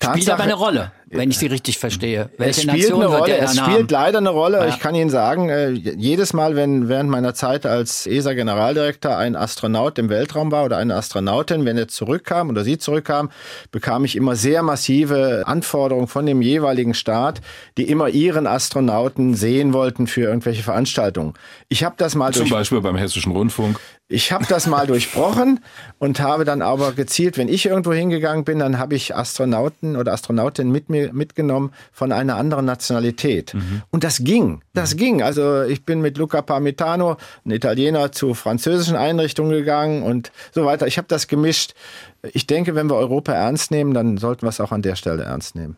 Tatsache, 0.00 0.22
spielt 0.22 0.30
aber 0.30 0.42
eine 0.42 0.54
Rolle, 0.54 0.92
wenn 1.10 1.30
ich 1.30 1.38
Sie 1.38 1.46
richtig 1.46 1.78
verstehe. 1.78 2.30
Welche 2.38 2.50
es 2.50 2.62
spielt 2.62 2.76
Nation 2.76 3.02
eine 3.02 3.16
Rolle. 3.16 3.36
es 3.38 3.50
spielt 3.56 3.66
haben? 3.66 3.88
leider 3.88 4.18
eine 4.18 4.30
Rolle. 4.30 4.58
Ja. 4.58 4.68
Ich 4.68 4.78
kann 4.78 4.94
Ihnen 4.94 5.10
sagen, 5.10 5.48
äh, 5.48 5.70
jedes 5.70 6.32
Mal, 6.32 6.54
wenn 6.54 6.88
während 6.88 7.10
meiner 7.10 7.34
Zeit 7.34 7.66
als 7.66 8.06
ESA-Generaldirektor 8.06 9.16
ein 9.16 9.34
Astronaut 9.34 9.98
im 9.98 10.08
Weltraum 10.08 10.52
war 10.52 10.64
oder 10.64 10.76
eine 10.76 10.94
Astronautin, 10.94 11.64
wenn 11.64 11.76
er 11.76 11.88
zurückkam 11.88 12.48
oder 12.48 12.62
sie 12.62 12.78
zurückkam, 12.78 13.30
bekam 13.72 14.04
ich 14.04 14.14
immer 14.14 14.36
sehr 14.36 14.62
massive 14.62 15.42
Anforderungen 15.46 16.06
von 16.06 16.26
dem 16.26 16.42
jeweiligen 16.42 16.94
Staat, 16.94 17.40
die 17.76 17.84
immer 17.84 18.08
ihren 18.08 18.46
Astronauten 18.46 19.34
sehen 19.34 19.72
wollten 19.72 20.06
für 20.06 20.22
irgendwelche 20.22 20.62
Veranstaltungen. 20.62 21.34
Ich 21.68 21.82
habe 21.82 21.96
das 21.98 22.14
mal 22.14 22.32
zum 22.32 22.48
Beispiel 22.48 22.80
beim 22.80 22.96
Hessischen 22.96 23.32
Rundfunk. 23.32 23.80
Ich 24.12 24.32
habe 24.32 24.44
das 24.48 24.66
mal 24.66 24.88
durchbrochen 24.88 25.60
und 26.00 26.18
habe 26.18 26.44
dann 26.44 26.62
aber 26.62 26.94
gezielt, 26.94 27.38
wenn 27.38 27.46
ich 27.46 27.66
irgendwo 27.66 27.92
hingegangen 27.92 28.42
bin, 28.42 28.58
dann 28.58 28.76
habe 28.76 28.96
ich 28.96 29.14
Astronauten 29.14 29.94
oder 29.94 30.12
Astronautinnen 30.12 30.72
mit 30.72 30.90
mir 30.90 31.12
mitgenommen 31.12 31.72
von 31.92 32.10
einer 32.10 32.34
anderen 32.34 32.64
Nationalität. 32.64 33.54
Mhm. 33.54 33.82
Und 33.92 34.02
das 34.02 34.24
ging, 34.24 34.62
das 34.74 34.94
mhm. 34.94 34.98
ging. 34.98 35.22
Also 35.22 35.62
ich 35.62 35.84
bin 35.84 36.00
mit 36.00 36.18
Luca 36.18 36.42
Parmitano, 36.42 37.18
ein 37.46 37.52
Italiener, 37.52 38.10
zu 38.10 38.34
französischen 38.34 38.96
Einrichtungen 38.96 39.52
gegangen 39.52 40.02
und 40.02 40.32
so 40.50 40.64
weiter. 40.64 40.88
Ich 40.88 40.98
habe 40.98 41.06
das 41.06 41.28
gemischt. 41.28 41.74
Ich 42.32 42.48
denke, 42.48 42.74
wenn 42.74 42.90
wir 42.90 42.96
Europa 42.96 43.32
ernst 43.32 43.70
nehmen, 43.70 43.94
dann 43.94 44.16
sollten 44.16 44.42
wir 44.42 44.48
es 44.48 44.60
auch 44.60 44.72
an 44.72 44.82
der 44.82 44.96
Stelle 44.96 45.22
ernst 45.22 45.54
nehmen. 45.54 45.76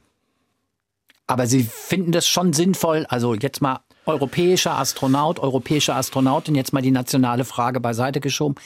Aber 1.26 1.46
Sie 1.46 1.64
finden 1.64 2.12
das 2.12 2.26
schon 2.26 2.54
sinnvoll, 2.54 3.04
also 3.10 3.34
jetzt 3.34 3.60
mal 3.60 3.80
europäischer 4.06 4.76
Astronaut, 4.78 5.38
europäische 5.38 5.94
Astronautin, 5.94 6.54
jetzt 6.54 6.72
mal 6.72 6.82
die 6.82 6.90
nationale 6.90 7.44
Frage 7.44 7.80
beiseite 7.80 8.20
geschoben, 8.20 8.56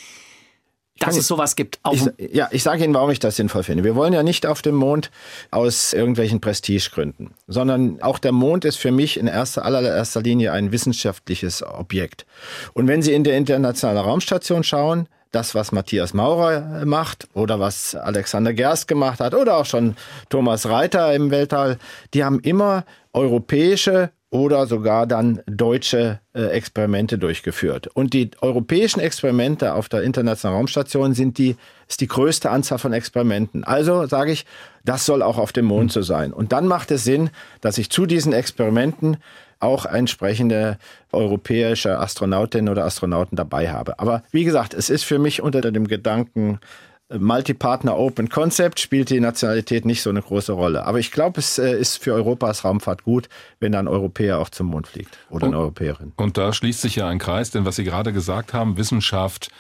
dass 0.99 1.17
es 1.17 1.27
sowas 1.27 1.57
gibt. 1.57 1.79
Ich, 1.93 2.09
ja, 2.35 2.49
ich 2.51 2.63
sage 2.63 2.85
Ihnen, 2.85 2.95
warum 2.95 3.11
ich 3.11 3.19
das 3.19 3.37
sinnvoll 3.37 3.63
finde. 3.63 3.85
Wir 3.85 3.95
wollen 3.95 4.13
ja 4.13 4.23
nicht 4.23 4.47
auf 4.47 4.63
dem 4.63 4.75
Mond 4.75 5.11
aus 5.51 5.93
irgendwelchen 5.93 6.41
Prestigegründen, 6.41 7.35
sondern 7.47 8.01
auch 8.03 8.19
der 8.19 8.33
Mond 8.33 8.65
ist 8.65 8.77
für 8.77 8.93
mich 8.93 9.19
in 9.19 9.27
erster, 9.27 9.65
allererster 9.65 10.23
Linie 10.23 10.53
ein 10.53 10.73
wissenschaftliches 10.73 11.63
Objekt. 11.63 12.25
Und 12.73 12.89
wenn 12.89 13.03
Sie 13.03 13.13
in 13.13 13.25
der 13.25 13.37
Internationalen 13.37 13.99
Raumstation 13.99 14.65
schauen, 14.65 15.09
das, 15.33 15.55
was 15.55 15.71
Matthias 15.71 16.15
Maurer 16.15 16.85
macht 16.87 17.29
oder 17.35 17.61
was 17.61 17.95
Alexander 17.95 18.55
Gerst 18.55 18.89
gemacht 18.89 19.21
hat 19.21 19.35
oder 19.35 19.59
auch 19.59 19.67
schon 19.67 19.97
Thomas 20.31 20.67
Reiter 20.67 21.13
im 21.15 21.31
Weltall, 21.31 21.79
die 22.15 22.25
haben 22.25 22.41
immer 22.41 22.85
europäische 23.13 24.13
oder 24.31 24.67
sogar 24.67 25.07
dann 25.07 25.41
deutsche 25.47 26.21
äh, 26.35 26.47
Experimente 26.47 27.17
durchgeführt. 27.17 27.87
Und 27.87 28.13
die 28.13 28.31
europäischen 28.41 29.01
Experimente 29.01 29.75
auf 29.75 29.89
der 29.89 30.03
Internationalen 30.03 30.59
Raumstation 30.59 31.15
sind 31.15 31.39
die, 31.39 31.57
ist 31.89 32.01
die 32.01 32.09
größte 32.09 32.51
Anzahl 32.51 32.79
von 32.79 32.93
Experimenten. 32.93 33.63
Also 33.63 34.07
sage 34.07 34.33
ich, 34.33 34.45
das 34.85 35.07
soll 35.07 35.23
auch 35.23 35.39
auf 35.39 35.53
dem 35.53 35.67
Mond 35.67 35.93
so 35.93 36.03
sein. 36.03 36.33
Und 36.33 36.53
dann 36.53 36.67
macht 36.67 36.91
es 36.91 37.05
Sinn, 37.05 37.31
dass 37.61 37.79
ich 37.79 37.91
zu 37.91 38.07
diesen 38.07 38.33
Experimenten 38.33 39.19
auch 39.61 39.87
entsprechende 39.87 40.79
europäische 41.13 41.99
Astronautinnen 41.99 42.69
oder 42.69 42.85
Astronauten 42.85 43.37
dabei 43.37 43.71
habe. 43.71 43.99
Aber 43.99 44.23
wie 44.31 44.45
gesagt, 44.45 44.75
es 44.75 44.91
ist 44.91 45.05
für 45.05 45.19
mich 45.19 45.41
unter 45.41 45.61
dem 45.61 45.89
Gedanken 45.89 46.61
Multipartner 47.09 47.97
Open 47.97 48.29
Concept 48.29 48.81
spielt 48.81 49.11
die 49.11 49.21
Nationalität 49.21 49.85
nicht 49.85 50.03
so 50.03 50.11
eine 50.11 50.23
große 50.23 50.53
Rolle. 50.53 50.85
Aber 50.87 50.99
ich 50.99 51.13
glaube, 51.13 51.39
es 51.39 51.57
äh, 51.59 51.79
ist 51.79 52.03
für 52.03 52.13
Europas 52.13 52.65
Raumfahrt 52.65 53.05
gut, 53.05 53.29
wenn 53.61 53.75
ein 53.77 53.87
Europäer 53.87 54.39
auch 54.41 54.49
zum 54.49 54.67
Mond 54.67 54.89
fliegt 54.89 55.17
oder 55.31 55.47
eine 55.47 55.59
Europäerin. 55.59 56.13
Und 56.17 56.37
da 56.37 56.53
schließt 56.53 56.81
sich 56.81 56.97
ja 56.97 57.09
ein 57.09 57.19
Kreis, 57.19 57.53
denn 57.53 57.65
was 57.65 57.77
Sie 57.77 57.85
gerade 57.85 58.13
gesagt 58.13 58.53
haben, 58.53 58.77
Wissenschaft, 58.77 59.51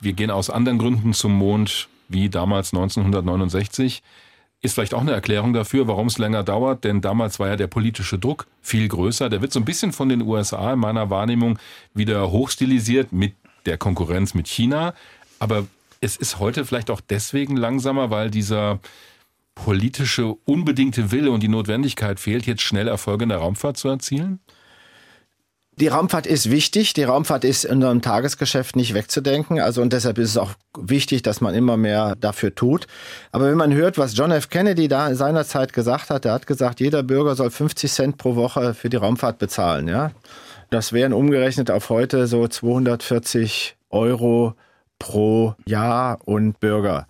wir 0.00 0.12
gehen 0.12 0.30
aus 0.30 0.50
anderen 0.50 0.78
Gründen 0.78 1.14
zum 1.14 1.32
Mond, 1.32 1.88
wie 2.08 2.28
damals 2.28 2.74
1969, 2.74 4.02
ist 4.60 4.74
vielleicht 4.74 4.94
auch 4.94 5.00
eine 5.00 5.12
Erklärung 5.12 5.54
dafür, 5.54 5.88
warum 5.88 6.08
es 6.08 6.18
länger 6.18 6.42
dauert, 6.42 6.84
denn 6.84 7.00
damals 7.00 7.38
war 7.38 7.48
ja 7.48 7.56
der 7.56 7.66
politische 7.66 8.18
Druck 8.18 8.46
viel 8.60 8.88
größer. 8.88 9.30
Der 9.30 9.40
wird 9.40 9.52
so 9.52 9.60
ein 9.60 9.64
bisschen 9.64 9.92
von 9.92 10.10
den 10.10 10.22
USA 10.22 10.74
in 10.74 10.78
meiner 10.78 11.08
Wahrnehmung 11.08 11.58
wieder 11.94 12.30
hochstilisiert 12.30 13.12
mit 13.12 13.34
der 13.66 13.78
Konkurrenz 13.78 14.34
mit 14.34 14.48
China. 14.48 14.94
Aber 15.38 15.66
es 16.04 16.16
ist 16.16 16.38
heute 16.38 16.66
vielleicht 16.66 16.90
auch 16.90 17.00
deswegen 17.00 17.56
langsamer, 17.56 18.10
weil 18.10 18.30
dieser 18.30 18.78
politische 19.54 20.34
unbedingte 20.44 21.10
Wille 21.10 21.30
und 21.30 21.42
die 21.42 21.48
Notwendigkeit 21.48 22.20
fehlt, 22.20 22.46
jetzt 22.46 22.62
schnell 22.62 22.88
Erfolge 22.88 23.22
in 23.22 23.30
der 23.30 23.38
Raumfahrt 23.38 23.78
zu 23.78 23.88
erzielen? 23.88 24.40
Die 25.76 25.88
Raumfahrt 25.88 26.26
ist 26.26 26.50
wichtig. 26.50 26.92
Die 26.92 27.02
Raumfahrt 27.02 27.42
ist 27.42 27.64
in 27.64 27.76
unserem 27.76 28.02
Tagesgeschäft 28.02 28.76
nicht 28.76 28.94
wegzudenken. 28.94 29.60
Also 29.60 29.82
und 29.82 29.92
deshalb 29.92 30.18
ist 30.18 30.30
es 30.30 30.36
auch 30.36 30.50
wichtig, 30.78 31.22
dass 31.22 31.40
man 31.40 31.54
immer 31.54 31.76
mehr 31.76 32.14
dafür 32.16 32.54
tut. 32.54 32.86
Aber 33.32 33.48
wenn 33.48 33.56
man 33.56 33.72
hört, 33.72 33.98
was 33.98 34.16
John 34.16 34.30
F. 34.30 34.50
Kennedy 34.50 34.86
da 34.86 35.12
seinerzeit 35.14 35.72
gesagt 35.72 36.10
hat, 36.10 36.26
er 36.26 36.32
hat 36.34 36.46
gesagt, 36.46 36.80
jeder 36.80 37.02
Bürger 37.02 37.34
soll 37.34 37.50
50 37.50 37.90
Cent 37.90 38.18
pro 38.18 38.36
Woche 38.36 38.74
für 38.74 38.90
die 38.90 38.98
Raumfahrt 38.98 39.38
bezahlen. 39.38 39.88
Ja, 39.88 40.12
das 40.70 40.92
wären 40.92 41.12
umgerechnet 41.12 41.70
auf 41.70 41.88
heute 41.88 42.28
so 42.28 42.46
240 42.46 43.76
Euro 43.90 44.54
pro 44.98 45.54
Jahr 45.66 46.18
und 46.24 46.60
Bürger. 46.60 47.06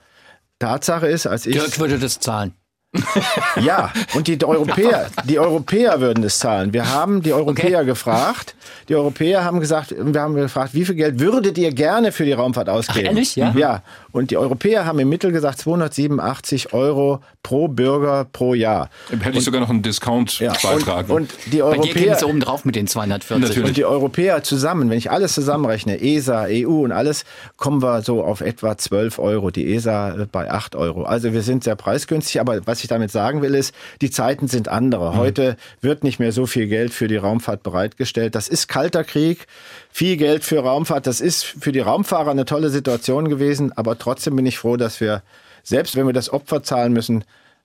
Tatsache 0.59 1.09
ist, 1.09 1.27
als 1.27 1.47
ich. 1.47 1.55
Dirk 1.55 1.79
würde 1.79 1.99
das 1.99 2.21
zahlen. 2.21 2.55
ja, 3.61 3.93
und 4.15 4.29
die 4.29 4.43
Europäer, 4.45 5.11
die 5.25 5.39
Europäer 5.39 6.01
würden 6.01 6.23
es 6.23 6.39
zahlen. 6.39 6.73
Wir 6.73 6.91
haben 6.91 7.23
die 7.23 7.33
Europäer 7.33 7.79
okay. 7.79 7.87
gefragt. 7.87 8.55
Die 8.89 8.95
Europäer 8.95 9.45
haben 9.45 9.59
gesagt, 9.59 9.95
wir 9.99 10.21
haben 10.21 10.35
gefragt, 10.35 10.75
wie 10.75 10.85
viel 10.85 10.95
Geld 10.95 11.19
würdet 11.19 11.59
ihr 11.59 11.73
gerne 11.73 12.13
für 12.13 12.25
die 12.25 12.33
Raumfahrt 12.33 12.69
ausgeben? 12.69 13.07
Ach, 13.07 13.11
ehrlich? 13.11 13.35
Ja. 13.37 13.53
ja. 13.57 13.83
Und 14.15 14.31
die 14.31 14.37
Europäer 14.37 14.87
haben 14.87 15.01
im 15.01 15.09
Mittel 15.09 15.33
gesagt 15.33 15.59
287 15.59 16.73
Euro 16.73 17.19
pro 17.43 17.67
Bürger 17.67 18.25
pro 18.25 18.55
Jahr. 18.55 18.89
Hätte 19.11 19.31
und, 19.31 19.37
ich 19.37 19.43
sogar 19.43 19.61
noch 19.61 19.71
einen 19.71 19.83
Discount-Beitrag. 19.83 21.09
Ja, 21.09 21.15
und, 21.17 21.33
und, 21.33 21.35
die 21.47 21.65
Europäer. 21.65 22.13
Bei 22.13 22.19
dir 22.21 22.29
oben 22.29 22.39
drauf 22.39 22.65
mit 22.65 22.77
den 22.77 22.87
240. 22.87 23.49
Natürlich. 23.49 23.69
Und 23.69 23.77
die 23.77 23.85
Europäer 23.85 24.45
zusammen, 24.45 24.89
wenn 24.89 24.99
ich 24.99 25.11
alles 25.11 25.35
zusammenrechne, 25.35 26.01
ESA, 26.01 26.47
EU 26.49 26.85
und 26.85 26.93
alles, 26.93 27.25
kommen 27.57 27.83
wir 27.83 28.03
so 28.03 28.23
auf 28.23 28.41
etwa 28.41 28.79
12 28.79 29.19
Euro. 29.19 29.51
Die 29.51 29.75
ESA 29.75 30.15
äh, 30.15 30.27
bei 30.31 30.49
8 30.49 30.77
Euro. 30.77 31.03
Also 31.03 31.33
wir 31.33 31.43
sind 31.43 31.65
sehr 31.65 31.75
preisgünstig. 31.75 32.41
Aber 32.41 32.65
was 32.69 32.83
ich 32.83 32.89
damit 32.89 33.11
sagen 33.11 33.43
will, 33.43 33.57
ist, 33.57 33.75
die 34.01 34.13
Zeiten 34.13 34.47
sind 34.47 34.69
andere. 34.69 35.15
Mhm. 35.15 35.17
Heute 35.17 35.57
wird 35.81 36.05
nicht 36.05 36.21
mehr 36.21 36.31
so 36.31 36.47
viel 36.47 36.69
Geld 36.69 36.95
für 36.95 37.09
die 37.09 37.17
Raumfahrt 37.17 37.65
bereitgestellt. 37.65 38.37
Das 38.37 38.47
ist 38.47 38.69
kalter 38.69 39.03
Krieg 39.03 39.49
viel 39.95 40.17
Geld 40.17 40.43
für 40.43 40.59
Raumfahrt. 40.59 41.07
Das 41.07 41.21
ist 41.21 41.45
für 41.45 41.71
die 41.71 41.79
Raumfahrer 41.79 42.33
eine 42.33 42.45
tolle 42.45 42.69
Situation 42.69 43.29
gewesen, 43.29 43.71
aber 43.73 43.97
trotzdem 43.97 44.35
bin 44.35 44.45
ich 44.45 44.59
froh, 44.59 44.77
dass 44.77 45.01
wir, 45.01 45.23
selbst 45.63 45.95
wenn 45.95 46.05
wir 46.05 46.13
das 46.13 46.31
Opfer 46.31 46.65
zahlen 46.65 46.93
müssen, 46.93 47.23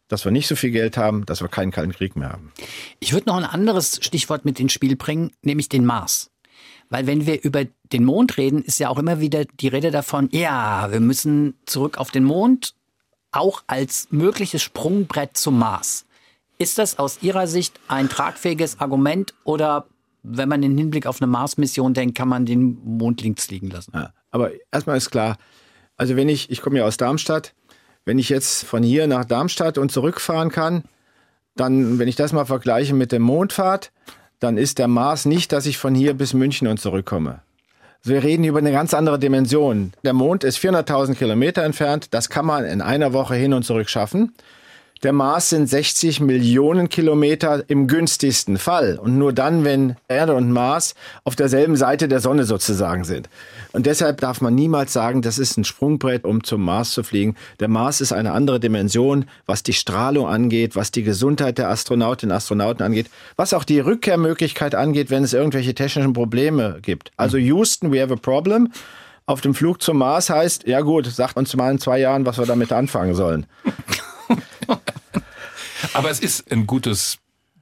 dass 0.10 0.26
wir 0.26 0.32
nicht 0.32 0.48
so 0.48 0.56
viel 0.56 0.70
Geld 0.70 0.96
haben, 0.96 1.26
dass 1.26 1.42
wir 1.42 1.48
keinen 1.48 1.72
kalten 1.72 1.92
Krieg 1.92 2.16
mehr 2.16 2.30
haben. 2.30 2.54
Ich 3.00 3.14
würde 3.14 3.30
noch 3.30 3.38
ein 3.38 3.46
anderes 3.46 3.98
Stichwort 4.04 4.46
mit 4.46 4.60
ins 4.60 4.74
Spiel 4.74 4.96
bringen, 4.96 5.32
nämlich 5.42 5.70
den 5.70 5.86
Mars. 5.86 6.30
Weil 6.90 7.08
wenn 7.08 7.26
wir 7.26 7.44
über 7.44 7.66
den 7.92 8.06
Mond 8.06 8.38
reden, 8.38 8.64
ist 8.64 8.78
ja 8.78 8.90
auch 8.90 9.00
immer 9.00 9.20
wieder 9.20 9.46
die 9.46 9.68
Rede 9.68 9.90
davon, 9.90 10.30
ja, 10.32 10.92
wir 10.92 11.00
müssen 11.00 11.56
zurück 11.66 11.98
auf 11.98 12.12
den 12.12 12.26
Mond, 12.26 12.76
auch 13.32 13.64
als 13.66 14.08
mögliches 14.12 14.62
Sprungbrett 14.62 15.36
zum 15.36 15.58
Mars. 15.58 16.06
Ist 16.60 16.78
das 16.78 17.00
aus 17.00 17.24
Ihrer 17.24 17.48
Sicht 17.48 17.80
ein 17.88 18.08
tragfähiges 18.08 18.80
Argument 18.80 19.34
oder 19.46 19.88
wenn 20.32 20.50
man 20.50 20.64
in 20.64 20.78
Hinblick 20.78 21.06
auf 21.06 21.22
eine 21.22 21.28
Mars-Mission 21.30 21.94
denkt, 21.94 22.18
kann 22.18 22.28
man 22.28 22.46
den 22.46 22.78
Mond 22.84 23.22
links 23.22 23.50
liegen 23.50 23.70
lassen. 23.70 23.92
Ja, 23.94 24.14
aber 24.32 24.52
erstmal 24.72 24.98
ist 24.98 25.10
klar, 25.10 25.38
also 25.98 26.16
wenn 26.16 26.30
ich, 26.30 26.50
ich 26.50 26.62
komme 26.62 26.80
ja 26.80 26.86
aus 26.86 26.98
Darmstadt, 26.98 27.54
wenn 28.06 28.20
ich 28.20 28.30
jetzt 28.30 28.64
von 28.64 28.84
hier 28.84 29.08
nach 29.08 29.26
Darmstadt 29.26 29.78
und 29.78 29.92
zurückfahren 29.92 30.50
kann, 30.50 30.84
dann, 31.56 32.00
wenn 32.00 32.08
ich 32.08 32.16
das 32.16 32.32
mal 32.32 32.46
vergleiche 32.46 32.94
mit 32.94 33.12
der 33.12 33.20
Mondfahrt, 33.20 33.92
dann 34.40 34.58
ist 34.58 34.80
der 34.80 34.88
Mars 34.88 35.26
nicht, 35.26 35.52
dass 35.52 35.66
ich 35.66 35.78
von 35.78 35.94
hier 35.94 36.14
bis 36.14 36.34
München 36.34 36.68
und 36.68 36.80
zurückkomme. 36.80 37.42
Also 38.02 38.14
wir 38.14 38.24
reden 38.24 38.46
über 38.46 38.60
eine 38.60 38.72
ganz 38.72 38.94
andere 38.94 39.20
Dimension. 39.20 39.92
Der 40.04 40.14
Mond 40.14 40.46
ist 40.46 40.58
400.000 40.60 41.16
Kilometer 41.16 41.64
entfernt. 41.64 42.14
Das 42.14 42.30
kann 42.30 42.46
man 42.46 42.64
in 42.64 42.82
einer 42.82 43.12
Woche 43.12 43.36
hin 43.36 43.54
und 43.54 43.64
zurück 43.64 43.90
schaffen. 43.90 44.34
Der 45.02 45.14
Mars 45.14 45.50
sind 45.50 45.70
60 45.70 46.20
Millionen 46.20 46.90
Kilometer 46.90 47.64
im 47.70 47.88
günstigsten 47.88 48.58
Fall. 48.58 49.00
Und 49.02 49.18
nur 49.18 49.32
dann, 49.32 49.64
wenn 49.64 49.96
Erde 50.10 50.36
und 50.36 50.52
Mars 50.52 50.94
auf 51.24 51.38
derselben 51.38 51.78
Seite 51.78 52.10
der 52.10 52.20
Sonne 52.20 52.44
sozusagen 52.44 53.06
sind. 53.06 53.30
Und 53.72 53.86
deshalb 53.86 54.20
darf 54.20 54.42
man 54.42 54.56
niemals 54.56 54.92
sagen, 54.92 55.22
das 55.22 55.40
ist 55.40 55.56
ein 55.56 55.64
Sprungbrett, 55.64 56.26
um 56.26 56.44
zum 56.44 56.66
Mars 56.66 56.92
zu 56.92 57.04
fliegen. 57.04 57.36
Der 57.62 57.70
Mars 57.70 58.02
ist 58.02 58.12
eine 58.12 58.34
andere 58.34 58.60
Dimension, 58.60 59.24
was 59.46 59.64
die 59.64 59.72
Strahlung 59.72 60.28
angeht, 60.28 60.76
was 60.76 60.92
die 60.92 61.04
Gesundheit 61.04 61.60
der 61.60 61.70
Astronautinnen 61.70 62.34
und 62.34 62.38
Astronauten 62.38 62.84
angeht, 62.84 63.10
was 63.38 63.54
auch 63.54 63.64
die 63.64 63.80
Rückkehrmöglichkeit 63.80 64.76
angeht, 64.76 65.12
wenn 65.12 65.24
es 65.24 65.32
irgendwelche 65.32 65.74
technischen 65.74 66.12
Probleme 66.12 66.80
gibt. 66.82 67.14
Also 67.16 67.38
Houston, 67.38 67.94
we 67.94 68.02
have 68.02 68.12
a 68.12 68.18
problem. 68.18 68.74
Auf 69.26 69.40
dem 69.40 69.54
Flug 69.54 69.82
zum 69.82 70.00
Mars 70.00 70.30
heißt, 70.30 70.68
ja 70.68 70.82
gut, 70.82 71.06
sagt 71.06 71.38
uns 71.38 71.56
mal 71.56 71.72
in 71.72 71.80
zwei 71.80 72.00
Jahren, 72.00 72.26
was 72.26 72.38
wir 72.38 72.46
damit 72.46 72.74
anfangen 72.74 73.16
sollen. 73.16 73.46
Aber 75.94 76.10
es 76.10 76.20
ist 76.20 76.52
ein 76.52 76.68
gutes, 76.68 77.18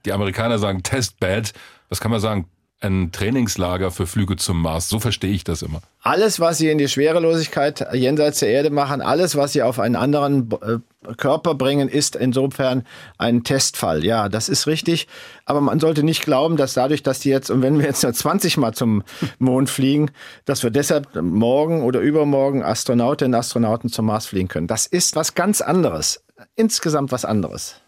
die 0.06 0.12
Amerikaner 0.12 0.60
sagen 0.60 0.84
Testbed, 0.84 1.54
was 1.90 2.00
kann 2.00 2.12
man 2.12 2.20
sagen? 2.20 2.50
Ein 2.80 3.12
Trainingslager 3.12 3.90
für 3.90 4.06
Flüge 4.06 4.36
zum 4.36 4.62
Mars. 4.62 4.88
So 4.88 5.00
verstehe 5.00 5.32
ich 5.32 5.44
das 5.44 5.64
immer. 5.64 5.82
Alles, 6.00 6.40
was 6.40 6.60
sie 6.60 6.70
in 6.70 6.78
die 6.78 6.88
Schwerelosigkeit 6.88 7.88
jenseits 7.92 8.38
der 8.38 8.50
Erde 8.50 8.70
machen, 8.70 9.02
alles, 9.02 9.36
was 9.36 9.54
sie 9.54 9.64
auf 9.64 9.80
einen 9.80 9.96
anderen 9.96 10.52
äh, 10.62 11.14
Körper 11.16 11.56
bringen, 11.56 11.90
ist 11.90 12.16
insofern 12.16 12.86
ein 13.18 13.44
Testfall. 13.44 14.06
Ja, 14.06 14.30
das 14.30 14.48
ist 14.48 14.68
richtig. 14.68 15.08
Aber 15.46 15.60
man 15.60 15.80
sollte 15.80 16.04
nicht 16.04 16.22
glauben, 16.22 16.56
dass 16.56 16.76
dadurch, 16.76 17.02
dass 17.02 17.18
die 17.20 17.30
jetzt, 17.30 17.50
und 17.50 17.64
wenn 17.64 17.80
wir 17.80 17.86
jetzt 17.88 18.04
nur 18.04 18.14
20 18.14 18.58
Mal 18.58 18.74
zum 18.74 19.02
Mond 19.40 19.72
fliegen, 19.72 20.12
dass 20.46 20.62
wir 20.62 20.70
deshalb 20.70 21.16
morgen 21.20 21.82
oder 21.82 22.00
übermorgen 22.00 22.62
Astronautinnen 22.62 23.34
und 23.34 23.40
Astronauten 23.40 23.90
zum 23.90 24.06
Mars 24.06 24.28
fliegen 24.28 24.50
können. 24.50 24.68
Das 24.68 24.86
ist 24.86 25.16
was 25.16 25.34
ganz 25.34 25.62
anderes. 25.62 26.24
Insgesamt 26.56 27.12
was 27.12 27.26
anderes. 27.26 27.82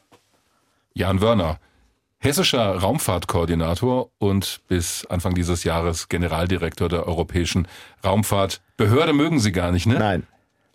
Jan 0.99 1.21
Wörner, 1.21 1.59
hessischer 2.17 2.75
Raumfahrtkoordinator 2.75 4.09
und 4.17 4.59
bis 4.67 5.05
Anfang 5.05 5.33
dieses 5.33 5.63
Jahres 5.63 6.09
Generaldirektor 6.09 6.89
der 6.89 7.07
Europäischen 7.07 7.69
Raumfahrtbehörde. 8.03 9.13
Mögen 9.13 9.39
Sie 9.39 9.53
gar 9.53 9.71
nicht, 9.71 9.85
ne? 9.85 9.97
Nein. 9.97 10.27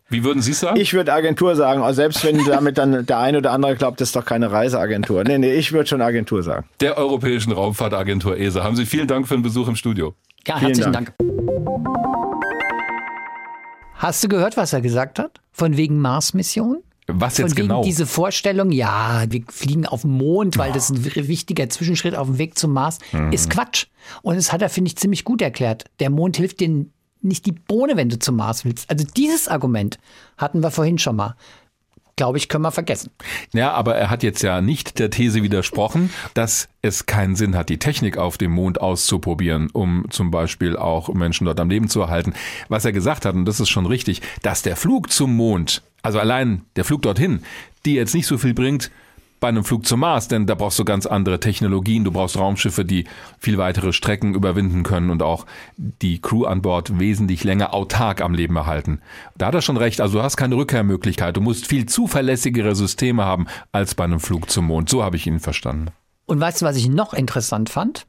Wie 0.09 0.25
würden 0.25 0.41
Sie 0.41 0.55
sagen? 0.55 0.81
Ich 0.81 0.95
würde 0.95 1.13
Agentur 1.13 1.57
sagen, 1.57 1.83
also 1.83 1.97
selbst 1.97 2.25
wenn 2.25 2.43
damit 2.47 2.79
dann 2.79 3.05
der 3.05 3.19
eine 3.19 3.37
oder 3.37 3.53
andere 3.53 3.77
glaubt, 3.77 4.01
das 4.01 4.09
ist 4.09 4.17
doch 4.17 4.25
keine 4.25 4.51
Reiseagentur. 4.51 5.25
Nee, 5.25 5.37
nee, 5.37 5.53
ich 5.53 5.73
würde 5.73 5.87
schon 5.91 6.01
Agentur 6.01 6.43
sagen. 6.43 6.67
Der 6.81 6.97
Europäischen 6.97 7.53
Raumfahrtagentur 7.53 8.39
ESA. 8.39 8.65
Haben 8.65 8.77
Sie 8.77 8.87
vielen 8.87 9.07
Dank 9.07 9.29
für 9.29 9.35
den 9.35 9.43
Besuch 9.43 9.69
im 9.69 9.77
Studio. 9.77 10.15
Ja, 10.47 10.59
herzlichen 10.59 10.93
Dank. 10.93 11.13
Dank. 11.19 11.35
Hast 13.97 14.25
du 14.25 14.29
gehört, 14.29 14.57
was 14.57 14.73
er 14.73 14.81
gesagt 14.81 15.19
hat? 15.19 15.41
Von 15.53 15.77
wegen 15.77 16.01
Mars-Mission? 16.01 16.83
Was 17.07 17.37
jetzt 17.37 17.51
Von 17.55 17.57
genau? 17.63 17.85
diese 17.85 18.07
Vorstellung, 18.07 18.73
ja, 18.73 19.25
wir 19.29 19.43
fliegen 19.51 19.85
auf 19.87 20.03
den 20.03 20.13
Mond, 20.13 20.57
weil 20.57 20.73
das 20.73 20.89
ein 20.91 21.05
wichtiger 21.05 21.69
Zwischenschritt 21.69 22.15
auf 22.15 22.29
dem 22.29 22.39
Weg 22.39 22.59
zum 22.59 22.73
Mars, 22.73 22.99
Mhm. 23.13 23.31
ist 23.33 23.51
Quatsch. 23.51 23.87
Und 24.23 24.37
das 24.37 24.53
hat 24.53 24.63
er, 24.63 24.71
finde 24.71 24.89
ich, 24.89 24.97
ziemlich 24.97 25.25
gut 25.25 25.43
erklärt. 25.43 25.85
Der 26.01 26.09
Mond 26.09 26.37
hilft 26.39 26.61
dir 26.61 26.87
nicht 27.21 27.45
die 27.47 27.53
Bohne, 27.53 27.97
wenn 27.97 28.09
du 28.09 28.19
zum 28.19 28.37
Mars 28.37 28.65
willst. 28.65 28.89
Also 28.91 29.05
dieses 29.17 29.49
Argument 29.49 29.99
hatten 30.39 30.63
wir 30.63 30.71
vorhin 30.71 30.99
schon 30.99 31.17
mal. 31.17 31.37
Glaube 32.17 32.39
ich, 32.39 32.49
können 32.49 32.63
wir 32.63 32.71
vergessen. 32.71 33.11
Ja, 33.53 33.73
aber 33.73 33.97
er 33.97 34.09
hat 34.09 34.23
jetzt 34.23 34.43
ja 34.43 34.61
nicht 34.61 35.01
der 35.01 35.11
These 35.11 35.43
widersprochen, 35.43 36.11
dass 36.35 36.69
es 36.81 37.07
keinen 37.07 37.35
Sinn 37.35 37.57
hat, 37.57 37.69
die 37.69 37.79
Technik 37.79 38.19
auf 38.19 38.39
dem 38.39 38.53
Mond 38.53 38.81
auszuprobieren, 38.81 39.69
um 39.73 40.07
zum 40.11 40.31
Beispiel 40.31 40.77
auch 40.77 41.09
Menschen 41.13 41.47
dort 41.47 41.59
am 41.59 41.71
Leben 41.71 41.89
zu 41.89 42.01
erhalten. 42.01 42.35
Was 42.69 42.85
er 42.85 42.93
gesagt 42.93 43.25
hat, 43.25 43.35
und 43.35 43.47
das 43.47 43.59
ist 43.59 43.69
schon 43.69 43.87
richtig, 43.87 44.23
dass 44.43 44.63
der 44.63 44.77
Flug 44.77 45.11
zum 45.11 45.35
Mond, 45.35 45.83
also 46.03 46.21
allein 46.21 46.63
der 46.77 46.85
Flug 46.85 47.03
dorthin, 47.03 47.43
die 47.85 47.95
jetzt 47.95 48.15
nicht 48.15 48.27
so 48.27 48.39
viel 48.39 48.55
bringt, 48.55 48.93
bei 49.45 49.49
einem 49.49 49.63
Flug 49.63 49.85
zum 49.85 50.01
Mars, 50.01 50.27
denn 50.27 50.47
da 50.47 50.55
brauchst 50.55 50.79
du 50.79 50.87
ganz 50.87 51.05
andere 51.05 51.39
Technologien. 51.39 52.03
Du 52.03 52.11
brauchst 52.11 52.39
Raumschiffe, 52.39 52.83
die 52.83 53.05
viel 53.39 53.59
weitere 53.59 53.93
Strecken 53.93 54.35
überwinden 54.35 54.85
können 54.85 55.11
und 55.11 55.23
auch 55.23 55.45
die 55.77 56.19
Crew 56.19 56.47
an 56.47 56.63
Bord 56.63 56.99
wesentlich 56.99 57.45
länger 57.45 57.75
autark 57.75 58.23
am 58.23 58.33
Leben 58.33 58.57
erhalten. 58.57 59.03
Da 59.37 59.49
hat 59.49 59.55
er 59.55 59.61
schon 59.61 59.77
recht. 59.77 60.01
Also 60.01 60.17
du 60.17 60.25
hast 60.25 60.39
keine 60.39 60.57
Rückkehrmöglichkeit. 60.57 61.37
Du 61.37 61.43
musst 61.43 61.67
viel 61.67 61.85
zuverlässigere 61.85 62.75
Systeme 62.75 63.27
haben 63.27 63.47
als 63.71 63.95
bei 63.95 64.05
einem 64.05 64.19
Flug 64.19 64.49
zum 64.49 64.65
Mond. 64.65 64.89
So 64.89 65.05
habe 65.05 65.17
ich 65.17 65.27
ihn 65.27 65.41
verstanden. 65.41 65.89
Und 66.25 66.41
weißt 66.41 66.63
du, 66.63 66.65
was 66.65 66.77
ich 66.77 66.89
noch 66.89 67.13
interessant 67.13 67.69
fand? 67.69 68.07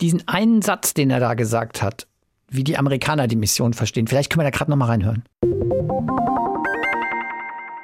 Diesen 0.00 0.26
einen 0.26 0.62
Satz, 0.62 0.94
den 0.94 1.10
er 1.10 1.20
da 1.20 1.34
gesagt 1.34 1.82
hat, 1.82 2.06
wie 2.48 2.64
die 2.64 2.78
Amerikaner 2.78 3.28
die 3.28 3.36
Mission 3.36 3.74
verstehen. 3.74 4.06
Vielleicht 4.06 4.32
können 4.32 4.46
wir 4.46 4.50
da 4.50 4.56
gerade 4.56 4.70
noch 4.70 4.78
mal 4.78 4.86
reinhören. 4.86 5.24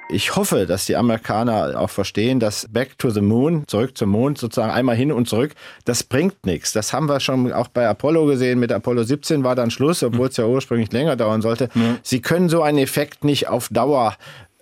Ich 0.09 0.36
hoffe, 0.36 0.66
dass 0.66 0.86
die 0.86 0.94
Amerikaner 0.94 1.80
auch 1.80 1.90
verstehen, 1.90 2.38
dass 2.38 2.68
Back 2.70 2.96
to 2.96 3.11
the 3.11 3.20
Moon, 3.20 3.64
zurück 3.66 3.98
zum 3.98 4.11
Mond, 4.11 4.38
sozusagen 4.38 4.70
einmal 4.70 4.94
hin 4.94 5.11
und 5.11 5.28
zurück, 5.28 5.54
das 5.84 6.04
bringt 6.04 6.46
nichts. 6.46 6.72
Das 6.72 6.92
haben 6.92 7.09
wir 7.09 7.18
schon 7.18 7.52
auch 7.52 7.66
bei 7.66 7.88
Apollo 7.88 8.26
gesehen. 8.26 8.61
Mit 8.61 8.70
Apollo 8.70 9.02
17 9.02 9.42
war 9.42 9.57
dann 9.57 9.72
Schluss, 9.72 10.04
obwohl 10.04 10.28
es 10.28 10.36
ja 10.36 10.46
ursprünglich 10.46 10.92
länger 10.92 11.16
dauern 11.16 11.42
sollte. 11.42 11.68
Sie 12.04 12.20
können 12.22 12.48
so 12.48 12.62
einen 12.62 12.78
Effekt 12.78 13.24
nicht 13.24 13.48
auf 13.48 13.68
Dauer 13.68 14.14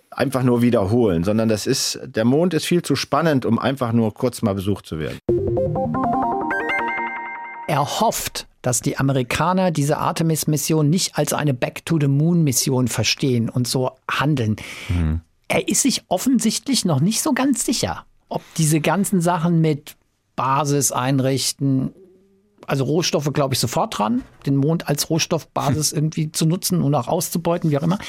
einfach 0.09 0.41
nur 0.41 0.63
wiederholen, 0.63 1.23
sondern 1.23 1.47
das 1.47 1.67
ist, 1.67 1.99
der 2.03 2.25
Mond 2.25 2.55
ist 2.55 2.65
viel 2.65 2.81
zu 2.81 2.95
spannend, 2.95 3.45
um 3.45 3.59
einfach 3.59 3.91
nur 3.91 4.13
kurz 4.15 4.41
mal 4.41 4.55
besucht 4.55 4.87
zu 4.87 4.97
werden. 4.97 5.19
Er 7.67 7.99
hofft, 7.99 8.47
dass 8.61 8.81
die 8.81 8.97
Amerikaner 8.97 9.69
diese 9.69 9.97
Artemis-Mission 9.97 10.89
nicht 10.89 11.17
als 11.17 11.33
eine 11.33 11.53
Back-to-the-Moon-Mission 11.53 12.87
verstehen 12.87 13.49
und 13.49 13.67
so 13.67 13.91
handeln. 14.09 14.55
Er 15.47 15.67
ist 15.67 15.83
sich 15.83 16.03
offensichtlich 16.07 16.85
noch 16.85 16.99
nicht 16.99 17.21
so 17.21 17.33
ganz 17.33 17.65
sicher, 17.65 18.05
ob 18.29 18.41
diese 18.57 18.81
ganzen 18.81 19.21
Sachen 19.21 19.61
mit 19.61 19.95
Basis 20.35 20.91
einrichten, 20.91 21.93
also 22.67 22.83
Rohstoffe 22.83 23.31
glaube 23.31 23.53
ich 23.53 23.59
sofort 23.59 23.97
dran, 23.97 24.23
den 24.45 24.55
Mond 24.55 24.87
als 24.87 25.09
Rohstoffbasis 25.09 25.91
irgendwie 25.91 26.31
zu 26.31 26.45
nutzen 26.45 26.81
und 26.81 26.95
auch 26.95 27.07
auszubeuten, 27.07 27.69
wie 27.69 27.77
auch 27.77 27.83
immer. 27.83 27.99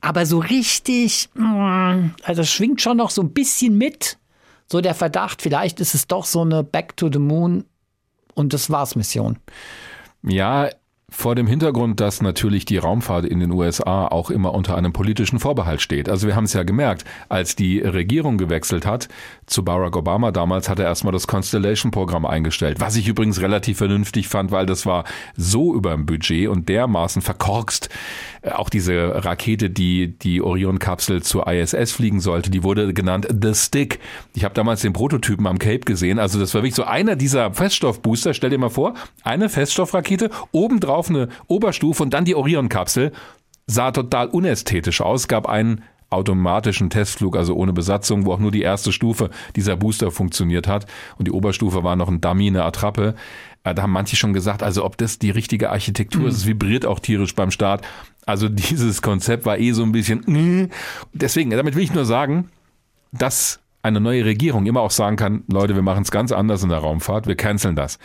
Aber 0.00 0.24
so 0.24 0.38
richtig, 0.38 1.28
mm, 1.34 2.10
also 2.22 2.42
es 2.42 2.50
schwingt 2.50 2.80
schon 2.80 2.96
noch 2.96 3.10
so 3.10 3.22
ein 3.22 3.32
bisschen 3.32 3.76
mit, 3.76 4.18
so 4.66 4.80
der 4.80 4.94
Verdacht, 4.94 5.42
vielleicht 5.42 5.80
ist 5.80 5.94
es 5.94 6.06
doch 6.06 6.24
so 6.24 6.42
eine 6.42 6.62
Back 6.62 6.96
to 6.96 7.10
the 7.12 7.18
Moon 7.18 7.64
und 8.34 8.52
das 8.52 8.70
war's 8.70 8.96
Mission. 8.96 9.38
Ja, 10.22 10.70
vor 11.14 11.36
dem 11.36 11.46
Hintergrund, 11.46 12.00
dass 12.00 12.20
natürlich 12.20 12.64
die 12.64 12.76
Raumfahrt 12.76 13.24
in 13.24 13.38
den 13.38 13.52
USA 13.52 14.08
auch 14.08 14.30
immer 14.30 14.52
unter 14.52 14.76
einem 14.76 14.92
politischen 14.92 15.38
Vorbehalt 15.38 15.80
steht. 15.80 16.08
Also 16.08 16.26
wir 16.26 16.34
haben 16.34 16.44
es 16.44 16.52
ja 16.52 16.64
gemerkt, 16.64 17.04
als 17.28 17.54
die 17.54 17.78
Regierung 17.78 18.36
gewechselt 18.36 18.84
hat 18.84 19.08
zu 19.46 19.64
Barack 19.64 19.96
Obama 19.96 20.32
damals, 20.32 20.68
hat 20.68 20.80
er 20.80 20.86
erstmal 20.86 21.12
das 21.12 21.26
Constellation-Programm 21.26 22.26
eingestellt, 22.26 22.80
was 22.80 22.96
ich 22.96 23.06
übrigens 23.06 23.40
relativ 23.40 23.78
vernünftig 23.78 24.26
fand, 24.26 24.50
weil 24.50 24.66
das 24.66 24.86
war 24.86 25.04
so 25.36 25.74
über 25.74 25.92
dem 25.92 26.04
Budget 26.04 26.48
und 26.48 26.68
dermaßen 26.68 27.22
verkorkst. 27.22 27.88
Auch 28.52 28.68
diese 28.68 29.24
Rakete, 29.24 29.70
die 29.70 30.18
die 30.18 30.42
Orion-Kapsel 30.42 31.22
zur 31.22 31.46
ISS 31.46 31.92
fliegen 31.92 32.20
sollte, 32.20 32.50
die 32.50 32.62
wurde 32.62 32.92
genannt 32.92 33.26
The 33.42 33.54
Stick. 33.54 34.00
Ich 34.34 34.44
habe 34.44 34.54
damals 34.54 34.82
den 34.82 34.92
Prototypen 34.92 35.46
am 35.46 35.58
Cape 35.58 35.80
gesehen. 35.80 36.18
Also 36.18 36.38
das 36.38 36.52
war 36.52 36.60
wirklich 36.60 36.74
so 36.74 36.84
einer 36.84 37.16
dieser 37.16 37.54
Feststoffbooster. 37.54 38.34
Stell 38.34 38.50
dir 38.50 38.58
mal 38.58 38.68
vor, 38.68 38.94
eine 39.22 39.48
Feststoffrakete, 39.48 40.30
obendrauf 40.52 41.08
eine 41.08 41.28
Oberstufe 41.46 42.02
und 42.02 42.12
dann 42.12 42.26
die 42.26 42.34
Orion-Kapsel. 42.34 43.12
Sah 43.66 43.92
total 43.92 44.28
unästhetisch 44.28 45.00
aus. 45.00 45.26
Gab 45.26 45.48
einen 45.48 45.82
automatischen 46.10 46.90
Testflug, 46.90 47.36
also 47.36 47.54
ohne 47.54 47.72
Besatzung, 47.72 48.24
wo 48.24 48.32
auch 48.32 48.38
nur 48.38 48.50
die 48.50 48.62
erste 48.62 48.92
Stufe 48.92 49.30
dieser 49.56 49.76
Booster 49.76 50.10
funktioniert 50.10 50.68
hat. 50.68 50.86
Und 51.18 51.28
die 51.28 51.32
Oberstufe 51.32 51.82
war 51.82 51.96
noch 51.96 52.08
ein 52.08 52.20
Dummy, 52.20 52.48
eine 52.48 52.64
Attrappe. 52.64 53.14
Da 53.64 53.82
haben 53.82 53.92
manche 53.92 54.16
schon 54.16 54.34
gesagt, 54.34 54.62
also 54.62 54.84
ob 54.84 54.98
das 54.98 55.18
die 55.18 55.30
richtige 55.30 55.70
Architektur 55.70 56.28
ist, 56.28 56.36
es 56.36 56.46
vibriert 56.46 56.84
auch 56.84 57.00
tierisch 57.00 57.34
beim 57.34 57.50
Start. 57.50 57.82
Also 58.26 58.48
dieses 58.50 59.02
Konzept 59.02 59.44
war 59.46 59.58
eh 59.58 59.72
so 59.72 59.82
ein 59.82 59.92
bisschen. 59.92 60.70
Deswegen, 61.12 61.50
damit 61.50 61.74
will 61.76 61.82
ich 61.82 61.94
nur 61.94 62.04
sagen, 62.04 62.50
dass 63.12 63.60
eine 63.82 64.00
neue 64.00 64.24
Regierung 64.24 64.66
immer 64.66 64.80
auch 64.80 64.90
sagen 64.90 65.16
kann, 65.16 65.44
Leute, 65.50 65.74
wir 65.74 65.82
machen 65.82 66.02
es 66.02 66.10
ganz 66.10 66.32
anders 66.32 66.62
in 66.62 66.70
der 66.70 66.78
Raumfahrt, 66.78 67.26
wir 67.26 67.36
canceln 67.36 67.76
das. 67.76 67.98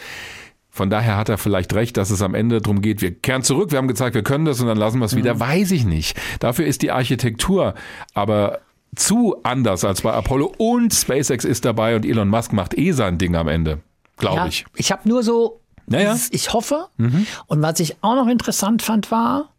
Von 0.70 0.90
daher 0.90 1.18
hat 1.18 1.30
er 1.30 1.38
vielleicht 1.38 1.74
recht, 1.74 1.98
dass 1.98 2.10
es 2.12 2.22
am 2.22 2.36
Ende 2.36 2.62
darum 2.62 2.82
geht, 2.82 3.02
wir 3.02 3.14
kehren 3.14 3.44
zurück, 3.44 3.72
wir 3.72 3.78
haben 3.80 3.88
gezeigt, 3.88 4.14
wir 4.14 4.22
können 4.24 4.46
das 4.46 4.60
und 4.62 4.68
dann 4.68 4.78
lassen 4.78 5.00
wir 5.00 5.06
es 5.06 5.16
wieder. 5.16 5.40
Weiß 5.40 5.72
ich 5.72 5.84
nicht. 5.86 6.20
Dafür 6.40 6.66
ist 6.66 6.82
die 6.84 6.92
Architektur 6.92 7.74
aber 8.14 8.60
zu 8.96 9.38
anders 9.44 9.84
als 9.86 10.02
bei 10.02 10.12
Apollo 10.12 10.54
und 10.58 10.94
SpaceX 10.94 11.46
ist 11.46 11.64
dabei 11.66 11.96
und 11.96 12.06
Elon 12.06 12.28
Musk 12.30 12.54
macht 12.54 12.78
eh 12.78 12.92
sein 12.92 13.18
Ding 13.18 13.36
am 13.36 13.48
Ende, 13.48 13.80
glaube 14.18 14.38
Ja, 14.38 14.48
ich. 14.48 14.66
ich 14.76 14.92
habe 14.92 15.08
nur 15.08 15.24
so, 15.24 15.60
Naja. 15.88 16.16
ich 16.32 16.54
hoffe. 16.54 16.88
Und 16.98 17.62
was 17.62 17.80
ich 17.80 17.98
auch 18.02 18.16
noch 18.16 18.28
interessant 18.28 18.82
fand, 18.82 19.12
war, 19.12 19.50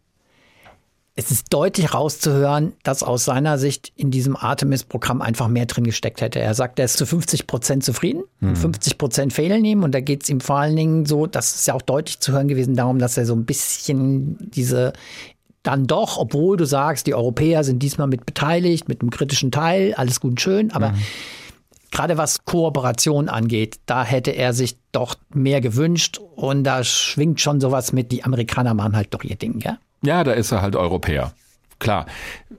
es 1.15 1.29
ist 1.29 1.53
deutlich 1.53 1.93
rauszuhören, 1.93 2.73
dass 2.83 3.03
aus 3.03 3.25
seiner 3.25 3.57
Sicht 3.57 3.91
in 3.97 4.11
diesem 4.11 4.37
Artemis-Programm 4.37 5.21
einfach 5.21 5.49
mehr 5.49 5.65
drin 5.65 5.83
gesteckt 5.83 6.21
hätte. 6.21 6.39
Er 6.39 6.53
sagt, 6.53 6.79
er 6.79 6.85
ist 6.85 6.97
zu 6.97 7.05
50 7.05 7.47
Prozent 7.47 7.83
zufrieden 7.83 8.23
und 8.39 8.57
50 8.57 8.97
Prozent 8.97 9.33
fehlen 9.33 9.65
ihm. 9.65 9.83
Und 9.83 9.93
da 9.93 9.99
geht 9.99 10.23
es 10.23 10.29
ihm 10.29 10.39
vor 10.39 10.57
allen 10.57 10.75
Dingen 10.75 11.05
so, 11.05 11.27
das 11.27 11.53
ist 11.55 11.67
ja 11.67 11.73
auch 11.73 11.81
deutlich 11.81 12.21
zu 12.21 12.31
hören 12.31 12.47
gewesen, 12.47 12.75
darum, 12.75 12.97
dass 12.97 13.17
er 13.17 13.25
so 13.25 13.33
ein 13.33 13.45
bisschen 13.45 14.37
diese 14.39 14.93
dann 15.63 15.85
doch, 15.85 16.17
obwohl 16.17 16.57
du 16.57 16.65
sagst, 16.65 17.05
die 17.07 17.13
Europäer 17.13 17.63
sind 17.63 17.83
diesmal 17.83 18.07
mit 18.07 18.25
beteiligt, 18.25 18.87
mit 18.87 19.01
einem 19.01 19.11
kritischen 19.11 19.51
Teil, 19.51 19.93
alles 19.93 20.19
gut 20.19 20.31
und 20.31 20.41
schön, 20.41 20.71
aber 20.71 20.95
gerade 21.91 22.17
was 22.17 22.45
Kooperation 22.45 23.29
angeht, 23.29 23.79
da 23.85 24.03
hätte 24.03 24.31
er 24.31 24.53
sich 24.53 24.77
doch 24.91 25.15
mehr 25.33 25.61
gewünscht 25.61 26.19
und 26.35 26.63
da 26.63 26.83
schwingt 26.83 27.41
schon 27.41 27.61
sowas 27.61 27.93
mit, 27.93 28.11
die 28.11 28.23
Amerikaner 28.23 28.73
machen 28.73 28.95
halt 28.95 29.13
doch 29.13 29.23
ihr 29.23 29.35
Ding, 29.35 29.59
gell? 29.59 29.77
Ja, 30.01 30.23
da 30.23 30.31
ist 30.31 30.51
er 30.51 30.61
halt 30.61 30.75
Europäer. 30.75 31.33
Klar, 31.79 32.05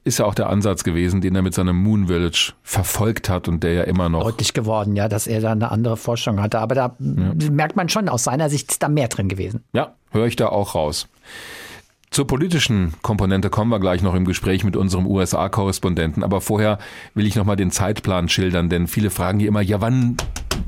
ist 0.03 0.19
ja 0.19 0.25
auch 0.25 0.35
der 0.35 0.49
Ansatz 0.51 0.83
gewesen, 0.83 1.21
den 1.21 1.37
er 1.37 1.43
mit 1.43 1.55
seinem 1.55 1.77
Moon 1.81 2.09
Village 2.09 2.55
verfolgt 2.65 3.29
hat 3.29 3.47
und 3.47 3.63
der 3.63 3.73
ja 3.73 3.83
immer 3.85 4.09
noch. 4.09 4.25
Deutlich 4.25 4.53
geworden, 4.53 4.97
ja, 4.97 5.09
dass 5.09 5.29
er 5.29 5.41
da 5.41 5.53
eine 5.53 5.71
andere 5.71 5.97
Vorstellung 5.97 6.43
hatte. 6.43 6.59
Aber 6.59 6.75
da 6.75 6.97
merkt 6.99 7.77
man 7.77 7.89
schon, 7.89 8.09
aus 8.09 8.25
seiner 8.25 8.51
Sicht 8.51 8.73
ist 8.73 8.83
da 8.83 8.89
mehr 8.89 9.07
drin 9.07 9.29
gewesen. 9.29 9.63
Ja, 9.73 9.95
höre 10.11 10.27
ich 10.27 10.35
da 10.35 10.49
auch 10.49 10.75
raus. 10.75 11.07
Zur 12.11 12.27
politischen 12.27 12.95
Komponente 13.01 13.49
kommen 13.49 13.71
wir 13.71 13.79
gleich 13.79 14.03
noch 14.03 14.15
im 14.15 14.25
Gespräch 14.25 14.65
mit 14.65 14.77
unserem 14.77 15.07
USA-Korrespondenten. 15.07 16.25
Aber 16.25 16.41
vorher 16.41 16.79
will 17.15 17.25
ich 17.25 17.37
noch 17.37 17.45
mal 17.45 17.57
den 17.57 17.71
Zeitplan 17.71 18.29
schildern, 18.29 18.69
denn 18.69 18.89
viele 18.89 19.11
fragen 19.11 19.39
hier 19.39 19.49
immer, 19.49 19.63
ja, 19.63 19.81
wann, 19.81 20.17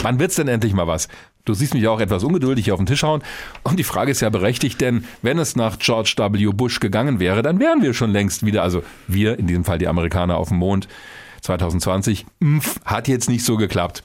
wann 0.01 0.21
wird's 0.21 0.37
denn 0.37 0.49
endlich 0.49 0.75
mal 0.75 0.87
was? 0.87 1.09
Du 1.45 1.53
siehst 1.53 1.75
mich 1.75 1.87
auch 1.89 2.01
etwas 2.01 2.25
ungeduldig 2.25 2.73
auf 2.73 2.79
den 2.79 2.87
Tisch 2.87 3.03
hauen. 3.03 3.23
Und 3.63 3.79
die 3.79 3.85
Frage 3.85 4.11
ist 4.11 4.23
ja 4.23 4.31
berechtigt, 4.31 4.81
denn 4.81 5.05
wenn 5.21 5.39
es 5.39 5.57
nach 5.57 5.79
George 5.79 6.15
W. 6.17 6.47
Bush 6.53 6.81
gegangen 6.81 7.21
wäre, 7.21 7.43
dann 7.43 7.61
wären 7.61 7.83
wir 7.83 7.93
schon 7.93 8.11
längst 8.11 8.47
wieder, 8.47 8.63
also 8.63 8.83
wir, 9.09 9.39
in 9.39 9.47
diesem 9.47 9.65
Fall 9.65 9.77
die 9.77 9.89
Amerikaner 9.89 10.39
auf 10.39 10.49
dem 10.49 10.57
Mond 10.57 10.89
2020, 11.43 12.25
Mpf, 12.41 12.81
hat 12.87 13.09
jetzt 13.09 13.29
nicht 13.29 13.45
so 13.45 13.59
geklappt. 13.59 14.05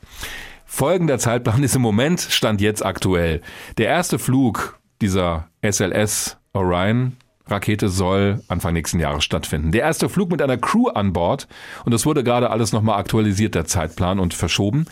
Folgender 0.66 1.18
Zeitplan 1.18 1.64
ist 1.64 1.76
im 1.76 1.82
Moment, 1.82 2.20
stand 2.20 2.60
jetzt 2.60 2.86
aktuell. 2.86 3.42
Der 3.78 3.88
erste 3.88 4.20
Flug 4.20 4.78
dieser 5.02 5.48
SLS 5.62 6.38
Orion 6.52 7.16
Rakete 7.48 7.88
soll 7.90 8.41
Anfang 8.49 8.74
nächsten 8.74 8.99
Jahres 8.99 9.24
stattfinden. 9.24 9.72
Der 9.72 9.82
erste 9.82 10.10
Flug 10.10 10.30
mit 10.30 10.41
einer 10.41 10.57
Crew 10.57 10.88
an 10.90 11.14
Bord 11.14 11.48
und 11.86 11.94
es 11.94 12.06
wurde 12.06 12.24
gerade 12.24 12.49
alles 12.49 12.74
nochmal 12.74 12.99
aktualisiert, 12.99 13.56
der 13.56 13.66
Zeitplan 13.66 14.20
und 14.20 14.34
verschoben. 14.34 14.86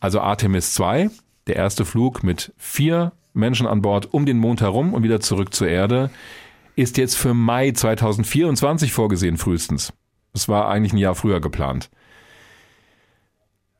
Also 0.00 0.20
Artemis 0.20 0.74
2, 0.74 1.10
der 1.46 1.56
erste 1.56 1.84
Flug 1.84 2.22
mit 2.22 2.52
vier 2.56 3.12
Menschen 3.34 3.66
an 3.66 3.82
Bord 3.82 4.12
um 4.12 4.26
den 4.26 4.38
Mond 4.38 4.60
herum 4.60 4.94
und 4.94 5.02
wieder 5.02 5.20
zurück 5.20 5.54
zur 5.54 5.68
Erde, 5.68 6.10
ist 6.76 6.96
jetzt 6.96 7.16
für 7.16 7.34
Mai 7.34 7.72
2024 7.72 8.92
vorgesehen 8.92 9.36
frühestens. 9.36 9.92
Es 10.32 10.48
war 10.48 10.68
eigentlich 10.68 10.92
ein 10.92 10.98
Jahr 10.98 11.14
früher 11.14 11.40
geplant. 11.40 11.90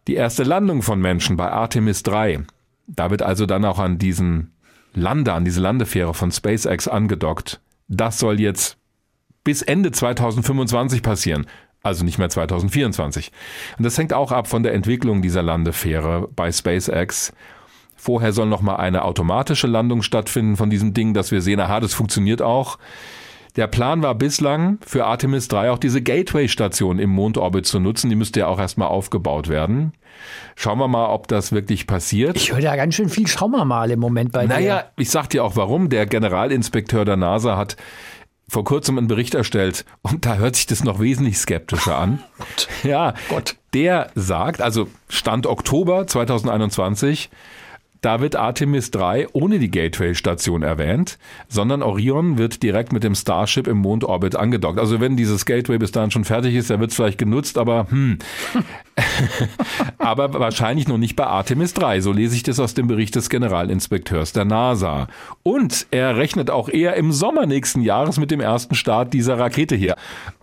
Die 0.09 0.15
erste 0.15 0.43
Landung 0.43 0.83
von 0.83 1.01
Menschen 1.01 1.37
bei 1.37 1.51
Artemis 1.51 2.03
3, 2.03 2.45
da 2.87 3.11
wird 3.11 3.23
also 3.23 3.47
dann 3.47 3.65
auch 3.65 3.79
an 3.79 3.99
diesen 3.99 4.53
Lander, 4.95 5.35
an 5.35 5.45
diese 5.45 5.61
Landefähre 5.61 6.13
von 6.13 6.33
SpaceX 6.33 6.89
angedockt. 6.89 7.61
Das 7.89 8.19
soll 8.19 8.41
jetzt 8.41 8.77
bis 9.45 9.63
Ende 9.63 9.93
2025 9.93 11.03
passieren. 11.03 11.47
Also 11.83 12.05
nicht 12.05 12.19
mehr 12.19 12.29
2024. 12.29 13.33
Und 13.79 13.85
das 13.85 13.99
hängt 13.99 14.13
auch 14.13 14.31
ab 14.33 14.47
von 14.47 14.63
der 14.63 14.75
Entwicklung 14.75 15.23
dieser 15.23 15.43
Landefähre 15.43 16.29
bei 16.35 16.53
SpaceX. 16.53 17.33
Vorher 17.97 18.33
soll 18.33 18.47
noch 18.47 18.63
mal 18.63 18.77
eine 18.77 19.05
automatische 19.05 19.67
Landung 19.67 20.03
stattfinden 20.03 20.57
von 20.57 20.71
diesem 20.71 20.95
Ding, 20.95 21.15
dass 21.15 21.31
wir 21.31 21.41
sehen, 21.41 21.61
aha, 21.61 21.81
das 21.81 21.95
funktioniert 21.95 22.43
auch. 22.43 22.79
Der 23.57 23.67
Plan 23.67 24.03
war 24.03 24.15
bislang 24.15 24.79
für 24.85 25.05
Artemis 25.05 25.47
3 25.49 25.71
auch 25.71 25.79
diese 25.79 26.01
Gateway-Station 26.01 26.99
im 26.99 27.11
Mondorbit 27.11 27.67
zu 27.67 27.81
nutzen. 27.81 28.09
Die 28.09 28.17
müsste 28.17 28.41
ja 28.41 28.47
auch 28.47 28.59
erstmal 28.59 28.89
aufgebaut 28.89 29.49
werden. 29.49 29.93
Schauen 30.57 30.79
wir 30.79 30.89
mal, 30.89 31.11
ob 31.11 31.29
das 31.29 31.53
wirklich 31.53 31.87
passiert. 31.87 32.37
Ich 32.37 32.53
höre 32.53 32.61
ja 32.61 32.77
ganz 32.77 32.95
schön 32.95 33.11
viel 33.11 33.27
Schauen 33.27 33.51
wir 33.51 33.65
mal 33.67 33.91
im 33.91 34.01
Moment 34.01 34.33
bei 34.33 34.47
naja, 34.47 34.59
dir. 34.59 34.69
Naja, 34.69 34.85
ich 34.97 35.11
sag 35.11 35.29
dir 35.29 35.45
auch 35.45 35.57
warum. 35.57 35.91
Der 35.91 36.07
Generalinspekteur 36.07 37.05
der 37.05 37.17
NASA 37.17 37.57
hat 37.59 37.77
vor 38.53 38.65
kurzem 38.65 38.99
einen 38.99 39.09
Bericht 39.09 39.35
erstellt 39.35 39.87
und 40.03 40.27
da 40.27 40.35
hört 40.35 40.57
sich 40.57 40.67
das 40.67 40.85
noch 40.85 41.01
wesentlich 41.01 41.39
skeptischer 41.39 41.97
an. 41.97 42.23
Gott. 42.39 42.69
Ja, 42.83 43.15
Gott. 43.31 43.57
Der 43.73 44.11
sagt, 44.15 44.61
also 44.61 44.89
Stand 45.09 45.47
Oktober 45.47 46.07
2021, 46.07 47.31
da 48.03 48.21
wird 48.21 48.37
Artemis 48.37 48.91
3 48.91 49.29
ohne 49.33 49.61
die 49.61 49.71
Gateway-Station 49.71 50.63
erwähnt, 50.63 51.19
sondern 51.49 51.83
Orion 51.83 52.37
wird 52.37 52.63
direkt 52.63 52.93
mit 52.93 53.05
dem 53.05 53.15
Starship 53.15 53.69
im 53.69 53.79
Mondorbit 53.79 54.35
angedockt. 54.35 54.79
Also 54.79 55.01
wenn 55.01 55.17
dieses 55.17 55.47
Gateway 55.47 55.79
bis 55.79 55.93
dahin 55.93 56.11
schon 56.11 56.25
fertig 56.25 56.57
ist, 56.57 56.69
dann 56.69 56.81
wird 56.81 56.91
es 56.91 56.97
vielleicht 56.97 57.19
genutzt, 57.19 57.57
aber 57.57 57.87
hm. 57.91 58.19
aber 59.99 60.35
wahrscheinlich 60.35 60.89
noch 60.89 60.99
nicht 60.99 61.15
bei 61.15 61.27
Artemis 61.27 61.75
3. 61.75 62.01
So 62.01 62.13
lese 62.13 62.35
ich 62.35 62.43
das 62.43 62.59
aus 62.59 62.75
dem 62.75 62.89
Bericht 62.89 63.15
des 63.15 63.31
Generalinspekteurs 63.31 64.33
der 64.33 64.45
NASA. 64.45 65.07
Und 65.45 65.87
er 65.93 66.17
rechnet 66.17 66.51
auch 66.51 66.69
eher 66.69 66.97
im 66.97 67.13
Sommer 67.13 67.47
nächsten 67.47 67.83
Jahres 67.83 68.19
mit 68.19 68.33
dem 68.33 68.41
ersten 68.41 68.75
Start 68.75 69.15
dieser 69.15 69.39
Rakete 69.39 69.77
hier. 69.77 69.95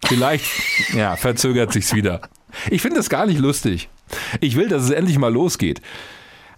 Vielleicht, 0.05 0.45
ja, 0.95 1.17
verzögert 1.17 1.73
sich's 1.73 1.93
wieder. 1.93 2.21
Ich 2.71 2.81
finde 2.81 2.97
das 2.97 3.09
gar 3.09 3.25
nicht 3.25 3.39
lustig. 3.39 3.89
Ich 4.39 4.55
will, 4.55 4.69
dass 4.69 4.83
es 4.83 4.91
endlich 4.91 5.19
mal 5.19 5.31
losgeht. 5.31 5.81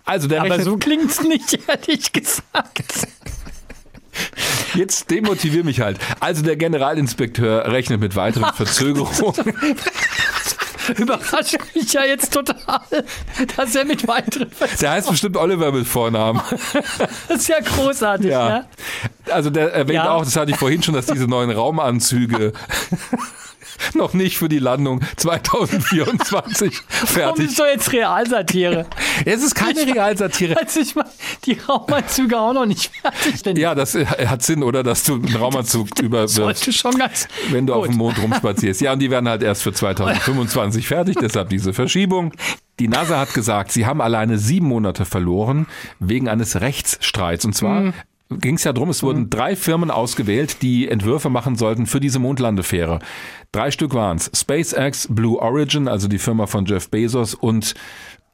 Also 0.05 0.27
der 0.27 0.41
Aber 0.41 0.61
so 0.61 0.77
klingt 0.77 1.11
es 1.11 1.21
nicht, 1.21 1.59
ehrlich 1.67 2.11
gesagt. 2.11 3.07
Jetzt 4.73 5.11
demotivier 5.11 5.63
mich 5.63 5.81
halt. 5.81 5.99
Also 6.19 6.43
der 6.43 6.55
Generalinspekteur 6.55 7.71
rechnet 7.71 7.99
mit 7.99 8.15
weiteren 8.15 8.53
Verzögerungen. 8.53 9.55
Überrascht 10.97 11.57
mich 11.75 11.93
ja 11.93 12.03
jetzt 12.05 12.33
total, 12.33 12.81
dass 13.55 13.75
er 13.75 13.85
mit 13.85 14.07
weiteren 14.07 14.49
Verzögerungen. 14.49 14.79
Der 14.81 14.91
heißt 14.91 15.09
bestimmt 15.09 15.37
Oliver 15.37 15.71
mit 15.71 15.87
Vornamen. 15.87 16.41
Das 17.27 17.37
ist 17.37 17.47
ja 17.47 17.59
großartig, 17.59 18.31
ja. 18.31 18.49
Ne? 18.49 18.65
Also 19.29 19.49
der 19.49 19.73
erwähnt 19.73 19.95
ja. 20.03 20.11
auch, 20.11 20.23
das 20.23 20.35
hatte 20.35 20.51
ich 20.51 20.57
vorhin 20.57 20.81
schon, 20.81 20.95
dass 20.95 21.05
diese 21.05 21.27
neuen 21.27 21.51
Raumanzüge 21.51 22.53
noch 23.93 24.13
nicht 24.13 24.37
für 24.37 24.49
die 24.49 24.59
Landung 24.59 25.01
2024 25.17 26.75
fertig. 26.87 27.23
Warum 27.23 27.41
ist 27.41 27.59
doch 27.59 27.65
jetzt 27.65 27.91
Realsatire? 27.91 28.85
Es 29.25 29.43
ist 29.43 29.55
keine 29.55 29.85
Realsatire. 29.85 30.57
Als 30.57 30.75
ich 30.75 30.95
mal 30.95 31.05
die 31.45 31.53
Raumanzüge 31.53 32.39
auch 32.39 32.53
noch 32.53 32.65
nicht 32.65 32.91
fertig 32.95 33.41
sind. 33.41 33.57
Ja, 33.57 33.75
das 33.75 33.95
hat 33.95 34.43
Sinn, 34.43 34.63
oder? 34.63 34.83
Dass 34.83 35.03
du 35.03 35.15
einen 35.15 35.35
Raumanzug 35.35 35.99
überwirfst, 35.99 36.73
schon 36.73 36.97
ganz 36.97 37.27
wenn 37.49 37.67
du 37.67 37.73
gut. 37.73 37.81
auf 37.81 37.87
dem 37.87 37.97
Mond 37.97 38.21
rumspazierst. 38.21 38.81
Ja, 38.81 38.93
und 38.93 38.99
die 38.99 39.11
werden 39.11 39.29
halt 39.29 39.43
erst 39.43 39.63
für 39.63 39.73
2025 39.73 40.87
fertig, 40.87 41.17
deshalb 41.21 41.49
diese 41.49 41.73
Verschiebung. 41.73 42.33
Die 42.79 42.87
NASA 42.87 43.19
hat 43.19 43.33
gesagt, 43.33 43.71
sie 43.71 43.85
haben 43.85 44.01
alleine 44.01 44.37
sieben 44.39 44.67
Monate 44.67 45.05
verloren 45.05 45.67
wegen 45.99 46.27
eines 46.27 46.61
Rechtsstreits. 46.61 47.45
Und 47.45 47.53
zwar 47.53 47.81
mhm 47.81 47.93
ging 48.39 48.55
es 48.55 48.63
ja 48.63 48.73
drum, 48.73 48.89
es 48.89 49.03
wurden 49.03 49.23
mhm. 49.23 49.29
drei 49.29 49.55
Firmen 49.55 49.91
ausgewählt, 49.91 50.61
die 50.61 50.87
Entwürfe 50.87 51.29
machen 51.29 51.55
sollten 51.55 51.85
für 51.85 51.99
diese 51.99 52.19
Mondlandefähre. 52.19 52.99
Drei 53.51 53.71
Stück 53.71 53.93
waren's: 53.93 54.31
SpaceX, 54.33 55.07
Blue 55.09 55.39
Origin, 55.39 55.87
also 55.87 56.07
die 56.07 56.19
Firma 56.19 56.47
von 56.47 56.65
Jeff 56.65 56.89
Bezos 56.89 57.33
und 57.33 57.75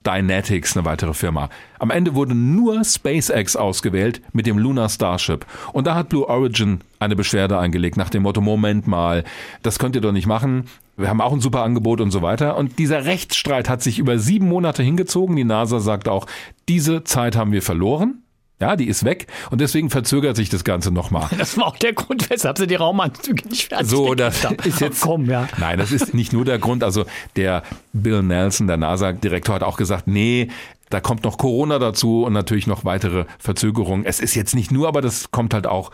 Dynetics, 0.05 0.77
eine 0.77 0.85
weitere 0.85 1.13
Firma. 1.13 1.49
Am 1.79 1.89
Ende 1.89 2.15
wurde 2.15 2.33
nur 2.33 2.83
SpaceX 2.83 3.55
ausgewählt 3.55 4.21
mit 4.31 4.45
dem 4.45 4.57
Lunar 4.57 4.89
Starship. 4.89 5.45
Und 5.73 5.85
da 5.85 5.95
hat 5.95 6.09
Blue 6.09 6.27
Origin 6.27 6.79
eine 6.99 7.15
Beschwerde 7.15 7.59
eingelegt 7.59 7.97
nach 7.97 8.09
dem 8.09 8.23
Motto, 8.23 8.39
Moment 8.39 8.87
mal, 8.87 9.25
das 9.63 9.79
könnt 9.79 9.95
ihr 9.95 10.01
doch 10.01 10.13
nicht 10.13 10.27
machen. 10.27 10.65
Wir 10.95 11.09
haben 11.09 11.21
auch 11.21 11.33
ein 11.33 11.41
super 11.41 11.61
Angebot 11.61 11.99
und 11.99 12.11
so 12.11 12.21
weiter. 12.21 12.57
Und 12.57 12.79
dieser 12.79 13.05
Rechtsstreit 13.05 13.69
hat 13.69 13.83
sich 13.83 13.99
über 13.99 14.17
sieben 14.17 14.47
Monate 14.47 14.81
hingezogen. 14.81 15.35
Die 15.35 15.43
NASA 15.43 15.79
sagt 15.79 16.07
auch, 16.07 16.25
diese 16.69 17.03
Zeit 17.03 17.35
haben 17.35 17.51
wir 17.51 17.61
verloren. 17.61 18.23
Ja, 18.59 18.75
die 18.75 18.87
ist 18.87 19.05
weg 19.05 19.27
und 19.51 19.61
deswegen 19.61 19.91
verzögert 19.91 20.35
sich 20.35 20.49
das 20.49 20.63
Ganze 20.63 20.89
nochmal. 20.89 21.29
Das 21.37 21.57
war 21.57 21.67
auch 21.67 21.77
der 21.77 21.93
Grund, 21.93 22.29
weshalb 22.29 22.57
sie 22.57 22.65
die 22.65 22.75
Raumanzüge 22.75 23.47
nicht 23.47 23.69
fertig 23.69 23.87
So, 23.87 24.15
das 24.15 24.43
ist 24.63 24.81
jetzt. 24.81 25.01
Komm, 25.01 25.29
ja. 25.29 25.47
Nein, 25.59 25.77
das 25.77 25.91
ist 25.91 26.15
nicht 26.15 26.33
nur 26.33 26.43
der 26.43 26.57
Grund. 26.57 26.83
Also 26.83 27.05
der 27.35 27.61
Bill 27.93 28.23
Nelson, 28.23 28.65
der 28.65 28.77
NASA-Direktor, 28.77 29.55
hat 29.55 29.63
auch 29.63 29.77
gesagt, 29.77 30.07
nee, 30.07 30.49
da 30.89 30.99
kommt 31.01 31.23
noch 31.23 31.37
Corona 31.37 31.77
dazu 31.77 32.23
und 32.23 32.33
natürlich 32.33 32.65
noch 32.65 32.83
weitere 32.83 33.25
Verzögerungen. 33.37 34.05
Es 34.05 34.19
ist 34.19 34.33
jetzt 34.35 34.55
nicht 34.55 34.71
nur, 34.71 34.87
aber 34.87 35.01
das 35.01 35.29
kommt 35.31 35.53
halt 35.53 35.67
auch 35.67 35.91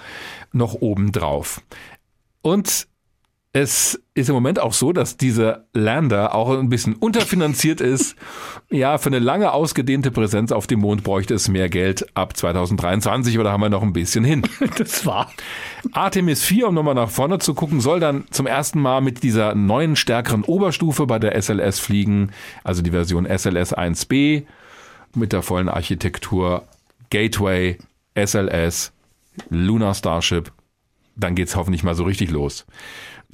noch 0.53 0.75
oben 0.75 1.11
drauf. 1.11 1.61
Und 2.41 2.87
es 3.55 4.01
ist 4.15 4.29
im 4.29 4.35
Moment 4.35 4.59
auch 4.59 4.73
so, 4.73 4.93
dass 4.93 5.15
dieser 5.15 5.65
Lander 5.73 6.33
auch 6.33 6.49
ein 6.57 6.69
bisschen 6.69 6.95
unterfinanziert 6.95 7.81
ist. 7.81 8.15
Ja, 8.69 8.97
für 8.97 9.09
eine 9.09 9.19
lange 9.19 9.51
ausgedehnte 9.51 10.09
Präsenz 10.09 10.51
auf 10.51 10.65
dem 10.65 10.79
Mond 10.79 11.03
bräuchte 11.03 11.35
es 11.35 11.47
mehr 11.47 11.69
Geld 11.69 12.07
ab 12.15 12.35
2023 12.35 13.37
oder 13.37 13.51
haben 13.51 13.61
wir 13.61 13.69
noch 13.69 13.83
ein 13.83 13.93
bisschen 13.93 14.23
hin. 14.23 14.41
Das 14.77 15.05
war. 15.05 15.31
Artemis 15.91 16.43
4, 16.43 16.69
um 16.69 16.73
nochmal 16.73 16.95
nach 16.95 17.11
vorne 17.11 17.37
zu 17.37 17.53
gucken, 17.53 17.81
soll 17.81 17.99
dann 17.99 18.23
zum 18.31 18.47
ersten 18.47 18.81
Mal 18.81 19.01
mit 19.01 19.21
dieser 19.21 19.53
neuen, 19.53 19.95
stärkeren 19.95 20.43
Oberstufe 20.43 21.05
bei 21.05 21.19
der 21.19 21.39
SLS 21.39 21.79
fliegen, 21.79 22.31
also 22.63 22.81
die 22.81 22.89
Version 22.89 23.25
SLS 23.25 23.77
1B 23.77 24.43
mit 25.13 25.33
der 25.33 25.43
vollen 25.43 25.69
Architektur 25.69 26.63
Gateway, 27.11 27.77
SLS, 28.15 28.91
Lunar 29.49 29.93
Starship. 29.93 30.51
Dann 31.15 31.35
geht's 31.35 31.55
hoffentlich 31.55 31.83
mal 31.83 31.93
so 31.93 32.05
richtig 32.05 32.31
los. 32.31 32.65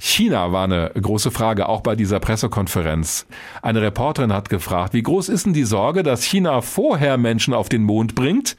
China 0.02 0.50
war 0.50 0.64
eine 0.64 0.90
große 1.00 1.30
Frage, 1.30 1.68
auch 1.68 1.82
bei 1.82 1.94
dieser 1.94 2.20
Pressekonferenz. 2.20 3.26
Eine 3.60 3.82
Reporterin 3.82 4.32
hat 4.32 4.48
gefragt, 4.48 4.94
wie 4.94 5.02
groß 5.02 5.28
ist 5.28 5.44
denn 5.44 5.52
die 5.52 5.64
Sorge, 5.64 6.02
dass 6.02 6.24
China 6.24 6.62
vorher 6.62 7.18
Menschen 7.18 7.52
auf 7.52 7.68
den 7.68 7.82
Mond 7.82 8.14
bringt? 8.14 8.56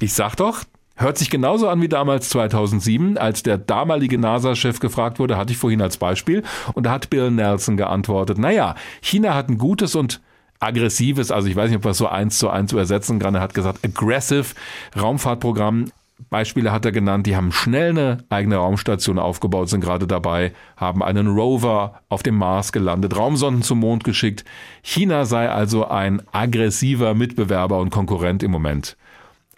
Ich 0.00 0.12
sag 0.12 0.36
doch, 0.36 0.64
hört 0.96 1.16
sich 1.16 1.30
genauso 1.30 1.68
an 1.68 1.80
wie 1.80 1.88
damals 1.88 2.28
2007, 2.28 3.16
als 3.16 3.42
der 3.42 3.56
damalige 3.56 4.18
NASA-Chef 4.18 4.80
gefragt 4.80 5.18
wurde, 5.18 5.38
hatte 5.38 5.52
ich 5.52 5.58
vorhin 5.58 5.80
als 5.80 5.96
Beispiel, 5.96 6.42
und 6.74 6.84
da 6.84 6.90
hat 6.90 7.08
Bill 7.08 7.30
Nelson 7.30 7.78
geantwortet, 7.78 8.36
naja, 8.36 8.74
China 9.00 9.34
hat 9.34 9.48
ein 9.48 9.56
gutes 9.56 9.94
und 9.94 10.20
aggressives, 10.60 11.30
also 11.30 11.48
ich 11.48 11.56
weiß 11.56 11.70
nicht, 11.70 11.78
ob 11.78 11.90
es 11.90 11.98
so 11.98 12.06
eins 12.06 12.38
zu 12.38 12.50
eins 12.50 12.72
übersetzen 12.72 13.18
kann, 13.18 13.34
er 13.34 13.40
hat 13.40 13.54
gesagt, 13.54 13.82
aggressive 13.82 14.54
Raumfahrtprogramm 15.00 15.86
Beispiele 16.30 16.72
hat 16.72 16.84
er 16.84 16.92
genannt, 16.92 17.26
die 17.26 17.36
haben 17.36 17.52
schnell 17.52 17.90
eine 17.90 18.24
eigene 18.28 18.56
Raumstation 18.56 19.18
aufgebaut, 19.18 19.68
sind 19.68 19.80
gerade 19.80 20.06
dabei, 20.06 20.52
haben 20.76 21.02
einen 21.02 21.28
Rover 21.28 22.00
auf 22.08 22.22
dem 22.22 22.36
Mars 22.36 22.72
gelandet, 22.72 23.16
Raumsonden 23.16 23.62
zum 23.62 23.78
Mond 23.78 24.04
geschickt. 24.04 24.44
China 24.82 25.24
sei 25.24 25.48
also 25.48 25.86
ein 25.86 26.22
aggressiver 26.32 27.14
Mitbewerber 27.14 27.78
und 27.78 27.90
Konkurrent 27.90 28.42
im 28.42 28.50
Moment. 28.50 28.96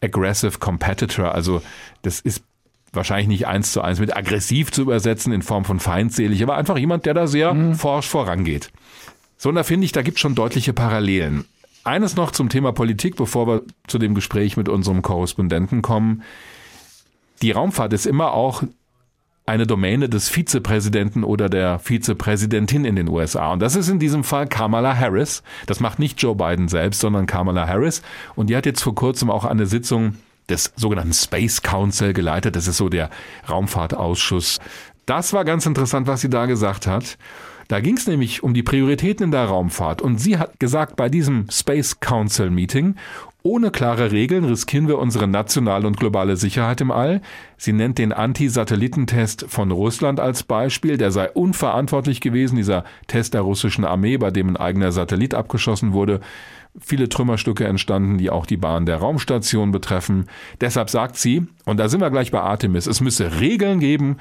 Aggressive 0.02 0.58
Competitor, 0.58 1.34
also 1.34 1.62
das 2.02 2.20
ist 2.20 2.44
wahrscheinlich 2.92 3.28
nicht 3.28 3.46
eins 3.46 3.72
zu 3.72 3.82
eins 3.82 4.00
mit 4.00 4.16
aggressiv 4.16 4.70
zu 4.72 4.82
übersetzen 4.82 5.32
in 5.32 5.42
Form 5.42 5.64
von 5.64 5.80
feindselig, 5.80 6.42
aber 6.42 6.56
einfach 6.56 6.78
jemand, 6.78 7.06
der 7.06 7.14
da 7.14 7.26
sehr 7.26 7.54
mhm. 7.54 7.74
forsch 7.74 8.08
vorangeht. 8.08 8.70
So, 9.36 9.48
und 9.48 9.54
da 9.54 9.62
finde 9.62 9.86
ich, 9.86 9.92
da 9.92 10.02
gibt 10.02 10.18
es 10.18 10.20
schon 10.20 10.34
deutliche 10.34 10.72
Parallelen. 10.72 11.46
Eines 11.84 12.14
noch 12.16 12.30
zum 12.30 12.48
Thema 12.48 12.72
Politik, 12.72 13.16
bevor 13.16 13.46
wir 13.46 13.62
zu 13.86 13.98
dem 13.98 14.14
Gespräch 14.14 14.56
mit 14.56 14.68
unserem 14.68 15.02
Korrespondenten 15.02 15.80
kommen. 15.82 16.22
Die 17.42 17.52
Raumfahrt 17.52 17.92
ist 17.92 18.06
immer 18.06 18.32
auch 18.32 18.62
eine 19.46 19.66
Domäne 19.66 20.08
des 20.08 20.28
Vizepräsidenten 20.28 21.24
oder 21.24 21.48
der 21.48 21.78
Vizepräsidentin 21.78 22.84
in 22.84 22.96
den 22.96 23.08
USA. 23.08 23.52
Und 23.52 23.60
das 23.60 23.76
ist 23.76 23.88
in 23.88 23.98
diesem 23.98 24.24
Fall 24.24 24.46
Kamala 24.46 24.96
Harris. 24.96 25.42
Das 25.66 25.80
macht 25.80 25.98
nicht 25.98 26.22
Joe 26.22 26.36
Biden 26.36 26.68
selbst, 26.68 27.00
sondern 27.00 27.26
Kamala 27.26 27.66
Harris. 27.66 28.02
Und 28.36 28.48
die 28.48 28.56
hat 28.56 28.66
jetzt 28.66 28.82
vor 28.82 28.94
kurzem 28.94 29.30
auch 29.30 29.44
eine 29.44 29.66
Sitzung 29.66 30.16
des 30.48 30.72
sogenannten 30.76 31.14
Space 31.14 31.62
Council 31.62 32.12
geleitet. 32.12 32.56
Das 32.56 32.68
ist 32.68 32.76
so 32.76 32.88
der 32.88 33.10
Raumfahrtausschuss. 33.48 34.60
Das 35.06 35.32
war 35.32 35.44
ganz 35.44 35.66
interessant, 35.66 36.06
was 36.06 36.20
sie 36.20 36.30
da 36.30 36.46
gesagt 36.46 36.86
hat. 36.86 37.16
Da 37.70 37.78
ging 37.78 37.96
es 37.96 38.08
nämlich 38.08 38.42
um 38.42 38.52
die 38.52 38.64
Prioritäten 38.64 39.26
in 39.26 39.30
der 39.30 39.44
Raumfahrt. 39.44 40.02
Und 40.02 40.20
sie 40.20 40.38
hat 40.38 40.58
gesagt, 40.58 40.96
bei 40.96 41.08
diesem 41.08 41.46
Space 41.50 42.00
Council 42.00 42.50
Meeting, 42.50 42.96
ohne 43.44 43.70
klare 43.70 44.10
Regeln 44.10 44.44
riskieren 44.44 44.88
wir 44.88 44.98
unsere 44.98 45.28
nationale 45.28 45.86
und 45.86 45.96
globale 45.96 46.36
Sicherheit 46.36 46.80
im 46.80 46.90
All. 46.90 47.20
Sie 47.58 47.72
nennt 47.72 47.98
den 47.98 48.12
Anti-Satellitentest 48.12 49.46
von 49.48 49.70
Russland 49.70 50.18
als 50.18 50.42
Beispiel. 50.42 50.96
Der 50.96 51.12
sei 51.12 51.30
unverantwortlich 51.30 52.20
gewesen, 52.20 52.56
dieser 52.56 52.82
Test 53.06 53.34
der 53.34 53.42
russischen 53.42 53.84
Armee, 53.84 54.18
bei 54.18 54.32
dem 54.32 54.48
ein 54.48 54.56
eigener 54.56 54.90
Satellit 54.90 55.32
abgeschossen 55.32 55.92
wurde. 55.92 56.18
Viele 56.80 57.08
Trümmerstücke 57.08 57.68
entstanden, 57.68 58.18
die 58.18 58.30
auch 58.30 58.46
die 58.46 58.56
Bahn 58.56 58.84
der 58.84 58.96
Raumstation 58.96 59.70
betreffen. 59.70 60.26
Deshalb 60.60 60.90
sagt 60.90 61.16
sie, 61.16 61.46
und 61.66 61.76
da 61.76 61.88
sind 61.88 62.00
wir 62.00 62.10
gleich 62.10 62.32
bei 62.32 62.40
Artemis, 62.40 62.88
es 62.88 63.00
müsse 63.00 63.40
Regeln 63.40 63.78
geben, 63.78 64.16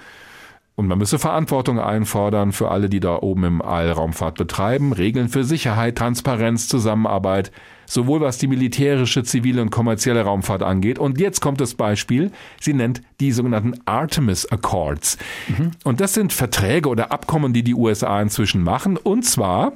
Und 0.79 0.87
man 0.87 0.97
müsse 0.97 1.19
Verantwortung 1.19 1.77
einfordern 1.77 2.53
für 2.53 2.71
alle, 2.71 2.87
die 2.87 3.01
da 3.01 3.17
oben 3.17 3.43
im 3.43 3.61
All 3.61 3.91
Raumfahrt 3.91 4.37
betreiben, 4.37 4.93
Regeln 4.93 5.27
für 5.27 5.43
Sicherheit, 5.43 5.97
Transparenz, 5.97 6.69
Zusammenarbeit, 6.69 7.51
sowohl 7.85 8.21
was 8.21 8.37
die 8.37 8.47
militärische, 8.47 9.25
zivile 9.25 9.61
und 9.61 9.71
kommerzielle 9.71 10.21
Raumfahrt 10.21 10.63
angeht. 10.63 10.97
Und 10.97 11.19
jetzt 11.19 11.41
kommt 11.41 11.59
das 11.59 11.73
Beispiel, 11.73 12.31
sie 12.61 12.73
nennt 12.73 13.01
die 13.19 13.33
sogenannten 13.33 13.73
Artemis 13.83 14.45
Accords. 14.45 15.17
Mhm. 15.49 15.71
Und 15.83 15.99
das 15.99 16.13
sind 16.13 16.31
Verträge 16.31 16.87
oder 16.87 17.11
Abkommen, 17.11 17.51
die 17.51 17.63
die 17.63 17.75
USA 17.75 18.21
inzwischen 18.21 18.63
machen. 18.63 18.95
Und 18.95 19.25
zwar 19.25 19.73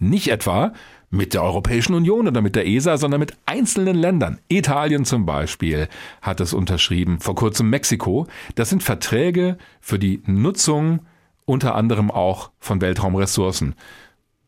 nicht 0.00 0.26
etwa 0.26 0.72
mit 1.14 1.32
der 1.32 1.42
Europäischen 1.42 1.94
Union 1.94 2.28
oder 2.28 2.42
mit 2.42 2.56
der 2.56 2.66
ESA, 2.66 2.98
sondern 2.98 3.20
mit 3.20 3.34
einzelnen 3.46 3.96
Ländern. 3.96 4.40
Italien 4.48 5.04
zum 5.04 5.24
Beispiel 5.24 5.88
hat 6.20 6.40
es 6.40 6.52
unterschrieben, 6.52 7.20
vor 7.20 7.34
kurzem 7.34 7.70
Mexiko. 7.70 8.26
Das 8.56 8.68
sind 8.70 8.82
Verträge 8.82 9.56
für 9.80 9.98
die 9.98 10.22
Nutzung 10.26 11.00
unter 11.46 11.74
anderem 11.74 12.10
auch 12.10 12.50
von 12.58 12.80
Weltraumressourcen. 12.80 13.74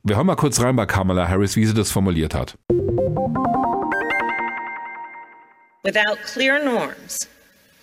Wir 0.03 0.17
hören 0.17 0.27
mal 0.27 0.37
kurz 0.37 0.61
rein 0.61 0.77
bei 0.77 0.87
Kamala 0.87 1.29
Harris, 1.29 1.57
wie 1.57 1.67
sie 1.67 1.75
das 1.75 1.91
formuliert 1.91 2.35
hat. 2.35 2.57
Without 5.85 6.19
clear 6.25 6.63
norms 6.65 7.29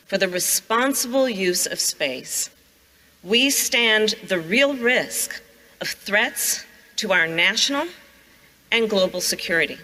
for 0.07 0.19
the 0.19 0.27
responsible 0.27 1.27
use 1.29 1.69
of 1.71 1.79
space, 1.79 2.51
we 3.23 3.49
stand 3.49 4.17
the 4.27 4.35
real 4.35 4.73
risk 4.73 5.41
of 5.79 5.95
threats 6.05 6.65
to 6.97 7.09
our 7.11 7.27
national 7.27 7.85
and 8.73 8.89
global 8.89 9.21
security. 9.21 9.77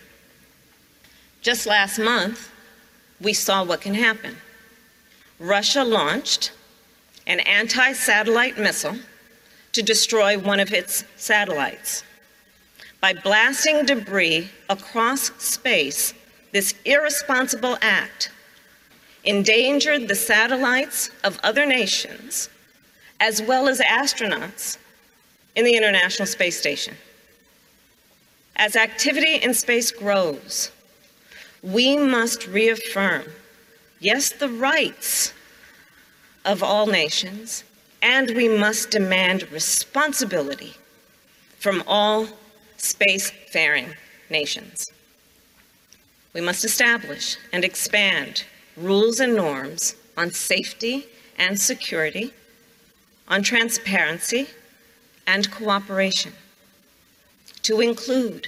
Just 1.41 1.65
last 1.65 1.99
month, 1.99 2.51
we 3.21 3.31
saw 3.31 3.63
what 3.63 3.79
can 3.79 3.93
happen. 3.93 4.35
Russia 5.39 5.83
launched 5.83 6.51
an 7.27 7.39
anti 7.41 7.93
satellite 7.93 8.57
missile 8.57 8.97
to 9.71 9.83
destroy 9.83 10.37
one 10.37 10.59
of 10.59 10.73
its 10.73 11.05
satellites. 11.15 12.03
By 12.99 13.13
blasting 13.13 13.85
debris 13.85 14.49
across 14.69 15.31
space, 15.41 16.13
this 16.51 16.73
irresponsible 16.83 17.77
act 17.81 18.31
endangered 19.23 20.07
the 20.07 20.15
satellites 20.15 21.11
of 21.23 21.39
other 21.43 21.65
nations 21.65 22.49
as 23.19 23.41
well 23.41 23.67
as 23.67 23.79
astronauts 23.79 24.77
in 25.55 25.63
the 25.63 25.75
International 25.75 26.25
Space 26.25 26.57
Station. 26.57 26.95
As 28.59 28.75
activity 28.75 29.35
in 29.35 29.53
space 29.53 29.89
grows, 29.89 30.69
we 31.63 31.95
must 31.95 32.45
reaffirm, 32.45 33.23
yes, 34.01 34.31
the 34.31 34.49
rights 34.49 35.33
of 36.43 36.61
all 36.61 36.85
nations, 36.85 37.63
and 38.01 38.31
we 38.31 38.49
must 38.49 38.91
demand 38.91 39.49
responsibility 39.49 40.73
from 41.57 41.85
all 41.87 42.27
space-faring 42.75 43.95
nations. 44.29 44.91
We 46.33 46.41
must 46.41 46.65
establish 46.65 47.37
and 47.53 47.63
expand 47.63 48.43
rules 48.75 49.21
and 49.21 49.37
norms 49.37 49.95
on 50.17 50.31
safety 50.31 51.07
and 51.37 51.57
security, 51.57 52.33
on 53.29 53.41
transparency 53.41 54.49
and 55.25 55.49
cooperation 55.49 56.33
to 57.63 57.81
include 57.81 58.47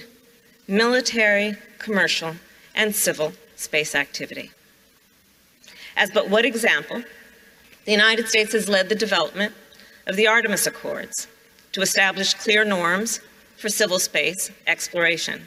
military, 0.66 1.56
commercial, 1.78 2.36
and 2.74 2.94
civil 2.94 3.32
space 3.56 3.94
activity. 3.94 4.50
As 5.96 6.10
but 6.10 6.30
one 6.30 6.44
example, 6.44 7.02
the 7.84 7.92
United 7.92 8.28
States 8.28 8.52
has 8.52 8.68
led 8.68 8.88
the 8.88 8.94
development 8.94 9.52
of 10.06 10.16
the 10.16 10.26
Artemis 10.26 10.66
Accords 10.66 11.28
to 11.72 11.82
establish 11.82 12.34
clear 12.34 12.64
norms 12.64 13.20
for 13.56 13.68
civil 13.68 13.98
space 13.98 14.50
exploration. 14.66 15.46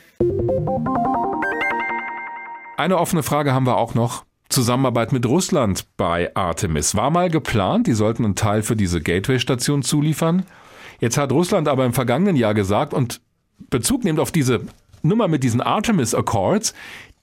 Eine 2.78 2.98
offene 2.98 3.24
Frage 3.24 3.54
haben 3.54 3.66
wir 3.66 3.78
auch 3.78 3.96
noch. 3.96 4.26
Zusammenarbeit 4.50 5.12
mit 5.12 5.26
Russland 5.26 5.86
bei 5.98 6.34
Artemis 6.36 6.96
war 6.96 7.10
mal 7.10 7.30
geplant. 7.30 7.88
Die 7.88 7.94
sollten 7.94 8.26
einen 8.26 8.36
Teil 8.36 8.64
für 8.64 8.76
diese 8.76 9.02
Gateway-Station 9.02 9.82
zuliefern. 9.82 10.46
Jetzt 11.00 11.18
hat 11.18 11.32
Russland 11.32 11.68
aber 11.68 11.86
im 11.86 11.94
vergangenen 11.94 12.36
Jahr 12.36 12.54
gesagt, 12.54 12.94
und 12.94 13.22
Bezug 13.70 14.04
nehmt 14.04 14.20
auf 14.20 14.32
diese 14.32 14.62
Nummer 15.02 15.28
mit 15.28 15.44
diesen 15.44 15.62
Artemis 15.62 16.14
Accords, 16.14 16.74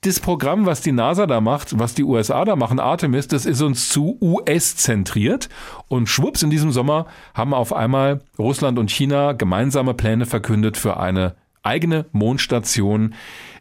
das 0.05 0.19
Programm, 0.19 0.67
was 0.67 0.81
die 0.81 0.91
NASA 0.91 1.27
da 1.27 1.41
macht, 1.41 1.79
was 1.79 1.95
die 1.95 2.03
USA 2.03 2.45
da 2.45 2.57
machen, 2.57 2.81
Artemis, 2.81 3.29
das 3.29 3.47
ist 3.47 3.63
uns 3.63 3.89
zu 3.89 4.19
US-zentriert. 4.21 5.49
Und 5.87 6.09
schwupps, 6.09 6.43
in 6.43 6.51
diesem 6.51 6.73
Sommer 6.73 7.07
haben 7.35 7.55
auf 7.55 7.73
einmal 7.73 8.21
Russland 8.37 8.81
und 8.81 8.91
China 8.91 9.33
gemeinsame 9.33 9.95
Pläne 9.95 10.27
verkündet 10.27 10.77
für 10.77 10.99
eine 10.99 11.37
eigene 11.63 12.07
Mondstation. 12.11 13.15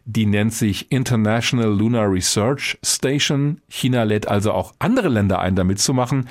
Die 0.04 0.26
nennt 0.26 0.52
sich 0.52 0.90
International 0.90 1.70
Lunar 1.70 2.10
Research 2.10 2.76
Station. 2.82 3.60
China 3.68 4.02
lädt 4.02 4.26
also 4.26 4.50
auch 4.50 4.74
andere 4.80 5.10
Länder 5.10 5.38
ein, 5.38 5.54
da 5.54 5.62
mitzumachen 5.62 6.28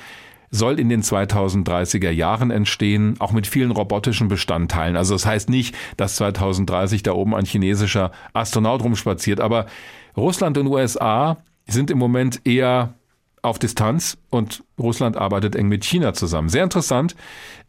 soll 0.52 0.78
in 0.78 0.90
den 0.90 1.02
2030er 1.02 2.10
Jahren 2.10 2.50
entstehen, 2.50 3.16
auch 3.18 3.32
mit 3.32 3.46
vielen 3.46 3.70
robotischen 3.70 4.28
Bestandteilen. 4.28 4.96
Also 4.96 5.14
das 5.14 5.26
heißt 5.26 5.48
nicht, 5.48 5.74
dass 5.96 6.16
2030 6.16 7.02
da 7.02 7.12
oben 7.12 7.34
ein 7.34 7.46
chinesischer 7.46 8.12
Astronaut 8.34 8.84
rumspaziert, 8.84 9.40
aber 9.40 9.66
Russland 10.16 10.58
und 10.58 10.68
USA 10.68 11.38
sind 11.66 11.90
im 11.90 11.98
Moment 11.98 12.42
eher 12.44 12.94
auf 13.40 13.58
Distanz 13.58 14.18
und 14.30 14.62
Russland 14.78 15.16
arbeitet 15.16 15.56
eng 15.56 15.68
mit 15.68 15.84
China 15.84 16.12
zusammen. 16.12 16.48
Sehr 16.48 16.62
interessant. 16.62 17.16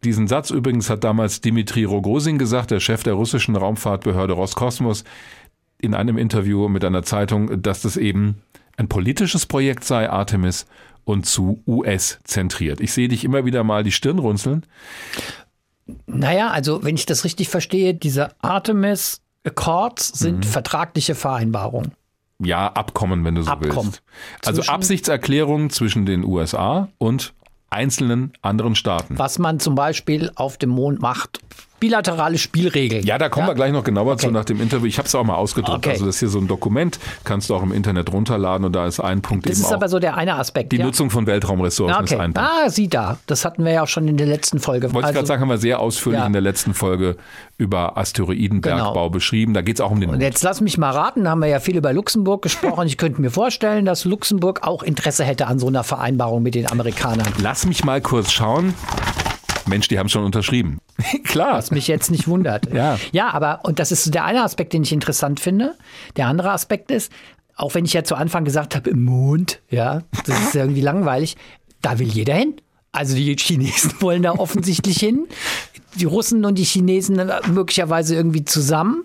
Diesen 0.04 0.28
Satz 0.28 0.52
übrigens 0.52 0.90
hat 0.90 1.04
damals 1.04 1.42
Dimitri 1.42 1.86
Rogozin 1.86 2.38
gesagt, 2.38 2.70
der 2.70 2.82
Chef 2.82 3.02
der 3.02 3.14
russischen 3.14 3.56
Raumfahrtbehörde 3.56 4.34
Roskosmos, 4.34 5.04
in 5.80 5.94
einem 5.94 6.18
Interview 6.18 6.70
mit 6.70 6.86
einer 6.86 7.04
Zeitung, 7.04 7.62
dass 7.62 7.82
das 7.82 7.98
eben 7.98 8.42
ein 8.78 8.88
politisches 8.88 9.46
Projekt 9.46 9.84
sei, 9.84 10.10
Artemis, 10.10 10.66
und 11.06 11.26
zu 11.26 11.62
US 11.68 12.20
zentriert. 12.24 12.80
Ich 12.80 12.94
sehe 12.94 13.08
dich 13.08 13.24
immer 13.26 13.46
wieder 13.46 13.64
mal 13.64 13.84
die 13.84 13.92
Stirn 13.92 14.20
runzeln. 14.20 14.66
Naja, 16.06 16.50
also 16.50 16.84
wenn 16.84 16.96
ich 16.96 17.06
das 17.06 17.26
richtig 17.26 17.50
verstehe, 17.50 17.94
diese 17.94 18.30
Artemis 18.42 19.22
Accords 19.44 20.08
sind 20.08 20.38
mhm. 20.38 20.44
vertragliche 20.44 21.16
Vereinbarungen. 21.16 21.92
Ja, 22.40 22.68
Abkommen, 22.68 23.26
wenn 23.26 23.36
du 23.36 23.44
so 23.44 23.52
Abkommen. 23.52 23.92
willst. 23.92 24.02
Also 24.46 24.62
zwischen 24.62 24.74
Absichtserklärungen 24.74 25.70
zwischen 25.70 26.06
den 26.06 26.24
USA 26.24 26.88
und 26.98 27.34
einzelnen 27.70 28.34
anderen 28.42 28.76
Staaten. 28.76 29.18
Was 29.18 29.40
man 29.40 29.60
zum 29.60 29.76
Beispiel 29.76 30.32
auf 30.36 30.58
dem 30.58 30.70
Mond 30.70 31.02
macht, 31.02 31.40
bilaterale 31.84 32.38
Spielregeln. 32.38 33.06
Ja, 33.06 33.18
da 33.18 33.28
kommen 33.28 33.46
ja? 33.46 33.52
wir 33.52 33.56
gleich 33.56 33.74
noch 33.74 33.84
genauer 33.84 34.14
okay. 34.14 34.28
zu 34.28 34.32
nach 34.32 34.46
dem 34.46 34.62
Interview. 34.62 34.86
Ich 34.86 35.00
habe 35.00 35.06
es 35.06 35.14
auch 35.16 35.24
mal 35.26 35.36
ausgedruckt. 35.36 35.80
Okay. 35.80 35.90
Also 35.90 36.06
das 36.06 36.16
ist 36.16 36.20
hier 36.20 36.30
so 36.30 36.40
ein 36.40 36.48
Dokument, 36.48 36.98
kannst 37.26 37.50
du 37.50 37.56
auch 37.56 37.62
im 37.62 37.74
Internet 37.74 38.14
runterladen 38.14 38.66
und 38.66 38.74
da 38.74 38.88
ist 38.88 39.02
ein 39.02 39.22
Punkt 39.22 39.46
das 39.46 39.58
eben 39.58 39.66
ist 39.66 39.74
aber 39.74 39.90
so 39.90 40.00
der 40.00 40.16
eine 40.16 40.36
Aspekt. 40.36 40.72
Die 40.72 40.78
ja. 40.78 40.86
Nutzung 40.86 41.10
von 41.10 41.28
Weltraumressourcen 41.28 41.98
okay. 41.98 42.06
ist 42.06 42.20
ein 42.22 42.34
Punkt. 42.34 42.50
Ah, 42.50 42.70
sieh 42.70 42.88
da. 42.88 43.18
Das 43.28 43.44
hatten 43.44 43.66
wir 43.66 43.74
ja 43.74 43.84
auch 43.84 43.90
schon 43.90 44.08
in 44.08 44.16
der 44.16 44.28
letzten 44.28 44.62
Folge. 44.62 44.94
Wollte 44.94 45.08
also, 45.08 45.10
ich 45.10 45.16
gerade 45.16 45.28
sagen, 45.28 45.42
haben 45.42 45.50
wir 45.50 45.58
sehr 45.58 45.82
ausführlich 45.82 46.22
ja. 46.22 46.26
in 46.26 46.32
der 46.32 46.42
letzten 46.42 46.74
Folge 46.74 47.18
über 47.58 47.98
Asteroidenbergbau 47.98 48.94
genau. 48.94 49.10
beschrieben. 49.10 49.54
Da 49.54 49.62
geht 49.62 49.76
es 49.76 49.82
auch 49.82 49.92
um 49.92 50.00
den 50.00 50.10
Und 50.10 50.22
jetzt 50.22 50.42
lass 50.42 50.62
mich 50.62 50.78
mal 50.78 50.92
raten, 50.92 51.26
da 51.26 51.32
haben 51.32 51.40
wir 51.40 51.50
ja 51.50 51.60
viel 51.60 51.76
über 51.76 51.92
Luxemburg 51.92 52.44
gesprochen. 52.44 52.88
ich 52.88 52.98
könnte 52.98 53.20
mir 53.20 53.30
vorstellen, 53.30 53.84
dass 53.84 54.06
Luxemburg 54.06 54.66
auch 54.66 54.84
Interesse 54.84 55.26
hätte 55.26 55.48
an 55.48 55.60
so 55.60 55.68
einer 55.68 55.84
Vereinbarung 55.84 56.44
mit 56.44 56.56
den 56.56 56.72
Amerikanern. 56.72 57.28
Lass 57.42 57.66
mich 57.66 57.84
mal 57.84 58.00
kurz 58.00 58.32
schauen. 58.32 58.74
Mensch, 59.68 59.88
die 59.88 60.00
haben 60.00 60.10
schon 60.10 60.24
unterschrieben. 60.24 60.80
Klar. 61.24 61.54
Was 61.54 61.72
mich 61.72 61.88
jetzt 61.88 62.12
nicht 62.12 62.28
wundert. 62.28 62.74
ja. 62.74 63.00
ja, 63.12 63.30
aber, 63.32 63.62
und 63.64 63.80
das 63.80 63.92
ist 63.92 64.14
der 64.14 64.26
eine 64.26 64.44
Aspekt, 64.44 64.74
den 64.74 64.84
ich 64.84 64.92
interessant 64.92 65.40
finde. 65.40 65.76
Der 66.16 66.28
andere 66.28 66.52
Aspekt 66.52 66.92
ist, 66.92 67.12
auch 67.56 67.76
wenn 67.76 67.86
ich 67.86 67.94
ja 67.94 68.04
zu 68.04 68.16
Anfang 68.16 68.46
gesagt 68.46 68.76
habe, 68.76 68.90
im 68.90 69.04
Mond, 69.04 69.60
ja, 69.70 70.04
das 70.26 70.40
ist 70.40 70.56
irgendwie 70.56 70.82
langweilig, 70.82 71.38
da 71.82 72.00
will 72.00 72.08
jeder 72.08 72.36
hin. 72.36 72.56
Also 72.92 73.16
die 73.16 73.36
Chinesen 73.36 73.94
wollen 74.00 74.24
da 74.24 74.34
offensichtlich 74.34 74.98
hin. 74.98 75.28
Die 75.96 76.06
Russen 76.06 76.46
und 76.46 76.56
die 76.58 76.64
Chinesen 76.64 77.22
möglicherweise 77.48 78.16
irgendwie 78.16 78.46
zusammen. 78.46 79.04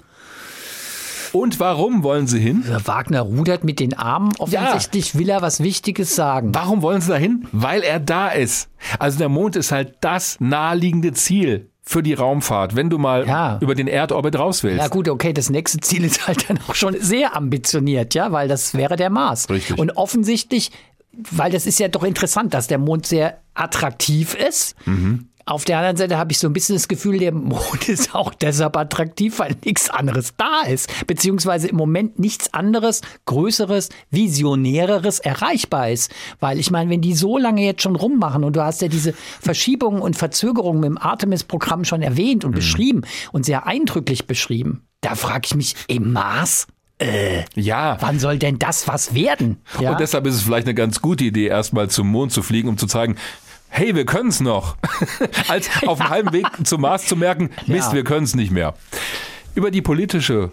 Und 1.33 1.61
warum 1.61 2.03
wollen 2.03 2.27
sie 2.27 2.39
hin? 2.39 2.65
Wagner 2.85 3.23
rudert 3.23 3.65
mit 3.65 3.81
den 3.81 3.95
Armen. 3.95 4.33
Offensichtlich 4.39 5.15
ja. 5.15 5.21
will 5.21 5.29
er 5.29 5.43
was 5.43 5.63
Wichtiges 5.63 6.15
sagen. 6.15 6.55
Warum 6.55 6.83
wollen 6.83 7.01
sie 7.01 7.09
da 7.09 7.17
hin? 7.17 7.47
Weil 7.53 7.83
er 7.83 8.01
da 8.01 8.29
ist. 8.29 8.69
Also 8.99 9.19
der 9.19 9.29
Mond 9.29 9.57
ist 9.57 9.73
halt 9.73 9.97
das 10.01 10.39
naheliegende 10.41 11.13
Ziel 11.13 11.71
für 11.83 12.03
die 12.03 12.13
Raumfahrt, 12.13 12.77
wenn 12.77 12.91
du 12.91 12.99
mal 12.99 13.27
ja. 13.27 13.59
über 13.61 13.75
den 13.75 13.89
Erdorbit 13.89 14.39
raus 14.39 14.63
willst. 14.63 14.79
Ja 14.79 14.89
gut, 14.89 15.09
okay, 15.09 15.33
das 15.33 15.49
nächste 15.49 15.81
Ziel 15.81 16.05
ist 16.05 16.27
halt 16.27 16.49
dann 16.49 16.59
auch 16.69 16.75
schon 16.75 16.95
sehr 17.01 17.35
ambitioniert, 17.35 18.15
ja, 18.15 18.31
weil 18.31 18.47
das 18.47 18.75
wäre 18.75 18.97
der 18.97 19.09
Mars. 19.09 19.49
Richtig. 19.49 19.79
Und 19.79 19.97
offensichtlich, 19.97 20.71
weil 21.13 21.51
das 21.51 21.67
ist 21.67 21.79
ja 21.79 21.89
doch 21.89 22.05
interessant, 22.05 22.53
dass 22.53 22.67
der 22.67 22.77
Mond 22.77 23.07
sehr 23.07 23.39
attraktiv 23.55 24.35
ist. 24.35 24.75
Mhm 24.85 25.29
Auf 25.49 25.65
der 25.65 25.79
anderen 25.79 25.97
Seite 25.97 26.19
habe 26.19 26.31
ich 26.31 26.39
so 26.39 26.47
ein 26.47 26.53
bisschen 26.53 26.77
das 26.77 26.89
Gefühl, 26.89 27.19
der 27.19 27.33
Mond 27.33 27.89
ist 27.89 28.15
auch 28.15 28.35
deshalb 28.35 28.77
attraktiv, 28.77 29.39
weil 29.39 29.57
nichts 29.65 29.89
anderes 29.89 30.35
da 30.37 30.61
ist. 30.69 30.91
Beziehungsweise 31.07 31.69
im 31.69 31.77
Moment 31.77 32.19
nichts 32.19 32.53
anderes, 32.53 33.01
Größeres, 33.25 33.89
Visionäreres 34.11 35.21
erreichbar 35.21 35.89
ist. 35.89 36.13
Weil 36.39 36.59
ich 36.59 36.71
meine, 36.71 36.91
wenn 36.91 37.01
die 37.01 37.15
so 37.15 37.39
lange 37.39 37.65
jetzt 37.65 37.81
schon 37.81 37.97
rummachen 37.97 38.45
und 38.45 38.57
du 38.57 38.63
hast 38.63 38.83
ja 38.83 38.89
diese 38.89 39.15
Verschiebungen 39.41 40.03
und 40.03 40.17
Verzögerungen 40.17 40.85
im 40.85 40.99
Artemis-Programm 40.99 41.87
schon 41.87 42.03
erwähnt 42.03 42.45
und 42.45 42.51
mhm. 42.51 42.57
beschrieben 42.57 43.03
und 43.33 43.47
sehr 43.47 43.67
eindrücklich 43.67 44.27
beschrieben, 44.27 44.83
da 45.01 45.15
frage 45.15 45.47
ich 45.47 45.55
mich, 45.55 45.75
im 45.87 46.13
Mars? 46.13 46.67
Äh, 46.99 47.45
ja. 47.55 47.97
Wann 48.01 48.19
soll 48.19 48.39
denn 48.39 48.59
das 48.59 48.87
was 48.87 49.15
werden? 49.15 49.63
Ja? 49.81 49.93
Und 49.93 50.01
deshalb 50.01 50.27
ist 50.27 50.35
es 50.35 50.43
vielleicht 50.43 50.67
eine 50.67 50.75
ganz 50.75 51.01
gute 51.01 51.25
Idee, 51.25 51.47
erstmal 51.47 51.89
zum 51.89 52.09
Mond 52.09 52.33
zu 52.33 52.43
fliegen, 52.43 52.69
um 52.69 52.77
zu 52.77 52.87
zeigen, 52.87 53.17
hey, 53.69 53.95
wir 53.95 54.05
können 54.05 54.29
es 54.29 54.41
noch. 54.41 54.77
Als 55.49 55.71
auf 55.87 55.99
dem 55.99 56.09
halben 56.09 56.33
Weg 56.33 56.47
zum 56.65 56.81
Mars 56.81 57.07
zu 57.07 57.17
merken, 57.17 57.51
Mist, 57.67 57.89
ja. 57.89 57.95
wir 57.95 58.05
können 58.05 58.25
es 58.25 58.35
nicht 58.35 58.51
mehr. 58.51 58.75
Über 59.55 59.71
die 59.71 59.83
politische 59.83 60.51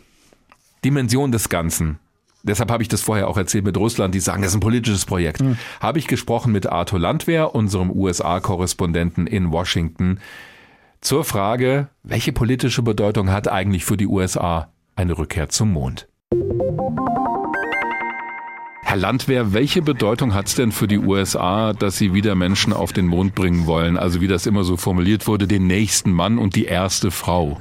Dimension 0.84 1.32
des 1.32 1.50
Ganzen, 1.50 2.00
deshalb 2.44 2.72
habe 2.72 2.84
ich 2.84 2.90
das 2.90 3.02
vorher 3.02 3.28
auch 3.28 3.38
erzählt 3.38 3.66
mit 3.66 3.78
Russland, 3.78 4.16
die 4.16 4.20
sagen, 4.20 4.42
das 4.42 4.52
ist 4.52 4.58
ein 4.58 4.62
politisches 4.62 5.06
Projekt, 5.06 5.42
mhm. 5.42 5.58
habe 5.80 6.00
ich 6.00 6.08
gesprochen 6.08 6.52
mit 6.52 6.68
Arthur 6.68 7.00
Landwehr, 7.00 7.56
unserem 7.56 7.92
USA-Korrespondenten 7.92 9.28
in 9.28 9.52
Washington, 9.52 10.20
zur 11.02 11.24
Frage, 11.24 11.90
welche 12.04 12.34
politische 12.34 12.82
Bedeutung 12.82 13.30
hat 13.30 13.48
eigentlich 13.48 13.86
für 13.86 13.98
die 13.98 14.08
USA 14.08 14.70
eine 14.96 15.18
Rückkehr 15.18 15.50
zum 15.50 15.72
Mond? 15.74 16.08
Herr 18.88 18.98
Landwehr, 18.98 19.52
welche 19.52 19.82
Bedeutung 19.82 20.36
hat 20.36 20.46
es 20.46 20.54
denn 20.54 20.72
für 20.72 20.88
die 20.88 21.00
USA, 21.00 21.74
dass 21.74 21.98
sie 21.98 22.14
wieder 22.14 22.36
Menschen 22.36 22.72
auf 22.72 22.94
den 22.94 23.08
Mond 23.08 23.34
bringen 23.34 23.66
wollen? 23.66 23.98
Also 23.98 24.22
wie 24.22 24.28
das 24.28 24.46
immer 24.46 24.64
so 24.64 24.78
formuliert 24.78 25.26
wurde, 25.26 25.48
den 25.48 25.66
nächsten 25.66 26.12
Mann 26.12 26.38
und 26.38 26.56
die 26.56 26.66
erste 26.66 27.10
Frau. 27.10 27.58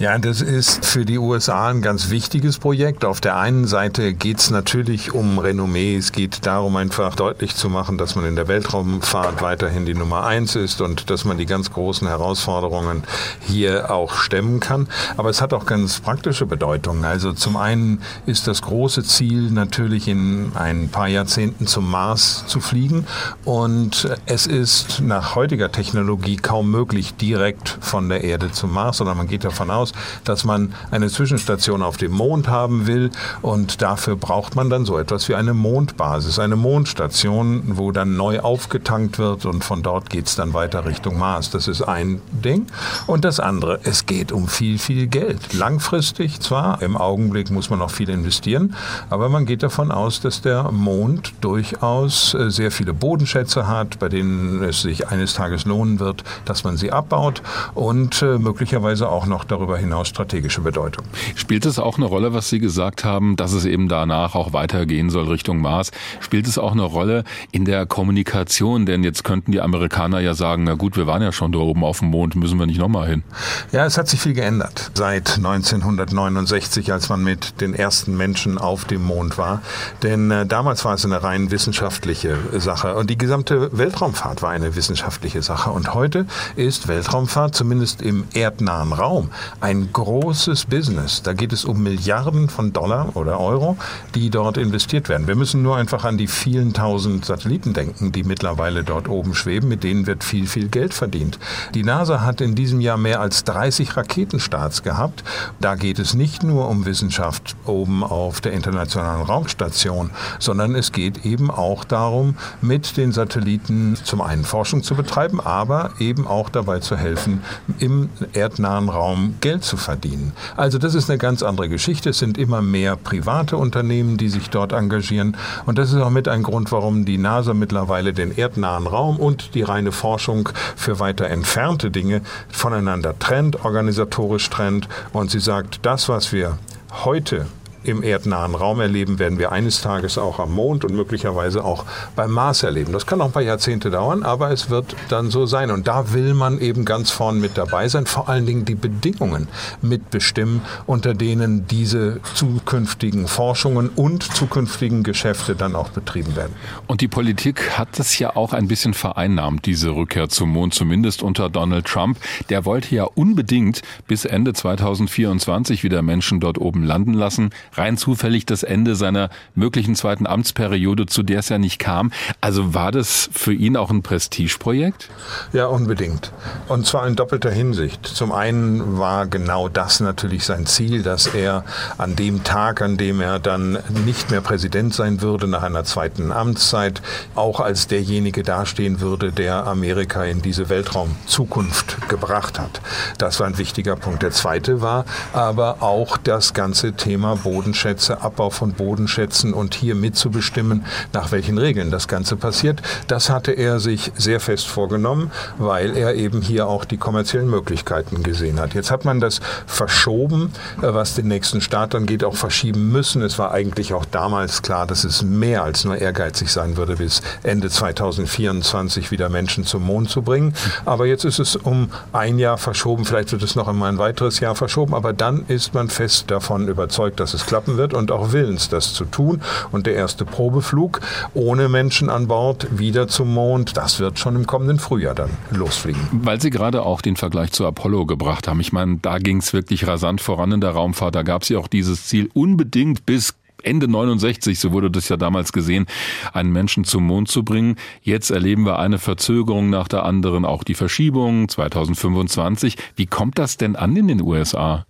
Ja, 0.00 0.18
das 0.18 0.40
ist 0.42 0.84
für 0.84 1.04
die 1.04 1.18
USA 1.18 1.68
ein 1.68 1.82
ganz 1.82 2.10
wichtiges 2.10 2.58
Projekt. 2.58 3.04
Auf 3.04 3.20
der 3.20 3.36
einen 3.36 3.68
Seite 3.68 4.12
geht 4.12 4.40
es 4.40 4.50
natürlich 4.50 5.14
um 5.14 5.38
Renommee. 5.38 5.94
Es 5.94 6.10
geht 6.10 6.44
darum, 6.46 6.74
einfach 6.74 7.14
deutlich 7.14 7.54
zu 7.54 7.70
machen, 7.70 7.96
dass 7.96 8.16
man 8.16 8.24
in 8.26 8.34
der 8.34 8.48
Weltraumfahrt 8.48 9.40
weiterhin 9.42 9.86
die 9.86 9.94
Nummer 9.94 10.26
eins 10.26 10.56
ist 10.56 10.80
und 10.80 11.10
dass 11.10 11.24
man 11.24 11.38
die 11.38 11.46
ganz 11.46 11.70
großen 11.70 12.08
Herausforderungen 12.08 13.04
hier 13.40 13.92
auch 13.92 14.16
stemmen 14.16 14.58
kann. 14.58 14.88
Aber 15.16 15.30
es 15.30 15.40
hat 15.40 15.54
auch 15.54 15.64
ganz 15.64 16.00
praktische 16.00 16.44
Bedeutung. 16.44 17.04
Also 17.04 17.32
zum 17.32 17.56
einen 17.56 18.02
ist 18.26 18.48
das 18.48 18.62
große 18.62 19.04
Ziel 19.04 19.52
natürlich 19.52 20.08
in 20.08 20.55
ein 20.56 20.88
paar 20.88 21.08
Jahrzehnten 21.08 21.66
zum 21.66 21.90
Mars 21.90 22.44
zu 22.46 22.60
fliegen. 22.60 23.06
Und 23.44 24.08
es 24.26 24.46
ist 24.46 25.00
nach 25.00 25.34
heutiger 25.34 25.70
Technologie 25.70 26.36
kaum 26.36 26.70
möglich, 26.70 27.14
direkt 27.14 27.78
von 27.80 28.08
der 28.08 28.24
Erde 28.24 28.50
zum 28.52 28.72
Mars, 28.72 28.98
sondern 28.98 29.16
man 29.16 29.28
geht 29.28 29.44
davon 29.44 29.70
aus, 29.70 29.92
dass 30.24 30.44
man 30.44 30.74
eine 30.90 31.08
Zwischenstation 31.08 31.82
auf 31.82 31.96
dem 31.96 32.12
Mond 32.12 32.48
haben 32.48 32.86
will. 32.86 33.10
Und 33.42 33.82
dafür 33.82 34.16
braucht 34.16 34.56
man 34.56 34.70
dann 34.70 34.84
so 34.84 34.98
etwas 34.98 35.28
wie 35.28 35.34
eine 35.34 35.54
Mondbasis, 35.54 36.38
eine 36.38 36.56
Mondstation, 36.56 37.62
wo 37.76 37.92
dann 37.92 38.16
neu 38.16 38.40
aufgetankt 38.40 39.18
wird 39.18 39.46
und 39.46 39.64
von 39.64 39.82
dort 39.82 40.10
geht 40.10 40.26
es 40.26 40.36
dann 40.36 40.54
weiter 40.54 40.84
Richtung 40.84 41.18
Mars. 41.18 41.50
Das 41.50 41.68
ist 41.68 41.82
ein 41.82 42.20
Ding. 42.32 42.66
Und 43.06 43.24
das 43.24 43.40
andere, 43.40 43.80
es 43.84 44.06
geht 44.06 44.32
um 44.32 44.48
viel, 44.48 44.78
viel 44.78 45.06
Geld. 45.06 45.52
Langfristig 45.52 46.40
zwar, 46.40 46.82
im 46.82 46.96
Augenblick 46.96 47.50
muss 47.50 47.70
man 47.70 47.78
noch 47.78 47.90
viel 47.90 48.08
investieren, 48.08 48.74
aber 49.10 49.28
man 49.28 49.46
geht 49.46 49.62
davon 49.62 49.90
aus, 49.90 50.20
dass 50.20 50.40
der 50.46 50.70
Mond 50.70 51.34
durchaus 51.40 52.32
äh, 52.34 52.50
sehr 52.50 52.70
viele 52.70 52.94
Bodenschätze 52.94 53.66
hat, 53.66 53.98
bei 53.98 54.08
denen 54.08 54.62
es 54.62 54.82
sich 54.82 55.08
eines 55.08 55.34
Tages 55.34 55.64
lohnen 55.64 55.98
wird, 55.98 56.22
dass 56.44 56.62
man 56.62 56.76
sie 56.76 56.92
abbaut 56.92 57.42
und 57.74 58.22
äh, 58.22 58.38
möglicherweise 58.38 59.08
auch 59.08 59.26
noch 59.26 59.44
darüber 59.44 59.76
hinaus 59.76 60.08
strategische 60.08 60.60
Bedeutung. 60.60 61.04
Spielt 61.34 61.66
es 61.66 61.78
auch 61.80 61.98
eine 61.98 62.06
Rolle, 62.06 62.32
was 62.32 62.48
Sie 62.48 62.60
gesagt 62.60 63.04
haben, 63.04 63.34
dass 63.34 63.52
es 63.52 63.64
eben 63.64 63.88
danach 63.88 64.36
auch 64.36 64.52
weitergehen 64.52 65.10
soll 65.10 65.26
Richtung 65.26 65.60
Mars? 65.60 65.90
Spielt 66.20 66.46
es 66.46 66.58
auch 66.58 66.72
eine 66.72 66.84
Rolle 66.84 67.24
in 67.50 67.64
der 67.64 67.84
Kommunikation? 67.84 68.86
Denn 68.86 69.02
jetzt 69.02 69.24
könnten 69.24 69.50
die 69.50 69.60
Amerikaner 69.60 70.20
ja 70.20 70.34
sagen, 70.34 70.62
na 70.62 70.74
gut, 70.74 70.96
wir 70.96 71.08
waren 71.08 71.22
ja 71.22 71.32
schon 71.32 71.50
da 71.50 71.58
oben 71.58 71.82
auf 71.82 71.98
dem 71.98 72.10
Mond, 72.10 72.36
müssen 72.36 72.58
wir 72.58 72.66
nicht 72.66 72.78
nochmal 72.78 73.08
hin. 73.08 73.24
Ja, 73.72 73.84
es 73.84 73.98
hat 73.98 74.08
sich 74.08 74.20
viel 74.20 74.34
geändert 74.34 74.92
seit 74.94 75.38
1969, 75.38 76.92
als 76.92 77.08
man 77.08 77.24
mit 77.24 77.60
den 77.60 77.74
ersten 77.74 78.16
Menschen 78.16 78.58
auf 78.58 78.84
dem 78.84 79.02
Mond 79.02 79.38
war. 79.38 79.60
Denn 80.04 80.30
äh, 80.36 80.46
damals 80.46 80.84
war 80.84 80.94
es 80.94 81.04
eine 81.04 81.22
rein 81.22 81.50
wissenschaftliche 81.50 82.36
Sache 82.58 82.94
und 82.94 83.10
die 83.10 83.18
gesamte 83.18 83.76
Weltraumfahrt 83.76 84.42
war 84.42 84.50
eine 84.50 84.76
wissenschaftliche 84.76 85.42
Sache. 85.42 85.70
Und 85.70 85.94
heute 85.94 86.26
ist 86.56 86.88
Weltraumfahrt 86.88 87.54
zumindest 87.54 88.02
im 88.02 88.24
erdnahen 88.34 88.92
Raum 88.92 89.30
ein 89.60 89.90
großes 89.92 90.66
Business. 90.66 91.22
Da 91.22 91.32
geht 91.32 91.52
es 91.52 91.64
um 91.64 91.82
Milliarden 91.82 92.48
von 92.48 92.72
Dollar 92.72 93.16
oder 93.16 93.40
Euro, 93.40 93.76
die 94.14 94.30
dort 94.30 94.58
investiert 94.58 95.08
werden. 95.08 95.26
Wir 95.26 95.36
müssen 95.36 95.62
nur 95.62 95.76
einfach 95.76 96.04
an 96.04 96.18
die 96.18 96.26
vielen 96.26 96.72
tausend 96.72 97.24
Satelliten 97.24 97.72
denken, 97.72 98.12
die 98.12 98.24
mittlerweile 98.24 98.84
dort 98.84 99.08
oben 99.08 99.34
schweben. 99.34 99.68
Mit 99.68 99.84
denen 99.84 100.06
wird 100.06 100.24
viel, 100.24 100.46
viel 100.46 100.68
Geld 100.68 100.94
verdient. 100.94 101.38
Die 101.74 101.82
NASA 101.82 102.20
hat 102.20 102.40
in 102.40 102.54
diesem 102.54 102.80
Jahr 102.80 102.96
mehr 102.96 103.20
als 103.20 103.44
30 103.44 103.96
Raketenstarts 103.96 104.82
gehabt. 104.82 105.24
Da 105.60 105.74
geht 105.74 105.98
es 105.98 106.14
nicht 106.14 106.42
nur 106.42 106.68
um 106.68 106.84
Wissenschaft 106.84 107.56
oben 107.64 108.04
auf 108.04 108.40
der 108.40 108.52
Internationalen 108.52 109.22
Raumstation, 109.22 110.10
sondern 110.38 110.74
es 110.74 110.92
geht 110.92 111.24
eben 111.24 111.50
auch 111.50 111.84
darum, 111.84 112.36
mit 112.60 112.96
den 112.96 113.12
Satelliten 113.12 113.96
zum 114.02 114.20
einen 114.20 114.44
Forschung 114.44 114.82
zu 114.82 114.94
betreiben, 114.94 115.40
aber 115.40 115.92
eben 115.98 116.26
auch 116.26 116.48
dabei 116.48 116.80
zu 116.80 116.96
helfen, 116.96 117.42
im 117.78 118.08
erdnahen 118.32 118.88
Raum 118.88 119.36
Geld 119.40 119.64
zu 119.64 119.76
verdienen. 119.76 120.32
Also 120.56 120.78
das 120.78 120.94
ist 120.94 121.10
eine 121.10 121.18
ganz 121.18 121.42
andere 121.42 121.68
Geschichte. 121.68 122.10
Es 122.10 122.18
sind 122.18 122.38
immer 122.38 122.62
mehr 122.62 122.96
private 122.96 123.56
Unternehmen, 123.56 124.16
die 124.16 124.28
sich 124.28 124.50
dort 124.50 124.72
engagieren. 124.72 125.36
Und 125.66 125.78
das 125.78 125.92
ist 125.92 126.00
auch 126.00 126.10
mit 126.10 126.28
ein 126.28 126.42
Grund, 126.42 126.72
warum 126.72 127.04
die 127.04 127.18
NASA 127.18 127.54
mittlerweile 127.54 128.12
den 128.12 128.36
erdnahen 128.36 128.86
Raum 128.86 129.16
und 129.16 129.54
die 129.54 129.62
reine 129.62 129.92
Forschung 129.92 130.48
für 130.76 131.00
weiter 131.00 131.26
entfernte 131.28 131.90
Dinge 131.90 132.22
voneinander 132.48 133.18
trennt, 133.18 133.64
organisatorisch 133.64 134.48
trennt. 134.50 134.88
Und 135.12 135.30
sie 135.30 135.40
sagt, 135.40 135.80
das, 135.82 136.08
was 136.08 136.32
wir 136.32 136.58
heute 137.04 137.46
im 137.86 138.02
erdnahen 138.02 138.54
Raum 138.54 138.80
erleben, 138.80 139.18
werden 139.18 139.38
wir 139.38 139.52
eines 139.52 139.80
Tages 139.80 140.18
auch 140.18 140.38
am 140.38 140.52
Mond 140.52 140.84
und 140.84 140.94
möglicherweise 140.94 141.64
auch 141.64 141.84
beim 142.14 142.32
Mars 142.32 142.62
erleben. 142.62 142.92
Das 142.92 143.06
kann 143.06 143.18
noch 143.18 143.26
ein 143.26 143.32
paar 143.32 143.42
Jahrzehnte 143.42 143.90
dauern, 143.90 144.22
aber 144.22 144.50
es 144.50 144.70
wird 144.70 144.96
dann 145.08 145.30
so 145.30 145.46
sein. 145.46 145.70
Und 145.70 145.86
da 145.86 146.12
will 146.12 146.34
man 146.34 146.58
eben 146.58 146.84
ganz 146.84 147.10
vorn 147.10 147.40
mit 147.40 147.56
dabei 147.56 147.88
sein, 147.88 148.06
vor 148.06 148.28
allen 148.28 148.46
Dingen 148.46 148.64
die 148.64 148.74
Bedingungen 148.74 149.48
mitbestimmen, 149.82 150.62
unter 150.86 151.14
denen 151.14 151.66
diese 151.66 152.20
zukünftigen 152.34 153.28
Forschungen 153.28 153.90
und 153.94 154.22
zukünftigen 154.22 155.02
Geschäfte 155.02 155.54
dann 155.54 155.74
auch 155.76 155.90
betrieben 155.90 156.36
werden. 156.36 156.54
Und 156.86 157.00
die 157.00 157.08
Politik 157.08 157.78
hat 157.78 157.98
das 157.98 158.18
ja 158.18 158.34
auch 158.36 158.52
ein 158.52 158.68
bisschen 158.68 158.94
vereinnahmt, 158.94 159.66
diese 159.66 159.90
Rückkehr 159.90 160.28
zum 160.28 160.50
Mond, 160.50 160.74
zumindest 160.74 161.22
unter 161.22 161.48
Donald 161.48 161.86
Trump. 161.86 162.18
Der 162.50 162.64
wollte 162.64 162.94
ja 162.94 163.04
unbedingt 163.04 163.82
bis 164.06 164.24
Ende 164.24 164.52
2024 164.52 165.84
wieder 165.84 166.02
Menschen 166.02 166.40
dort 166.40 166.58
oben 166.58 166.82
landen 166.82 167.14
lassen 167.14 167.50
rein 167.78 167.96
zufällig 167.96 168.46
das 168.46 168.62
Ende 168.62 168.96
seiner 168.96 169.30
möglichen 169.54 169.94
zweiten 169.94 170.26
Amtsperiode, 170.26 171.06
zu 171.06 171.22
der 171.22 171.40
es 171.40 171.48
ja 171.48 171.58
nicht 171.58 171.78
kam. 171.78 172.12
Also 172.40 172.74
war 172.74 172.92
das 172.92 173.28
für 173.32 173.52
ihn 173.52 173.76
auch 173.76 173.90
ein 173.90 174.02
Prestigeprojekt? 174.02 175.08
Ja, 175.52 175.66
unbedingt. 175.66 176.32
Und 176.68 176.86
zwar 176.86 177.06
in 177.06 177.16
doppelter 177.16 177.50
Hinsicht. 177.50 178.06
Zum 178.06 178.32
einen 178.32 178.98
war 178.98 179.26
genau 179.26 179.68
das 179.68 180.00
natürlich 180.00 180.44
sein 180.44 180.66
Ziel, 180.66 181.02
dass 181.02 181.26
er 181.26 181.64
an 181.98 182.16
dem 182.16 182.44
Tag, 182.44 182.82
an 182.82 182.96
dem 182.96 183.20
er 183.20 183.38
dann 183.38 183.78
nicht 184.04 184.30
mehr 184.30 184.40
Präsident 184.40 184.94
sein 184.94 185.20
würde, 185.20 185.46
nach 185.46 185.62
einer 185.62 185.84
zweiten 185.84 186.32
Amtszeit, 186.32 187.02
auch 187.34 187.60
als 187.60 187.86
derjenige 187.86 188.42
dastehen 188.42 189.00
würde, 189.00 189.32
der 189.32 189.66
Amerika 189.66 190.24
in 190.24 190.42
diese 190.42 190.68
Weltraumzukunft 190.68 192.08
gebracht 192.08 192.58
hat. 192.58 192.80
Das 193.18 193.40
war 193.40 193.46
ein 193.46 193.58
wichtiger 193.58 193.96
Punkt. 193.96 194.22
Der 194.22 194.30
zweite 194.30 194.80
war 194.80 195.04
aber 195.32 195.82
auch 195.82 196.16
das 196.16 196.54
ganze 196.54 196.92
Thema 196.92 197.36
Boden 197.36 197.55
Bodenschätze, 197.56 198.20
Abbau 198.20 198.50
von 198.50 198.72
Bodenschätzen 198.74 199.54
und 199.54 199.74
hier 199.74 199.94
mitzubestimmen, 199.94 200.84
nach 201.14 201.32
welchen 201.32 201.56
Regeln 201.56 201.90
das 201.90 202.06
Ganze 202.06 202.36
passiert. 202.36 202.82
Das 203.08 203.30
hatte 203.30 203.52
er 203.52 203.80
sich 203.80 204.12
sehr 204.14 204.40
fest 204.40 204.66
vorgenommen, 204.66 205.30
weil 205.56 205.96
er 205.96 206.16
eben 206.16 206.42
hier 206.42 206.66
auch 206.66 206.84
die 206.84 206.98
kommerziellen 206.98 207.48
Möglichkeiten 207.48 208.22
gesehen 208.22 208.60
hat. 208.60 208.74
Jetzt 208.74 208.90
hat 208.90 209.06
man 209.06 209.20
das 209.20 209.40
verschoben, 209.64 210.52
äh, 210.82 210.92
was 210.92 211.14
den 211.14 211.28
nächsten 211.28 211.62
Start 211.62 211.94
angeht, 211.94 212.24
auch 212.24 212.36
verschieben 212.36 212.92
müssen. 212.92 213.22
Es 213.22 213.38
war 213.38 213.52
eigentlich 213.52 213.94
auch 213.94 214.04
damals 214.04 214.60
klar, 214.60 214.86
dass 214.86 215.04
es 215.04 215.22
mehr 215.22 215.62
als 215.62 215.86
nur 215.86 215.96
ehrgeizig 215.96 216.52
sein 216.52 216.76
würde, 216.76 216.96
bis 216.96 217.22
Ende 217.42 217.70
2024 217.70 219.10
wieder 219.10 219.30
Menschen 219.30 219.64
zum 219.64 219.82
Mond 219.82 220.10
zu 220.10 220.20
bringen. 220.20 220.52
Aber 220.84 221.06
jetzt 221.06 221.24
ist 221.24 221.38
es 221.38 221.56
um 221.56 221.90
ein 222.12 222.38
Jahr 222.38 222.58
verschoben, 222.58 223.06
vielleicht 223.06 223.32
wird 223.32 223.42
es 223.42 223.56
noch 223.56 223.66
einmal 223.66 223.90
ein 223.90 223.98
weiteres 223.98 224.40
Jahr 224.40 224.54
verschoben, 224.54 224.92
aber 224.92 225.14
dann 225.14 225.46
ist 225.48 225.72
man 225.72 225.88
fest 225.88 226.30
davon 226.30 226.68
überzeugt, 226.68 227.18
dass 227.18 227.32
es 227.32 227.45
klappen 227.46 227.76
wird 227.76 227.94
und 227.94 228.10
auch 228.10 228.32
willens, 228.32 228.68
das 228.68 228.92
zu 228.92 229.04
tun. 229.04 229.40
Und 229.72 229.86
der 229.86 229.94
erste 229.94 230.24
Probeflug 230.24 231.00
ohne 231.34 231.68
Menschen 231.68 232.10
an 232.10 232.28
Bord 232.28 232.66
wieder 232.70 233.08
zum 233.08 233.32
Mond, 233.32 233.76
das 233.76 234.00
wird 234.00 234.18
schon 234.18 234.36
im 234.36 234.46
kommenden 234.46 234.78
Frühjahr 234.78 235.14
dann 235.14 235.30
losfliegen. 235.50 236.00
Weil 236.12 236.40
Sie 236.40 236.50
gerade 236.50 236.82
auch 236.82 237.00
den 237.00 237.16
Vergleich 237.16 237.52
zu 237.52 237.66
Apollo 237.66 238.06
gebracht 238.06 238.48
haben. 238.48 238.60
Ich 238.60 238.72
meine, 238.72 238.98
da 239.00 239.18
ging 239.18 239.38
es 239.38 239.52
wirklich 239.52 239.86
rasant 239.86 240.20
voran 240.20 240.52
in 240.52 240.60
der 240.60 240.70
Raumfahrt. 240.70 241.14
Da 241.14 241.22
gab 241.22 241.42
es 241.42 241.48
ja 241.48 241.58
auch 241.58 241.68
dieses 241.68 242.06
Ziel, 242.06 242.30
unbedingt 242.34 243.06
bis 243.06 243.34
Ende 243.66 243.88
69, 243.88 244.58
so 244.58 244.72
wurde 244.72 244.90
das 244.90 245.08
ja 245.08 245.16
damals 245.16 245.52
gesehen, 245.52 245.86
einen 246.32 246.52
Menschen 246.52 246.84
zum 246.84 247.04
Mond 247.04 247.28
zu 247.28 247.42
bringen. 247.42 247.76
Jetzt 248.00 248.30
erleben 248.30 248.64
wir 248.64 248.78
eine 248.78 248.98
Verzögerung 248.98 249.70
nach 249.70 249.88
der 249.88 250.04
anderen, 250.04 250.44
auch 250.44 250.62
die 250.62 250.74
Verschiebung 250.74 251.48
2025. 251.48 252.76
Wie 252.94 253.06
kommt 253.06 253.38
das 253.38 253.56
denn 253.56 253.74
an 253.74 253.96
in 253.96 254.08
den 254.08 254.22
USA? 254.22 254.86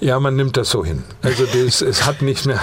Ja, 0.00 0.20
man 0.20 0.36
nimmt 0.36 0.56
das 0.56 0.70
so 0.70 0.84
hin. 0.84 1.04
Also 1.22 1.44
das, 1.46 1.80
es 1.80 2.04
hat 2.04 2.20
nicht 2.20 2.46
mehr, 2.46 2.60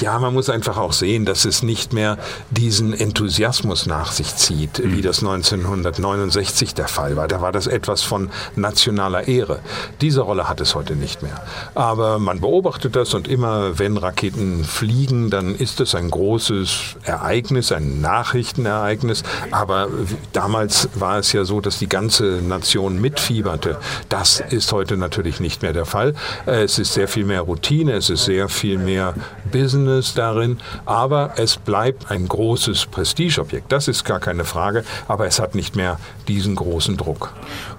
ja, 0.00 0.18
man 0.18 0.32
muss 0.32 0.48
einfach 0.48 0.78
auch 0.78 0.92
sehen, 0.92 1.26
dass 1.26 1.44
es 1.44 1.62
nicht 1.62 1.92
mehr 1.92 2.18
diesen 2.50 2.94
Enthusiasmus 2.94 3.86
nach 3.86 4.12
sich 4.12 4.36
zieht, 4.36 4.82
wie 4.82 4.98
mhm. 4.98 5.02
das 5.02 5.18
1969 5.18 6.74
der 6.74 6.88
Fall 6.88 7.16
war. 7.16 7.28
Da 7.28 7.40
war 7.40 7.52
das 7.52 7.66
etwas 7.66 8.02
von 8.02 8.30
nationaler 8.56 9.28
Ehre. 9.28 9.60
Diese 10.00 10.22
Rolle 10.22 10.48
hat 10.48 10.60
es 10.60 10.74
heute 10.74 10.96
nicht 10.96 11.22
mehr. 11.22 11.42
Aber 11.74 12.18
man 12.18 12.40
beobachtet 12.40 12.96
das 12.96 13.12
und 13.12 13.28
immer, 13.28 13.78
wenn 13.78 13.96
Raketen 13.96 14.64
fliegen, 14.64 15.30
dann 15.30 15.54
ist 15.54 15.80
es 15.80 15.94
ein 15.94 16.10
großes 16.10 16.96
Ereignis, 17.04 17.70
ein 17.70 18.00
Nachrichtenereignis. 18.00 19.24
Aber 19.50 19.88
damals 20.32 20.88
war 20.94 21.18
es 21.18 21.32
ja 21.32 21.44
so, 21.44 21.60
dass 21.60 21.78
die 21.78 21.88
ganze 21.88 22.40
Nation 22.42 23.00
mitfieberte. 23.00 23.78
Das 24.08 24.40
ist 24.40 24.72
heute 24.72 24.96
natürlich 24.96 25.38
nicht 25.38 25.62
mehr 25.62 25.72
der 25.72 25.86
Fall. 25.86 26.14
Äh, 26.46 26.61
es 26.62 26.78
ist 26.78 26.94
sehr 26.94 27.08
viel 27.08 27.24
mehr 27.24 27.40
Routine, 27.40 27.92
es 27.92 28.08
ist 28.08 28.24
sehr 28.24 28.48
viel 28.48 28.78
mehr 28.78 29.14
Business 29.50 30.14
darin, 30.14 30.58
aber 30.86 31.34
es 31.36 31.56
bleibt 31.56 32.10
ein 32.10 32.28
großes 32.28 32.86
Prestigeobjekt. 32.86 33.70
Das 33.72 33.88
ist 33.88 34.04
gar 34.04 34.20
keine 34.20 34.44
Frage, 34.44 34.84
aber 35.08 35.26
es 35.26 35.40
hat 35.40 35.54
nicht 35.54 35.74
mehr 35.74 35.98
diesen 36.28 36.54
großen 36.54 36.96
Druck. 36.96 37.34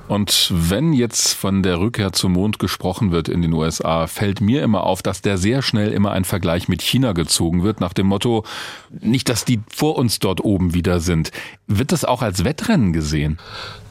Und 0.09 0.51
wenn 0.53 0.91
jetzt 0.91 1.33
von 1.33 1.63
der 1.63 1.79
Rückkehr 1.79 2.11
zum 2.11 2.33
Mond 2.33 2.59
gesprochen 2.59 3.11
wird 3.11 3.29
in 3.29 3.41
den 3.41 3.53
USA, 3.53 4.07
fällt 4.07 4.41
mir 4.41 4.61
immer 4.61 4.83
auf, 4.83 5.01
dass 5.01 5.21
der 5.21 5.37
sehr 5.37 5.61
schnell 5.61 5.93
immer 5.93 6.11
ein 6.11 6.25
Vergleich 6.25 6.67
mit 6.67 6.81
China 6.81 7.13
gezogen 7.13 7.63
wird, 7.63 7.79
nach 7.79 7.93
dem 7.93 8.07
Motto, 8.07 8.43
nicht, 8.91 9.29
dass 9.29 9.45
die 9.45 9.61
vor 9.69 9.95
uns 9.95 10.19
dort 10.19 10.43
oben 10.43 10.73
wieder 10.73 10.99
sind. 10.99 11.31
Wird 11.67 11.93
das 11.93 12.03
auch 12.03 12.21
als 12.21 12.43
Wettrennen 12.43 12.91
gesehen? 12.91 13.39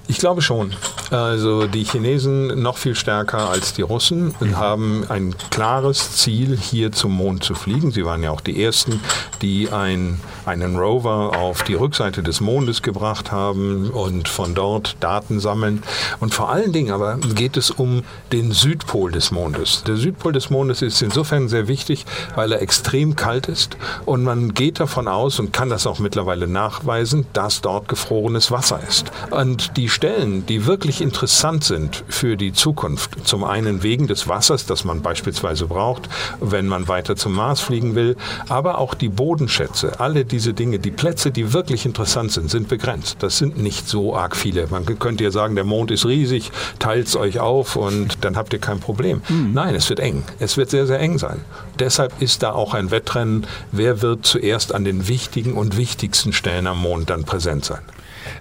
Ich 0.08 0.18
glaube 0.18 0.42
schon. 0.42 0.74
Also 1.10 1.66
die 1.66 1.84
Chinesen 1.84 2.62
noch 2.62 2.78
viel 2.78 2.94
stärker 2.94 3.50
als 3.50 3.74
die 3.74 3.82
Russen 3.82 4.34
haben 4.54 5.04
ein 5.08 5.34
klares 5.50 6.16
Ziel, 6.16 6.56
hier 6.56 6.90
zum 6.90 7.12
Mond 7.12 7.44
zu 7.44 7.54
fliegen. 7.54 7.92
Sie 7.92 8.04
waren 8.04 8.22
ja 8.22 8.30
auch 8.30 8.40
die 8.40 8.62
Ersten, 8.62 9.00
die 9.42 9.70
ein, 9.70 10.20
einen 10.46 10.76
Rover 10.76 11.36
auf 11.36 11.62
die 11.64 11.74
Rückseite 11.74 12.22
des 12.22 12.40
Mondes 12.40 12.80
gebracht 12.82 13.30
haben 13.30 13.90
und 13.90 14.28
von 14.28 14.54
dort 14.54 14.96
Daten 15.00 15.38
sammeln. 15.38 15.82
Und 16.20 16.34
vor 16.34 16.50
allen 16.50 16.72
Dingen 16.72 16.92
aber 16.92 17.18
geht 17.34 17.56
es 17.56 17.70
um 17.70 18.04
den 18.32 18.52
Südpol 18.52 19.12
des 19.12 19.30
Mondes. 19.30 19.84
Der 19.86 19.96
Südpol 19.96 20.32
des 20.32 20.50
Mondes 20.50 20.80
ist 20.80 21.02
insofern 21.02 21.48
sehr 21.48 21.68
wichtig, 21.68 22.06
weil 22.34 22.52
er 22.52 22.62
extrem 22.62 23.16
kalt 23.16 23.48
ist 23.48 23.76
und 24.06 24.24
man 24.24 24.54
geht 24.54 24.80
davon 24.80 25.08
aus 25.08 25.38
und 25.38 25.52
kann 25.52 25.68
das 25.68 25.86
auch 25.86 25.98
mittlerweile 25.98 26.46
nachweisen, 26.46 27.26
dass 27.34 27.60
dort 27.60 27.88
gefrorenes 27.88 28.50
Wasser 28.50 28.80
ist. 28.88 29.12
Und 29.30 29.76
die 29.76 29.90
Stellen, 29.92 30.46
die 30.46 30.66
wirklich 30.66 31.00
interessant 31.00 31.64
sind 31.64 32.02
für 32.08 32.36
die 32.36 32.52
Zukunft, 32.52 33.26
zum 33.26 33.44
einen 33.44 33.82
wegen 33.82 34.06
des 34.06 34.26
Wassers, 34.26 34.66
das 34.66 34.84
man 34.84 35.02
beispielsweise 35.02 35.66
braucht, 35.66 36.08
wenn 36.40 36.66
man 36.66 36.88
weiter 36.88 37.14
zum 37.14 37.34
Mars 37.34 37.60
fliegen 37.60 37.94
will, 37.94 38.16
aber 38.48 38.78
auch 38.78 38.94
die 38.94 39.08
Bodenschätze, 39.08 40.00
alle 40.00 40.24
diese 40.24 40.54
Dinge, 40.54 40.78
die 40.78 40.90
Plätze, 40.90 41.30
die 41.30 41.52
wirklich 41.52 41.86
interessant 41.86 42.32
sind, 42.32 42.50
sind 42.50 42.68
begrenzt. 42.68 43.18
Das 43.20 43.38
sind 43.38 43.58
nicht 43.58 43.88
so 43.88 44.16
arg 44.16 44.34
viele. 44.34 44.66
Man 44.68 44.86
könnte 44.86 45.24
ja 45.24 45.30
sagen, 45.30 45.54
der 45.54 45.64
Mond 45.64 45.90
ist 45.90 46.06
riesig, 46.06 46.50
teilt 46.78 47.08
es 47.08 47.16
euch 47.16 47.38
auf 47.38 47.76
und 47.76 48.24
dann 48.24 48.36
habt 48.36 48.52
ihr 48.52 48.58
kein 48.58 48.80
Problem. 48.80 49.22
Mhm. 49.28 49.52
Nein, 49.52 49.74
es 49.74 49.88
wird 49.88 50.00
eng. 50.00 50.24
Es 50.38 50.56
wird 50.56 50.70
sehr, 50.70 50.86
sehr 50.86 51.00
eng 51.00 51.18
sein. 51.18 51.40
Deshalb 51.78 52.20
ist 52.20 52.42
da 52.42 52.52
auch 52.52 52.74
ein 52.74 52.90
Wettrennen, 52.90 53.46
wer 53.70 54.02
wird 54.02 54.24
zuerst 54.24 54.74
an 54.74 54.84
den 54.84 55.06
wichtigen 55.06 55.52
und 55.52 55.76
wichtigsten 55.76 56.32
Stellen 56.32 56.66
am 56.66 56.80
Mond 56.80 57.10
dann 57.10 57.24
präsent 57.24 57.64
sein. 57.64 57.82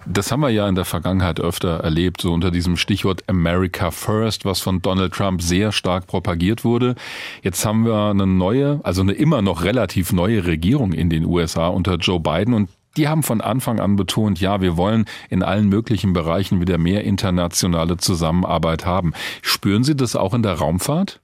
Das 0.05 0.31
haben 0.31 0.41
wir 0.41 0.49
ja 0.49 0.67
in 0.67 0.75
der 0.75 0.85
Vergangenheit 0.85 1.39
öfter 1.39 1.79
erlebt, 1.79 2.21
so 2.21 2.33
unter 2.33 2.51
diesem 2.51 2.77
Stichwort 2.77 3.23
America 3.27 3.91
First, 3.91 4.45
was 4.45 4.59
von 4.59 4.81
Donald 4.81 5.13
Trump 5.13 5.41
sehr 5.41 5.71
stark 5.71 6.07
propagiert 6.07 6.63
wurde. 6.63 6.95
Jetzt 7.41 7.65
haben 7.65 7.85
wir 7.85 8.09
eine 8.09 8.27
neue, 8.27 8.79
also 8.83 9.01
eine 9.01 9.13
immer 9.13 9.41
noch 9.41 9.63
relativ 9.63 10.13
neue 10.13 10.45
Regierung 10.45 10.93
in 10.93 11.09
den 11.09 11.25
USA 11.25 11.67
unter 11.67 11.95
Joe 11.95 12.19
Biden 12.19 12.53
und 12.53 12.69
die 12.97 13.07
haben 13.07 13.23
von 13.23 13.41
Anfang 13.41 13.79
an 13.79 13.95
betont, 13.95 14.39
ja, 14.39 14.61
wir 14.61 14.77
wollen 14.77 15.05
in 15.29 15.43
allen 15.43 15.69
möglichen 15.69 16.13
Bereichen 16.13 16.59
wieder 16.59 16.77
mehr 16.77 17.03
internationale 17.03 17.97
Zusammenarbeit 17.97 18.85
haben. 18.85 19.13
Spüren 19.41 19.83
Sie 19.83 19.95
das 19.95 20.15
auch 20.15 20.33
in 20.33 20.43
der 20.43 20.55
Raumfahrt? 20.55 21.19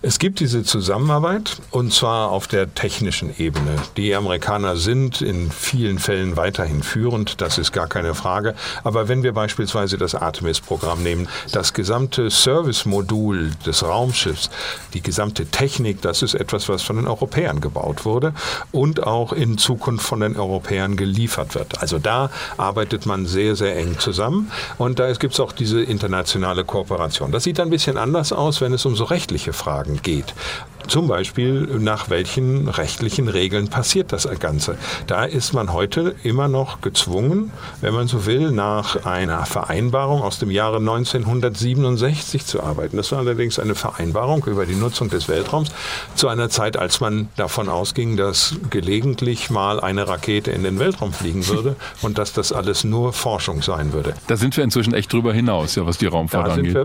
Es 0.00 0.18
gibt 0.18 0.40
diese 0.40 0.62
Zusammenarbeit 0.62 1.58
und 1.70 1.92
zwar 1.92 2.30
auf 2.30 2.46
der 2.46 2.74
technischen 2.74 3.34
Ebene. 3.38 3.76
Die 3.96 4.14
Amerikaner 4.14 4.76
sind 4.76 5.20
in 5.20 5.50
vielen 5.50 5.98
Fällen 5.98 6.36
weiterhin 6.36 6.82
führend, 6.82 7.40
das 7.40 7.58
ist 7.58 7.72
gar 7.72 7.86
keine 7.86 8.14
Frage. 8.14 8.54
Aber 8.82 9.08
wenn 9.08 9.22
wir 9.22 9.32
beispielsweise 9.32 9.98
das 9.98 10.14
Artemis-Programm 10.14 11.02
nehmen, 11.02 11.28
das 11.52 11.74
gesamte 11.74 12.30
Service-Modul 12.30 13.50
des 13.66 13.82
Raumschiffs, 13.82 14.50
die 14.94 15.02
gesamte 15.02 15.46
Technik, 15.46 16.00
das 16.02 16.22
ist 16.22 16.34
etwas, 16.34 16.68
was 16.68 16.82
von 16.82 16.96
den 16.96 17.06
Europäern 17.06 17.60
gebaut 17.60 18.04
wurde 18.04 18.32
und 18.72 19.06
auch 19.06 19.32
in 19.32 19.58
Zukunft 19.58 20.06
von 20.06 20.20
den 20.20 20.36
Europäern 20.36 20.93
geliefert 20.96 21.54
wird. 21.54 21.80
Also 21.80 21.98
da 21.98 22.30
arbeitet 22.56 23.06
man 23.06 23.26
sehr, 23.26 23.56
sehr 23.56 23.76
eng 23.76 23.98
zusammen 23.98 24.50
und 24.78 24.98
da 24.98 25.12
gibt 25.12 25.34
es 25.34 25.40
auch 25.40 25.52
diese 25.52 25.82
internationale 25.82 26.64
Kooperation. 26.64 27.32
Das 27.32 27.44
sieht 27.44 27.60
ein 27.60 27.70
bisschen 27.70 27.96
anders 27.96 28.32
aus, 28.32 28.60
wenn 28.60 28.72
es 28.72 28.84
um 28.86 28.96
so 28.96 29.04
rechtliche 29.04 29.52
Fragen 29.52 30.00
geht. 30.02 30.34
Zum 30.86 31.08
Beispiel, 31.08 31.62
nach 31.78 32.10
welchen 32.10 32.68
rechtlichen 32.68 33.28
Regeln 33.28 33.68
passiert 33.68 34.12
das 34.12 34.28
Ganze. 34.38 34.76
Da 35.06 35.24
ist 35.24 35.52
man 35.52 35.72
heute 35.72 36.14
immer 36.22 36.48
noch 36.48 36.80
gezwungen, 36.80 37.52
wenn 37.80 37.94
man 37.94 38.06
so 38.06 38.26
will, 38.26 38.50
nach 38.50 39.04
einer 39.04 39.46
Vereinbarung 39.46 40.22
aus 40.22 40.38
dem 40.38 40.50
Jahre 40.50 40.76
1967 40.78 42.44
zu 42.44 42.62
arbeiten. 42.62 42.96
Das 42.96 43.12
war 43.12 43.20
allerdings 43.20 43.58
eine 43.58 43.74
Vereinbarung 43.74 44.44
über 44.44 44.66
die 44.66 44.74
Nutzung 44.74 45.08
des 45.08 45.28
Weltraums 45.28 45.70
zu 46.14 46.28
einer 46.28 46.50
Zeit, 46.50 46.76
als 46.76 47.00
man 47.00 47.28
davon 47.36 47.68
ausging, 47.68 48.16
dass 48.16 48.56
gelegentlich 48.70 49.50
mal 49.50 49.80
eine 49.80 50.06
Rakete 50.06 50.50
in 50.50 50.62
den 50.62 50.78
Weltraum 50.78 51.12
fliegen 51.12 51.46
würde 51.48 51.76
und 52.02 52.18
dass 52.18 52.32
das 52.32 52.52
alles 52.52 52.84
nur 52.84 53.12
Forschung 53.12 53.62
sein 53.62 53.92
würde. 53.92 54.14
Da 54.26 54.36
sind 54.36 54.56
wir 54.56 54.64
inzwischen 54.64 54.94
echt 54.94 55.12
drüber 55.12 55.32
hinaus, 55.32 55.74
ja, 55.74 55.86
was 55.86 55.98
die 55.98 56.06
Raumfahrt 56.06 56.48
da 56.48 56.52
angeht. 56.52 56.76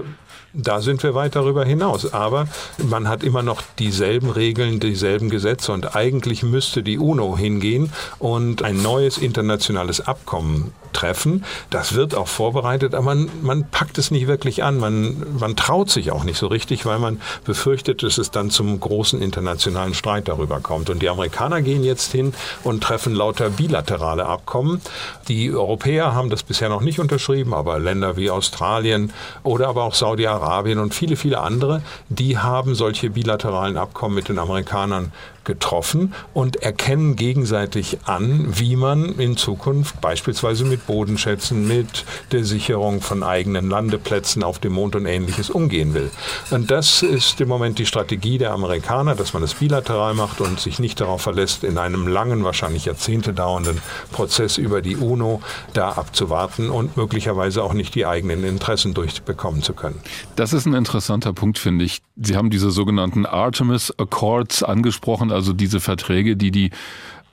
Da 0.53 0.81
sind 0.81 1.03
wir 1.03 1.13
weit 1.13 1.35
darüber 1.35 1.63
hinaus. 1.63 2.11
Aber 2.13 2.47
man 2.77 3.07
hat 3.07 3.23
immer 3.23 3.43
noch 3.43 3.61
dieselben 3.77 4.29
Regeln, 4.31 4.79
dieselben 4.79 5.29
Gesetze 5.29 5.71
und 5.71 5.95
eigentlich 5.95 6.41
müsste 6.41 6.81
die 6.81 6.97
UNO 6.97 7.37
hingehen 7.37 7.91
und 8.17 8.63
ein 8.63 8.81
neues 8.81 9.17
internationales 9.17 10.01
Abkommen 10.01 10.73
treffen. 10.91 11.45
Das 11.69 11.93
wird 11.93 12.15
auch 12.15 12.27
vorbereitet, 12.27 12.95
aber 12.95 13.05
man, 13.05 13.29
man 13.43 13.69
packt 13.69 13.99
es 13.99 14.09
nicht 14.09 14.25
wirklich 14.25 14.63
an. 14.63 14.79
Man, 14.79 15.37
man 15.37 15.55
traut 15.55 15.91
sich 15.91 16.11
auch 16.11 16.23
nicht 16.23 16.39
so 16.39 16.47
richtig, 16.47 16.85
weil 16.85 16.97
man 16.97 17.21
befürchtet, 17.45 18.01
dass 18.01 18.17
es 18.17 18.31
dann 18.31 18.49
zum 18.49 18.79
großen 18.79 19.21
internationalen 19.21 19.93
Streit 19.93 20.27
darüber 20.27 20.59
kommt. 20.61 20.89
Und 20.89 21.03
die 21.03 21.09
Amerikaner 21.09 21.61
gehen 21.61 21.83
jetzt 21.83 22.11
hin 22.11 22.33
und 22.63 22.83
treffen 22.83 23.13
lauter 23.13 23.51
bilaterale 23.51 24.25
Abkommen. 24.25 24.81
Die 25.27 25.53
Europäer 25.53 26.15
haben 26.15 26.31
das 26.31 26.41
bisher 26.41 26.69
noch 26.69 26.81
nicht 26.81 26.99
unterschrieben, 26.99 27.53
aber 27.53 27.77
Länder 27.77 28.17
wie 28.17 28.31
Australien 28.31 29.13
oder 29.43 29.67
aber 29.67 29.83
auch 29.83 29.93
Saudi-Arabien 29.93 30.38
und 30.79 30.93
viele, 30.93 31.15
viele 31.15 31.39
andere, 31.39 31.81
die 32.09 32.37
haben 32.37 32.75
solche 32.75 33.09
bilateralen 33.09 33.77
Abkommen 33.77 34.15
mit 34.15 34.29
den 34.29 34.39
Amerikanern 34.39 35.11
getroffen 35.49 36.13
und 36.35 36.57
erkennen 36.57 37.15
gegenseitig 37.15 37.97
an, 38.05 38.45
wie 38.59 38.75
man 38.75 39.17
in 39.17 39.35
Zukunft 39.35 39.99
beispielsweise 39.99 40.63
mit 40.63 40.85
Bodenschätzen, 40.85 41.67
mit 41.67 42.05
der 42.31 42.45
Sicherung 42.45 43.01
von 43.01 43.23
eigenen 43.23 43.67
Landeplätzen 43.67 44.43
auf 44.43 44.59
dem 44.59 44.73
Mond 44.73 44.95
und 44.95 45.07
ähnliches 45.07 45.49
umgehen 45.49 45.95
will. 45.95 46.11
Und 46.51 46.69
das 46.69 47.01
ist 47.01 47.41
im 47.41 47.49
Moment 47.49 47.79
die 47.79 47.87
Strategie 47.87 48.37
der 48.37 48.51
Amerikaner, 48.51 49.15
dass 49.15 49.33
man 49.33 49.41
es 49.41 49.55
bilateral 49.55 50.13
macht 50.13 50.39
und 50.39 50.59
sich 50.59 50.77
nicht 50.77 51.01
darauf 51.01 51.23
verlässt, 51.23 51.63
in 51.63 51.79
einem 51.79 52.07
langen, 52.07 52.43
wahrscheinlich 52.43 52.85
Jahrzehnte 52.85 53.33
dauernden 53.33 53.81
Prozess 54.11 54.59
über 54.59 54.83
die 54.83 54.97
UNO 54.97 55.41
da 55.73 55.93
abzuwarten 55.93 56.69
und 56.69 56.95
möglicherweise 56.95 57.63
auch 57.63 57.73
nicht 57.73 57.95
die 57.95 58.05
eigenen 58.05 58.43
Interessen 58.43 58.93
durchbekommen 58.93 59.63
zu 59.63 59.73
können. 59.73 59.99
Das 60.35 60.53
ist 60.53 60.67
ein 60.67 60.75
interessanter 60.75 61.33
Punkt, 61.33 61.57
finde 61.57 61.85
ich. 61.85 62.01
Sie 62.21 62.35
haben 62.35 62.49
diese 62.49 62.69
sogenannten 62.69 63.25
Artemis 63.25 63.93
Accords 63.97 64.61
angesprochen, 64.61 65.31
also 65.31 65.53
diese 65.53 65.79
Verträge, 65.79 66.35
die 66.35 66.51
die 66.51 66.71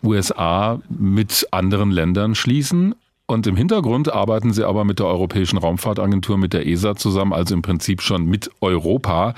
USA 0.03 0.81
mit 0.89 1.49
anderen 1.51 1.91
Ländern 1.91 2.35
schließen. 2.35 2.95
Und 3.27 3.47
im 3.47 3.57
Hintergrund 3.57 4.13
arbeiten 4.13 4.53
sie 4.53 4.65
aber 4.65 4.85
mit 4.85 5.01
der 5.01 5.07
Europäischen 5.07 5.59
Raumfahrtagentur, 5.59 6.39
mit 6.39 6.53
der 6.53 6.67
ESA 6.67 6.95
zusammen, 6.95 7.33
also 7.33 7.55
im 7.55 7.63
Prinzip 7.63 8.01
schon 8.03 8.27
mit 8.27 8.51
Europa 8.61 9.35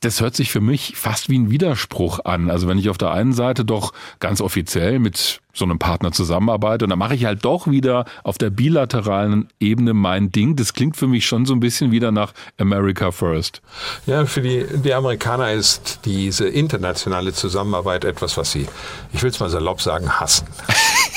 das 0.00 0.20
hört 0.20 0.36
sich 0.36 0.52
für 0.52 0.60
mich 0.60 0.94
fast 0.96 1.28
wie 1.28 1.38
ein 1.38 1.50
Widerspruch 1.50 2.24
an. 2.24 2.50
Also 2.50 2.68
wenn 2.68 2.78
ich 2.78 2.88
auf 2.88 2.98
der 2.98 3.10
einen 3.10 3.32
Seite 3.32 3.64
doch 3.64 3.92
ganz 4.20 4.40
offiziell 4.40 5.00
mit 5.00 5.40
so 5.52 5.64
einem 5.64 5.80
Partner 5.80 6.12
zusammenarbeite 6.12 6.84
und 6.84 6.90
dann 6.90 7.00
mache 7.00 7.16
ich 7.16 7.24
halt 7.24 7.44
doch 7.44 7.66
wieder 7.66 8.04
auf 8.22 8.38
der 8.38 8.50
bilateralen 8.50 9.48
Ebene 9.58 9.94
mein 9.94 10.30
Ding. 10.30 10.54
Das 10.54 10.72
klingt 10.72 10.96
für 10.96 11.08
mich 11.08 11.26
schon 11.26 11.46
so 11.46 11.54
ein 11.54 11.58
bisschen 11.58 11.90
wieder 11.90 12.12
nach 12.12 12.32
America 12.58 13.10
First. 13.10 13.60
Ja, 14.06 14.24
für 14.24 14.40
die, 14.40 14.64
die 14.72 14.94
Amerikaner 14.94 15.52
ist 15.52 16.00
diese 16.04 16.48
internationale 16.48 17.32
Zusammenarbeit 17.32 18.04
etwas, 18.04 18.36
was 18.36 18.52
sie, 18.52 18.68
ich 19.12 19.22
will 19.22 19.30
es 19.30 19.40
mal 19.40 19.50
salopp 19.50 19.82
sagen, 19.82 20.20
hassen. 20.20 20.46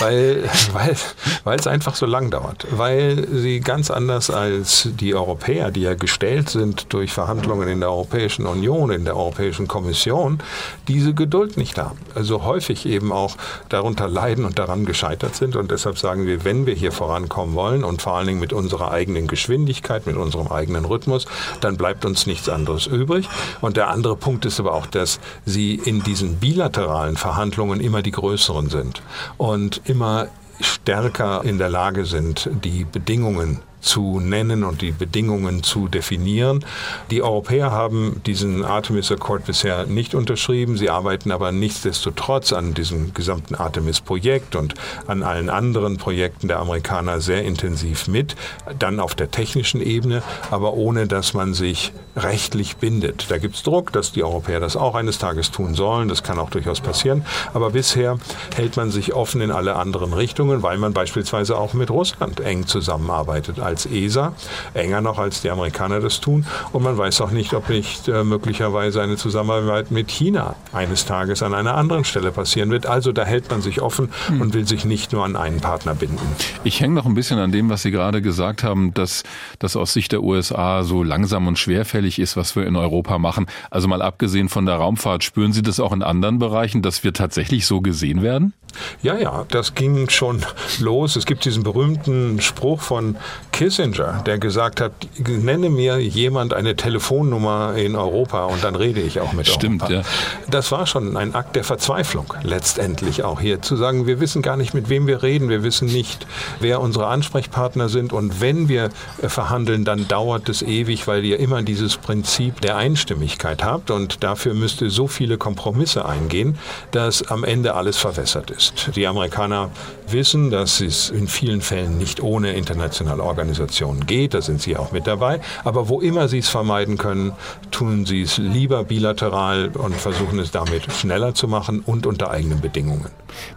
Weil, 0.02 0.44
weil, 0.74 0.96
weil 1.44 1.60
es 1.60 1.68
einfach 1.68 1.96
so 1.96 2.06
lang 2.06 2.30
dauert. 2.32 2.68
Weil 2.72 3.28
sie 3.32 3.60
ganz 3.60 3.92
anders 3.92 4.30
als 4.30 4.90
die 5.00 5.16
Europäer, 5.16 5.72
die 5.72 5.82
ja 5.82 5.94
gestellt 5.94 6.50
sind 6.50 6.92
durch 6.94 7.14
Verhandlungen 7.14 7.68
in 7.68 7.80
der 7.80 7.90
Europäischen 7.90 8.46
Union, 8.46 8.92
in 8.92 9.06
der 9.06 9.16
Europäischen 9.16 9.68
Kommission 9.68 10.40
diese 10.88 11.14
Geduld 11.14 11.58
nicht 11.58 11.78
haben. 11.78 12.00
Also 12.16 12.44
häufig 12.44 12.86
eben 12.86 13.12
auch 13.12 13.38
darunter 13.70 14.08
leiden 14.08 14.46
und 14.46 14.60
daran 14.60 14.86
gescheitert 14.86 15.36
sind. 15.36 15.56
Und 15.56 15.72
deshalb 15.72 15.98
sagen 15.98 16.26
wir, 16.26 16.44
wenn 16.44 16.66
wir 16.66 16.74
hier 16.74 16.92
vorankommen 16.92 17.56
wollen 17.56 17.84
und 17.84 18.02
vor 18.02 18.14
allen 18.18 18.28
Dingen 18.28 18.40
mit 18.40 18.54
unserer 18.54 18.92
eigenen 18.92 19.28
Geschwindigkeit, 19.28 20.08
mit 20.08 20.18
unserem 20.18 20.48
eigenen 20.48 20.86
Rhythmus, 20.86 21.26
dann 21.62 21.78
bleibt 21.78 22.06
uns 22.06 22.26
nichts 22.26 22.50
anderes 22.50 22.88
übrig. 22.88 23.28
Und 23.62 23.78
der 23.78 23.90
andere 23.90 24.16
Punkt 24.16 24.46
ist 24.46 24.60
aber 24.60 24.74
auch, 24.74 24.88
dass 24.88 25.20
sie 25.46 25.76
in 25.76 26.02
diesen 26.04 26.38
bilateralen 26.38 27.18
Verhandlungen 27.18 27.80
immer 27.80 28.02
die 28.02 28.12
größeren 28.12 28.70
sind 28.70 29.02
und 29.38 29.82
immer 29.92 30.28
stärker 30.62 31.44
in 31.44 31.58
der 31.58 31.70
Lage 31.70 32.06
sind, 32.06 32.50
die 32.64 32.86
Bedingungen 32.86 33.60
zu 33.82 34.20
nennen 34.20 34.64
und 34.64 34.82
die 34.82 34.92
Bedingungen 34.92 35.64
zu 35.64 35.88
definieren. 35.88 36.64
Die 37.10 37.22
Europäer 37.22 37.72
haben 37.72 38.22
diesen 38.26 38.64
Artemis 38.64 39.12
Accord 39.12 39.46
bisher 39.46 39.86
nicht 39.86 40.16
unterschrieben. 40.16 40.78
Sie 40.78 40.90
arbeiten 40.90 41.32
aber 41.32 41.52
nichtsdestotrotz 41.52 42.54
an 42.54 42.74
diesem 42.74 43.14
gesamten 43.14 43.56
Artemis-Projekt 43.56 44.56
und 44.56 44.76
an 45.08 45.24
allen 45.24 45.50
anderen 45.50 45.98
Projekten 45.98 46.48
der 46.48 46.60
Amerikaner 46.60 47.22
sehr 47.22 47.44
intensiv 47.44 48.08
mit. 48.08 48.36
Dann 48.78 49.00
auf 49.00 49.16
der 49.16 49.32
technischen 49.32 49.82
Ebene, 49.82 50.22
aber 50.52 50.74
ohne 50.74 51.08
dass 51.08 51.34
man 51.34 51.54
sich 51.54 51.92
rechtlich 52.16 52.78
bindet. 52.78 53.30
Da 53.30 53.38
gibt 53.38 53.56
es 53.56 53.64
Druck, 53.64 53.92
dass 53.94 54.12
die 54.12 54.24
Europäer 54.24 54.60
das 54.60 54.76
auch 54.76 54.96
eines 54.96 55.18
Tages 55.18 55.52
tun 55.52 55.76
sollen. 55.76 56.08
Das 56.08 56.24
kann 56.24 56.40
auch 56.40 56.50
durchaus 56.50 56.82
passieren. 56.82 57.26
Aber 57.54 57.72
bisher 57.72 58.18
hält 58.56 58.78
man 58.78 58.92
sich 58.92 59.14
offen 59.14 59.42
in 59.42 59.52
alle 59.52 59.76
anderen 59.76 60.14
Richtungen, 60.14 60.62
weil 60.62 60.78
man 60.78 60.94
beispielsweise 60.94 61.58
auch 61.58 61.74
mit 61.74 61.90
Russland 61.90 62.40
eng 62.40 62.68
zusammenarbeitet 62.68 63.60
als 63.72 63.86
ESA, 63.86 64.34
enger 64.74 65.02
noch 65.02 65.18
als 65.18 65.42
die 65.42 65.50
Amerikaner 65.50 66.02
das 66.02 66.20
tun. 66.20 66.46
Und 66.74 66.84
man 66.84 66.98
weiß 66.98 67.22
auch 67.22 67.32
nicht, 67.32 67.54
ob 67.54 67.70
nicht 67.70 68.08
äh, 68.08 68.24
möglicherweise 68.24 69.02
eine 69.02 69.16
Zusammenarbeit 69.16 69.92
mit 69.92 70.10
China 70.10 70.56
eines 70.74 71.06
Tages 71.06 71.42
an 71.42 71.54
einer 71.54 71.76
anderen 71.76 72.04
Stelle 72.04 72.32
passieren 72.32 72.70
wird. 72.70 72.86
Also 72.86 73.14
da 73.14 73.24
hält 73.24 73.50
man 73.50 73.62
sich 73.62 73.82
offen 73.82 74.10
hm. 74.28 74.42
und 74.42 74.54
will 74.54 74.68
sich 74.68 74.84
nicht 74.84 75.14
nur 75.14 75.24
an 75.24 75.36
einen 75.36 75.62
Partner 75.62 75.96
binden. 75.96 76.20
Ich 76.66 76.82
hänge 76.82 76.96
noch 76.96 77.06
ein 77.06 77.14
bisschen 77.14 77.40
an 77.40 77.52
dem, 77.52 77.70
was 77.70 77.82
Sie 77.82 77.92
gerade 77.92 78.22
gesagt 78.22 78.64
haben, 78.64 78.94
dass 78.94 79.24
das 79.60 79.76
aus 79.78 79.94
Sicht 79.94 80.12
der 80.12 80.22
USA 80.22 80.84
so 80.84 81.02
langsam 81.04 81.48
und 81.48 81.58
schwerfällig 81.58 82.20
ist, 82.20 82.36
was 82.36 82.56
wir 82.56 82.66
in 82.68 82.76
Europa 82.76 83.18
machen. 83.18 83.46
Also 83.70 83.88
mal 83.88 84.02
abgesehen 84.02 84.50
von 84.50 84.66
der 84.66 84.76
Raumfahrt, 84.76 85.24
spüren 85.24 85.54
Sie 85.54 85.62
das 85.62 85.80
auch 85.80 85.94
in 85.94 86.04
anderen 86.04 86.40
Bereichen, 86.40 86.82
dass 86.82 87.06
wir 87.06 87.14
tatsächlich 87.14 87.66
so 87.66 87.80
gesehen 87.80 88.22
werden? 88.22 88.54
Ja, 89.02 89.18
ja, 89.18 89.46
das 89.50 89.76
ging 89.76 90.10
schon 90.10 90.42
los. 90.80 91.16
Es 91.16 91.26
gibt 91.26 91.46
diesen 91.46 91.64
berühmten 91.64 92.42
Spruch 92.42 92.82
von 92.82 93.18
Kissinger, 93.62 94.24
der 94.26 94.40
gesagt 94.40 94.82
hat, 94.82 94.92
nenne 95.20 95.70
mir 95.70 96.00
jemand 96.00 96.56
eine 96.56 96.76
Telefonnummer 96.76 97.76
in 97.76 97.96
Europa 97.96 98.46
und 98.46 98.64
dann 98.64 98.74
rede 98.74 99.02
ich 99.02 99.20
auch 99.20 99.34
mit 99.34 99.46
Stimmt, 99.46 99.84
Europa. 99.84 99.94
Ja. 99.98 100.02
Das 100.50 100.72
war 100.72 100.88
schon 100.88 101.16
ein 101.16 101.36
Akt 101.36 101.56
der 101.56 101.64
Verzweiflung 101.64 102.34
letztendlich 102.42 103.24
auch 103.24 103.40
hier 103.40 103.62
zu 103.62 103.76
sagen, 103.76 104.08
wir 104.08 104.20
wissen 104.20 104.42
gar 104.42 104.58
nicht, 104.58 104.74
mit 104.74 104.90
wem 104.90 105.06
wir 105.06 105.22
reden, 105.22 105.50
wir 105.50 105.62
wissen 105.62 105.88
nicht, 105.88 106.26
wer 106.60 106.82
unsere 106.82 107.06
Ansprechpartner 107.06 107.88
sind 107.88 108.14
und 108.14 108.42
wenn 108.42 108.68
wir 108.68 108.90
verhandeln, 109.20 109.86
dann 109.86 110.08
dauert 110.08 110.50
es 110.50 110.64
ewig, 110.64 111.06
weil 111.06 111.24
ihr 111.24 111.40
immer 111.40 111.62
dieses 111.62 111.98
Prinzip 111.98 112.62
der 112.62 112.78
Einstimmigkeit 112.78 113.64
habt 113.64 113.92
und 113.92 114.24
dafür 114.24 114.56
müsst 114.56 114.82
ihr 114.82 114.90
so 114.90 115.06
viele 115.06 115.38
Kompromisse 115.38 116.04
eingehen, 116.04 116.58
dass 116.90 117.28
am 117.30 117.44
Ende 117.44 117.76
alles 117.76 117.98
verwässert 117.98 118.50
ist. 118.50 118.96
Die 118.96 119.06
Amerikaner 119.06 119.70
wissen, 120.08 120.50
dass 120.50 120.82
es 120.82 121.12
in 121.12 121.28
vielen 121.28 121.62
Fällen 121.62 122.00
nicht 122.00 122.24
ohne 122.24 122.54
internationale 122.54 123.22
Organisationen 123.52 124.06
geht, 124.06 124.34
da 124.34 124.42
sind 124.42 124.62
sie 124.62 124.78
auch 124.78 124.92
mit 124.92 125.08
dabei, 125.08 125.42
aber 125.64 125.90
wo 125.90 126.00
immer 126.00 126.28
sie 126.28 126.40
es 126.40 126.48
vermeiden 126.48 126.98
können, 126.98 127.34
tun 127.70 128.06
sie 128.06 128.22
es 128.22 128.38
lieber 128.38 128.86
bilateral 128.86 129.72
und 129.74 129.96
versuchen 129.96 130.40
es 130.40 130.52
damit 130.52 130.92
schneller 130.92 131.34
zu 131.34 131.48
machen 131.48 131.82
und 131.86 132.06
unter 132.06 132.32
eigenen 132.32 132.62
Bedingungen. 132.62 133.08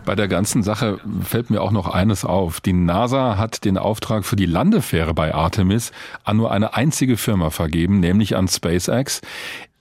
Bei 0.05 0.17
der 0.17 0.29
ganzen 0.29 0.63
Sache 0.63 0.99
fällt 1.23 1.51
mir 1.51 1.61
auch 1.61 1.71
noch 1.71 1.89
eines 1.89 2.25
auf. 2.25 2.61
Die 2.61 2.73
NASA 2.73 3.39
hat 3.39 3.65
den 3.65 3.79
Auftrag 3.79 4.25
für 4.25 4.37
die 4.37 4.47
Landefähre 4.47 5.15
bei 5.15 5.33
Artemis 5.33 5.93
an 6.25 6.39
nur 6.39 6.51
eine 6.51 6.75
einzige 6.75 7.17
Firma 7.17 7.51
vergeben, 7.51 8.01
nämlich 8.01 8.37
an 8.37 8.49
SpaceX. 8.49 9.21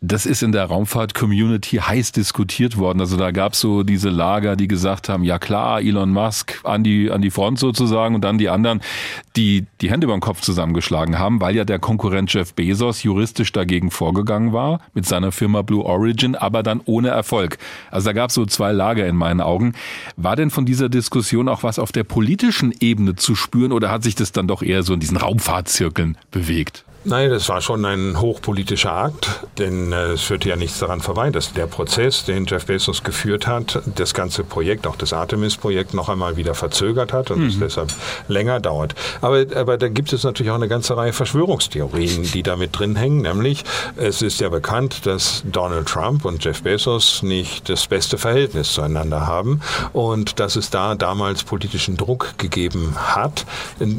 Das 0.05 0.25
ist 0.25 0.43
in 0.43 0.51
der 0.51 0.65
Raumfahrt-Community 0.65 1.77
heiß 1.77 2.11
diskutiert 2.11 2.77
worden. 2.77 2.99
Also 2.99 3.15
da 3.15 3.31
gab 3.31 3.53
es 3.53 3.61
so 3.61 3.83
diese 3.83 4.09
Lager, 4.09 4.57
die 4.57 4.67
gesagt 4.67 5.07
haben, 5.07 5.23
ja 5.23 5.39
klar, 5.39 5.79
Elon 5.79 6.11
Musk 6.11 6.59
an 6.65 6.83
die, 6.83 7.09
an 7.09 7.21
die 7.21 7.31
Front 7.31 7.57
sozusagen 7.57 8.13
und 8.13 8.21
dann 8.21 8.37
die 8.37 8.49
anderen, 8.49 8.81
die 9.37 9.65
die 9.79 9.89
Hände 9.89 10.03
über 10.03 10.13
den 10.13 10.19
Kopf 10.19 10.41
zusammengeschlagen 10.41 11.19
haben, 11.19 11.39
weil 11.39 11.55
ja 11.55 11.63
der 11.63 11.79
Konkurrent 11.79 12.33
Jeff 12.33 12.53
Bezos 12.53 13.03
juristisch 13.03 13.53
dagegen 13.53 13.91
vorgegangen 13.91 14.51
war 14.51 14.81
mit 14.93 15.05
seiner 15.05 15.31
Firma 15.31 15.61
Blue 15.61 15.85
Origin, 15.85 16.35
aber 16.35 16.63
dann 16.63 16.81
ohne 16.83 17.07
Erfolg. 17.07 17.57
Also 17.89 18.09
da 18.09 18.11
gab 18.11 18.27
es 18.27 18.35
so 18.35 18.45
zwei 18.45 18.73
Lager 18.73 19.07
in 19.07 19.15
meinen 19.15 19.39
Augen. 19.39 19.71
War 20.17 20.35
denn 20.35 20.49
von 20.49 20.65
dieser 20.65 20.89
Diskussion 20.89 21.47
auch 21.47 21.63
was 21.63 21.79
auf 21.79 21.93
der 21.93 22.03
politischen 22.03 22.73
Ebene 22.77 23.15
zu 23.15 23.35
spüren 23.35 23.71
oder 23.71 23.89
hat 23.89 24.03
sich 24.03 24.15
das 24.15 24.33
dann 24.33 24.49
doch 24.49 24.63
eher 24.63 24.83
so 24.83 24.93
in 24.95 24.99
diesen 24.99 25.15
Raumfahrtzirkeln 25.15 26.17
bewegt? 26.29 26.83
Nein, 27.05 27.29
das 27.29 27.49
war 27.49 27.61
schon 27.61 27.83
ein 27.83 28.21
hochpolitischer 28.21 28.93
Akt, 28.93 29.41
denn 29.57 29.91
äh, 29.91 30.13
es 30.13 30.21
führte 30.21 30.47
ja 30.47 30.55
nichts 30.55 30.79
daran 30.79 31.01
vorbei, 31.01 31.31
dass 31.31 31.51
der 31.51 31.67
Prozess, 31.67 32.23
den 32.23 32.45
Jeff 32.45 32.65
Bezos 32.65 33.03
geführt 33.03 33.45
hat, 33.45 33.81
das 33.95 34.13
ganze 34.13 34.45
Projekt, 34.45 34.87
auch 34.87 34.95
das 34.95 35.11
Artemis-Projekt, 35.11 35.93
noch 35.93 36.07
einmal 36.07 36.37
wieder 36.37 36.55
verzögert 36.55 37.11
hat 37.11 37.29
und 37.29 37.41
mhm. 37.41 37.47
es 37.47 37.59
deshalb 37.59 37.93
länger 38.29 38.61
dauert. 38.61 38.95
Aber, 39.19 39.45
aber 39.55 39.77
da 39.77 39.89
gibt 39.89 40.13
es 40.13 40.23
natürlich 40.23 40.51
auch 40.51 40.55
eine 40.55 40.69
ganze 40.69 40.95
Reihe 40.95 41.11
Verschwörungstheorien, 41.11 42.23
die 42.23 42.41
da 42.41 42.55
mit 42.55 42.77
drin 42.77 42.95
hängen, 42.95 43.23
nämlich 43.23 43.65
es 43.97 44.21
ist 44.21 44.39
ja 44.39 44.47
bekannt, 44.47 45.05
dass 45.05 45.43
Donald 45.45 45.87
Trump 45.87 46.23
und 46.23 46.43
Jeff 46.43 46.63
Bezos 46.63 47.21
nicht 47.21 47.67
das 47.67 47.87
beste 47.87 48.17
Verhältnis 48.17 48.71
zueinander 48.71 49.27
haben 49.27 49.59
und 49.91 50.39
dass 50.39 50.55
es 50.55 50.69
da 50.69 50.95
damals 50.95 51.43
politischen 51.43 51.97
Druck 51.97 52.37
gegeben 52.37 52.95
hat, 52.95 53.45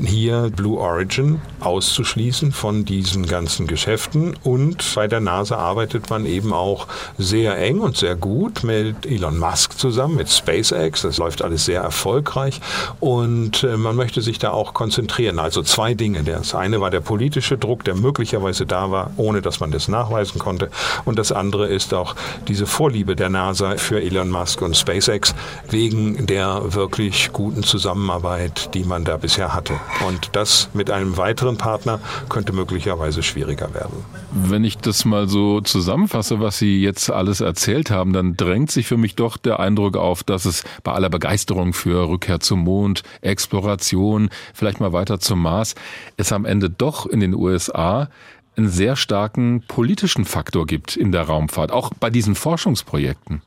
hier 0.06 0.51
Blue 0.55 0.78
Origin 0.78 1.43
auszuschließen 1.60 2.52
von 2.52 2.86
diesen 2.95 3.27
ganzen 3.27 3.66
Geschäften. 3.66 4.37
Und 4.45 4.95
bei 4.95 5.09
der 5.09 5.21
NASA 5.21 5.57
arbeitet 5.57 6.11
man 6.11 6.27
eben 6.27 6.53
auch 6.53 6.87
sehr 7.19 7.59
eng 7.59 7.81
und 7.81 7.97
sehr 7.97 8.15
gut 8.15 8.62
mit 8.62 9.05
Elon 9.05 9.37
Musk 9.39 9.77
zusammen, 9.79 10.15
mit 10.15 10.31
SpaceX. 10.31 11.03
Das 11.03 11.19
läuft 11.19 11.43
alles 11.43 11.65
sehr 11.65 11.83
erfolgreich. 11.83 12.61
Und 13.01 13.65
äh, 13.65 13.77
man 13.77 13.97
möchte 13.97 14.23
sich 14.23 14.39
da 14.39 14.51
auch 14.51 14.75
konzentrieren. 14.75 15.41
Also 15.41 15.62
zwei 15.62 15.95
Dinge. 15.95 16.23
Das 16.23 16.55
eine 16.55 16.81
war 16.81 16.91
der 16.91 17.01
politische 17.01 17.59
Druck, 17.59 17.83
der 17.85 17.97
möglicherweise 17.97 18.65
da 18.65 18.91
war, 18.93 19.11
ohne 19.16 19.43
dass 19.43 19.59
man 19.59 19.73
das 19.73 19.89
nachweisen 19.89 20.39
konnte. 20.39 20.71
Und 21.05 21.19
das 21.19 21.33
andere 21.33 21.66
ist 21.66 21.93
auch 21.95 22.15
diese 22.47 22.66
Vorliebe 22.66 23.16
der 23.16 23.29
NASA 23.29 23.77
für 23.77 24.01
Elon 24.01 24.31
Musk 24.31 24.62
und 24.62 24.77
SpaceX 24.77 25.35
wegen 25.69 26.27
der 26.27 26.75
wirklich 26.75 27.31
guten 27.33 27.65
Zusammenarbeit, 27.65 28.73
die 28.75 28.85
man 28.85 29.05
da 29.05 29.16
bisher 29.16 29.53
hatte. 29.53 29.75
Und 30.07 30.31
das 30.33 30.69
mit 30.75 30.91
einem 30.91 31.16
weiteren 31.16 31.57
Partner 31.57 31.99
könnte 32.29 32.53
möglicherweise 32.53 32.84
möglicherweise 32.85 33.23
schwieriger 33.23 33.73
werden. 33.73 34.05
Wenn 34.32 34.62
ich 34.65 34.77
das 34.77 35.05
mal 35.05 35.27
so 35.27 35.61
zusammenfasse, 35.62 36.40
was 36.40 36.59
Sie 36.59 36.82
jetzt 36.82 37.11
alles 37.11 37.40
erzählt 37.40 37.90
haben, 37.90 38.12
dann 38.12 38.36
drängt 38.36 38.70
sich 38.70 38.86
für 38.86 38.98
mich 38.98 39.15
doch 39.15 39.39
der 39.39 39.59
Eindruck 39.59 39.97
auf, 39.97 40.23
dass 40.23 40.44
es 40.44 40.65
bei 40.82 40.93
aller 40.93 41.09
Begeisterung 41.09 41.73
für 41.73 42.09
Rückkehr 42.09 42.40
zum 42.40 42.61
Mond, 42.61 43.02
Exploration, 43.23 44.28
vielleicht 44.52 44.81
mal 44.81 44.93
weiter 44.93 45.19
zum 45.19 45.40
Mars, 45.40 45.74
es 46.19 46.32
am 46.32 46.44
Ende 46.44 46.69
doch 46.69 47.06
in 47.06 47.20
den 47.20 47.35
USA 47.35 48.09
einen 48.56 48.68
sehr 48.68 48.97
starken 48.97 49.62
politischen 49.66 50.24
Faktor 50.24 50.66
gibt 50.66 50.97
in 50.97 51.12
der 51.12 51.22
Raumfahrt, 51.22 51.72
auch 51.72 51.90
bei 51.98 52.10
diesen 52.10 52.35
Forschungsprojekten. 52.35 53.43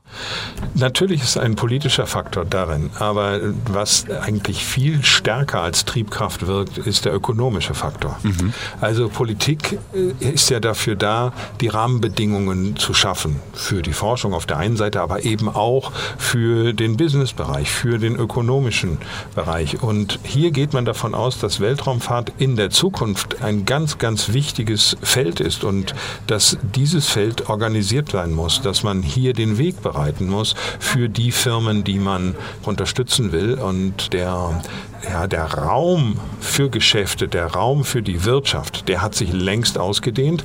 Natürlich 0.76 1.22
ist 1.22 1.38
ein 1.38 1.56
politischer 1.56 2.08
Faktor 2.08 2.46
darin, 2.46 2.90
aber 3.00 3.40
was 3.66 4.10
eigentlich 4.10 4.66
viel 4.66 5.04
stärker 5.04 5.62
als 5.62 5.86
Triebkraft 5.86 6.48
wirkt, 6.48 6.78
ist 6.78 7.06
der 7.06 7.14
ökonomische 7.14 7.74
Faktor. 7.74 8.18
Mhm. 8.24 8.54
Also 8.82 9.10
Politik 9.10 9.78
äh, 9.94 10.34
ist 10.34 10.50
ja 10.50 10.60
dafür 10.60 10.96
da, 10.96 11.34
die 11.62 11.68
Rahmenbedingungen 11.68 12.78
zu 12.78 12.94
schaffen 12.94 13.38
für 13.54 13.82
die 13.82 13.94
Forschung 13.94 14.34
auf 14.34 14.46
der 14.46 14.58
einen 14.58 14.78
Seite, 14.78 15.02
aber 15.02 15.24
eben 15.24 15.50
auch 15.50 15.92
für 16.18 16.74
den 16.74 16.98
Businessbereich, 16.98 17.70
für 17.70 17.98
den 17.98 18.16
ökonomischen 18.16 18.98
Bereich. 19.36 19.82
Und 19.82 20.20
hier 20.24 20.52
geht 20.52 20.74
man 20.74 20.86
davon 20.86 21.16
aus, 21.16 21.40
dass 21.40 21.60
Weltraumfahrt 21.60 22.34
in 22.38 22.56
der 22.56 22.70
Zukunft 22.70 23.42
ein 23.42 23.66
ganz, 23.66 23.98
ganz 23.98 24.34
wichtiges 24.34 24.97
Feld 25.02 25.40
ist 25.40 25.64
und 25.64 25.94
dass 26.28 26.58
dieses 26.76 27.08
Feld 27.08 27.50
organisiert 27.50 28.12
sein 28.12 28.34
muss, 28.34 28.62
dass 28.62 28.84
man 28.84 29.02
hier 29.02 29.34
den 29.34 29.58
Weg 29.58 29.82
bereiten 29.82 30.28
muss 30.28 30.56
für 30.80 31.10
die 31.10 31.32
Firmen, 31.32 31.84
die 31.84 32.00
man 32.00 32.36
unterstützen 32.64 33.32
will. 33.32 33.56
Und 33.56 34.14
der, 34.14 34.62
ja, 35.08 35.28
der 35.28 35.46
Raum 35.46 36.20
für 36.40 36.70
Geschäfte, 36.70 37.28
der 37.28 37.48
Raum 37.48 37.84
für 37.84 38.02
die 38.02 38.26
Wirtschaft, 38.26 38.88
der 38.88 39.02
hat 39.02 39.16
sich 39.16 39.32
längst 39.34 39.78
ausgedehnt 39.78 40.44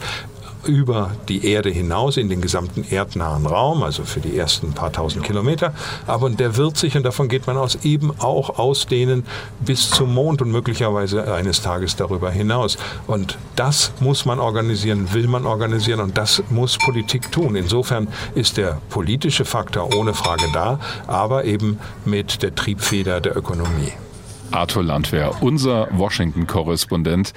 über 0.67 1.13
die 1.29 1.47
Erde 1.47 1.71
hinaus 1.71 2.17
in 2.17 2.29
den 2.29 2.41
gesamten 2.41 2.85
erdnahen 2.91 3.47
Raum, 3.47 3.83
also 3.83 4.05
für 4.05 4.21
die 4.21 4.37
ersten 4.37 4.73
paar 4.73 4.93
tausend 4.93 5.25
Kilometer. 5.25 5.75
Aber 6.07 6.31
der 6.31 6.57
wird 6.57 6.77
sich, 6.77 6.97
und 6.97 7.03
davon 7.03 7.29
geht 7.29 7.47
man 7.47 7.57
aus, 7.57 7.85
eben 7.85 8.13
auch 8.21 8.59
ausdehnen 8.59 9.25
bis 9.61 9.91
zum 9.91 10.15
Mond 10.15 10.43
und 10.43 10.51
möglicherweise 10.51 11.33
eines 11.33 11.63
Tages 11.63 11.97
darüber 11.97 12.31
hinaus. 12.31 12.79
Und 13.07 13.39
das 13.57 13.93
muss 14.01 14.25
man 14.25 14.39
organisieren, 14.39 15.13
will 15.13 15.27
man 15.27 15.47
organisieren 15.47 16.01
und 16.01 16.17
das 16.19 16.43
muss 16.51 16.79
Politik 16.79 17.31
tun. 17.33 17.57
Insofern 17.57 18.09
ist 18.35 18.57
der 18.57 18.81
politische 18.91 19.45
Faktor 19.45 19.95
ohne 19.95 20.15
Frage 20.15 20.47
da, 20.53 20.79
aber 21.07 21.45
eben 21.45 21.79
mit 22.05 22.43
der 22.43 22.55
Triebfeder 22.55 23.21
der 23.21 23.37
Ökonomie. 23.37 23.93
Arthur 24.53 24.83
Landwehr, 24.83 25.33
unser 25.41 25.89
Washington-Korrespondent 25.93 27.33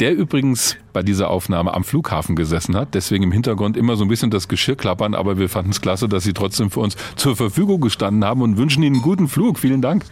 der 0.00 0.14
übrigens 0.14 0.76
bei 0.92 1.02
dieser 1.02 1.30
Aufnahme 1.30 1.74
am 1.74 1.84
Flughafen 1.84 2.36
gesessen 2.36 2.76
hat, 2.76 2.94
deswegen 2.94 3.24
im 3.24 3.32
Hintergrund 3.32 3.76
immer 3.76 3.96
so 3.96 4.04
ein 4.04 4.08
bisschen 4.08 4.30
das 4.30 4.48
Geschirr 4.48 4.76
klappern, 4.76 5.14
aber 5.14 5.38
wir 5.38 5.48
fanden 5.48 5.70
es 5.70 5.80
klasse, 5.80 6.08
dass 6.08 6.24
Sie 6.24 6.32
trotzdem 6.32 6.70
für 6.70 6.80
uns 6.80 6.96
zur 7.16 7.36
Verfügung 7.36 7.80
gestanden 7.80 8.24
haben 8.24 8.42
und 8.42 8.56
wünschen 8.56 8.82
Ihnen 8.82 8.96
einen 8.96 9.02
guten 9.02 9.28
Flug. 9.28 9.58
Vielen 9.58 9.82
Dank. 9.82 10.04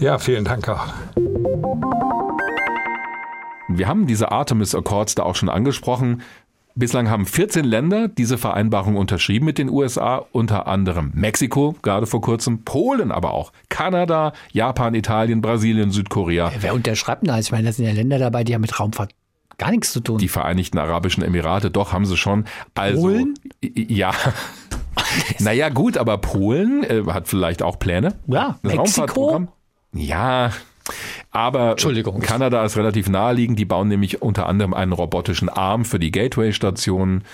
Ja, 0.00 0.18
vielen 0.18 0.44
Dank 0.44 0.68
auch. 0.68 0.86
Wir 3.68 3.86
haben 3.86 4.06
diese 4.06 4.32
Artemis 4.32 4.74
Accords 4.74 5.14
da 5.14 5.24
auch 5.24 5.36
schon 5.36 5.48
angesprochen. 5.48 6.22
Bislang 6.74 7.10
haben 7.10 7.26
14 7.26 7.64
Länder 7.64 8.06
diese 8.06 8.38
Vereinbarung 8.38 8.94
unterschrieben 8.94 9.44
mit 9.44 9.58
den 9.58 9.68
USA, 9.68 10.24
unter 10.30 10.68
anderem 10.68 11.10
Mexiko, 11.12 11.74
gerade 11.82 12.06
vor 12.06 12.20
kurzem, 12.20 12.62
Polen 12.62 13.10
aber 13.10 13.34
auch, 13.34 13.52
Kanada, 13.68 14.32
Japan, 14.52 14.94
Italien, 14.94 15.40
Brasilien, 15.40 15.90
Südkorea. 15.90 16.52
Wer 16.60 16.74
unterschreibt 16.74 17.22
denn 17.22 17.28
da? 17.28 17.38
Ich 17.40 17.50
meine, 17.50 17.64
das 17.64 17.76
sind 17.76 17.86
ja 17.86 17.92
Länder 17.92 18.20
dabei, 18.20 18.44
die 18.44 18.54
haben 18.54 18.60
mit 18.60 18.78
Raumfahrt 18.78 19.12
gar 19.58 19.70
nichts 19.70 19.92
zu 19.92 20.00
tun. 20.00 20.18
Die 20.18 20.28
Vereinigten 20.28 20.78
Arabischen 20.78 21.22
Emirate, 21.22 21.70
doch, 21.70 21.92
haben 21.92 22.06
sie 22.06 22.16
schon. 22.16 22.44
Also, 22.74 23.02
Polen? 23.02 23.34
Ja. 23.60 24.12
naja, 25.38 25.68
gut, 25.68 25.98
aber 25.98 26.18
Polen 26.18 26.84
äh, 26.84 27.02
hat 27.08 27.28
vielleicht 27.28 27.62
auch 27.62 27.78
Pläne. 27.78 28.14
Ja, 28.26 28.58
das 28.62 28.72
Mexiko? 28.72 29.48
Ja, 29.92 30.52
aber 31.30 31.76
Kanada 32.20 32.64
ist 32.64 32.76
relativ 32.76 33.08
naheliegend. 33.08 33.58
Die 33.58 33.64
bauen 33.64 33.88
nämlich 33.88 34.22
unter 34.22 34.46
anderem 34.46 34.74
einen 34.74 34.92
robotischen 34.92 35.48
Arm 35.48 35.84
für 35.84 35.98
die 35.98 36.10
Gateway-Stationen. 36.10 37.24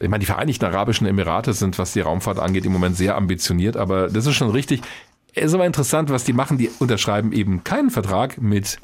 Ich 0.00 0.08
meine, 0.08 0.20
die 0.20 0.26
Vereinigten 0.26 0.64
Arabischen 0.64 1.06
Emirate 1.06 1.52
sind, 1.52 1.78
was 1.78 1.92
die 1.92 2.00
Raumfahrt 2.00 2.38
angeht, 2.38 2.66
im 2.66 2.72
Moment 2.72 2.96
sehr 2.96 3.16
ambitioniert, 3.16 3.76
aber 3.76 4.08
das 4.08 4.26
ist 4.26 4.34
schon 4.34 4.50
richtig. 4.50 4.82
Es 5.34 5.46
ist 5.46 5.54
aber 5.54 5.66
interessant, 5.66 6.10
was 6.10 6.24
die 6.24 6.32
machen. 6.32 6.58
Die 6.58 6.70
unterschreiben 6.78 7.32
eben 7.32 7.62
keinen 7.62 7.90
Vertrag 7.90 8.40
mit 8.40 8.78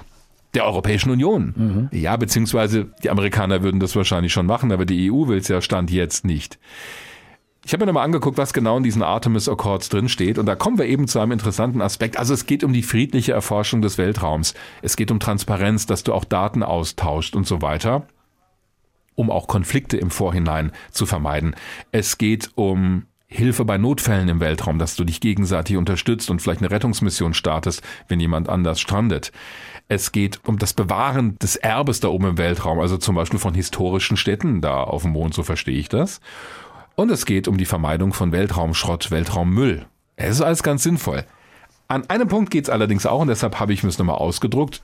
der 0.54 0.66
Europäischen 0.66 1.10
Union. 1.10 1.54
Mhm. 1.56 1.88
Ja, 1.92 2.16
beziehungsweise 2.16 2.90
die 3.02 3.10
Amerikaner 3.10 3.62
würden 3.62 3.80
das 3.80 3.96
wahrscheinlich 3.96 4.32
schon 4.32 4.46
machen, 4.46 4.72
aber 4.72 4.84
die 4.84 5.10
EU 5.10 5.28
will 5.28 5.38
es 5.38 5.48
ja 5.48 5.60
Stand 5.60 5.90
jetzt 5.90 6.24
nicht. 6.24 6.58
Ich 7.64 7.72
habe 7.72 7.84
mir 7.84 7.86
nochmal 7.86 8.04
angeguckt, 8.04 8.38
was 8.38 8.52
genau 8.52 8.76
in 8.76 8.82
diesen 8.82 9.02
Artemis 9.02 9.48
Accords 9.48 9.88
drin 9.88 10.08
steht. 10.08 10.38
Und 10.38 10.46
da 10.46 10.56
kommen 10.56 10.78
wir 10.78 10.86
eben 10.86 11.06
zu 11.06 11.20
einem 11.20 11.30
interessanten 11.30 11.80
Aspekt. 11.80 12.18
Also 12.18 12.34
es 12.34 12.46
geht 12.46 12.64
um 12.64 12.72
die 12.72 12.82
friedliche 12.82 13.32
Erforschung 13.32 13.82
des 13.82 13.98
Weltraums. 13.98 14.54
Es 14.82 14.96
geht 14.96 15.12
um 15.12 15.20
Transparenz, 15.20 15.86
dass 15.86 16.02
du 16.02 16.12
auch 16.12 16.24
Daten 16.24 16.64
austauscht 16.64 17.36
und 17.36 17.46
so 17.46 17.62
weiter, 17.62 18.06
um 19.14 19.30
auch 19.30 19.46
Konflikte 19.46 19.96
im 19.96 20.10
Vorhinein 20.10 20.72
zu 20.90 21.06
vermeiden. 21.06 21.54
Es 21.92 22.18
geht 22.18 22.50
um 22.56 23.04
Hilfe 23.28 23.64
bei 23.64 23.78
Notfällen 23.78 24.28
im 24.28 24.40
Weltraum, 24.40 24.78
dass 24.78 24.96
du 24.96 25.04
dich 25.04 25.20
gegenseitig 25.20 25.76
unterstützt 25.76 26.30
und 26.30 26.42
vielleicht 26.42 26.60
eine 26.60 26.70
Rettungsmission 26.70 27.32
startest, 27.32 27.82
wenn 28.08 28.20
jemand 28.20 28.48
anders 28.48 28.80
strandet. 28.80 29.32
Es 29.94 30.10
geht 30.10 30.40
um 30.46 30.58
das 30.58 30.72
Bewahren 30.72 31.38
des 31.38 31.56
Erbes 31.56 32.00
da 32.00 32.08
oben 32.08 32.24
im 32.24 32.38
Weltraum, 32.38 32.80
also 32.80 32.96
zum 32.96 33.14
Beispiel 33.14 33.38
von 33.38 33.52
historischen 33.52 34.16
Städten 34.16 34.62
da 34.62 34.82
auf 34.82 35.02
dem 35.02 35.12
Mond, 35.12 35.34
so 35.34 35.42
verstehe 35.42 35.76
ich 35.76 35.90
das. 35.90 36.22
Und 36.94 37.10
es 37.10 37.26
geht 37.26 37.46
um 37.46 37.58
die 37.58 37.66
Vermeidung 37.66 38.14
von 38.14 38.32
Weltraumschrott, 38.32 39.10
Weltraummüll. 39.10 39.84
Es 40.16 40.36
ist 40.36 40.40
alles 40.40 40.62
ganz 40.62 40.82
sinnvoll. 40.82 41.26
An 41.88 42.08
einem 42.08 42.26
Punkt 42.26 42.50
geht 42.50 42.64
es 42.64 42.70
allerdings 42.70 43.04
auch, 43.04 43.20
und 43.20 43.28
deshalb 43.28 43.60
habe 43.60 43.74
ich 43.74 43.82
mir 43.82 43.90
es 43.90 43.98
nochmal 43.98 44.16
ausgedruckt, 44.16 44.80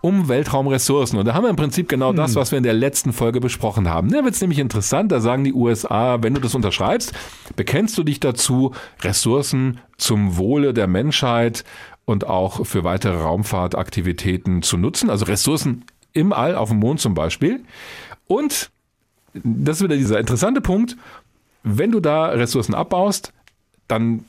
um 0.00 0.28
Weltraumressourcen. 0.28 1.20
Und 1.20 1.26
da 1.26 1.34
haben 1.34 1.44
wir 1.44 1.50
im 1.50 1.54
Prinzip 1.54 1.88
genau 1.88 2.08
hm. 2.08 2.16
das, 2.16 2.34
was 2.34 2.50
wir 2.50 2.58
in 2.58 2.64
der 2.64 2.74
letzten 2.74 3.12
Folge 3.12 3.38
besprochen 3.38 3.88
haben. 3.88 4.10
Da 4.10 4.24
wird 4.24 4.34
es 4.34 4.40
nämlich 4.40 4.58
interessant, 4.58 5.12
da 5.12 5.20
sagen 5.20 5.44
die 5.44 5.54
USA, 5.54 6.20
wenn 6.20 6.34
du 6.34 6.40
das 6.40 6.56
unterschreibst, 6.56 7.12
bekennst 7.54 7.96
du 7.96 8.02
dich 8.02 8.18
dazu, 8.18 8.72
Ressourcen 9.02 9.78
zum 9.98 10.36
Wohle 10.36 10.74
der 10.74 10.88
Menschheit 10.88 11.64
und 12.06 12.26
auch 12.26 12.64
für 12.64 12.84
weitere 12.84 13.18
Raumfahrtaktivitäten 13.18 14.62
zu 14.62 14.78
nutzen, 14.78 15.10
also 15.10 15.26
Ressourcen 15.26 15.84
im 16.14 16.32
All, 16.32 16.54
auf 16.54 16.70
dem 16.70 16.78
Mond 16.78 17.00
zum 17.00 17.12
Beispiel. 17.12 17.62
Und 18.26 18.70
das 19.34 19.78
ist 19.78 19.84
wieder 19.84 19.96
dieser 19.96 20.18
interessante 20.18 20.62
Punkt, 20.62 20.96
wenn 21.62 21.90
du 21.90 22.00
da 22.00 22.26
Ressourcen 22.26 22.74
abbaust, 22.74 23.32
dann 23.88 24.24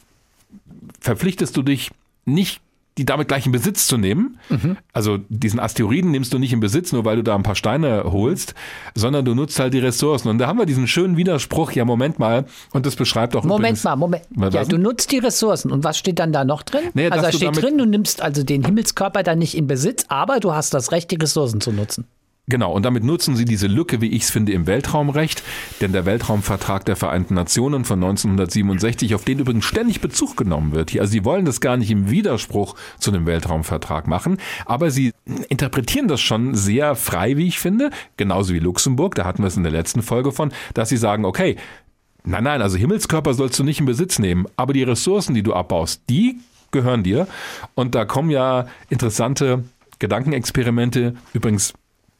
verpflichtest 1.00 1.56
du 1.56 1.62
dich 1.62 1.92
nicht 2.26 2.62
die 2.98 3.06
damit 3.06 3.28
gleich 3.28 3.46
in 3.46 3.52
Besitz 3.52 3.88
zu 3.88 3.98
nehmen. 3.98 4.38
Mhm. 4.50 4.78
Also 4.94 5.20
diesen 5.30 5.60
Asteroiden 5.60 6.12
nimmst 6.12 6.34
du 6.34 6.40
nicht 6.40 6.54
in 6.54 6.60
Besitz, 6.60 6.92
nur 6.92 7.06
weil 7.06 7.18
du 7.18 7.24
da 7.24 7.36
ein 7.36 7.44
paar 7.44 7.56
Steine 7.56 8.04
holst, 8.06 8.56
sondern 8.96 9.26
du 9.26 9.36
nutzt 9.36 9.60
halt 9.60 9.74
die 9.74 9.80
Ressourcen. 9.80 10.30
Und 10.30 10.40
da 10.40 10.48
haben 10.48 10.58
wir 10.58 10.66
diesen 10.66 10.88
schönen 10.88 11.18
Widerspruch, 11.18 11.72
ja 11.72 11.86
Moment 11.86 12.20
mal, 12.20 12.46
und 12.74 12.86
das 12.86 12.96
beschreibt 12.96 13.36
auch 13.36 13.44
Moment 13.44 13.60
übrigens, 13.60 13.84
mal, 13.84 13.96
Moment. 13.96 14.26
Ja, 14.54 14.64
du 14.66 14.78
nutzt 14.78 15.12
die 15.12 15.20
Ressourcen. 15.20 15.72
Und 15.72 15.84
was 15.84 15.98
steht 15.98 16.20
dann 16.20 16.32
da 16.32 16.44
noch 16.44 16.64
drin? 16.64 16.82
Nee, 16.94 17.10
also 17.10 17.24
da 17.24 17.32
steht 17.32 17.62
drin, 17.62 17.78
du 17.78 17.86
nimmst 17.86 18.22
also 18.22 18.44
den 18.44 18.64
Himmelskörper 18.64 19.24
dann 19.24 19.40
nicht 19.40 19.56
in 19.56 19.68
Besitz, 19.68 20.06
aber 20.08 20.40
du 20.40 20.54
hast 20.54 20.74
das 20.74 20.92
Recht, 20.92 21.12
die 21.12 21.16
Ressourcen 21.16 21.62
zu 21.62 21.72
nutzen. 21.72 22.06
Genau, 22.50 22.72
und 22.72 22.86
damit 22.86 23.04
nutzen 23.04 23.36
sie 23.36 23.44
diese 23.44 23.68
Lücke, 23.68 24.00
wie 24.00 24.08
ich 24.08 24.24
es 24.24 24.30
finde, 24.30 24.54
im 24.54 24.68
Weltraumrecht, 24.68 25.44
denn 25.82 25.92
der 25.92 26.06
Weltraumvertrag 26.06 26.86
der 26.86 26.96
Vereinten 26.96 27.34
Nationen 27.34 27.84
von 27.84 28.02
1967, 28.02 29.16
auf 29.16 29.26
den 29.26 29.40
übrigens 29.40 29.66
ständig 29.66 30.00
Bezug 30.00 30.38
genommen 30.38 30.72
wird 30.72 30.98
also 30.98 31.12
sie 31.12 31.26
wollen 31.26 31.44
das 31.44 31.60
gar 31.60 31.76
nicht 31.76 31.92
im 31.92 32.10
Widerspruch 32.10 32.76
zu 33.00 33.12
dem 33.12 33.26
Weltraumvertrag 33.26 34.08
machen, 34.08 34.38
aber 34.66 34.92
sie 34.92 35.12
interpretieren 35.50 36.08
das 36.08 36.22
schon 36.22 36.56
sehr 36.56 36.96
frei, 36.96 37.36
wie 37.36 37.48
ich 37.48 37.60
finde, 37.60 37.90
genauso 38.16 38.54
wie 38.54 38.60
Luxemburg, 38.60 39.16
da 39.16 39.26
hatten 39.26 39.44
wir 39.44 39.48
es 39.48 39.58
in 39.58 39.64
der 39.64 39.74
letzten 39.74 40.02
Folge 40.02 40.32
von, 40.32 40.54
dass 40.74 40.88
sie 40.88 40.96
sagen, 40.96 41.26
okay, 41.26 41.58
nein, 42.24 42.46
nein, 42.46 42.62
also 42.62 42.78
Himmelskörper 42.78 43.34
sollst 43.34 43.60
du 43.60 43.66
nicht 43.66 43.82
in 43.82 43.86
Besitz 43.86 44.20
nehmen, 44.20 44.46
aber 44.56 44.72
die 44.72 44.84
Ressourcen, 44.84 45.36
die 45.36 45.44
du 45.44 45.54
abbaust, 45.54 46.04
die 46.10 46.40
gehören 46.72 47.04
dir. 47.04 47.28
Und 47.76 47.94
da 47.94 48.06
kommen 48.06 48.30
ja 48.30 48.68
interessante 48.90 49.66
Gedankenexperimente, 50.00 51.16
übrigens 51.34 51.74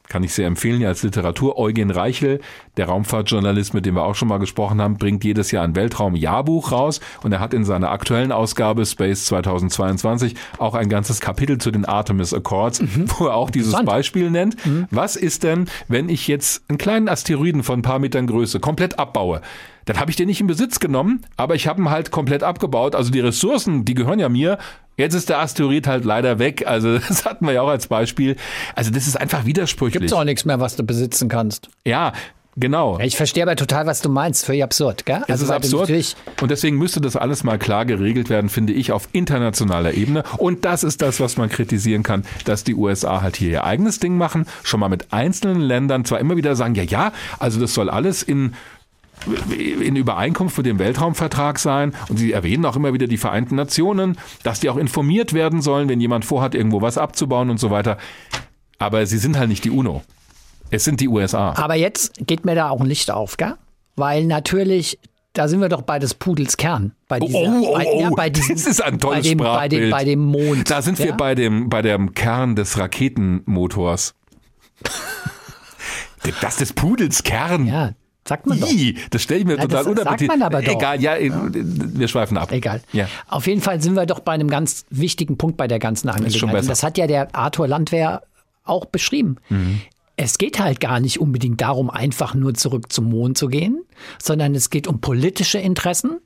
kann 0.08 0.22
ich 0.22 0.32
sehr 0.32 0.46
empfehlen, 0.46 0.80
ja 0.80 0.88
als 0.88 1.02
Literatur. 1.02 1.58
Eugen 1.58 1.90
Reichel, 1.90 2.40
der 2.76 2.86
Raumfahrtjournalist, 2.86 3.74
mit 3.74 3.86
dem 3.86 3.94
wir 3.94 4.04
auch 4.04 4.14
schon 4.14 4.28
mal 4.28 4.38
gesprochen 4.38 4.80
haben, 4.80 4.96
bringt 4.96 5.24
jedes 5.24 5.50
Jahr 5.50 5.64
ein 5.64 5.76
Weltraum-Jahrbuch 5.76 6.72
raus 6.72 7.00
und 7.22 7.32
er 7.32 7.40
hat 7.40 7.54
in 7.54 7.64
seiner 7.64 7.90
aktuellen 7.90 8.32
Ausgabe 8.32 8.86
Space 8.86 9.26
2022 9.26 10.34
auch 10.58 10.74
ein 10.74 10.88
ganzes 10.88 11.20
Kapitel 11.20 11.58
zu 11.58 11.70
den 11.70 11.84
Artemis 11.84 12.32
Accords, 12.32 12.80
mhm. 12.80 13.06
wo 13.18 13.26
er 13.26 13.34
auch 13.34 13.50
dieses 13.50 13.74
Beispiel 13.84 14.30
nennt. 14.30 14.64
Mhm. 14.66 14.86
Was 14.90 15.16
ist 15.16 15.42
denn, 15.42 15.66
wenn 15.88 16.08
ich 16.08 16.28
jetzt 16.28 16.62
einen 16.68 16.78
kleinen 16.78 17.08
Asteroiden 17.08 17.62
von 17.62 17.80
ein 17.80 17.82
paar 17.82 17.98
Metern 17.98 18.26
Größe 18.26 18.60
komplett 18.60 18.98
abbaue? 18.98 19.40
Dann 19.88 19.98
habe 19.98 20.10
ich 20.10 20.16
den 20.16 20.26
nicht 20.26 20.40
in 20.40 20.46
Besitz 20.46 20.80
genommen, 20.80 21.24
aber 21.38 21.54
ich 21.54 21.66
habe 21.66 21.80
ihn 21.80 21.88
halt 21.88 22.10
komplett 22.10 22.42
abgebaut. 22.42 22.94
Also 22.94 23.10
die 23.10 23.20
Ressourcen, 23.20 23.86
die 23.86 23.94
gehören 23.94 24.18
ja 24.18 24.28
mir. 24.28 24.58
Jetzt 24.98 25.14
ist 25.14 25.30
der 25.30 25.38
Asteroid 25.38 25.86
halt 25.86 26.04
leider 26.04 26.38
weg. 26.38 26.66
Also 26.66 26.98
das 27.08 27.24
hatten 27.24 27.46
wir 27.46 27.54
ja 27.54 27.62
auch 27.62 27.68
als 27.68 27.86
Beispiel. 27.86 28.36
Also 28.74 28.90
das 28.90 29.06
ist 29.06 29.18
einfach 29.18 29.46
widersprüchlich. 29.46 30.02
Gibt 30.02 30.12
auch 30.12 30.24
nichts 30.24 30.44
mehr, 30.44 30.60
was 30.60 30.76
du 30.76 30.82
besitzen 30.84 31.30
kannst. 31.30 31.70
Ja, 31.86 32.12
Genau. 32.60 32.98
Ich 32.98 33.16
verstehe 33.16 33.44
aber 33.44 33.54
total, 33.54 33.86
was 33.86 34.02
du 34.02 34.08
meinst. 34.08 34.44
Völlig 34.44 34.64
absurd, 34.64 35.06
gell? 35.06 35.22
Es 35.28 35.30
also, 35.30 35.44
ist 35.44 35.50
absurd. 35.52 36.16
Und 36.40 36.50
deswegen 36.50 36.76
müsste 36.76 37.00
das 37.00 37.14
alles 37.14 37.44
mal 37.44 37.56
klar 37.56 37.84
geregelt 37.84 38.30
werden, 38.30 38.50
finde 38.50 38.72
ich, 38.72 38.90
auf 38.90 39.08
internationaler 39.12 39.94
Ebene. 39.94 40.24
Und 40.38 40.64
das 40.64 40.82
ist 40.82 41.00
das, 41.00 41.20
was 41.20 41.36
man 41.36 41.50
kritisieren 41.50 42.02
kann, 42.02 42.24
dass 42.46 42.64
die 42.64 42.74
USA 42.74 43.22
halt 43.22 43.36
hier 43.36 43.50
ihr 43.50 43.64
eigenes 43.64 44.00
Ding 44.00 44.16
machen, 44.16 44.44
schon 44.64 44.80
mal 44.80 44.88
mit 44.88 45.12
einzelnen 45.12 45.60
Ländern 45.60 46.04
zwar 46.04 46.18
immer 46.18 46.36
wieder 46.36 46.56
sagen, 46.56 46.74
ja, 46.74 46.82
ja, 46.82 47.12
also 47.38 47.60
das 47.60 47.74
soll 47.74 47.88
alles 47.88 48.24
in 48.24 48.54
in 49.50 49.96
Übereinkunft 49.96 50.56
mit 50.56 50.66
dem 50.66 50.78
Weltraumvertrag 50.78 51.58
sein. 51.58 51.94
Und 52.08 52.18
Sie 52.18 52.32
erwähnen 52.32 52.64
auch 52.64 52.76
immer 52.76 52.92
wieder 52.92 53.06
die 53.06 53.16
Vereinten 53.16 53.56
Nationen, 53.56 54.18
dass 54.42 54.60
die 54.60 54.70
auch 54.70 54.76
informiert 54.76 55.32
werden 55.32 55.62
sollen, 55.62 55.88
wenn 55.88 56.00
jemand 56.00 56.24
vorhat, 56.24 56.54
irgendwo 56.54 56.82
was 56.82 56.98
abzubauen 56.98 57.50
und 57.50 57.58
so 57.58 57.70
weiter. 57.70 57.98
Aber 58.78 59.06
sie 59.06 59.18
sind 59.18 59.38
halt 59.38 59.48
nicht 59.48 59.64
die 59.64 59.70
UNO. 59.70 60.02
Es 60.70 60.84
sind 60.84 61.00
die 61.00 61.08
USA. 61.08 61.52
Aber 61.56 61.74
jetzt 61.74 62.12
geht 62.26 62.44
mir 62.44 62.54
da 62.54 62.70
auch 62.70 62.80
ein 62.80 62.86
Licht 62.86 63.10
auf, 63.10 63.36
gell? 63.36 63.54
Weil 63.96 64.24
natürlich 64.24 64.98
da 65.38 65.46
sind 65.46 65.60
wir 65.60 65.68
doch 65.68 65.82
bei 65.82 66.00
des 66.00 66.14
Pudels 66.14 66.56
Kern. 66.56 66.92
Bei 67.06 67.18
oh, 67.20 67.26
dieser, 67.26 67.38
oh, 67.38 67.68
oh, 67.68 67.74
bei, 67.74 67.84
ja, 67.84 68.10
bei 68.10 68.28
diesem, 68.30 68.56
das 68.56 68.66
ist 68.66 68.82
ein 68.82 68.98
tolles 68.98 69.24
bei 69.24 69.28
dem, 69.28 69.38
Sprachbild. 69.38 69.70
Bei 69.70 69.78
dem, 69.78 69.90
bei 69.90 70.04
dem 70.04 70.46
Mond. 70.48 70.70
Da 70.70 70.82
sind 70.82 70.98
ja? 70.98 71.04
wir 71.04 71.12
bei 71.12 71.34
dem, 71.36 71.68
bei 71.68 71.80
dem 71.80 72.14
Kern 72.14 72.56
des 72.56 72.76
Raketenmotors. 72.76 74.14
das 76.40 76.56
des 76.56 76.72
Pudels 76.72 77.22
Kern. 77.22 77.66
Ja, 77.66 77.92
Sagt 78.28 78.46
man 78.46 78.60
doch. 78.60 78.68
das 79.10 79.22
stelle 79.22 79.40
ich 79.40 79.46
mir 79.46 79.56
Na, 79.56 79.62
total 79.62 79.86
unappetitlich. 79.86 80.28
Sagt 80.28 80.38
man 80.38 80.42
aber 80.42 80.62
doch. 80.62 80.74
Egal, 80.74 81.00
ja, 81.00 81.16
wir 81.18 82.08
schweifen 82.08 82.36
ab. 82.36 82.52
Egal. 82.52 82.82
Ja. 82.92 83.08
Auf 83.26 83.46
jeden 83.46 83.62
Fall 83.62 83.80
sind 83.80 83.94
wir 83.94 84.04
doch 84.04 84.20
bei 84.20 84.32
einem 84.32 84.48
ganz 84.48 84.84
wichtigen 84.90 85.38
Punkt 85.38 85.56
bei 85.56 85.66
der 85.66 85.78
ganzen 85.78 86.10
Angelegenheit. 86.10 86.68
Das 86.68 86.82
hat 86.82 86.98
ja 86.98 87.06
der 87.06 87.34
Arthur 87.34 87.66
Landwehr 87.66 88.22
auch 88.64 88.84
beschrieben. 88.84 89.36
Mhm. 89.48 89.80
Es 90.16 90.36
geht 90.36 90.58
halt 90.58 90.80
gar 90.80 91.00
nicht 91.00 91.20
unbedingt 91.20 91.60
darum, 91.60 91.88
einfach 91.88 92.34
nur 92.34 92.52
zurück 92.52 92.92
zum 92.92 93.08
Mond 93.08 93.38
zu 93.38 93.48
gehen, 93.48 93.82
sondern 94.22 94.54
es 94.54 94.68
geht 94.68 94.86
um 94.86 95.00
politische 95.00 95.58
Interessen. 95.58 96.18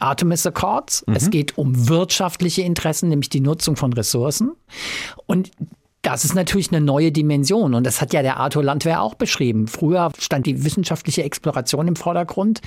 Artemis 0.00 0.44
Accords. 0.44 1.02
Mhm. 1.06 1.14
Es 1.14 1.30
geht 1.30 1.56
um 1.56 1.88
wirtschaftliche 1.88 2.60
Interessen, 2.62 3.08
nämlich 3.08 3.30
die 3.30 3.40
Nutzung 3.40 3.76
von 3.76 3.92
Ressourcen. 3.94 4.52
Und 5.26 5.50
das 6.02 6.24
ist 6.24 6.34
natürlich 6.34 6.72
eine 6.72 6.80
neue 6.80 7.12
Dimension 7.12 7.74
und 7.74 7.84
das 7.84 8.00
hat 8.00 8.12
ja 8.12 8.22
der 8.22 8.36
Arthur 8.36 8.64
Landwehr 8.64 9.02
auch 9.02 9.14
beschrieben. 9.14 9.68
Früher 9.68 10.10
stand 10.18 10.46
die 10.46 10.64
wissenschaftliche 10.64 11.22
Exploration 11.22 11.86
im 11.86 11.96
Vordergrund. 11.96 12.60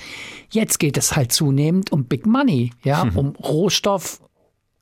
Jetzt 0.50 0.78
geht 0.78 0.96
es 0.96 1.14
halt 1.14 1.32
zunehmend 1.32 1.92
um 1.92 2.04
Big 2.04 2.26
Money, 2.26 2.72
ja, 2.82 3.04
mhm. 3.04 3.16
um 3.16 3.28
Rohstoff, 3.36 4.22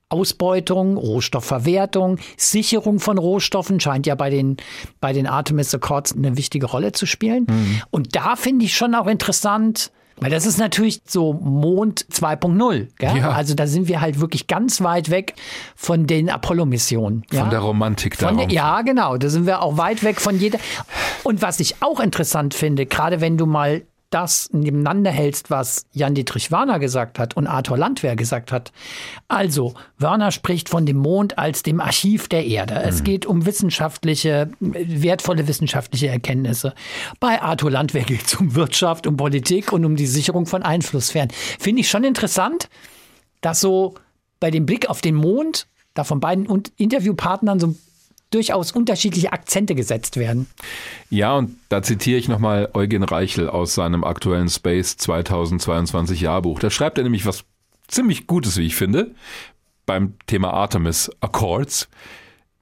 Ausbeutung, 0.09 0.97
Rohstoffverwertung, 0.97 2.19
Sicherung 2.37 3.01
von 3.01 3.19
Rohstoffen 3.19 3.81
scheint 3.81 4.07
ja 4.07 4.15
bei 4.15 4.31
den, 4.31 4.57
bei 5.01 5.13
den 5.13 5.27
Artemis 5.27 5.75
Accords 5.75 6.15
eine 6.15 6.37
wichtige 6.37 6.67
Rolle 6.67 6.93
zu 6.93 7.07
spielen. 7.07 7.47
Mhm. 7.49 7.83
Und 7.91 8.15
da 8.15 8.37
finde 8.37 8.67
ich 8.67 8.77
schon 8.77 8.95
auch 8.95 9.09
interessant, 9.09 9.91
weil 10.21 10.31
das 10.31 10.47
ist 10.47 10.59
natürlich 10.59 11.03
so 11.07 11.33
Mond 11.33 12.07
2.0. 12.13 12.89
Ja? 13.01 13.31
Also 13.31 13.55
da 13.55 13.67
sind 13.67 13.89
wir 13.89 14.01
halt 14.01 14.21
wirklich 14.21 14.47
ganz 14.47 14.81
weit 14.83 15.11
weg 15.11 15.35
von 15.77 16.07
den 16.07 16.31
Apollo-Missionen. 16.31 17.25
Ja? 17.33 17.41
Von 17.41 17.51
der 17.51 17.61
Romantik 17.61 18.19
da. 18.19 18.33
Ja, 18.49 18.83
genau. 18.83 19.17
Da 19.17 19.29
sind 19.29 19.47
wir 19.47 19.63
auch 19.63 19.77
weit 19.77 20.03
weg 20.05 20.21
von 20.21 20.39
jeder. 20.39 20.59
Und 21.23 21.43
was 21.43 21.61
ich 21.61 21.83
auch 21.83 22.01
interessant 22.01 22.55
finde, 22.55 22.87
gerade 22.87 23.21
wenn 23.21 23.37
du 23.37 23.47
mal 23.47 23.83
das 24.15 24.49
nebeneinander 24.53 25.11
hältst, 25.11 25.51
was 25.51 25.87
Jan-Dietrich 25.93 26.53
Werner 26.53 26.79
gesagt 26.79 27.19
hat 27.19 27.37
und 27.37 27.49
Arthur 27.49 27.77
Landwehr 27.77 28.15
gesagt 28.15 28.53
hat. 28.53 28.71
Also, 29.27 29.75
Werner 29.99 30.31
spricht 30.31 30.69
von 30.69 30.87
dem 30.87 30.99
Mond 30.99 31.37
als 31.37 31.65
dem 31.65 31.81
Archiv 31.81 32.29
der 32.29 32.47
Erde. 32.47 32.75
Es 32.75 33.01
mhm. 33.01 33.05
geht 33.05 33.27
um 33.27 33.45
wissenschaftliche, 33.45 34.51
wertvolle 34.61 35.49
wissenschaftliche 35.49 36.09
Erkenntnisse. 36.09 36.75
Bei 37.19 37.43
Arthur 37.43 37.73
Landwehr 37.73 38.03
geht 38.07 38.27
es 38.27 38.35
um 38.35 38.55
Wirtschaft, 38.55 39.09
um 39.09 39.17
Politik 39.17 39.73
und 39.73 39.85
um 39.85 39.97
die 39.97 40.07
Sicherung 40.07 40.47
von 40.47 40.63
Einflusssphären. 40.63 41.31
Finde 41.59 41.81
ich 41.81 41.91
schon 41.91 42.05
interessant, 42.05 42.69
dass 43.41 43.61
so 43.61 43.95
bei 44.39 44.53
dem 44.53 44.65
Blick 44.65 44.89
auf 44.89 45.01
den 45.01 45.17
Mond 45.17 45.67
da 45.95 46.05
von 46.05 46.21
beiden 46.21 46.47
Interviewpartnern 46.77 47.59
so 47.59 47.75
durchaus 48.35 48.73
unterschiedliche 48.73 49.33
Akzente 49.33 49.75
gesetzt 49.75 50.17
werden. 50.17 50.47
Ja, 51.09 51.37
und 51.37 51.57
da 51.69 51.83
zitiere 51.83 52.19
ich 52.19 52.29
nochmal 52.29 52.69
Eugen 52.75 53.05
Reichel 53.05 53.49
aus 53.49 53.75
seinem 53.75 54.05
aktuellen 54.05 54.49
Space 54.49 54.97
2022 54.97 56.21
Jahrbuch. 56.21 56.59
Da 56.59 56.71
schreibt 56.71 56.99
er 56.99 57.05
nämlich 57.05 57.27
was 57.27 57.45
ziemlich 57.89 58.27
Gutes, 58.27 58.57
wie 58.57 58.67
ich 58.67 58.75
finde, 58.75 59.15
beim 59.87 60.15
Thema 60.27 60.53
Artemis 60.53 61.11
Accords. 61.21 61.89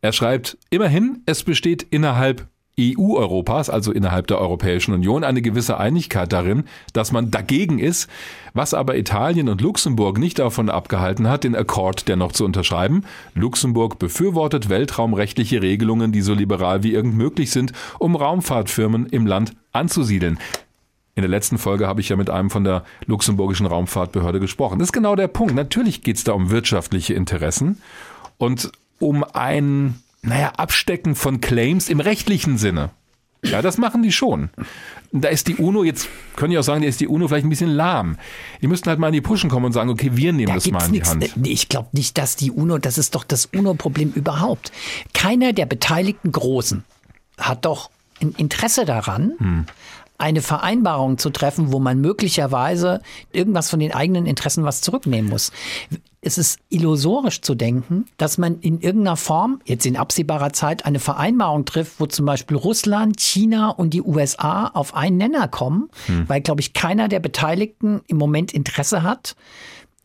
Er 0.02 0.12
schreibt, 0.12 0.58
immerhin, 0.70 1.22
es 1.26 1.44
besteht 1.44 1.82
innerhalb 1.82 2.48
EU-Europas, 2.80 3.68
also 3.68 3.92
innerhalb 3.92 4.26
der 4.28 4.38
Europäischen 4.38 4.94
Union, 4.94 5.24
eine 5.24 5.42
gewisse 5.42 5.78
Einigkeit 5.78 6.32
darin, 6.32 6.64
dass 6.94 7.12
man 7.12 7.30
dagegen 7.30 7.78
ist, 7.78 8.08
was 8.54 8.72
aber 8.72 8.96
Italien 8.96 9.48
und 9.48 9.60
Luxemburg 9.60 10.18
nicht 10.18 10.38
davon 10.38 10.70
abgehalten 10.70 11.28
hat, 11.28 11.44
den 11.44 11.54
Accord 11.54 12.08
dennoch 12.08 12.32
zu 12.32 12.44
unterschreiben. 12.44 13.04
Luxemburg 13.34 13.98
befürwortet 13.98 14.70
weltraumrechtliche 14.70 15.60
Regelungen, 15.60 16.12
die 16.12 16.22
so 16.22 16.32
liberal 16.32 16.82
wie 16.82 16.92
irgend 16.92 17.16
möglich 17.16 17.50
sind, 17.50 17.72
um 17.98 18.16
Raumfahrtfirmen 18.16 19.06
im 19.06 19.26
Land 19.26 19.54
anzusiedeln. 19.72 20.38
In 21.14 21.20
der 21.20 21.30
letzten 21.30 21.58
Folge 21.58 21.86
habe 21.86 22.00
ich 22.00 22.08
ja 22.08 22.16
mit 22.16 22.30
einem 22.30 22.48
von 22.48 22.64
der 22.64 22.84
luxemburgischen 23.04 23.66
Raumfahrtbehörde 23.66 24.40
gesprochen. 24.40 24.78
Das 24.78 24.88
ist 24.88 24.92
genau 24.92 25.14
der 25.14 25.28
Punkt. 25.28 25.54
Natürlich 25.54 26.02
geht 26.02 26.16
es 26.16 26.24
da 26.24 26.32
um 26.32 26.50
wirtschaftliche 26.50 27.12
Interessen 27.12 27.82
und 28.38 28.72
um 28.98 29.22
ein 29.34 30.02
naja, 30.22 30.52
Abstecken 30.56 31.14
von 31.14 31.40
Claims 31.40 31.88
im 31.88 32.00
rechtlichen 32.00 32.58
Sinne. 32.58 32.90
Ja, 33.44 33.60
das 33.60 33.76
machen 33.76 34.02
die 34.02 34.12
schon. 34.12 34.50
Da 35.10 35.28
ist 35.28 35.48
die 35.48 35.56
UNO, 35.56 35.82
jetzt 35.82 36.08
können 36.36 36.52
ich 36.52 36.58
auch 36.58 36.62
sagen, 36.62 36.82
da 36.82 36.88
ist 36.88 37.00
die 37.00 37.08
UNO 37.08 37.26
vielleicht 37.26 37.44
ein 37.44 37.50
bisschen 37.50 37.70
lahm. 37.70 38.16
Die 38.62 38.68
müssten 38.68 38.88
halt 38.88 39.00
mal 39.00 39.08
in 39.08 39.14
die 39.14 39.20
Pushen 39.20 39.50
kommen 39.50 39.66
und 39.66 39.72
sagen, 39.72 39.90
okay, 39.90 40.12
wir 40.14 40.32
nehmen 40.32 40.46
da 40.46 40.54
das 40.54 40.70
mal 40.70 40.86
in 40.86 40.92
die 40.92 41.02
Hand. 41.02 41.36
Nee, 41.36 41.50
ich 41.50 41.68
glaube 41.68 41.88
nicht, 41.92 42.16
dass 42.18 42.36
die 42.36 42.52
UNO, 42.52 42.78
das 42.78 42.98
ist 42.98 43.16
doch 43.16 43.24
das 43.24 43.46
UNO-Problem 43.46 44.12
überhaupt. 44.14 44.70
Keiner 45.12 45.52
der 45.52 45.66
beteiligten 45.66 46.30
Großen 46.30 46.84
hat 47.36 47.64
doch 47.64 47.90
ein 48.20 48.32
Interesse 48.38 48.84
daran, 48.84 49.32
hm 49.38 49.66
eine 50.22 50.40
Vereinbarung 50.40 51.18
zu 51.18 51.30
treffen, 51.30 51.72
wo 51.72 51.80
man 51.80 52.00
möglicherweise 52.00 53.02
irgendwas 53.32 53.68
von 53.68 53.80
den 53.80 53.92
eigenen 53.92 54.24
Interessen 54.24 54.62
was 54.62 54.80
zurücknehmen 54.80 55.28
muss. 55.28 55.50
Es 56.20 56.38
ist 56.38 56.60
illusorisch 56.68 57.40
zu 57.40 57.56
denken, 57.56 58.04
dass 58.18 58.38
man 58.38 58.60
in 58.60 58.80
irgendeiner 58.80 59.16
Form, 59.16 59.60
jetzt 59.64 59.84
in 59.84 59.96
absehbarer 59.96 60.52
Zeit, 60.52 60.86
eine 60.86 61.00
Vereinbarung 61.00 61.64
trifft, 61.64 61.98
wo 61.98 62.06
zum 62.06 62.24
Beispiel 62.24 62.56
Russland, 62.56 63.18
China 63.18 63.70
und 63.70 63.94
die 63.94 64.02
USA 64.02 64.68
auf 64.68 64.94
einen 64.94 65.16
Nenner 65.16 65.48
kommen, 65.48 65.90
hm. 66.06 66.28
weil, 66.28 66.40
glaube 66.40 66.60
ich, 66.60 66.72
keiner 66.72 67.08
der 67.08 67.18
Beteiligten 67.18 68.02
im 68.06 68.16
Moment 68.16 68.54
Interesse 68.54 69.02
hat, 69.02 69.34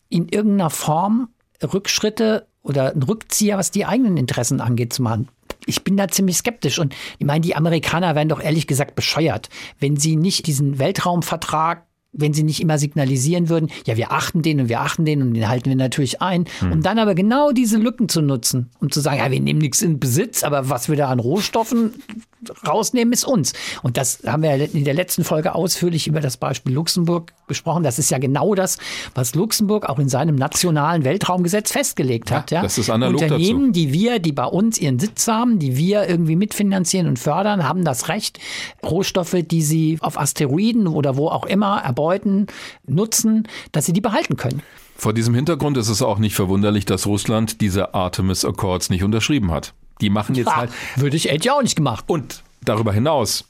in 0.10 0.28
irgendeiner 0.28 0.72
Form 0.72 1.30
Rückschritte 1.62 2.48
oder 2.64 2.92
einen 2.92 3.04
Rückzieher, 3.04 3.60
was 3.60 3.70
die 3.70 3.86
eigenen 3.86 4.18
Interessen 4.18 4.62
angeht, 4.62 4.94
zu 4.94 5.04
machen 5.04 5.30
ich 5.68 5.84
bin 5.84 5.98
da 5.98 6.08
ziemlich 6.08 6.38
skeptisch. 6.38 6.80
Und 6.80 6.96
ich 7.20 7.26
meine, 7.26 7.42
die 7.42 7.56
Amerikaner 7.56 8.16
werden 8.16 8.30
doch 8.30 8.42
ehrlich 8.42 8.68
gesagt 8.68 8.96
bescheuert, 8.96 9.50
wenn 9.80 9.98
sie 9.98 10.16
nicht 10.16 10.48
diesen 10.48 10.80
Weltraumvertrag 10.80 11.87
wenn 12.14 12.34
sie 12.34 12.44
nicht 12.44 12.62
immer 12.62 12.78
signalisieren 12.78 13.50
würden, 13.50 13.70
ja, 13.86 13.98
wir 13.98 14.12
achten 14.12 14.42
den 14.42 14.60
und 14.60 14.70
wir 14.70 14.82
achten 14.82 15.06
den 15.06 15.22
und 15.22 15.34
den 15.34 15.48
halten 15.48 15.70
wir 15.70 15.76
natürlich 15.76 16.22
ein, 16.22 16.46
hm. 16.60 16.72
um 16.72 16.82
dann 16.82 17.00
aber 17.00 17.16
genau 17.16 17.52
diese 17.52 17.78
Lücken 17.78 18.10
zu 18.10 18.22
nutzen, 18.22 18.70
um 18.80 18.92
zu 18.92 19.02
sagen, 19.02 19.20
ja, 19.20 19.30
wir 19.32 19.40
nehmen 19.40 19.60
nichts 19.60 19.82
in 19.82 20.00
Besitz, 20.00 20.44
aber 20.44 20.70
was 20.70 20.90
wir 20.90 20.96
da 20.96 21.10
an 21.10 21.20
Rohstoffen 21.20 21.94
rausnehmen, 22.68 23.14
ist 23.14 23.26
uns. 23.26 23.54
Und 23.82 23.98
das 23.98 24.20
haben 24.26 24.44
wir 24.44 24.54
in 24.74 24.86
der 24.86 24.94
letzten 24.94 25.24
Folge 25.24 25.56
ausführlich 25.56 26.08
über 26.08 26.22
das 26.22 26.38
Beispiel 26.38 26.74
Luxemburg 26.74 27.34
gesprochen. 27.48 27.84
Das 27.84 28.00
ist 28.00 28.12
ja 28.12 28.20
genau 28.20 28.54
das, 28.56 28.78
was 29.16 29.36
Luxemburg 29.36 29.90
auch 29.90 30.00
in 30.00 30.10
seinem 30.10 30.36
nationalen 30.36 31.04
Weltraumgesetz 31.04 31.72
festgelegt 31.72 32.32
hat. 32.32 32.52
Ja, 32.52 32.62
Das 32.62 32.78
ist 32.78 32.90
analog 32.90 33.22
Unternehmen, 33.22 33.68
dazu. 33.68 33.72
die 33.72 33.94
wir, 33.94 34.20
die 34.20 34.32
bei 34.32 34.46
uns 34.46 34.78
ihren 34.78 35.00
Sitz 35.00 35.28
haben, 35.28 35.60
die 35.60 35.78
wir 35.78 36.08
irgendwie 36.08 36.36
mitfinanzieren 36.36 37.08
und 37.08 37.18
fördern, 37.18 37.68
haben 37.68 37.84
das 37.84 38.08
Recht, 38.08 38.40
Rohstoffe, 38.84 39.38
die 39.44 39.62
sie 39.62 39.98
auf 40.02 40.20
Asteroiden 40.20 40.88
oder 40.88 41.18
wo 41.18 41.30
auch 41.30 41.46
immer 41.46 41.84
erbeuten, 41.98 42.48
nutzen, 42.86 43.48
dass 43.72 43.86
sie 43.86 43.94
die 43.94 44.02
behalten 44.02 44.38
können. 44.38 44.62
Vor 44.96 45.14
diesem 45.14 45.34
Hintergrund 45.34 45.78
ist 45.78 45.90
es 45.90 46.02
auch 46.02 46.20
nicht 46.20 46.36
verwunderlich, 46.36 46.86
dass 46.86 47.06
Russland 47.06 47.62
diese 47.62 47.94
Artemis 47.94 48.46
Accords 48.46 48.90
nicht 48.90 49.04
unterschrieben 49.04 49.52
hat. 49.52 49.74
Die 50.02 50.10
machen 50.10 50.36
jetzt 50.36 50.48
ja, 50.48 50.56
halt. 50.56 50.72
Würde 50.96 51.18
ich 51.18 51.26
ja 51.26 51.54
auch 51.54 51.62
nicht 51.62 51.76
gemacht. 51.76 52.06
Und 52.08 52.44
darüber 52.64 52.94
hinaus, 52.94 53.46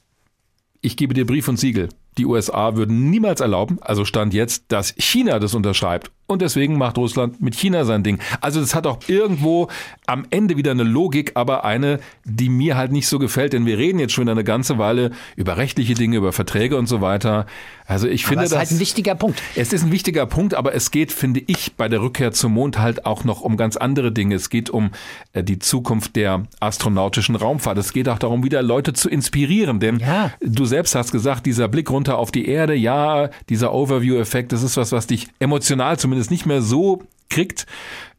ich 0.81 0.97
gebe 0.97 1.13
dir 1.13 1.25
Brief 1.25 1.47
und 1.47 1.57
Siegel. 1.57 1.89
Die 2.17 2.25
USA 2.25 2.75
würden 2.75 3.09
niemals 3.09 3.41
erlauben, 3.41 3.77
also 3.81 4.03
stand 4.03 4.33
jetzt, 4.33 4.65
dass 4.69 4.93
China 4.97 5.39
das 5.39 5.53
unterschreibt. 5.53 6.11
Und 6.27 6.41
deswegen 6.41 6.77
macht 6.77 6.97
Russland 6.97 7.41
mit 7.41 7.55
China 7.55 7.85
sein 7.85 8.03
Ding. 8.03 8.19
Also 8.41 8.59
das 8.59 8.75
hat 8.75 8.85
auch 8.85 8.99
irgendwo 9.07 9.69
am 10.05 10.25
Ende 10.29 10.57
wieder 10.57 10.71
eine 10.71 10.83
Logik, 10.83 11.31
aber 11.35 11.63
eine, 11.63 11.99
die 12.25 12.49
mir 12.49 12.75
halt 12.75 12.91
nicht 12.91 13.07
so 13.07 13.17
gefällt, 13.17 13.53
denn 13.53 13.65
wir 13.65 13.77
reden 13.77 13.99
jetzt 13.99 14.13
schon 14.13 14.27
eine 14.27 14.43
ganze 14.43 14.77
Weile 14.77 15.11
über 15.37 15.57
rechtliche 15.57 15.93
Dinge, 15.93 16.17
über 16.17 16.33
Verträge 16.33 16.77
und 16.77 16.87
so 16.87 17.01
weiter. 17.01 17.45
Also 17.85 18.09
ich 18.09 18.25
finde 18.25 18.43
das 18.43 18.51
ist 18.51 18.57
halt 18.57 18.71
ein 18.71 18.79
wichtiger 18.79 19.15
Punkt. 19.15 19.41
Es 19.55 19.71
ist 19.71 19.83
ein 19.83 19.91
wichtiger 19.93 20.25
Punkt, 20.25 20.53
aber 20.53 20.75
es 20.75 20.91
geht, 20.91 21.13
finde 21.13 21.41
ich, 21.47 21.75
bei 21.75 21.87
der 21.87 22.01
Rückkehr 22.01 22.33
zum 22.33 22.53
Mond 22.53 22.79
halt 22.79 23.05
auch 23.05 23.23
noch 23.23 23.39
um 23.39 23.55
ganz 23.55 23.77
andere 23.77 24.11
Dinge. 24.11 24.35
Es 24.35 24.49
geht 24.49 24.69
um 24.69 24.91
äh, 25.31 25.41
die 25.41 25.59
Zukunft 25.59 26.17
der 26.17 26.43
astronautischen 26.59 27.35
Raumfahrt. 27.35 27.77
Es 27.77 27.93
geht 27.93 28.09
auch 28.09 28.19
darum, 28.19 28.43
wieder 28.43 28.61
Leute 28.61 28.91
zu 28.91 29.09
inspirieren, 29.09 29.79
denn 29.79 29.99
ja. 29.99 30.33
du 30.41 30.65
selbst 30.65 30.95
hast 30.95 31.13
gesagt, 31.13 31.45
dieser 31.45 31.69
Blick 31.69 31.89
runter 31.89 32.17
auf 32.17 32.31
die 32.31 32.49
Erde, 32.49 32.75
ja, 32.75 33.29
dieser 33.47 33.73
Overview-Effekt, 33.73 34.51
das 34.51 34.63
ist 34.63 34.75
was, 34.75 34.91
was 34.91 35.07
dich 35.07 35.29
emotional 35.39 35.97
zumindest 35.97 36.16
zumindest 36.17 36.31
nicht 36.31 36.45
mehr 36.45 36.61
so 36.61 37.03
kriegt. 37.29 37.67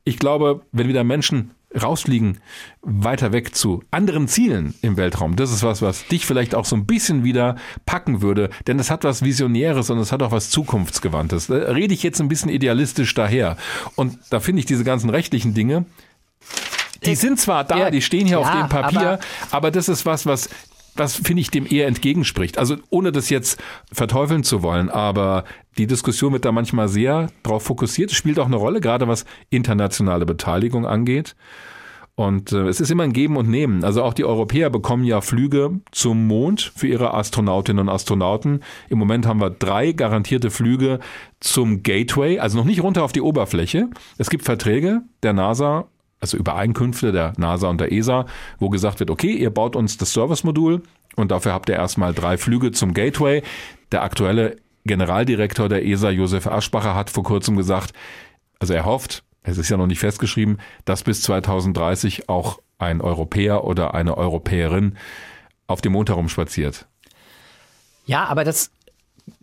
Ich 0.04 0.18
glaube, 0.18 0.62
wenn 0.72 0.88
wieder 0.88 1.02
Menschen 1.02 1.50
rausfliegen, 1.80 2.38
weiter 2.80 3.32
weg 3.32 3.54
zu 3.54 3.82
anderen 3.90 4.26
Zielen 4.26 4.74
im 4.80 4.96
Weltraum. 4.96 5.36
Das 5.36 5.52
ist 5.52 5.62
was, 5.62 5.82
was 5.82 6.06
dich 6.06 6.24
vielleicht 6.24 6.54
auch 6.54 6.64
so 6.64 6.76
ein 6.76 6.86
bisschen 6.86 7.24
wieder 7.24 7.56
packen 7.84 8.22
würde, 8.22 8.48
denn 8.66 8.78
es 8.78 8.90
hat 8.90 9.04
was 9.04 9.22
Visionäres 9.22 9.90
und 9.90 9.98
es 9.98 10.12
hat 10.12 10.22
auch 10.22 10.30
was 10.30 10.48
Zukunftsgewandtes. 10.48 11.48
Da 11.48 11.56
rede 11.56 11.92
ich 11.92 12.02
jetzt 12.02 12.20
ein 12.20 12.28
bisschen 12.28 12.50
idealistisch 12.50 13.12
daher. 13.12 13.58
Und 13.96 14.18
da 14.30 14.40
finde 14.40 14.60
ich 14.60 14.66
diese 14.66 14.84
ganzen 14.84 15.10
rechtlichen 15.10 15.52
Dinge, 15.52 15.84
die 17.04 17.14
sind 17.14 17.38
zwar 17.38 17.64
da, 17.64 17.90
die 17.90 18.02
stehen 18.02 18.26
hier 18.26 18.40
ja, 18.40 18.48
auf 18.48 18.50
dem 18.50 18.68
Papier, 18.68 19.00
aber, 19.00 19.20
aber 19.50 19.70
das 19.70 19.88
ist 19.88 20.06
was, 20.06 20.24
was 20.24 20.48
was 20.98 21.16
finde 21.16 21.40
ich 21.40 21.50
dem 21.50 21.66
eher 21.66 21.86
entgegenspricht. 21.86 22.58
Also 22.58 22.76
ohne 22.90 23.12
das 23.12 23.30
jetzt 23.30 23.60
verteufeln 23.92 24.44
zu 24.44 24.62
wollen, 24.62 24.88
aber 24.88 25.44
die 25.76 25.86
Diskussion 25.86 26.32
wird 26.32 26.44
da 26.44 26.52
manchmal 26.52 26.88
sehr 26.88 27.30
darauf 27.42 27.62
fokussiert. 27.62 28.10
Spielt 28.10 28.38
auch 28.38 28.46
eine 28.46 28.56
Rolle, 28.56 28.80
gerade 28.80 29.08
was 29.08 29.24
internationale 29.50 30.26
Beteiligung 30.26 30.86
angeht. 30.86 31.36
Und 32.18 32.50
äh, 32.50 32.66
es 32.66 32.80
ist 32.80 32.90
immer 32.90 33.04
ein 33.04 33.12
Geben 33.12 33.36
und 33.36 33.48
Nehmen. 33.48 33.84
Also 33.84 34.02
auch 34.02 34.12
die 34.12 34.24
Europäer 34.24 34.70
bekommen 34.70 35.04
ja 35.04 35.20
Flüge 35.20 35.78
zum 35.92 36.26
Mond 36.26 36.72
für 36.74 36.88
ihre 36.88 37.14
Astronautinnen 37.14 37.82
und 37.82 37.88
Astronauten. 37.88 38.64
Im 38.88 38.98
Moment 38.98 39.24
haben 39.24 39.40
wir 39.40 39.50
drei 39.50 39.92
garantierte 39.92 40.50
Flüge 40.50 40.98
zum 41.38 41.84
Gateway, 41.84 42.40
also 42.40 42.58
noch 42.58 42.64
nicht 42.64 42.82
runter 42.82 43.04
auf 43.04 43.12
die 43.12 43.20
Oberfläche. 43.20 43.88
Es 44.18 44.30
gibt 44.30 44.44
Verträge 44.44 45.02
der 45.22 45.32
NASA 45.32 45.86
also 46.20 46.36
Übereinkünfte 46.36 47.12
der 47.12 47.32
NASA 47.36 47.68
und 47.68 47.80
der 47.80 47.92
ESA, 47.92 48.26
wo 48.58 48.68
gesagt 48.68 49.00
wird, 49.00 49.10
okay, 49.10 49.32
ihr 49.32 49.50
baut 49.50 49.76
uns 49.76 49.96
das 49.96 50.12
Service-Modul 50.12 50.82
und 51.16 51.30
dafür 51.30 51.52
habt 51.52 51.68
ihr 51.68 51.76
erstmal 51.76 52.14
drei 52.14 52.36
Flüge 52.36 52.72
zum 52.72 52.94
Gateway. 52.94 53.42
Der 53.92 54.02
aktuelle 54.02 54.56
Generaldirektor 54.84 55.68
der 55.68 55.84
ESA, 55.84 56.10
Josef 56.10 56.46
Aschbacher, 56.46 56.94
hat 56.94 57.10
vor 57.10 57.24
kurzem 57.24 57.56
gesagt, 57.56 57.92
also 58.58 58.74
er 58.74 58.84
hofft, 58.84 59.22
es 59.42 59.58
ist 59.58 59.68
ja 59.68 59.76
noch 59.76 59.86
nicht 59.86 60.00
festgeschrieben, 60.00 60.58
dass 60.84 61.04
bis 61.04 61.22
2030 61.22 62.28
auch 62.28 62.58
ein 62.78 63.00
Europäer 63.00 63.64
oder 63.64 63.94
eine 63.94 64.16
Europäerin 64.16 64.96
auf 65.66 65.80
dem 65.80 65.92
Mond 65.92 66.08
herumspaziert. 66.08 66.86
Ja, 68.06 68.24
aber 68.24 68.44
das, 68.44 68.70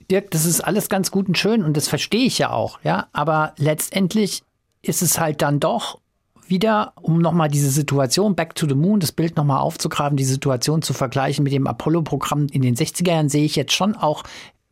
Dirk, 0.10 0.32
das 0.32 0.46
ist 0.46 0.62
alles 0.62 0.90
ganz 0.90 1.12
gut 1.12 1.28
und 1.28 1.38
schön 1.38 1.64
und 1.64 1.78
das 1.78 1.88
verstehe 1.88 2.26
ich 2.26 2.38
ja 2.38 2.52
auch, 2.52 2.80
ja. 2.84 3.08
Aber 3.14 3.54
letztendlich 3.58 4.44
ist 4.82 5.02
es 5.02 5.20
halt 5.20 5.42
dann 5.42 5.60
doch 5.60 6.00
wieder, 6.48 6.94
um 7.02 7.20
nochmal 7.20 7.50
diese 7.50 7.70
Situation 7.70 8.36
Back 8.36 8.56
to 8.56 8.68
the 8.68 8.76
Moon, 8.76 9.00
das 9.00 9.12
Bild 9.12 9.36
nochmal 9.38 9.60
aufzugraben, 9.60 10.18
die 10.18 10.24
Situation 10.24 10.82
zu 10.82 10.94
vergleichen 10.94 11.44
mit 11.44 11.54
dem 11.54 11.68
Apollo-Programm 11.68 12.48
in 12.52 12.62
den 12.62 12.76
60er 12.76 13.10
Jahren, 13.10 13.30
sehe 13.30 13.46
ich 13.46 13.56
jetzt 13.56 13.74
schon 13.74 13.96
auch 13.96 14.24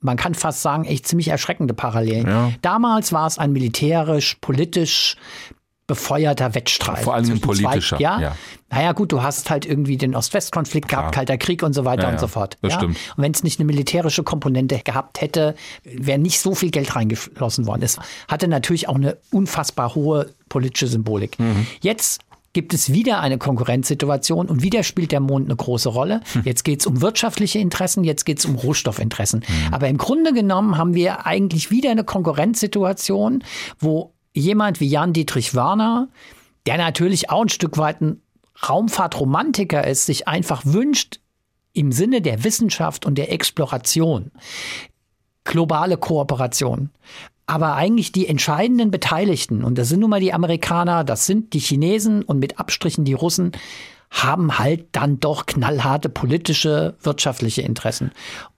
man 0.04 0.18
kann 0.18 0.36
fast 0.36 0.62
sagen, 0.62 0.84
echt 0.84 1.08
ziemlich 1.08 1.30
erschreckende 1.30 1.74
Parallelen. 1.74 2.28
Ja. 2.28 2.52
Damals 2.62 3.14
war 3.14 3.26
es 3.26 3.38
ein 3.38 3.54
militärisch, 3.54 4.36
politisch 4.41 5.16
befeuerter 5.88 6.56
Wettstreit. 6.56 7.04
Vor 7.04 7.14
allem 7.14 7.30
ein 7.30 7.40
politischer. 7.42 7.98
Zwei, 7.98 8.04
ja? 8.04 8.20
ja. 8.20 8.36
Naja, 8.70 8.94
gut, 8.94 9.12
du 9.12 9.22
hast 9.22 9.50
halt 9.50 9.66
irgendwie 9.66 9.98
den 9.98 10.16
Ost-West-Konflikt 10.16 10.88
gehabt, 10.88 11.14
Kalter 11.14 11.38
Krieg 11.38 11.62
und 11.62 11.74
so 11.74 11.86
weiter 11.86 12.04
ja, 12.04 12.10
und 12.10 12.20
so 12.20 12.28
fort. 12.28 12.58
Das 12.62 12.74
ja? 12.74 12.80
stimmt. 12.80 12.98
Und 13.16 13.24
wenn 13.24 13.32
es 13.34 13.44
nicht 13.44 13.60
eine 13.60 13.66
militärische 13.66 14.24
Komponente 14.24 14.80
gehabt 14.80 15.22
hätte, 15.22 15.56
wäre 15.84 16.20
nicht 16.20 16.40
so 16.40 16.56
viel 16.56 16.72
Geld 16.72 16.96
reingeflossen 16.96 17.68
worden. 17.68 17.84
Es 17.84 18.00
hatte 18.28 18.48
natürlich 18.48 18.88
auch 18.88 18.96
eine 18.96 19.18
unfassbar 19.32 19.94
hohe 19.94 20.32
politische 20.50 20.88
Symbolik. 20.88 21.38
Mhm. 21.38 21.68
Jetzt 21.82 22.22
gibt 22.54 22.74
es 22.74 22.94
wieder 22.94 23.20
eine 23.20 23.38
Konkurrenzsituation 23.38 24.48
und 24.48 24.62
wieder 24.62 24.84
spielt 24.84 25.12
der 25.12 25.20
Mond 25.20 25.48
eine 25.48 25.56
große 25.56 25.90
Rolle. 25.90 26.22
Hm. 26.34 26.44
Jetzt 26.46 26.64
geht 26.64 26.82
es 26.82 26.86
um 26.86 27.02
wirtschaftliche 27.02 27.58
Interessen, 27.58 28.04
jetzt 28.04 28.26
geht 28.26 28.38
es 28.38 28.46
um 28.46 28.56
Rohstoffinteressen. 28.56 29.40
Mhm. 29.40 29.74
Aber 29.74 29.88
im 29.88 29.98
Grunde 29.98 30.34
genommen 30.34 30.78
haben 30.78 30.94
wir 30.94 31.26
eigentlich 31.26 31.72
wieder 31.72 31.90
eine 31.90 32.04
Konkurrenzsituation, 32.04 33.44
wo 33.80 34.14
jemand 34.34 34.80
wie 34.80 34.88
Jan-Dietrich 34.88 35.56
Warner, 35.56 36.10
der 36.66 36.78
natürlich 36.78 37.30
auch 37.30 37.44
ein 37.44 37.50
Stück 37.50 37.78
weit 37.78 38.02
ein 38.02 38.22
Raumfahrtromantiker 38.68 39.86
ist, 39.86 40.06
sich 40.06 40.28
einfach 40.28 40.62
wünscht, 40.66 41.20
im 41.74 41.92
Sinne 41.92 42.22
der 42.22 42.44
Wissenschaft 42.44 43.06
und 43.06 43.18
der 43.18 43.32
Exploration, 43.32 44.32
globale 45.44 45.98
Kooperation. 45.98 46.92
Aber 47.46 47.76
eigentlich 47.76 48.12
die 48.12 48.28
entscheidenden 48.28 48.92
Beteiligten, 48.92 49.64
und 49.64 49.78
das 49.78 49.90
sind 49.90 50.00
nun 50.00 50.12
mal 50.12 50.22
die 50.22 50.34
Amerikaner, 50.34 51.04
das 51.04 51.26
sind 51.26 51.54
die 51.54 51.60
Chinesen 51.60 52.22
und 52.22 52.40
mit 52.40 52.60
Abstrichen 52.60 53.06
die 53.06 53.14
Russen, 53.14 53.52
haben 54.12 54.60
halt 54.60 54.86
dann 54.92 55.20
doch 55.20 55.48
knallharte 55.48 56.08
politische, 56.08 56.96
wirtschaftliche 57.02 57.64
Interessen. 57.64 58.12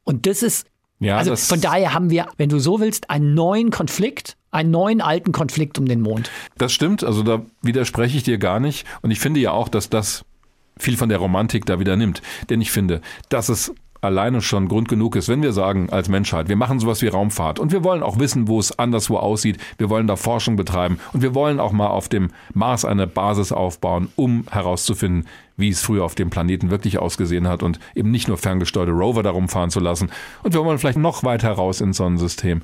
Und 0.04 0.26
das 0.28 0.44
ist, 0.44 0.68
ja, 1.00 1.18
also 1.18 1.36
von 1.36 1.62
daher 1.62 1.94
haben 1.94 2.10
wir, 2.10 2.28
wenn 2.38 2.50
du 2.50 2.60
so 2.60 2.80
willst, 2.80 3.10
einen 3.10 3.34
neuen 3.34 3.70
Konflikt, 3.70 4.38
einen 4.52 4.72
neuen 4.72 5.02
alten 5.02 5.32
Konflikt 5.32 5.78
um 5.78 5.86
den 5.86 6.02
Mond. 6.02 6.32
Das 6.58 6.72
stimmt, 6.72 7.04
also 7.04 7.24
da 7.24 7.42
widerspreche 7.62 8.18
ich 8.18 8.24
dir 8.24 8.38
gar 8.38 8.60
nicht. 8.60 8.86
Und 9.02 9.12
ich 9.12 9.20
finde 9.20 9.40
ja 9.40 9.52
auch, 9.52 9.68
dass 9.68 9.90
das 9.90 10.24
viel 10.78 10.98
von 10.98 11.10
der 11.10 11.18
Romantik 11.18 11.66
da 11.66 11.80
wieder 11.80 11.96
nimmt. 11.96 12.22
Denn 12.50 12.62
ich 12.62 12.72
finde, 12.72 13.02
dass 13.30 13.50
es 13.50 13.74
alleine 14.06 14.41
schon 14.41 14.68
Grund 14.68 14.88
genug 14.88 15.15
ist, 15.15 15.30
wenn 15.30 15.41
wir 15.41 15.53
sagen 15.53 15.90
als 15.91 16.10
Menschheit, 16.10 16.48
wir 16.48 16.56
machen 16.56 16.80
sowas 16.80 17.02
wie 17.02 17.07
Raumfahrt 17.07 17.60
und 17.60 17.72
wir 17.72 17.84
wollen 17.84 18.03
auch 18.03 18.19
wissen, 18.19 18.48
wo 18.48 18.60
es 18.60 18.77
anderswo 18.77 19.18
aussieht, 19.18 19.57
wir 19.77 19.90
wollen 19.90 20.07
da 20.07 20.15
Forschung 20.15 20.56
betreiben 20.56 20.99
und 21.14 21.22
wir 21.22 21.36
wollen 21.36 21.60
auch 21.60 21.72
mal 21.72 21.88
auf 21.88 22.10
dem 22.10 22.30
Mars 22.53 22.86
eine 22.86 23.07
Basis 23.07 23.52
aufbauen, 23.52 24.10
um 24.15 24.45
herauszufinden, 24.49 25.27
wie 25.57 25.69
es 25.69 25.82
früher 25.82 26.03
auf 26.03 26.15
dem 26.15 26.30
Planeten 26.30 26.69
wirklich 26.69 26.99
ausgesehen 26.99 27.48
hat 27.48 27.64
und 27.64 27.80
eben 27.95 28.11
nicht 28.11 28.27
nur 28.27 28.38
ferngesteuerte 28.38 28.91
Rover 28.91 29.23
da 29.23 29.32
rumfahren 29.32 29.69
zu 29.69 29.80
lassen. 29.80 30.10
Und 30.44 30.53
wir 30.53 30.64
wollen 30.64 30.77
vielleicht 30.77 30.98
noch 30.98 31.23
weiter 31.23 31.52
raus 31.52 31.82
ins 31.82 31.98
Sonnensystem 31.98 32.61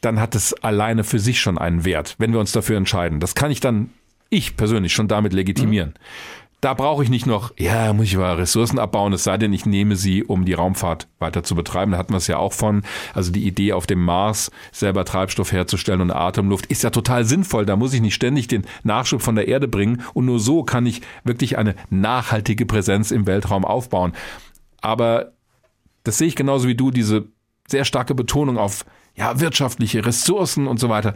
dann 0.00 0.20
hat 0.20 0.34
es 0.34 0.54
alleine 0.64 1.04
für 1.04 1.18
sich 1.18 1.40
schon 1.40 1.58
einen 1.58 1.84
Wert, 1.84 2.16
wenn 2.18 2.32
wir 2.32 2.40
uns 2.40 2.52
dafür 2.52 2.76
entscheiden. 2.76 3.20
Das 3.20 3.34
kann 3.34 3.50
ich 3.50 3.60
dann, 3.60 3.90
ich 4.30 4.56
persönlich, 4.56 4.92
schon 4.92 5.08
damit 5.08 5.32
legitimieren. 5.32 5.90
Mhm. 5.90 6.39
Da 6.60 6.74
brauche 6.74 7.02
ich 7.02 7.08
nicht 7.08 7.26
noch, 7.26 7.54
ja, 7.56 7.90
muss 7.94 8.06
ich 8.06 8.16
mal 8.18 8.34
Ressourcen 8.34 8.78
abbauen, 8.78 9.14
es 9.14 9.24
sei 9.24 9.38
denn, 9.38 9.54
ich 9.54 9.64
nehme 9.64 9.96
sie, 9.96 10.22
um 10.24 10.44
die 10.44 10.52
Raumfahrt 10.52 11.08
weiter 11.18 11.42
zu 11.42 11.54
betreiben. 11.54 11.92
Da 11.92 11.98
hatten 11.98 12.12
wir 12.12 12.18
es 12.18 12.26
ja 12.26 12.36
auch 12.36 12.52
von. 12.52 12.82
Also 13.14 13.32
die 13.32 13.46
Idee, 13.46 13.72
auf 13.72 13.86
dem 13.86 14.04
Mars 14.04 14.50
selber 14.70 15.06
Treibstoff 15.06 15.52
herzustellen 15.52 16.02
und 16.02 16.10
Atemluft, 16.10 16.66
ist 16.66 16.82
ja 16.82 16.90
total 16.90 17.24
sinnvoll. 17.24 17.64
Da 17.64 17.76
muss 17.76 17.94
ich 17.94 18.02
nicht 18.02 18.14
ständig 18.14 18.46
den 18.46 18.66
Nachschub 18.82 19.22
von 19.22 19.36
der 19.36 19.48
Erde 19.48 19.68
bringen. 19.68 20.02
Und 20.12 20.26
nur 20.26 20.38
so 20.38 20.62
kann 20.62 20.84
ich 20.84 21.00
wirklich 21.24 21.56
eine 21.56 21.76
nachhaltige 21.88 22.66
Präsenz 22.66 23.10
im 23.10 23.26
Weltraum 23.26 23.64
aufbauen. 23.64 24.12
Aber 24.82 25.32
das 26.04 26.18
sehe 26.18 26.28
ich 26.28 26.36
genauso 26.36 26.68
wie 26.68 26.74
du, 26.74 26.90
diese 26.90 27.28
sehr 27.68 27.86
starke 27.86 28.14
Betonung 28.14 28.58
auf 28.58 28.84
ja, 29.14 29.40
wirtschaftliche 29.40 30.04
Ressourcen 30.04 30.66
und 30.66 30.78
so 30.78 30.90
weiter. 30.90 31.14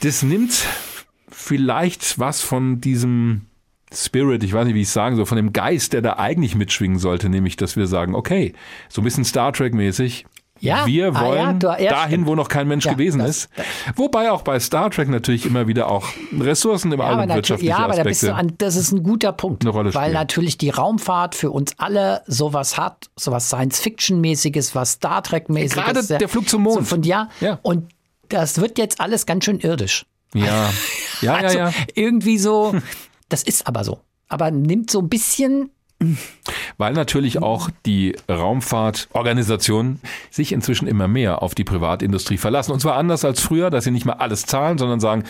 Das 0.00 0.22
nimmt 0.22 0.66
vielleicht 1.28 2.18
was 2.18 2.40
von 2.40 2.80
diesem 2.80 3.46
Spirit, 3.94 4.42
ich 4.44 4.52
weiß 4.52 4.66
nicht, 4.66 4.74
wie 4.74 4.82
ich 4.82 4.88
es 4.88 4.92
sagen 4.92 5.16
soll, 5.16 5.26
von 5.26 5.36
dem 5.36 5.52
Geist, 5.52 5.92
der 5.92 6.02
da 6.02 6.14
eigentlich 6.14 6.54
mitschwingen 6.54 6.98
sollte, 6.98 7.28
nämlich, 7.28 7.56
dass 7.56 7.76
wir 7.76 7.86
sagen, 7.86 8.14
okay, 8.14 8.52
so 8.88 9.00
ein 9.00 9.04
bisschen 9.04 9.24
Star 9.24 9.52
Trek 9.52 9.74
mäßig, 9.74 10.26
ja, 10.60 10.86
wir 10.86 11.14
wollen 11.14 11.38
ah, 11.38 11.52
ja, 11.68 11.76
du, 11.76 11.82
ja, 11.82 11.90
dahin, 11.90 12.10
stimmt. 12.10 12.26
wo 12.26 12.34
noch 12.36 12.48
kein 12.48 12.68
Mensch 12.68 12.86
gewesen 12.86 13.18
das, 13.18 13.28
ist. 13.28 13.48
Wobei 13.96 14.30
auch 14.30 14.42
bei 14.42 14.58
Star 14.60 14.90
Trek 14.90 15.08
natürlich 15.08 15.44
immer 15.46 15.66
wieder 15.66 15.90
auch 15.90 16.06
Ressourcen 16.38 16.92
im 16.92 17.00
ja, 17.00 17.06
Allem 17.06 17.28
wirtschaftliche 17.28 17.70
Ja, 17.70 17.78
aber 17.78 17.94
da 17.94 18.04
bist 18.04 18.22
du 18.22 18.34
an, 18.34 18.54
das 18.58 18.76
ist 18.76 18.92
ein 18.92 19.02
guter 19.02 19.32
Punkt, 19.32 19.64
weil 19.64 20.12
natürlich 20.12 20.56
die 20.56 20.70
Raumfahrt 20.70 21.34
für 21.34 21.50
uns 21.50 21.74
alle 21.78 22.22
sowas 22.26 22.78
hat, 22.78 23.10
sowas 23.16 23.48
Science-Fiction-mäßiges, 23.48 24.74
was 24.74 24.92
Star 24.92 25.22
Trek-mäßiges. 25.22 25.84
Gerade 25.84 26.18
der 26.18 26.28
Flug 26.28 26.48
zum 26.48 26.62
Mond. 26.62 26.78
So 26.78 26.84
von, 26.84 27.02
ja, 27.02 27.28
ja, 27.40 27.58
und 27.62 27.92
das 28.28 28.60
wird 28.60 28.78
jetzt 28.78 29.00
alles 29.00 29.26
ganz 29.26 29.44
schön 29.44 29.60
irdisch. 29.60 30.06
Ja, 30.34 30.70
ja, 31.20 31.34
also 31.34 31.58
ja, 31.58 31.68
ja. 31.68 31.74
Irgendwie 31.94 32.38
so, 32.38 32.74
das 33.28 33.42
ist 33.42 33.66
aber 33.66 33.84
so. 33.84 34.00
Aber 34.28 34.50
nimmt 34.50 34.90
so 34.90 35.00
ein 35.00 35.08
bisschen 35.08 35.70
weil 36.76 36.92
natürlich 36.92 37.42
auch 37.42 37.70
die 37.86 38.16
Raumfahrtorganisationen 38.28 40.00
sich 40.30 40.52
inzwischen 40.52 40.88
immer 40.88 41.08
mehr 41.08 41.42
auf 41.42 41.54
die 41.54 41.64
Privatindustrie 41.64 42.36
verlassen. 42.36 42.72
Und 42.72 42.80
zwar 42.80 42.96
anders 42.96 43.24
als 43.24 43.40
früher, 43.40 43.70
dass 43.70 43.84
sie 43.84 43.90
nicht 43.90 44.04
mal 44.04 44.14
alles 44.14 44.44
zahlen, 44.44 44.78
sondern 44.78 45.00
sagen, 45.00 45.24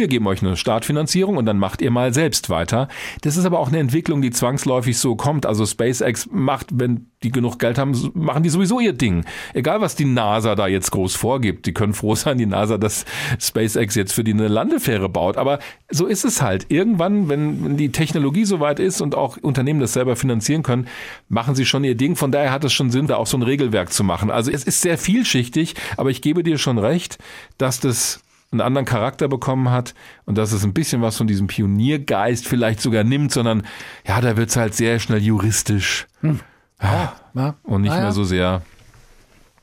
wir 0.00 0.08
geben 0.08 0.26
euch 0.26 0.42
eine 0.42 0.56
Startfinanzierung 0.56 1.36
und 1.36 1.46
dann 1.46 1.58
macht 1.58 1.82
ihr 1.82 1.90
mal 1.90 2.12
selbst 2.12 2.50
weiter. 2.50 2.88
Das 3.20 3.36
ist 3.36 3.44
aber 3.44 3.60
auch 3.60 3.68
eine 3.68 3.78
Entwicklung, 3.78 4.22
die 4.22 4.30
zwangsläufig 4.30 4.98
so 4.98 5.14
kommt. 5.14 5.46
Also 5.46 5.64
SpaceX 5.64 6.28
macht, 6.32 6.68
wenn 6.72 7.06
die 7.22 7.30
genug 7.30 7.58
Geld 7.58 7.78
haben, 7.78 7.94
machen 8.14 8.42
die 8.42 8.48
sowieso 8.48 8.80
ihr 8.80 8.94
Ding. 8.94 9.24
Egal, 9.52 9.80
was 9.80 9.94
die 9.94 10.06
NASA 10.06 10.54
da 10.54 10.66
jetzt 10.66 10.90
groß 10.90 11.14
vorgibt. 11.14 11.66
Die 11.66 11.74
können 11.74 11.92
froh 11.92 12.14
sein, 12.14 12.38
die 12.38 12.46
NASA, 12.46 12.78
dass 12.78 13.04
SpaceX 13.38 13.94
jetzt 13.94 14.12
für 14.12 14.24
die 14.24 14.32
eine 14.32 14.48
Landefähre 14.48 15.08
baut. 15.08 15.36
Aber 15.36 15.58
so 15.90 16.06
ist 16.06 16.24
es 16.24 16.40
halt. 16.40 16.66
Irgendwann, 16.70 17.28
wenn 17.28 17.76
die 17.76 17.92
Technologie 17.92 18.46
soweit 18.46 18.80
ist 18.80 19.00
und 19.00 19.14
auch 19.14 19.36
Unternehmen 19.36 19.80
das 19.80 19.92
selber 19.92 20.16
finanzieren 20.16 20.62
können, 20.62 20.86
machen 21.28 21.54
sie 21.54 21.66
schon 21.66 21.84
ihr 21.84 21.94
Ding. 21.94 22.16
Von 22.16 22.32
daher 22.32 22.52
hat 22.52 22.64
es 22.64 22.72
schon 22.72 22.90
Sinn, 22.90 23.06
da 23.06 23.16
auch 23.16 23.26
so 23.26 23.36
ein 23.36 23.42
Regelwerk 23.42 23.92
zu 23.92 24.02
machen. 24.02 24.30
Also 24.30 24.50
es 24.50 24.64
ist 24.64 24.80
sehr 24.80 24.96
vielschichtig, 24.96 25.74
aber 25.96 26.10
ich 26.10 26.22
gebe 26.22 26.42
dir 26.42 26.56
schon 26.56 26.78
recht, 26.78 27.18
dass 27.58 27.80
das 27.80 28.22
einen 28.52 28.60
anderen 28.60 28.84
Charakter 28.84 29.28
bekommen 29.28 29.70
hat 29.70 29.94
und 30.24 30.36
dass 30.36 30.52
es 30.52 30.64
ein 30.64 30.74
bisschen 30.74 31.02
was 31.02 31.16
von 31.16 31.26
diesem 31.26 31.46
Pioniergeist 31.46 32.48
vielleicht 32.48 32.80
sogar 32.80 33.04
nimmt, 33.04 33.32
sondern 33.32 33.66
ja, 34.06 34.20
da 34.20 34.36
wird 34.36 34.50
es 34.50 34.56
halt 34.56 34.74
sehr 34.74 34.98
schnell 34.98 35.22
juristisch 35.22 36.06
hm. 36.20 36.40
ja, 36.82 37.14
ja. 37.34 37.54
und 37.62 37.82
nicht 37.82 37.92
ah, 37.92 37.96
ja. 37.96 38.02
mehr 38.02 38.12
so 38.12 38.24
sehr 38.24 38.62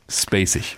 spacig. 0.09 0.77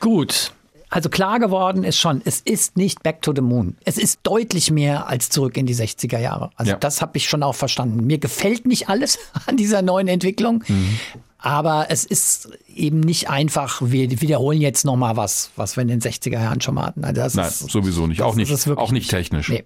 Gut. 0.00 0.52
Also 0.90 1.10
klar 1.10 1.38
geworden 1.38 1.84
ist 1.84 1.98
schon, 1.98 2.22
es 2.24 2.40
ist 2.40 2.76
nicht 2.76 3.02
Back 3.02 3.20
to 3.20 3.32
the 3.34 3.42
Moon. 3.42 3.76
Es 3.84 3.98
ist 3.98 4.20
deutlich 4.22 4.70
mehr 4.70 5.06
als 5.06 5.28
zurück 5.28 5.56
in 5.58 5.66
die 5.66 5.74
60er 5.74 6.18
Jahre. 6.18 6.50
Also 6.56 6.74
das 6.80 7.02
habe 7.02 7.18
ich 7.18 7.28
schon 7.28 7.42
auch 7.42 7.54
verstanden. 7.54 8.06
Mir 8.06 8.18
gefällt 8.18 8.66
nicht 8.66 8.88
alles 8.88 9.18
an 9.46 9.56
dieser 9.56 9.82
neuen 9.82 10.08
Entwicklung. 10.08 10.64
Mhm. 10.66 10.98
Aber 11.38 11.86
es 11.88 12.04
ist 12.04 12.50
eben 12.74 12.98
nicht 13.00 13.30
einfach, 13.30 13.80
wir 13.82 14.10
wiederholen 14.20 14.60
jetzt 14.60 14.84
nochmal 14.84 15.16
was, 15.16 15.50
was 15.54 15.76
wir 15.76 15.82
in 15.82 15.88
den 15.88 16.00
60er 16.00 16.32
Jahren 16.32 16.60
schon 16.60 16.74
mal 16.74 16.86
hatten. 16.86 17.04
Also 17.04 17.20
das 17.20 17.34
Nein, 17.34 17.46
ist, 17.46 17.70
sowieso 17.70 18.06
nicht. 18.08 18.22
Auch 18.22 18.34
nicht, 18.34 18.68
auch 18.70 18.90
nicht 18.90 19.08
technisch. 19.08 19.48
Nee. 19.48 19.64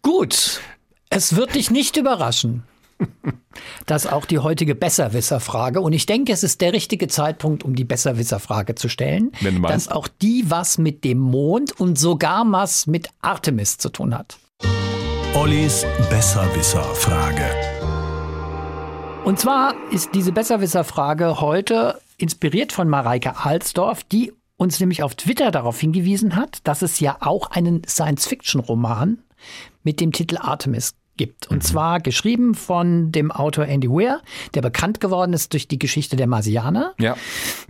Gut, 0.00 0.60
es 1.10 1.36
wird 1.36 1.54
dich 1.54 1.70
nicht 1.70 1.96
überraschen, 1.98 2.62
dass 3.86 4.06
auch 4.06 4.24
die 4.24 4.38
heutige 4.38 4.74
Besserwisser-Frage, 4.74 5.80
und 5.80 5.92
ich 5.92 6.06
denke, 6.06 6.32
es 6.32 6.42
ist 6.42 6.62
der 6.62 6.72
richtige 6.72 7.08
Zeitpunkt, 7.08 7.62
um 7.62 7.74
die 7.74 7.84
Besserwisser-Frage 7.84 8.76
zu 8.76 8.88
stellen, 8.88 9.32
dass 9.62 9.88
auch 9.88 10.08
die 10.08 10.44
was 10.48 10.78
mit 10.78 11.04
dem 11.04 11.18
Mond 11.18 11.78
und 11.78 11.98
sogar 11.98 12.44
was 12.50 12.86
mit 12.86 13.08
Artemis 13.20 13.76
zu 13.76 13.90
tun 13.90 14.16
hat. 14.16 14.38
Ollis 15.34 15.84
Besserwisser-Frage. 16.08 17.77
Und 19.28 19.38
zwar 19.38 19.74
ist 19.90 20.14
diese 20.14 20.32
Besserwisser-Frage 20.32 21.42
heute 21.42 22.00
inspiriert 22.16 22.72
von 22.72 22.88
Mareike 22.88 23.44
Alsdorf, 23.44 24.02
die 24.02 24.32
uns 24.56 24.80
nämlich 24.80 25.02
auf 25.02 25.16
Twitter 25.16 25.50
darauf 25.50 25.78
hingewiesen 25.78 26.34
hat, 26.34 26.66
dass 26.66 26.80
es 26.80 26.98
ja 26.98 27.18
auch 27.20 27.50
einen 27.50 27.82
Science-Fiction-Roman 27.86 29.18
mit 29.82 30.00
dem 30.00 30.12
Titel 30.12 30.38
Artemis 30.38 30.94
gibt. 31.18 31.46
Und 31.48 31.58
mhm. 31.58 31.60
zwar 31.60 32.00
geschrieben 32.00 32.54
von 32.54 33.12
dem 33.12 33.30
Autor 33.30 33.66
Andy 33.66 33.90
Weir, 33.90 34.22
der 34.54 34.62
bekannt 34.62 34.98
geworden 34.98 35.34
ist 35.34 35.52
durch 35.52 35.68
die 35.68 35.78
Geschichte 35.78 36.16
der 36.16 36.26
Marsianer. 36.26 36.94
Ja, 36.98 37.14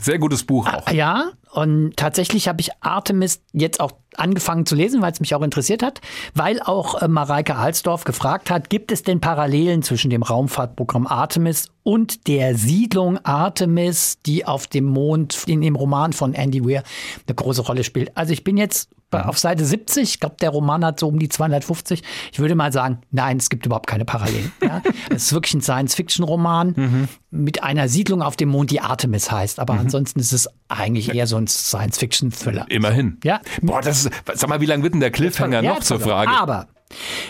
sehr 0.01 0.21
gutes 0.21 0.45
Buch 0.45 0.73
auch. 0.73 0.89
Ja, 0.93 1.33
und 1.51 1.97
tatsächlich 1.97 2.49
habe 2.49 2.61
ich 2.61 2.71
Artemis 2.81 3.43
jetzt 3.53 3.81
auch 3.81 3.93
angefangen 4.17 4.67
zu 4.67 4.75
lesen, 4.75 5.01
weil 5.01 5.13
es 5.13 5.21
mich 5.21 5.35
auch 5.35 5.43
interessiert 5.43 5.83
hat, 5.83 6.01
weil 6.35 6.61
auch 6.61 7.01
äh, 7.01 7.09
Mareike 7.09 7.57
Alsdorf 7.57 8.05
gefragt 8.05 8.51
hat, 8.51 8.69
gibt 8.71 8.93
es 8.93 9.03
denn 9.03 9.21
Parallelen 9.21 9.83
zwischen 9.83 10.11
dem 10.11 10.23
Raumfahrtprogramm 10.23 11.07
Artemis 11.07 11.69
und 11.83 12.27
der 12.27 12.57
Siedlung 12.57 13.19
Artemis, 13.25 14.19
die 14.27 14.45
auf 14.45 14.67
dem 14.67 14.85
Mond 14.85 15.45
in 15.47 15.61
dem 15.61 15.77
Roman 15.77 16.13
von 16.13 16.35
Andy 16.35 16.65
Weir 16.65 16.83
eine 17.27 17.35
große 17.35 17.63
Rolle 17.63 17.85
spielt. 17.85 18.17
Also 18.17 18.33
ich 18.33 18.45
bin 18.45 18.57
jetzt 18.57 18.91
Mhm. 19.13 19.21
auf 19.21 19.39
Seite 19.39 19.65
70, 19.65 20.03
ich 20.03 20.21
glaube, 20.21 20.37
der 20.41 20.51
Roman 20.51 20.85
hat 20.85 21.01
so 21.01 21.09
um 21.09 21.19
die 21.19 21.29
250. 21.29 22.03
Ich 22.33 22.39
würde 22.39 22.55
mal 22.55 22.73
sagen, 22.73 22.99
nein, 23.11 23.39
es 23.39 23.49
gibt 23.49 23.65
überhaupt 23.65 23.87
keine 23.87 24.05
Parallelen. 24.05 24.53
Ja? 24.63 24.83
es 25.11 25.25
ist 25.25 25.33
wirklich 25.33 25.55
ein 25.55 25.63
Science-Fiction-Roman 25.63 26.75
mhm. 26.77 27.09
mit 27.31 27.63
einer 27.63 27.89
Siedlung 27.89 28.21
auf 28.21 28.37
dem 28.37 28.51
Mond, 28.51 28.71
die 28.71 28.81
Artemis 28.81 29.31
heißt. 29.31 29.61
Aber 29.61 29.75
mhm. 29.75 29.81
ansonsten 29.81 30.21
ist 30.21 30.33
es 30.33 30.49
eigentlich 30.69 31.15
eher 31.15 31.27
so 31.27 31.38
ein 31.39 31.47
Science-Fiction-Thriller. 31.47 32.67
Immerhin. 32.69 33.19
Ja. 33.25 33.41
Boah, 33.63 33.81
das 33.81 34.05
ist, 34.05 34.11
sag 34.35 34.49
mal, 34.49 34.61
wie 34.61 34.67
lange 34.67 34.83
wird 34.83 34.95
denn 34.95 35.01
der 35.01 35.11
Cliffhanger 35.11 35.63
ja, 35.63 35.75
noch 35.75 35.81
zur 35.81 36.01
Frage? 36.01 36.31
Aber 36.31 36.69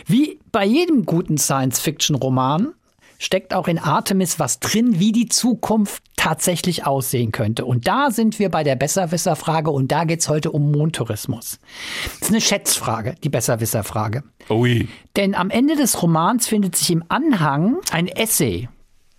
wie 0.07 0.39
bei 0.53 0.65
jedem 0.65 1.05
guten 1.05 1.39
Science-Fiction-Roman 1.39 2.75
steckt 3.19 3.53
auch 3.53 3.69
in 3.69 3.79
Artemis 3.79 4.39
was 4.39 4.61
drin, 4.61 4.99
wie 5.01 5.13
die 5.13 5.27
Zukunft 5.29 6.03
tatsächlich 6.17 6.87
aussehen 6.87 7.33
könnte. 7.33 7.65
Und 7.65 7.87
da 7.87 8.11
sind 8.11 8.39
wir 8.39 8.49
bei 8.49 8.63
der 8.63 8.77
Besserwisser-Frage 8.77 9.71
und 9.71 9.91
da 9.91 10.05
geht 10.05 10.21
es 10.21 10.29
heute 10.29 10.53
um 10.53 10.71
Mondtourismus. 10.71 11.59
Das 12.21 12.29
ist 12.29 12.31
eine 12.31 12.41
Schätzfrage, 12.41 13.17
die 13.23 13.29
Besserwisser-Frage. 13.29 14.23
Ui. 14.49 14.89
Denn 15.17 15.35
am 15.35 15.51
Ende 15.51 15.77
des 15.77 16.01
Romans 16.03 16.47
findet 16.47 16.77
sich 16.77 16.91
im 16.91 17.05
Anhang 17.09 17.77
ein 17.91 18.07
Essay 18.07 18.69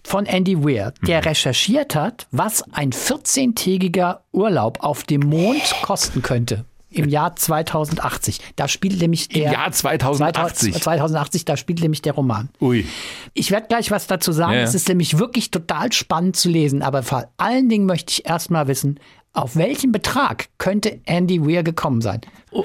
von 0.09 0.25
Andy 0.25 0.63
Weir, 0.63 0.93
der 1.05 1.21
mhm. 1.21 1.27
recherchiert 1.27 1.93
hat, 1.93 2.27
was 2.31 2.63
ein 2.73 2.91
14-tägiger 2.91 4.21
Urlaub 4.31 4.79
auf 4.81 5.03
dem 5.03 5.21
Mond 5.21 5.75
kosten 5.83 6.23
könnte 6.23 6.65
im 6.91 7.07
Jahr 7.07 7.35
2080. 7.35 8.39
Da 8.55 8.67
spielt 8.67 8.99
nämlich 8.99 9.29
der. 9.29 9.45
Im 9.45 9.51
Jahr 9.53 9.71
2080. 9.71 10.73
2080, 10.81 11.45
da 11.45 11.55
spielt 11.55 11.81
nämlich 11.81 12.01
der 12.01 12.13
Roman. 12.13 12.49
Ui. 12.59 12.87
Ich 13.35 13.51
werde 13.51 13.67
gleich 13.67 13.91
was 13.91 14.07
dazu 14.07 14.31
sagen. 14.31 14.53
Ja. 14.53 14.61
Es 14.61 14.73
ist 14.73 14.89
nämlich 14.89 15.19
wirklich 15.19 15.51
total 15.51 15.91
spannend 15.91 16.35
zu 16.35 16.49
lesen. 16.49 16.81
Aber 16.81 17.03
vor 17.03 17.29
allen 17.37 17.69
Dingen 17.69 17.85
möchte 17.85 18.11
ich 18.11 18.25
erstmal 18.25 18.67
wissen, 18.67 18.99
auf 19.33 19.55
welchen 19.55 19.91
Betrag 19.91 20.47
könnte 20.57 20.99
Andy 21.05 21.45
Weir 21.45 21.61
gekommen 21.61 22.01
sein? 22.01 22.21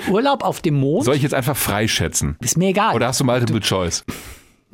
Urlaub 0.09 0.43
auf 0.43 0.63
dem 0.63 0.81
Mond? 0.81 1.05
Soll 1.05 1.17
ich 1.17 1.23
jetzt 1.23 1.35
einfach 1.35 1.57
freischätzen? 1.57 2.39
Ist 2.41 2.57
mir 2.57 2.69
egal. 2.69 2.95
Oder 2.95 3.09
hast 3.09 3.21
du 3.21 3.25
Multiple 3.25 3.61
du, 3.61 3.67
Choice? 3.67 4.03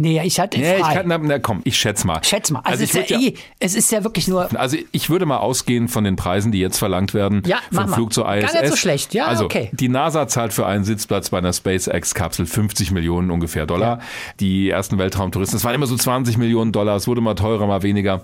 Nee, 0.00 0.18
ich 0.24 0.40
hatte 0.40 0.58
nee, 0.58 0.78
frei. 0.78 0.88
Ich 0.88 1.08
kann, 1.08 1.26
na, 1.26 1.38
komm, 1.38 1.60
ich 1.64 1.76
schätze 1.76 2.06
mal. 2.06 2.24
Schätz 2.24 2.50
mal. 2.50 2.60
Also, 2.60 2.82
also 2.82 2.84
es, 2.84 2.94
ist 2.94 3.10
ja, 3.10 3.20
eh, 3.20 3.34
es 3.58 3.74
ist 3.74 3.92
ja 3.92 4.02
wirklich 4.02 4.28
nur. 4.28 4.48
Also 4.58 4.78
ich 4.92 5.10
würde 5.10 5.26
mal 5.26 5.36
ausgehen 5.36 5.88
von 5.88 6.04
den 6.04 6.16
Preisen, 6.16 6.52
die 6.52 6.58
jetzt 6.58 6.78
verlangt 6.78 7.12
werden 7.12 7.42
ja, 7.44 7.58
vom 7.70 7.86
Flug 7.86 8.10
zur 8.14 8.24
ISS. 8.24 8.50
Gar 8.50 8.62
nicht 8.62 8.70
so 8.70 8.76
schlecht, 8.76 9.12
ja, 9.12 9.26
also, 9.26 9.44
okay. 9.44 9.68
Die 9.72 9.90
NASA 9.90 10.26
zahlt 10.26 10.54
für 10.54 10.64
einen 10.64 10.84
Sitzplatz 10.84 11.28
bei 11.28 11.36
einer 11.36 11.52
SpaceX-Kapsel 11.52 12.46
50 12.46 12.92
Millionen 12.92 13.30
ungefähr 13.30 13.66
Dollar. 13.66 13.98
Ja. 13.98 14.04
Die 14.40 14.70
ersten 14.70 14.96
Weltraumtouristen, 14.96 15.58
das 15.58 15.64
waren 15.64 15.74
immer 15.74 15.86
so 15.86 15.96
20 15.96 16.38
Millionen 16.38 16.72
Dollar, 16.72 16.96
es 16.96 17.06
wurde 17.06 17.20
mal 17.20 17.34
teurer, 17.34 17.66
mal 17.66 17.82
weniger. 17.82 18.22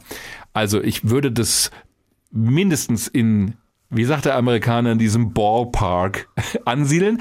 Also 0.54 0.82
ich 0.82 1.10
würde 1.10 1.30
das 1.30 1.70
mindestens 2.30 3.06
in 3.06 3.54
wie 3.90 4.04
sagt 4.04 4.24
der 4.24 4.36
Amerikaner, 4.36 4.92
in 4.92 4.98
diesem 4.98 5.32
Ballpark 5.32 6.28
ansiedeln. 6.64 7.20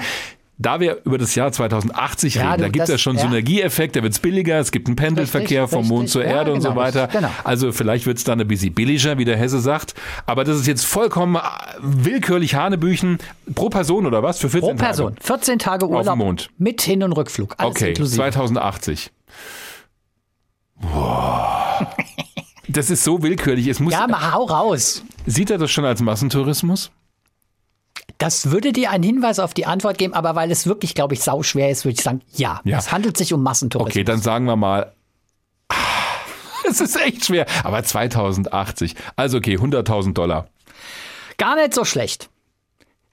Da 0.58 0.80
wir 0.80 1.02
über 1.04 1.18
das 1.18 1.34
Jahr 1.34 1.52
2080 1.52 2.36
ja, 2.36 2.52
reden, 2.52 2.62
da 2.62 2.68
gibt 2.68 2.84
es 2.84 2.88
ja 2.88 2.96
schon 2.96 3.16
ja. 3.16 3.22
Synergieeffekte, 3.22 3.98
da 3.98 4.02
wird 4.02 4.14
es 4.14 4.18
billiger, 4.20 4.58
es 4.58 4.72
gibt 4.72 4.86
einen 4.86 4.96
Pendelverkehr 4.96 5.64
richtig, 5.64 5.78
vom 5.78 5.86
Mond 5.86 6.04
richtig. 6.04 6.12
zur 6.12 6.24
Erde 6.24 6.36
ja, 6.36 6.42
genau, 6.44 6.54
und 6.54 6.60
so 6.62 6.68
genau, 6.70 6.80
weiter. 6.80 7.08
Genau. 7.08 7.30
Also 7.44 7.72
vielleicht 7.72 8.06
wird 8.06 8.16
es 8.16 8.24
dann 8.24 8.40
ein 8.40 8.48
bisschen 8.48 8.72
billiger, 8.72 9.18
wie 9.18 9.26
der 9.26 9.36
Hesse 9.36 9.60
sagt. 9.60 9.94
Aber 10.24 10.44
das 10.44 10.58
ist 10.58 10.66
jetzt 10.66 10.86
vollkommen 10.86 11.36
äh, 11.36 11.40
willkürlich 11.80 12.54
Hanebüchen 12.54 13.18
pro 13.54 13.68
Person 13.68 14.06
oder 14.06 14.22
was? 14.22 14.38
Für 14.38 14.48
14 14.48 14.60
Tage? 14.70 14.78
Pro 14.78 14.84
Person. 14.84 15.14
Tage. 15.16 15.26
14 15.26 15.58
Tage 15.58 15.86
Urlaub. 15.88 16.06
Auf 16.06 16.14
dem 16.14 16.18
Mond. 16.18 16.50
Mit 16.56 16.80
Hin- 16.80 17.02
und 17.02 17.12
Rückflug. 17.12 17.54
Alles 17.58 17.70
okay, 17.72 17.88
inklusive. 17.90 18.16
2080. 18.16 19.10
Boah. 20.80 21.94
Das 22.68 22.90
ist 22.90 23.04
so 23.04 23.22
willkürlich. 23.22 23.68
Es 23.68 23.78
muss, 23.78 23.92
ja, 23.92 24.06
mal 24.06 24.32
hau 24.32 24.44
raus. 24.44 25.04
Sieht 25.26 25.50
er 25.50 25.58
das 25.58 25.70
schon 25.70 25.84
als 25.84 26.00
Massentourismus? 26.00 26.90
Das 28.18 28.50
würde 28.50 28.72
dir 28.72 28.90
einen 28.90 29.04
Hinweis 29.04 29.38
auf 29.38 29.52
die 29.52 29.66
Antwort 29.66 29.98
geben, 29.98 30.14
aber 30.14 30.34
weil 30.34 30.50
es 30.50 30.66
wirklich, 30.66 30.94
glaube 30.94 31.14
ich, 31.14 31.22
sau 31.22 31.42
schwer 31.42 31.70
ist, 31.70 31.84
würde 31.84 31.94
ich 31.94 32.02
sagen, 32.02 32.22
ja, 32.32 32.60
ja. 32.64 32.78
Es 32.78 32.90
handelt 32.92 33.16
sich 33.16 33.32
um 33.32 33.42
Massentourismus. 33.42 33.92
Okay, 33.92 34.04
dann 34.04 34.20
sagen 34.20 34.46
wir 34.46 34.56
mal, 34.56 34.92
es 36.68 36.80
ist 36.80 36.96
echt 37.00 37.26
schwer, 37.26 37.46
aber 37.62 37.82
2080. 37.82 38.94
Also 39.16 39.38
okay, 39.38 39.56
100.000 39.56 40.14
Dollar. 40.14 40.48
Gar 41.36 41.56
nicht 41.56 41.74
so 41.74 41.84
schlecht. 41.84 42.30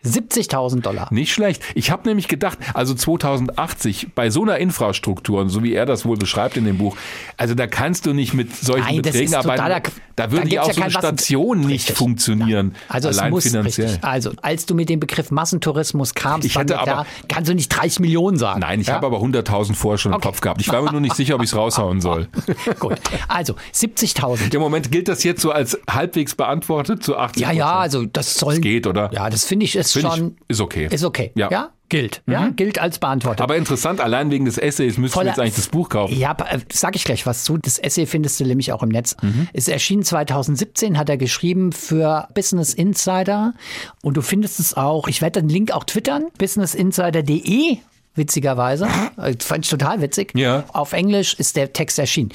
70.000 0.05 0.81
Dollar. 0.81 1.07
Nicht 1.11 1.33
schlecht. 1.33 1.63
Ich 1.75 1.91
habe 1.91 2.07
nämlich 2.07 2.27
gedacht, 2.27 2.57
also 2.73 2.93
2080 2.93 4.09
bei 4.13 4.29
so 4.29 4.43
einer 4.43 4.57
Infrastruktur, 4.57 5.49
so 5.49 5.63
wie 5.63 5.73
er 5.73 5.85
das 5.85 6.05
wohl 6.05 6.17
beschreibt 6.17 6.57
in 6.57 6.65
dem 6.65 6.77
Buch, 6.77 6.97
also 7.37 7.55
da 7.55 7.67
kannst 7.67 8.05
du 8.05 8.13
nicht 8.13 8.33
mit 8.33 8.55
solchen 8.55 8.85
Nein, 8.85 9.01
Beträgen 9.01 9.33
arbeiten. 9.33 9.91
Da 10.15 10.31
würde 10.31 10.49
ja 10.49 10.61
auch 10.61 10.71
so 10.71 10.81
eine 10.81 10.91
Station 10.91 11.61
nicht 11.61 11.69
richtig. 11.69 11.97
funktionieren. 11.97 12.75
Also 12.87 13.09
allein 13.09 13.31
muss 13.31 13.43
finanziell. 13.43 13.87
Richtig. 13.87 14.03
Also 14.03 14.31
als 14.41 14.65
du 14.65 14.75
mit 14.75 14.89
dem 14.89 14.99
Begriff 14.99 15.31
Massentourismus 15.31 16.13
kamst, 16.13 16.45
ich 16.45 16.55
hätte 16.55 16.79
aber, 16.79 16.85
da 16.85 17.05
kannst 17.27 17.49
du 17.49 17.55
nicht 17.55 17.69
30 17.69 17.99
Millionen 17.99 18.37
sagen. 18.37 18.59
Nein, 18.59 18.81
ich 18.81 18.87
ja? 18.87 18.95
habe 18.95 19.07
aber 19.07 19.17
100.000 19.17 19.73
vorher 19.73 19.97
schon 19.97 20.11
im 20.11 20.17
okay. 20.17 20.27
Kopf 20.27 20.41
gehabt. 20.41 20.61
Ich 20.61 20.69
war 20.69 20.81
mir 20.81 20.91
nur 20.91 21.01
nicht 21.01 21.15
sicher, 21.15 21.35
ob 21.35 21.41
ich 21.41 21.49
es 21.49 21.55
raushauen 21.55 22.01
soll. 22.01 22.27
Gut, 22.79 22.97
also 23.27 23.55
70.000. 23.73 24.53
Im 24.53 24.61
Moment 24.61 24.91
gilt 24.91 25.07
das 25.07 25.23
jetzt 25.23 25.41
so 25.41 25.51
als 25.51 25.79
halbwegs 25.89 26.35
beantwortet 26.35 27.03
zu 27.03 27.17
80 27.17 27.41
Ja, 27.41 27.51
ja, 27.51 27.79
also 27.79 28.05
das 28.05 28.35
soll. 28.35 28.55
Das 28.55 28.61
geht, 28.61 28.85
oder? 28.85 29.09
Ja, 29.13 29.29
das 29.29 29.45
finde 29.45 29.65
ich, 29.65 29.75
es 29.75 29.92
ist 29.95 30.01
schon. 30.01 30.35
Ich, 30.47 30.49
ist 30.49 30.61
okay. 30.61 30.87
Ist 30.89 31.03
okay. 31.03 31.31
Ja. 31.35 31.49
ja? 31.49 31.69
Gilt. 31.89 32.23
Mhm. 32.25 32.33
Ja, 32.33 32.49
gilt 32.49 32.79
als 32.79 32.97
Beantwortet. 32.97 33.41
Aber 33.41 33.55
interessant, 33.55 34.01
allein 34.01 34.31
wegen 34.31 34.45
des 34.45 34.57
Essays 34.57 34.97
müssten 34.97 35.19
wir 35.19 35.27
jetzt 35.27 35.39
eigentlich 35.39 35.55
das 35.55 35.67
Buch 35.67 35.89
kaufen. 35.89 36.17
Ja, 36.17 36.35
äh, 36.49 36.59
sag 36.71 36.95
ich 36.95 37.03
gleich 37.03 37.27
was 37.27 37.43
zu. 37.43 37.57
Das 37.57 37.77
Essay 37.77 38.07
findest 38.07 38.39
du 38.39 38.45
nämlich 38.45 38.71
auch 38.71 38.81
im 38.81 38.89
Netz. 38.89 39.15
Mhm. 39.21 39.47
Es 39.53 39.67
erschien 39.67 40.03
2017, 40.03 40.97
hat 40.97 41.09
er 41.09 41.17
geschrieben 41.17 41.71
für 41.71 42.27
Business 42.33 42.73
Insider. 42.73 43.53
Und 44.01 44.17
du 44.17 44.21
findest 44.21 44.59
es 44.59 44.75
auch, 44.75 45.07
ich 45.07 45.21
werde 45.21 45.41
den 45.41 45.49
Link 45.49 45.71
auch 45.71 45.83
twittern, 45.83 46.25
businessinsider.de 46.39 47.77
witzigerweise. 48.15 48.87
Das 49.15 49.35
fand 49.45 49.65
ich 49.65 49.71
total 49.71 50.01
witzig. 50.01 50.31
Ja. 50.35 50.65
Auf 50.73 50.93
Englisch 50.93 51.33
ist 51.35 51.55
der 51.55 51.73
Text 51.73 51.99
erschienen. 51.99 52.29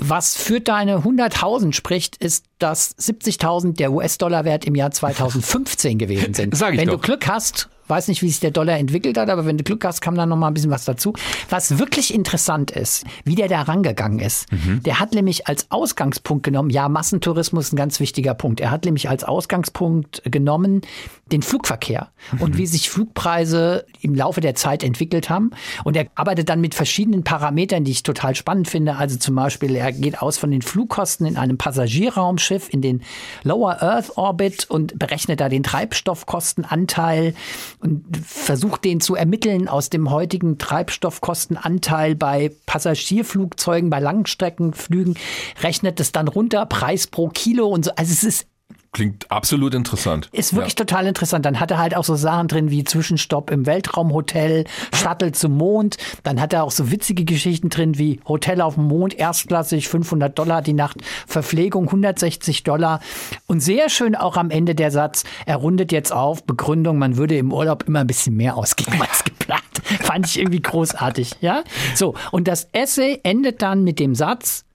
Was 0.00 0.36
für 0.36 0.60
deine 0.60 0.98
100.000 0.98 1.72
spricht, 1.72 2.16
ist, 2.16 2.44
dass 2.62 2.96
70.000 2.98 3.76
der 3.76 3.92
US-Dollar-Wert 3.92 4.64
im 4.64 4.74
Jahr 4.74 4.90
2015 4.90 5.98
gewesen 5.98 6.34
sind. 6.34 6.56
Sag 6.56 6.74
ich 6.74 6.80
Wenn 6.80 6.88
doch. 6.88 7.00
du 7.00 7.00
Glück 7.00 7.28
hast, 7.28 7.68
weiß 7.92 8.08
nicht, 8.08 8.22
wie 8.22 8.28
sich 8.28 8.40
der 8.40 8.50
Dollar 8.50 8.78
entwickelt 8.78 9.18
hat, 9.18 9.28
aber 9.28 9.44
wenn 9.44 9.58
du 9.58 9.64
Glück 9.64 9.84
hast, 9.84 10.00
kam 10.00 10.14
da 10.14 10.24
noch 10.24 10.36
mal 10.36 10.48
ein 10.48 10.54
bisschen 10.54 10.70
was 10.70 10.84
dazu. 10.84 11.12
Was 11.50 11.78
wirklich 11.78 12.14
interessant 12.14 12.70
ist, 12.70 13.04
wie 13.24 13.34
der 13.34 13.48
da 13.48 13.62
rangegangen 13.62 14.18
ist. 14.18 14.50
Mhm. 14.50 14.82
Der 14.82 14.98
hat 14.98 15.12
nämlich 15.12 15.46
als 15.46 15.70
Ausgangspunkt 15.70 16.42
genommen, 16.42 16.70
ja, 16.70 16.88
Massentourismus 16.88 17.66
ist 17.66 17.72
ein 17.72 17.76
ganz 17.76 18.00
wichtiger 18.00 18.34
Punkt. 18.34 18.60
Er 18.60 18.70
hat 18.70 18.84
nämlich 18.84 19.08
als 19.08 19.24
Ausgangspunkt 19.24 20.22
genommen 20.24 20.80
den 21.26 21.42
Flugverkehr 21.42 22.10
mhm. 22.32 22.40
und 22.40 22.58
wie 22.58 22.66
sich 22.66 22.88
Flugpreise 22.88 23.84
im 24.00 24.14
Laufe 24.14 24.40
der 24.40 24.54
Zeit 24.54 24.84
entwickelt 24.84 25.28
haben. 25.28 25.50
Und 25.84 25.96
er 25.96 26.06
arbeitet 26.14 26.48
dann 26.48 26.60
mit 26.60 26.74
verschiedenen 26.74 27.24
Parametern, 27.24 27.84
die 27.84 27.92
ich 27.92 28.02
total 28.02 28.34
spannend 28.34 28.68
finde. 28.68 28.96
Also 28.96 29.18
zum 29.18 29.34
Beispiel, 29.34 29.76
er 29.76 29.92
geht 29.92 30.22
aus 30.22 30.38
von 30.38 30.50
den 30.50 30.62
Flugkosten 30.62 31.26
in 31.26 31.36
einem 31.36 31.58
Passagierraumschiff 31.58 32.51
in 32.56 32.82
den 32.82 33.02
Lower 33.42 33.82
Earth 33.82 34.16
Orbit 34.16 34.68
und 34.68 34.98
berechnet 34.98 35.40
da 35.40 35.48
den 35.48 35.62
Treibstoffkostenanteil 35.62 37.34
und 37.80 38.04
versucht 38.16 38.84
den 38.84 39.00
zu 39.00 39.14
ermitteln 39.14 39.68
aus 39.68 39.90
dem 39.90 40.10
heutigen 40.10 40.58
Treibstoffkostenanteil 40.58 42.14
bei 42.14 42.52
Passagierflugzeugen, 42.66 43.90
bei 43.90 44.00
Langstreckenflügen, 44.00 45.16
rechnet 45.62 46.00
es 46.00 46.12
dann 46.12 46.28
runter, 46.28 46.66
Preis 46.66 47.06
pro 47.06 47.28
Kilo 47.28 47.66
und 47.66 47.84
so. 47.84 47.92
Also 47.96 48.12
es 48.12 48.24
ist 48.24 48.46
Klingt 48.94 49.30
absolut 49.30 49.72
interessant. 49.72 50.28
Ist 50.32 50.54
wirklich 50.54 50.74
ja. 50.74 50.84
total 50.84 51.06
interessant. 51.06 51.46
Dann 51.46 51.60
hat 51.60 51.70
er 51.70 51.78
halt 51.78 51.96
auch 51.96 52.04
so 52.04 52.14
Sachen 52.14 52.46
drin 52.48 52.70
wie 52.70 52.84
Zwischenstopp 52.84 53.50
im 53.50 53.64
Weltraumhotel, 53.64 54.66
Shuttle 54.94 55.32
zum 55.32 55.56
Mond. 55.56 55.96
Dann 56.24 56.38
hat 56.38 56.52
er 56.52 56.62
auch 56.62 56.70
so 56.70 56.90
witzige 56.90 57.24
Geschichten 57.24 57.70
drin 57.70 57.96
wie 57.96 58.20
Hotel 58.28 58.60
auf 58.60 58.74
dem 58.74 58.84
Mond, 58.84 59.18
erstklassig 59.18 59.88
500 59.88 60.38
Dollar 60.38 60.60
die 60.60 60.74
Nacht, 60.74 60.98
Verpflegung 61.26 61.86
160 61.86 62.64
Dollar. 62.64 63.00
Und 63.46 63.60
sehr 63.60 63.88
schön 63.88 64.14
auch 64.14 64.36
am 64.36 64.50
Ende 64.50 64.74
der 64.74 64.90
Satz, 64.90 65.24
er 65.46 65.56
rundet 65.56 65.90
jetzt 65.90 66.12
auf, 66.12 66.44
Begründung, 66.44 66.98
man 66.98 67.16
würde 67.16 67.38
im 67.38 67.50
Urlaub 67.50 67.84
immer 67.88 68.00
ein 68.00 68.06
bisschen 68.06 68.36
mehr 68.36 68.58
ausgeben 68.58 69.00
als 69.00 69.24
geplant. 69.24 69.62
Fand 70.02 70.26
ich 70.26 70.38
irgendwie 70.38 70.60
großartig, 70.60 71.36
ja? 71.40 71.64
So. 71.94 72.12
Und 72.30 72.46
das 72.46 72.68
Essay 72.72 73.20
endet 73.22 73.62
dann 73.62 73.84
mit 73.84 73.98
dem 73.98 74.14
Satz, 74.14 74.66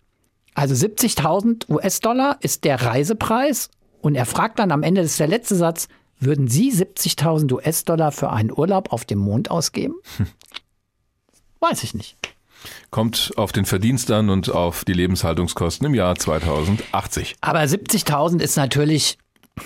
also 0.55 0.73
70.000 0.73 1.69
US-Dollar 1.69 2.37
ist 2.41 2.63
der 2.63 2.81
Reisepreis 2.81 3.69
und 4.01 4.15
er 4.15 4.25
fragt 4.25 4.59
dann 4.59 4.71
am 4.71 4.83
Ende, 4.83 5.01
das 5.01 5.11
ist 5.11 5.19
der 5.19 5.27
letzte 5.27 5.55
Satz, 5.55 5.87
würden 6.19 6.47
Sie 6.47 6.71
70.000 6.71 7.53
US-Dollar 7.53 8.11
für 8.11 8.31
einen 8.31 8.51
Urlaub 8.51 8.91
auf 8.91 9.05
dem 9.05 9.19
Mond 9.19 9.51
ausgeben? 9.51 9.95
Hm. 10.17 10.27
Weiß 11.59 11.83
ich 11.83 11.93
nicht. 11.93 12.17
Kommt 12.89 13.33
auf 13.35 13.51
den 13.51 13.65
Verdienst 13.65 14.09
an 14.11 14.29
und 14.29 14.49
auf 14.49 14.83
die 14.83 14.93
Lebenshaltungskosten 14.93 15.85
im 15.85 15.93
Jahr 15.93 16.15
2080. 16.15 17.35
Aber 17.41 17.61
70.000 17.61 18.41
ist 18.41 18.57
natürlich 18.57 19.17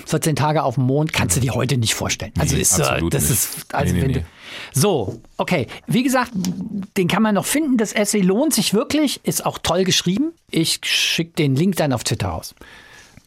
14 0.05 0.35
Tage 0.35 0.63
auf 0.63 0.75
dem 0.75 0.85
Mond, 0.85 1.13
kannst 1.13 1.35
du 1.35 1.41
dir 1.41 1.53
heute 1.53 1.77
nicht 1.77 1.93
vorstellen. 1.93 2.31
Also 2.37 2.55
nee, 2.55 2.61
ist 2.61 2.79
äh, 2.79 3.01
das 3.09 3.23
nicht. 3.23 3.31
ist 3.31 3.73
also 3.73 3.93
nee, 3.93 4.07
nee, 4.07 4.13
du, 4.13 4.25
so, 4.73 5.21
okay. 5.37 5.67
Wie 5.87 6.03
gesagt, 6.03 6.31
den 6.97 7.07
kann 7.07 7.23
man 7.23 7.35
noch 7.35 7.45
finden. 7.45 7.77
Das 7.77 7.93
Essay 7.93 8.21
lohnt 8.21 8.53
sich 8.53 8.73
wirklich, 8.73 9.21
ist 9.23 9.45
auch 9.45 9.57
toll 9.57 9.83
geschrieben. 9.83 10.33
Ich 10.49 10.79
schicke 10.83 11.33
den 11.33 11.55
Link 11.55 11.75
dann 11.77 11.93
auf 11.93 12.03
Twitter 12.03 12.33
aus. 12.33 12.55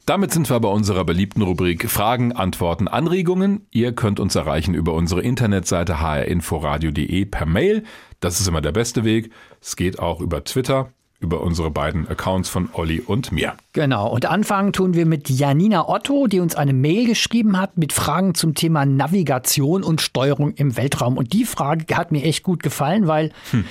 Damit 0.07 0.33
sind 0.33 0.51
wir 0.51 0.61
bei 0.61 0.69
unserer 0.69 1.03
beliebten 1.05 1.41
Rubrik 1.41 1.89
Fragen, 1.89 2.33
Antworten, 2.33 2.89
Anregungen. 2.89 3.67
Ihr 3.71 3.95
könnt 3.95 4.21
uns 4.21 4.35
erreichen 4.35 4.75
über 4.75 4.93
unsere 4.93 5.23
Internetseite 5.23 6.03
hrinforadio.de 6.03 7.25
per 7.25 7.47
Mail. 7.47 7.85
Das 8.21 8.39
ist 8.39 8.47
immer 8.47 8.61
der 8.61 8.73
beste 8.73 9.05
Weg. 9.05 9.31
Es 9.63 9.77
geht 9.77 9.99
auch 10.01 10.21
über 10.21 10.45
Twitter, 10.45 10.91
über 11.21 11.41
unsere 11.41 11.71
beiden 11.71 12.07
Accounts 12.07 12.51
von 12.51 12.69
Olli 12.75 13.01
und 13.01 13.33
mir. 13.33 13.55
Genau. 13.73 14.13
Und 14.13 14.27
anfangen 14.27 14.75
tun 14.75 14.93
wir 14.93 15.07
mit 15.07 15.31
Janina 15.31 15.89
Otto, 15.89 16.27
die 16.27 16.41
uns 16.41 16.55
eine 16.55 16.75
Mail 16.75 17.07
geschrieben 17.07 17.59
hat 17.59 17.79
mit 17.79 17.95
Fragen 17.95 18.35
zum 18.35 18.55
Thema 18.55 18.85
Navigation 18.85 19.83
und 19.83 20.03
Steuerung 20.03 20.53
im 20.53 20.77
Weltraum. 20.77 21.17
Und 21.17 21.33
die 21.33 21.47
Frage 21.47 21.97
hat 21.97 22.13
mir 22.13 22.25
echt 22.25 22.43
gut 22.43 22.63
gefallen, 22.63 23.07
weil 23.07 23.33
hm. 23.53 23.65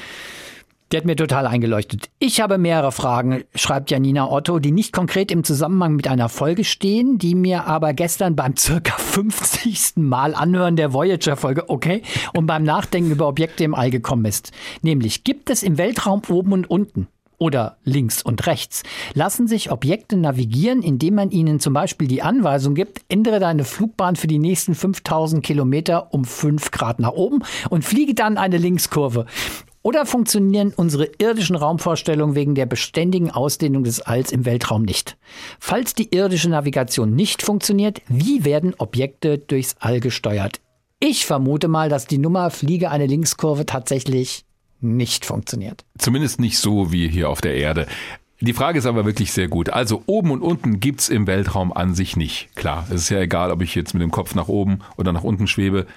Der 0.94 1.00
hat 1.00 1.08
mir 1.08 1.16
total 1.16 1.48
eingeleuchtet. 1.48 2.12
Ich 2.20 2.40
habe 2.40 2.60
mehrere 2.60 2.92
Fragen, 2.92 3.46
schreibt 3.56 3.90
Janina 3.90 4.30
Otto, 4.30 4.60
die 4.60 4.72
nicht 4.72 4.94
konkret 4.94 5.32
im 5.32 5.44
Zusammenhang 5.44 5.96
mit 5.96 6.08
einer 6.08 6.30
Folge 6.30 6.64
stehen, 6.64 7.18
die 7.18 7.34
mir 7.34 7.66
aber 7.66 7.94
gestern 7.94 8.36
beim 8.36 8.56
circa 8.56 8.96
50. 9.00 9.94
Mal 9.96 10.36
anhören 10.36 10.76
der 10.76 10.94
Voyager-Folge, 10.94 11.68
okay, 11.68 12.04
und 12.36 12.46
beim 12.46 12.62
Nachdenken 12.62 13.10
über 13.10 13.28
Objekte 13.28 13.64
im 13.64 13.74
All 13.74 13.90
gekommen 13.90 14.26
ist. 14.26 14.52
Nämlich, 14.84 15.24
gibt 15.24 15.50
es 15.50 15.64
im 15.64 15.80
Weltraum 15.80 16.22
oben 16.30 16.54
und 16.54 16.70
unten? 16.70 17.08
oder 17.40 17.76
links 17.84 18.22
und 18.22 18.46
rechts, 18.46 18.84
lassen 19.16 19.48
sich 19.48 19.70
Objekte 19.70 20.16
navigieren, 20.16 20.82
indem 20.82 21.16
man 21.16 21.30
ihnen 21.30 21.60
zum 21.60 21.74
Beispiel 21.74 22.08
die 22.08 22.22
Anweisung 22.22 22.74
gibt, 22.74 23.02
ändere 23.10 23.40
deine 23.40 23.66
Flugbahn 23.66 24.16
für 24.16 24.28
die 24.28 24.40
nächsten 24.40 24.76
5000 24.76 25.44
Kilometer 25.44 26.14
um 26.14 26.24
5 26.24 26.72
Grad 26.72 27.00
nach 27.00 27.12
oben 27.12 27.42
und 27.70 27.84
fliege 27.84 28.14
dann 28.14 28.38
eine 28.38 28.58
Linkskurve. 28.58 29.26
Oder 29.84 30.06
funktionieren 30.06 30.74
unsere 30.76 31.12
irdischen 31.18 31.58
Raumvorstellungen 31.58 32.36
wegen 32.36 32.56
der 32.56 32.66
beständigen 32.66 33.30
Ausdehnung 33.30 33.84
des 33.84 34.00
Alls 34.00 34.32
im 34.32 34.46
Weltraum 34.46 34.84
nicht? 34.84 35.18
Falls 35.60 35.94
die 35.94 36.16
irdische 36.16 36.50
Navigation 36.50 37.14
nicht 37.14 37.42
funktioniert, 37.42 38.02
wie 38.08 38.46
werden 38.46 38.74
Objekte 38.78 39.38
durchs 39.38 39.76
All 39.80 40.00
gesteuert? 40.00 40.62
Ich 41.02 41.26
vermute 41.26 41.68
mal, 41.68 41.90
dass 41.90 42.08
die 42.08 42.18
Nummer 42.18 42.50
Fliege 42.50 42.92
eine 42.92 43.08
Linkskurve 43.08 43.66
tatsächlich 43.66 44.46
nicht 44.80 45.26
funktioniert. 45.26 45.84
Zumindest 45.98 46.40
nicht 46.40 46.58
so 46.58 46.94
wie 46.94 47.10
hier 47.10 47.30
auf 47.30 47.42
der 47.42 47.56
Erde. 47.56 47.86
Die 48.46 48.52
Frage 48.52 48.78
ist 48.78 48.86
aber 48.86 49.06
wirklich 49.06 49.32
sehr 49.32 49.48
gut. 49.48 49.70
Also 49.70 50.04
oben 50.06 50.30
und 50.30 50.42
unten 50.42 50.82
gibt's 50.82 51.08
im 51.08 51.28
Weltraum 51.28 51.72
an 51.72 51.96
sich 51.96 52.18
nicht. 52.18 52.54
Klar, 52.56 52.86
es 52.90 53.04
ist 53.04 53.10
ja 53.10 53.22
egal, 53.22 53.52
ob 53.52 53.62
ich 53.62 53.74
jetzt 53.74 53.94
mit 53.94 54.04
dem 54.04 54.12
Kopf 54.12 54.36
nach 54.36 54.50
oben 54.50 54.80
oder 54.98 55.14
nach 55.14 55.24
unten 55.24 55.48
schwebe 55.48 55.88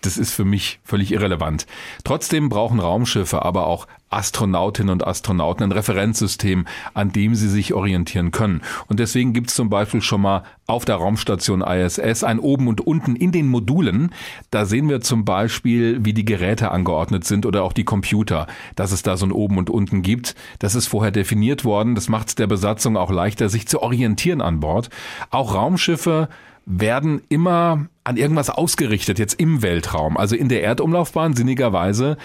das 0.00 0.16
ist 0.16 0.32
für 0.32 0.44
mich 0.44 0.78
völlig 0.84 1.12
irrelevant. 1.12 1.66
Trotzdem 2.04 2.48
brauchen 2.48 2.80
Raumschiffe 2.80 3.42
aber 3.42 3.66
auch 3.66 3.86
Astronautinnen 4.10 4.92
und 4.92 5.06
Astronauten 5.06 5.64
ein 5.64 5.72
Referenzsystem, 5.72 6.66
an 6.94 7.12
dem 7.12 7.34
sie 7.34 7.48
sich 7.48 7.74
orientieren 7.74 8.30
können. 8.30 8.62
Und 8.86 9.00
deswegen 9.00 9.32
gibt 9.32 9.50
es 9.50 9.56
zum 9.56 9.68
Beispiel 9.68 10.00
schon 10.00 10.20
mal 10.20 10.44
auf 10.66 10.84
der 10.84 10.96
Raumstation 10.96 11.60
ISS 11.60 12.24
ein 12.24 12.38
Oben 12.38 12.68
und 12.68 12.80
Unten 12.80 13.16
in 13.16 13.32
den 13.32 13.48
Modulen. 13.48 14.10
Da 14.50 14.64
sehen 14.64 14.88
wir 14.88 15.00
zum 15.00 15.24
Beispiel, 15.24 16.04
wie 16.04 16.12
die 16.12 16.24
Geräte 16.24 16.70
angeordnet 16.70 17.24
sind 17.24 17.46
oder 17.46 17.64
auch 17.64 17.72
die 17.72 17.84
Computer, 17.84 18.46
dass 18.76 18.92
es 18.92 19.02
da 19.02 19.16
so 19.16 19.26
ein 19.26 19.32
Oben 19.32 19.58
und 19.58 19.70
Unten 19.70 20.02
gibt. 20.02 20.34
Das 20.60 20.74
ist 20.74 20.86
vorher 20.86 21.10
definiert 21.10 21.64
worden. 21.64 21.94
Das 21.94 22.08
macht 22.08 22.28
es 22.28 22.34
der 22.36 22.46
Besatzung 22.46 22.96
auch 22.96 23.10
leichter, 23.10 23.48
sich 23.48 23.66
zu 23.66 23.82
orientieren 23.82 24.40
an 24.40 24.60
Bord. 24.60 24.88
Auch 25.30 25.54
Raumschiffe 25.54 26.28
werden 26.64 27.22
immer 27.28 27.86
an 28.02 28.16
irgendwas 28.16 28.50
ausgerichtet, 28.50 29.18
jetzt 29.18 29.34
im 29.40 29.62
Weltraum, 29.62 30.16
also 30.16 30.34
in 30.36 30.48
der 30.48 30.62
Erdumlaufbahn 30.62 31.34
sinnigerweise 31.34 32.16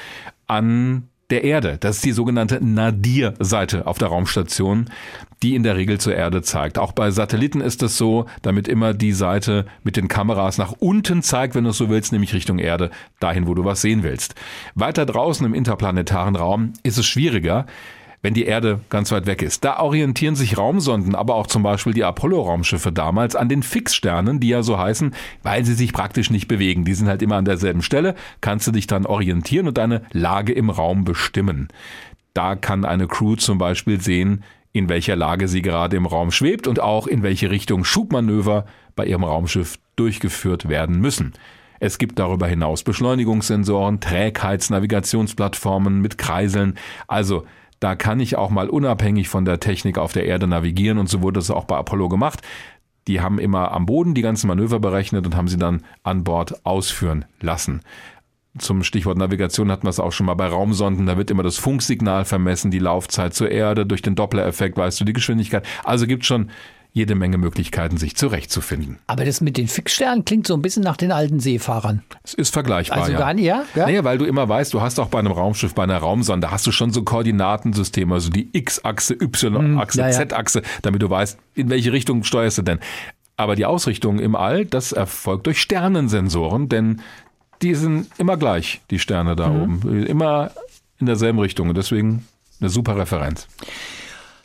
an 0.48 1.08
der 1.32 1.44
Erde. 1.44 1.78
Das 1.80 1.98
ist 1.98 2.06
die 2.06 2.12
sogenannte 2.12 2.64
Nadir-Seite 2.64 3.88
auf 3.88 3.98
der 3.98 4.10
Raumstation, 4.10 4.90
die 5.42 5.56
in 5.56 5.64
der 5.64 5.76
Regel 5.76 6.00
zur 6.00 6.14
Erde 6.14 6.42
zeigt. 6.42 6.78
Auch 6.78 6.92
bei 6.92 7.10
Satelliten 7.10 7.62
ist 7.62 7.82
es 7.82 7.98
so, 7.98 8.26
damit 8.42 8.68
immer 8.68 8.94
die 8.94 9.14
Seite 9.14 9.66
mit 9.84 9.98
den 9.98 10.08
Kameras 10.08 10.58
nach 10.58 10.74
unten 10.74 11.24
zeigt, 11.24 11.56
wenn 11.56 11.64
du 11.64 11.72
es 11.72 11.78
so 11.78 11.90
willst, 11.90 12.12
nämlich 12.12 12.34
Richtung 12.34 12.60
Erde, 12.60 12.92
dahin, 13.20 13.48
wo 13.48 13.56
du 13.56 13.66
was 13.66 13.82
sehen 13.82 14.04
willst. 14.04 14.36
Weiter 14.76 15.06
draußen 15.06 15.46
im 15.46 15.54
interplanetaren 15.54 16.36
Raum 16.36 16.74
ist 16.84 16.98
es 16.98 17.06
schwieriger 17.08 17.66
wenn 18.22 18.34
die 18.34 18.46
Erde 18.46 18.82
ganz 18.90 19.12
weit 19.12 19.26
weg 19.26 19.42
ist. 19.42 19.64
Da 19.64 19.80
orientieren 19.80 20.36
sich 20.36 20.58
Raumsonden, 20.58 21.16
aber 21.16 21.36
auch 21.36 21.48
zum 21.48 21.64
Beispiel 21.64 21.94
die 21.94 22.04
Apollo-Raumschiffe 22.04 22.92
damals 22.92 23.36
an 23.36 23.50
den 23.50 23.64
Fixsternen, 23.64 24.40
die 24.40 24.50
ja 24.50 24.64
so 24.64 24.78
heißen, 24.78 25.14
weil 25.44 25.66
sie 25.66 25.74
sich 25.74 25.94
praktisch 25.94 26.30
nicht 26.30 26.48
bewegen. 26.48 26.86
Die 26.86 26.94
sind 26.94 27.08
halt 27.08 27.22
immer 27.22 27.38
an 27.38 27.46
derselben 27.46 27.82
Stelle, 27.82 28.16
kannst 28.42 28.68
du 28.68 28.72
dich 28.72 28.88
dann 28.88 29.06
orientieren 29.06 29.68
und 29.68 29.78
deine 29.78 30.04
Lage 30.12 30.54
im 30.54 30.70
Raum 30.70 31.04
bestimmen. 31.04 31.70
Da 32.34 32.56
kann 32.56 32.86
eine 32.86 33.08
Crew 33.08 33.36
zum 33.36 33.58
Beispiel 33.58 34.00
sehen, 34.00 34.44
in 34.74 34.88
welcher 34.88 35.16
Lage 35.16 35.48
sie 35.48 35.62
gerade 35.62 35.98
im 35.98 36.06
Raum 36.06 36.32
schwebt 36.32 36.68
und 36.68 36.80
auch 36.80 37.08
in 37.08 37.24
welche 37.24 37.52
Richtung 37.52 37.84
Schubmanöver 37.84 38.66
bei 38.96 39.06
ihrem 39.06 39.24
Raumschiff 39.24 39.80
durchgeführt 39.98 40.70
werden 40.70 41.00
müssen. 41.00 41.34
Es 41.82 41.98
gibt 41.98 42.20
darüber 42.20 42.48
hinaus 42.48 42.84
Beschleunigungssensoren, 42.84 44.00
Trägheitsnavigationsplattformen 44.00 46.00
mit 46.00 46.18
Kreiseln, 46.18 46.78
also 47.08 47.46
da 47.82 47.96
kann 47.96 48.20
ich 48.22 48.38
auch 48.38 48.52
mal 48.52 48.70
unabhängig 48.70 49.28
von 49.28 49.44
der 49.44 49.60
Technik 49.60 49.98
auf 49.98 50.14
der 50.14 50.26
Erde 50.26 50.48
navigieren 50.48 51.00
und 51.00 51.10
so 51.10 51.22
wurde 51.22 51.40
es 51.40 51.52
auch 51.52 51.66
bei 51.66 51.76
Apollo 51.76 52.08
gemacht. 52.08 52.42
die 53.08 53.20
haben 53.20 53.40
immer 53.40 53.72
am 53.72 53.88
Boden 53.88 54.14
die 54.14 54.22
ganzen 54.22 54.48
Manöver 54.48 54.80
berechnet 54.80 55.26
und 55.26 55.36
haben 55.36 55.48
sie 55.48 55.58
dann 55.58 55.84
an 56.04 56.24
Bord 56.24 56.64
ausführen 56.64 57.26
lassen. 57.42 57.82
Zum 58.60 58.84
Stichwort 58.84 59.18
Navigation 59.18 59.72
hatten 59.72 59.84
wir 59.84 59.90
es 59.90 60.00
auch 60.00 60.12
schon 60.12 60.28
mal 60.28 60.36
bei 60.36 60.46
Raumsonden. 60.46 61.08
Da 61.08 61.18
wird 61.18 61.32
immer 61.32 61.42
das 61.42 61.58
Funksignal 61.58 62.26
vermessen, 62.26 62.70
die 62.70 62.80
Laufzeit 62.80 63.34
zur 63.34 63.50
Erde, 63.50 63.88
durch 63.88 64.04
den 64.04 64.14
Doppler-Effekt 64.14 64.78
weißt 64.78 65.00
du 65.00 65.06
die 65.06 65.14
Geschwindigkeit. 65.14 65.66
Also 65.84 66.06
gibt 66.06 66.26
schon 66.26 66.52
jede 66.94 67.16
Menge 67.16 67.38
Möglichkeiten, 67.38 67.96
sich 67.98 68.16
zurechtzufinden. 68.18 69.00
Aber 69.08 69.24
das 69.24 69.40
mit 69.40 69.56
den 69.56 69.68
Fixsternen 69.68 70.26
klingt 70.26 70.46
so 70.46 70.54
ein 70.54 70.62
bisschen 70.62 70.84
nach 70.84 70.98
den 70.98 71.12
alten 71.12 71.40
Seefahrern. 71.40 72.04
Es 72.24 72.34
ist 72.34 72.52
vergleichbar. 72.52 73.00
Also 73.00 73.14
ja. 73.14 73.18
gar 73.18 73.34
nicht, 73.34 73.46
ja? 73.46 73.64
ja? 73.76 73.86
Naja, 73.86 74.04
weil 74.04 74.18
du 74.18 74.26
immer 74.26 74.50
weißt, 74.50 74.74
du 74.74 74.82
hast 74.82 75.00
auch 75.00 75.08
bei 75.08 75.20
einem 75.20 75.32
Raumschiff, 75.32 75.74
bei 75.74 75.84
einer 75.84 75.98
Raumsonde, 75.98 76.52
hast 76.52 76.68
du 76.68 76.72
schon 76.72 76.92
so 76.92 77.04
Koordinatensysteme, 77.04 78.14
also 78.14 78.30
die 78.30 78.50
X-Achse, 78.52 79.14
Y-Achse, 79.14 80.02
ja. 80.02 80.12
Z-Achse, 80.12 80.62
damit 80.82 81.02
du 81.02 81.10
weißt, 81.10 81.38
in 81.56 81.70
welche 81.70 81.94
Richtung 81.94 82.24
steuerst 82.24 82.58
du 82.58 82.62
denn. 82.64 82.80
Aber 83.38 83.56
die 83.56 83.66
Ausrichtung 83.66 84.20
im 84.20 84.36
All, 84.36 84.66
das 84.66 84.92
erfolgt 84.92 85.48
durch 85.48 85.62
Sternensensoren, 85.62 86.68
denn 86.70 87.02
die 87.62 87.76
sind 87.76 88.08
immer 88.18 88.38
gleich, 88.38 88.82
die 88.90 89.00
Sterne 89.00 89.36
da 89.36 89.48
Mhm. 89.50 89.62
oben. 89.62 90.06
Immer 90.06 90.52
in 91.00 91.06
derselben 91.06 91.40
Richtung. 91.40 91.70
Und 91.70 91.78
deswegen 91.78 92.28
eine 92.60 92.70
super 92.70 92.98
Referenz. 92.98 93.48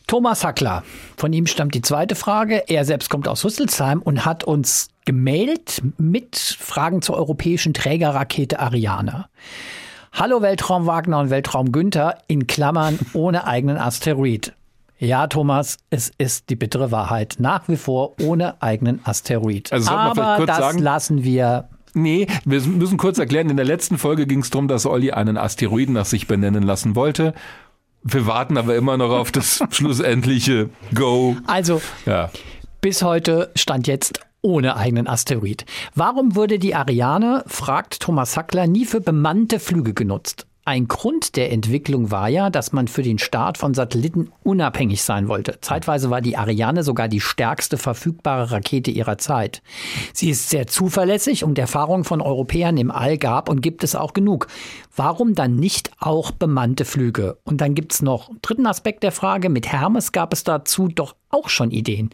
Thomas 0.07 0.45
Hackler, 0.45 0.85
von 1.17 1.33
ihm 1.33 1.47
stammt 1.47 1.75
die 1.75 1.83
zweite 1.83 2.15
Frage. 2.15 2.63
Er 2.69 2.85
selbst 2.85 3.11
kommt 3.11 3.27
aus 3.27 3.45
Rüsselsheim 3.45 4.01
und 4.01 4.25
hat 4.25 4.45
uns 4.45 4.89
gemailt 5.05 5.83
mit 5.99 6.37
Fragen 6.37 7.03
zur 7.03 7.17
europäischen 7.17 7.75
Trägerrakete 7.75 8.61
Ariane. 8.61 9.27
Hallo 10.13 10.43
Weltraum 10.43 10.87
Wagner 10.87 11.19
und 11.19 11.31
Weltraum 11.31 11.73
Günther 11.73 12.19
in 12.29 12.47
Klammern 12.47 12.99
ohne 13.15 13.47
eigenen 13.49 13.79
Asteroid. 13.79 14.53
Ja, 14.99 15.27
Thomas, 15.27 15.77
es 15.91 16.13
ist 16.17 16.49
die 16.51 16.57
bittere 16.57 16.91
Wahrheit. 16.93 17.37
Nach 17.39 17.69
wie 17.69 17.77
vor 17.77 18.15
ohne 18.23 18.63
eigenen 18.63 19.01
Asteroid. 19.05 19.73
Also 19.73 19.91
Aber 19.91 20.37
kurz 20.37 20.47
das 20.47 20.59
sagen- 20.59 20.79
lassen 20.79 21.25
wir. 21.25 21.69
Nee, 21.93 22.27
wir 22.45 22.61
müssen 22.63 22.97
kurz 22.97 23.19
erklären, 23.19 23.51
in 23.51 23.57
der 23.57 23.67
letzten 23.67 23.99
Folge 23.99 24.27
ging 24.27 24.41
es 24.41 24.51
darum, 24.51 24.69
dass 24.69 24.87
Olli 24.87 25.13
einen 25.13 25.37
Asteroiden 25.37 25.95
nach 25.95 26.05
sich 26.05 26.27
benennen 26.27 26.63
lassen 26.63 26.95
wollte. 26.95 27.35
Wir 28.09 28.27
warten 28.27 28.57
aber 28.57 28.77
immer 28.77 28.97
noch 28.97 29.11
auf 29.11 29.33
das 29.33 29.63
schlussendliche 29.71 30.71
Go. 30.95 31.37
Also, 31.47 31.83
Ja. 32.07 32.31
bis 32.81 33.03
heute 33.03 33.51
stand 33.57 33.87
jetzt 33.89 34.21
ohne 34.43 34.77
eigenen 34.77 35.09
Asteroid. 35.09 35.65
Warum 35.97 36.37
wurde 36.37 36.61
die 36.61 36.75
Ariane, 36.77 37.43
fragt 37.49 37.99
Thomas 38.01 38.37
Hackler, 38.37 38.69
nie 38.69 38.85
für 38.85 39.01
bemannte 39.01 39.59
Flüge 39.59 39.93
genutzt? 39.93 40.47
Ein 40.69 40.89
Grund 40.89 41.37
der 41.37 41.53
Entwicklung 41.53 42.11
war 42.11 42.29
ja, 42.29 42.51
dass 42.51 42.73
man 42.73 42.89
für 42.89 43.05
den 43.05 43.21
Start 43.21 43.57
von 43.57 43.73
Satelliten 43.73 44.33
unabhängig 44.43 45.05
sein 45.05 45.29
wollte. 45.29 45.61
Zeitweise 45.61 46.11
war 46.11 46.21
die 46.21 46.37
Ariane 46.37 46.83
sogar 46.83 47.07
die 47.07 47.21
stärkste 47.21 47.79
verfügbare 47.79 48.51
Rakete 48.51 48.91
ihrer 48.91 49.17
Zeit. 49.17 49.63
Sie 50.13 50.29
ist 50.29 50.51
sehr 50.51 50.67
zuverlässig 50.67 51.45
und 51.45 51.57
Erfahrung 51.57 52.03
von 52.03 52.21
Europäern 52.21 52.79
im 52.79 52.91
All 52.91 53.17
gab 53.17 53.49
und 53.49 53.61
gibt 53.61 53.85
es 53.85 53.95
auch 53.95 54.13
genug. 54.13 54.49
Warum 54.97 55.37
dann 55.37 55.55
nicht 55.55 55.93
auch 56.01 56.33
bemannte 56.33 56.85
Flüge? 56.85 57.39
Und 57.45 57.61
dann 57.61 57.77
gibt's 57.77 58.03
noch 58.03 58.29
einen 58.29 58.41
dritten 58.43 58.67
Aspekt 58.67 59.05
der 59.05 59.13
Frage. 59.13 59.51
Mit 59.51 59.71
Hermes 59.71 60.11
gab 60.11 60.33
es 60.33 60.43
dazu 60.43 60.89
doch 60.89 61.15
auch 61.31 61.49
schon 61.49 61.71
Ideen. 61.71 62.11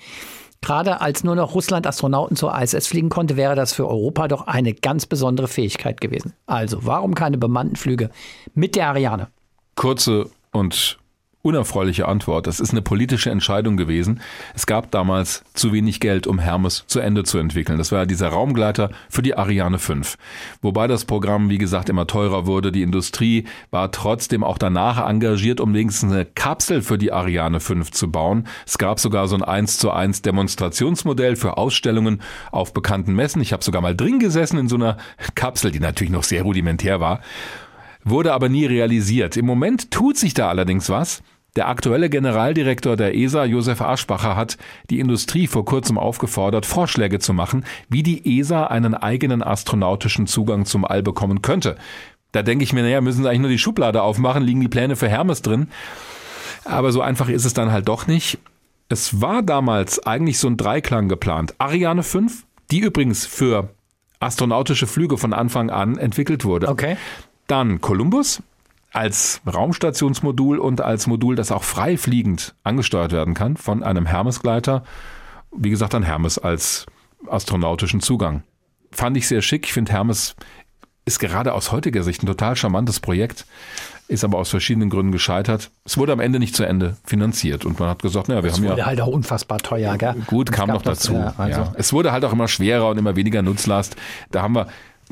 Gerade 0.62 1.00
als 1.00 1.24
nur 1.24 1.34
noch 1.34 1.54
Russland 1.54 1.86
Astronauten 1.86 2.36
zur 2.36 2.56
ISS 2.56 2.86
fliegen 2.86 3.08
konnte, 3.08 3.36
wäre 3.36 3.56
das 3.56 3.72
für 3.74 3.86
Europa 3.86 4.28
doch 4.28 4.46
eine 4.46 4.72
ganz 4.72 5.06
besondere 5.06 5.48
Fähigkeit 5.48 6.00
gewesen. 6.00 6.34
Also, 6.46 6.86
warum 6.86 7.14
keine 7.14 7.36
bemannten 7.36 7.76
Flüge 7.76 8.10
mit 8.54 8.76
der 8.76 8.88
Ariane? 8.88 9.28
Kurze 9.74 10.30
und 10.52 10.98
unerfreuliche 11.42 12.06
Antwort. 12.06 12.46
Das 12.46 12.60
ist 12.60 12.70
eine 12.70 12.82
politische 12.82 13.30
Entscheidung 13.30 13.76
gewesen. 13.76 14.20
Es 14.54 14.64
gab 14.66 14.92
damals 14.92 15.42
zu 15.54 15.72
wenig 15.72 15.98
Geld, 15.98 16.28
um 16.28 16.38
Hermes 16.38 16.84
zu 16.86 17.00
Ende 17.00 17.24
zu 17.24 17.38
entwickeln. 17.38 17.78
Das 17.78 17.90
war 17.90 18.00
ja 18.00 18.06
dieser 18.06 18.28
Raumgleiter 18.28 18.90
für 19.10 19.22
die 19.22 19.36
Ariane 19.36 19.80
5. 19.80 20.18
Wobei 20.60 20.86
das 20.86 21.04
Programm, 21.04 21.50
wie 21.50 21.58
gesagt, 21.58 21.88
immer 21.88 22.06
teurer 22.06 22.46
wurde. 22.46 22.70
Die 22.70 22.82
Industrie 22.82 23.44
war 23.72 23.90
trotzdem 23.90 24.44
auch 24.44 24.56
danach 24.56 25.04
engagiert, 25.04 25.60
um 25.60 25.74
wenigstens 25.74 26.12
eine 26.12 26.26
Kapsel 26.26 26.80
für 26.80 26.96
die 26.96 27.10
Ariane 27.10 27.58
5 27.58 27.90
zu 27.90 28.12
bauen. 28.12 28.46
Es 28.64 28.78
gab 28.78 29.00
sogar 29.00 29.26
so 29.26 29.34
ein 29.34 29.42
1 29.42 29.78
zu 29.78 29.90
1 29.90 30.22
Demonstrationsmodell 30.22 31.34
für 31.34 31.56
Ausstellungen 31.58 32.22
auf 32.52 32.72
bekannten 32.72 33.14
Messen. 33.14 33.42
Ich 33.42 33.52
habe 33.52 33.64
sogar 33.64 33.82
mal 33.82 33.96
drin 33.96 34.20
gesessen 34.20 34.58
in 34.58 34.68
so 34.68 34.76
einer 34.76 34.96
Kapsel, 35.34 35.72
die 35.72 35.80
natürlich 35.80 36.12
noch 36.12 36.22
sehr 36.22 36.42
rudimentär 36.44 37.00
war 37.00 37.20
wurde 38.04 38.32
aber 38.32 38.48
nie 38.48 38.66
realisiert. 38.66 39.36
Im 39.36 39.46
Moment 39.46 39.90
tut 39.90 40.16
sich 40.16 40.34
da 40.34 40.48
allerdings 40.48 40.88
was. 40.88 41.22
Der 41.54 41.68
aktuelle 41.68 42.08
Generaldirektor 42.08 42.96
der 42.96 43.14
ESA, 43.14 43.44
Josef 43.44 43.82
Aschbacher, 43.82 44.36
hat 44.36 44.56
die 44.88 45.00
Industrie 45.00 45.46
vor 45.46 45.66
kurzem 45.66 45.98
aufgefordert, 45.98 46.64
Vorschläge 46.64 47.18
zu 47.18 47.34
machen, 47.34 47.66
wie 47.90 48.02
die 48.02 48.38
ESA 48.38 48.68
einen 48.68 48.94
eigenen 48.94 49.42
astronautischen 49.42 50.26
Zugang 50.26 50.64
zum 50.64 50.86
All 50.86 51.02
bekommen 51.02 51.42
könnte. 51.42 51.76
Da 52.32 52.42
denke 52.42 52.64
ich 52.64 52.72
mir, 52.72 52.82
naja, 52.82 53.02
müssen 53.02 53.22
sie 53.22 53.28
eigentlich 53.28 53.40
nur 53.40 53.50
die 53.50 53.58
Schublade 53.58 54.02
aufmachen, 54.02 54.42
liegen 54.42 54.62
die 54.62 54.68
Pläne 54.68 54.96
für 54.96 55.08
Hermes 55.08 55.42
drin. 55.42 55.68
Aber 56.64 56.90
so 56.90 57.02
einfach 57.02 57.28
ist 57.28 57.44
es 57.44 57.52
dann 57.52 57.70
halt 57.70 57.86
doch 57.86 58.06
nicht. 58.06 58.38
Es 58.88 59.20
war 59.20 59.42
damals 59.42 60.06
eigentlich 60.06 60.38
so 60.38 60.48
ein 60.48 60.56
Dreiklang 60.56 61.08
geplant. 61.08 61.54
Ariane 61.58 62.02
5, 62.02 62.44
die 62.70 62.80
übrigens 62.80 63.26
für 63.26 63.68
astronautische 64.20 64.86
Flüge 64.86 65.18
von 65.18 65.34
Anfang 65.34 65.68
an 65.68 65.98
entwickelt 65.98 66.46
wurde. 66.46 66.68
Okay. 66.68 66.96
Dann 67.46 67.82
Columbus 67.82 68.42
als 68.92 69.40
Raumstationsmodul 69.52 70.58
und 70.58 70.80
als 70.80 71.06
Modul, 71.06 71.34
das 71.36 71.50
auch 71.50 71.62
frei 71.64 71.96
fliegend 71.96 72.54
angesteuert 72.62 73.12
werden 73.12 73.34
kann 73.34 73.56
von 73.56 73.82
einem 73.82 74.06
Hermes-Gleiter. 74.06 74.84
Wie 75.56 75.70
gesagt, 75.70 75.94
dann 75.94 76.02
Hermes 76.02 76.38
als 76.38 76.86
astronautischen 77.28 78.00
Zugang. 78.00 78.42
Fand 78.90 79.16
ich 79.16 79.28
sehr 79.28 79.42
schick. 79.42 79.66
Ich 79.66 79.72
finde, 79.72 79.92
Hermes 79.92 80.34
ist 81.04 81.18
gerade 81.18 81.52
aus 81.54 81.72
heutiger 81.72 82.02
Sicht 82.02 82.22
ein 82.22 82.26
total 82.26 82.54
charmantes 82.54 83.00
Projekt, 83.00 83.46
ist 84.08 84.24
aber 84.24 84.38
aus 84.38 84.50
verschiedenen 84.50 84.90
Gründen 84.90 85.10
gescheitert. 85.10 85.70
Es 85.84 85.96
wurde 85.98 86.12
am 86.12 86.20
Ende 86.20 86.38
nicht 86.38 86.54
zu 86.54 86.64
Ende 86.64 86.96
finanziert 87.04 87.64
und 87.64 87.80
man 87.80 87.88
hat 87.88 88.02
gesagt, 88.02 88.28
naja, 88.28 88.42
wir 88.42 88.50
Das 88.50 88.58
haben 88.60 88.68
wurde 88.68 88.78
ja 88.80 88.86
halt 88.86 89.00
auch 89.00 89.08
unfassbar 89.08 89.58
teuer, 89.58 89.96
gell? 89.96 90.14
Gut, 90.26 90.50
Es 90.50 90.54
kam 90.56 90.68
noch 90.68 90.82
das, 90.82 91.00
dazu. 91.00 91.14
ja, 91.14 91.34
also. 91.38 91.60
ja. 91.60 91.72
Es 91.76 91.92
wurde 91.92 92.12
halt 92.12 92.24
auch 92.24 92.32
immer 92.32 92.46
schwerer 92.46 92.88
und 92.90 92.98
immer 92.98 93.16
weniger 93.16 93.42
Nutzlast. 93.42 93.96
Da 94.30 94.42
haben 94.42 94.54
wir 94.54 94.66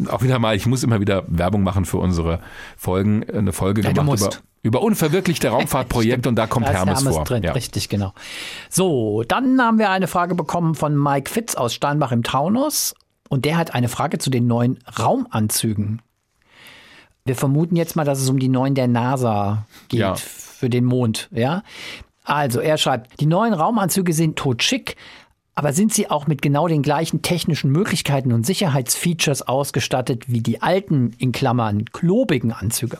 auch 0.09 0.23
wieder 0.23 0.39
mal, 0.39 0.57
ich 0.57 0.67
muss 0.67 0.83
immer 0.83 1.01
wieder 1.01 1.25
Werbung 1.29 1.63
machen 1.63 1.85
für 1.85 1.99
unsere 1.99 2.41
Folgen, 2.77 3.25
eine 3.29 3.53
Folge 3.53 3.83
Ja, 3.83 3.93
gemacht 3.93 4.19
über, 4.63 4.79
über 4.79 4.83
unverwirklichte 4.83 5.49
Raumfahrtprojekte 5.49 6.29
und 6.31 6.37
da 6.37 6.47
kommt 6.47 6.67
Da 6.67 6.71
ist 6.71 6.77
Hermes, 6.79 7.03
vor. 7.03 7.25
drin, 7.25 7.43
Ja. 7.43 7.53
richtig, 7.53 7.89
genau. 7.89 8.13
So, 8.69 9.23
dann 9.27 9.61
haben 9.61 9.79
wir 9.79 9.91
eine 9.91 10.07
Frage 10.07 10.35
bekommen 10.35 10.75
von 10.75 10.97
Mike 11.01 11.31
Fitz 11.31 11.55
aus 11.55 11.75
Steinbach 11.75 12.13
im 12.13 12.23
Taunus. 12.23 12.95
Und 13.29 13.45
der 13.45 13.57
hat 13.57 13.75
eine 13.75 13.89
Frage 13.89 14.19
zu 14.19 14.29
den 14.29 14.49
neuen 14.49 14.79
Raumanzügen. 14.99 16.03
Wir 17.25 17.37
vermuten 17.37 17.77
jetzt 17.77 17.95
mal, 17.95 18.05
dass 18.05 18.21
es 18.21 18.29
um 18.29 18.39
die 18.39 18.49
neuen 18.49 18.75
der 18.75 18.89
NASA 18.89 19.67
geht 19.89 20.01
Ja. 20.01 20.15
für 20.17 20.69
den 20.71 20.85
Mond, 20.85 21.29
ja? 21.33 21.63
Also, 22.25 22.61
er 22.61 22.77
schreibt, 22.77 23.21
die 23.21 23.27
neuen 23.27 23.55
Raumanzüge 23.55 24.13
sind 24.13 24.37
totschick, 24.37 24.97
aber 25.55 25.73
sind 25.73 25.93
sie 25.93 26.11
auch 26.11 26.27
mit 26.27 26.43
genau 26.43 26.69
den 26.69 26.83
gleichen 26.83 27.23
technischen 27.23 27.71
Möglichkeiten 27.71 28.33
und 28.33 28.47
Sicherheitsfeatures 28.47 29.43
ausgestattet 29.43 30.25
wie 30.29 30.41
die 30.41 30.63
alten, 30.63 31.13
in 31.19 31.33
Klammern, 31.33 31.87
klobigen 31.87 32.53
Anzüge? 32.53 32.99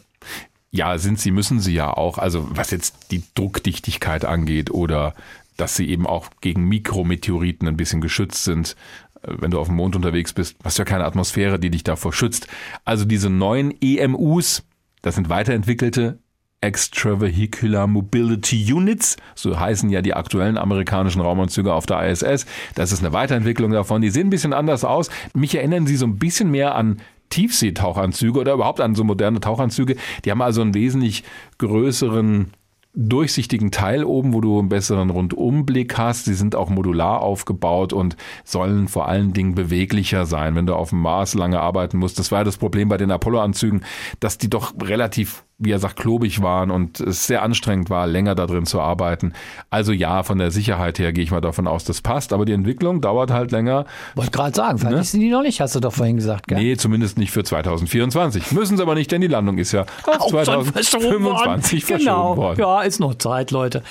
Ja, 0.73 0.99
sind 0.99 1.19
sie, 1.19 1.31
müssen 1.31 1.59
sie 1.59 1.75
ja 1.75 1.93
auch. 1.93 2.19
Also 2.19 2.47
was 2.51 2.71
jetzt 2.71 3.11
die 3.11 3.23
Druckdichtigkeit 3.35 4.25
angeht 4.25 4.71
oder 4.71 5.15
dass 5.61 5.77
sie 5.77 5.89
eben 5.89 6.07
auch 6.07 6.29
gegen 6.41 6.65
Mikrometeoriten 6.65 7.69
ein 7.69 7.77
bisschen 7.77 8.01
geschützt 8.01 8.45
sind. 8.45 8.77
Äh, 9.23 9.35
Wenn 9.39 9.51
du 9.51 9.61
auf 9.61 9.69
dem 9.69 9.77
Mond 9.77 9.95
unterwegs 9.95 10.33
bist, 10.33 10.57
hast 10.65 10.79
du 10.79 10.83
ja 10.83 10.87
keine 10.87 11.05
Atmosphäre, 11.05 11.59
die 11.59 11.71
dich 11.71 11.85
davor 11.85 12.13
schützt. 12.13 12.49
Also 12.85 13.05
diese 13.05 13.31
neuen 13.31 13.75
EMUs, 13.81 14.63
das 15.03 15.15
sind 15.15 15.29
weiterentwickelte 15.29 16.19
Extravehicular 16.61 17.87
Mobility 17.87 18.73
Units, 18.73 19.17
so 19.35 19.59
heißen 19.59 19.89
ja 19.91 20.03
die 20.03 20.15
aktuellen 20.15 20.59
amerikanischen 20.59 21.23
Raumanzüge 21.23 21.73
auf 21.73 21.87
der 21.87 22.09
ISS. 22.11 22.47
Das 22.75 22.93
ist 22.93 23.01
eine 23.01 23.13
Weiterentwicklung 23.13 23.71
davon. 23.71 24.03
Die 24.03 24.11
sehen 24.11 24.27
ein 24.27 24.31
bisschen 24.31 24.53
anders 24.53 24.85
aus. 24.85 25.09
Mich 25.35 25.55
erinnern 25.55 25.87
sie 25.87 25.97
so 25.97 26.07
ein 26.07 26.19
bisschen 26.19 26.51
mehr 26.51 26.75
an 26.75 27.01
Tiefseetauchanzüge 27.31 28.39
oder 28.39 28.55
überhaupt 28.55 28.81
an 28.81 28.95
so 28.95 29.05
moderne 29.05 29.41
Tauchanzüge. 29.41 29.97
Die 30.25 30.31
haben 30.31 30.43
also 30.43 30.61
einen 30.61 30.75
wesentlich 30.75 31.25
größeren 31.59 32.53
durchsichtigen 32.93 33.71
Teil 33.71 34.03
oben, 34.05 34.35
wo 34.35 34.41
du 34.41 34.59
einen 34.59 34.69
besseren 34.69 35.11
Rundumblick 35.11 35.97
hast. 35.97 36.25
Sie 36.25 36.35
sind 36.35 36.57
auch 36.57 36.71
modular 36.71 37.23
aufgebaut 37.23 37.93
und 37.93 38.17
sollen 38.45 38.89
vor 38.89 39.07
allen 39.09 39.33
Dingen 39.33 39.55
beweglicher 39.55 40.27
sein, 40.27 40.57
wenn 40.57 40.67
du 40.67 40.75
auf 40.75 40.91
dem 40.91 41.01
Mars 41.01 41.35
lange 41.35 41.61
arbeiten 41.61 41.99
musst. 41.99 42.19
Das 42.19 42.33
war 42.33 42.41
ja 42.41 42.45
das 42.45 42.57
Problem 42.57 42.89
bei 42.89 42.97
den 42.97 43.13
Apollo-Anzügen, 43.13 43.83
dass 44.19 44.39
die 44.39 44.51
doch 44.51 44.75
relativ 44.83 45.45
wie 45.61 45.71
er 45.71 45.79
sagt, 45.79 45.97
klobig 45.97 46.43
waren 46.43 46.71
und 46.71 47.01
es 47.01 47.27
sehr 47.27 47.43
anstrengend 47.43 47.91
war, 47.91 48.07
länger 48.07 48.35
da 48.35 48.47
drin 48.47 48.65
zu 48.65 48.81
arbeiten. 48.81 49.35
Also 49.69 49.93
ja, 49.93 50.23
von 50.23 50.39
der 50.39 50.51
Sicherheit 50.51 50.99
her 50.99 51.13
gehe 51.13 51.23
ich 51.23 51.31
mal 51.31 51.43
davon 51.43 51.69
aus, 51.69 51.85
das 51.85 52.01
passt, 52.01 52.33
aber 52.33 52.47
die 52.47 52.53
Entwicklung 52.53 53.03
dauert 53.03 53.31
halt 53.31 53.53
länger. 53.53 53.85
Wollte 54.15 54.31
gerade 54.31 54.57
sagen, 54.57 54.79
vielleicht 54.79 54.97
ne? 54.97 55.05
sind 55.05 55.21
die 55.21 55.29
noch 55.29 55.43
nicht, 55.43 55.61
hast 55.61 55.75
du 55.75 55.81
doch 55.81 55.93
vorhin 55.93 56.17
gesagt. 56.17 56.49
Gell? 56.49 56.59
Nee, 56.59 56.77
zumindest 56.77 57.19
nicht 57.19 57.31
für 57.31 57.45
2024. 57.45 58.53
Müssen 58.53 58.79
sie 58.79 58.83
aber 58.83 58.95
nicht, 58.95 59.13
denn 59.13 59.21
die 59.21 59.27
Landung 59.27 59.59
ist 59.59 59.73
ja 59.73 59.85
auf 60.07 60.29
2025 60.29 61.85
verschoben 61.85 62.05
genau. 62.07 62.37
worden. 62.39 62.59
Ja, 62.59 62.81
ist 62.81 62.99
noch 62.99 63.15
Zeit, 63.17 63.51
Leute. 63.51 63.83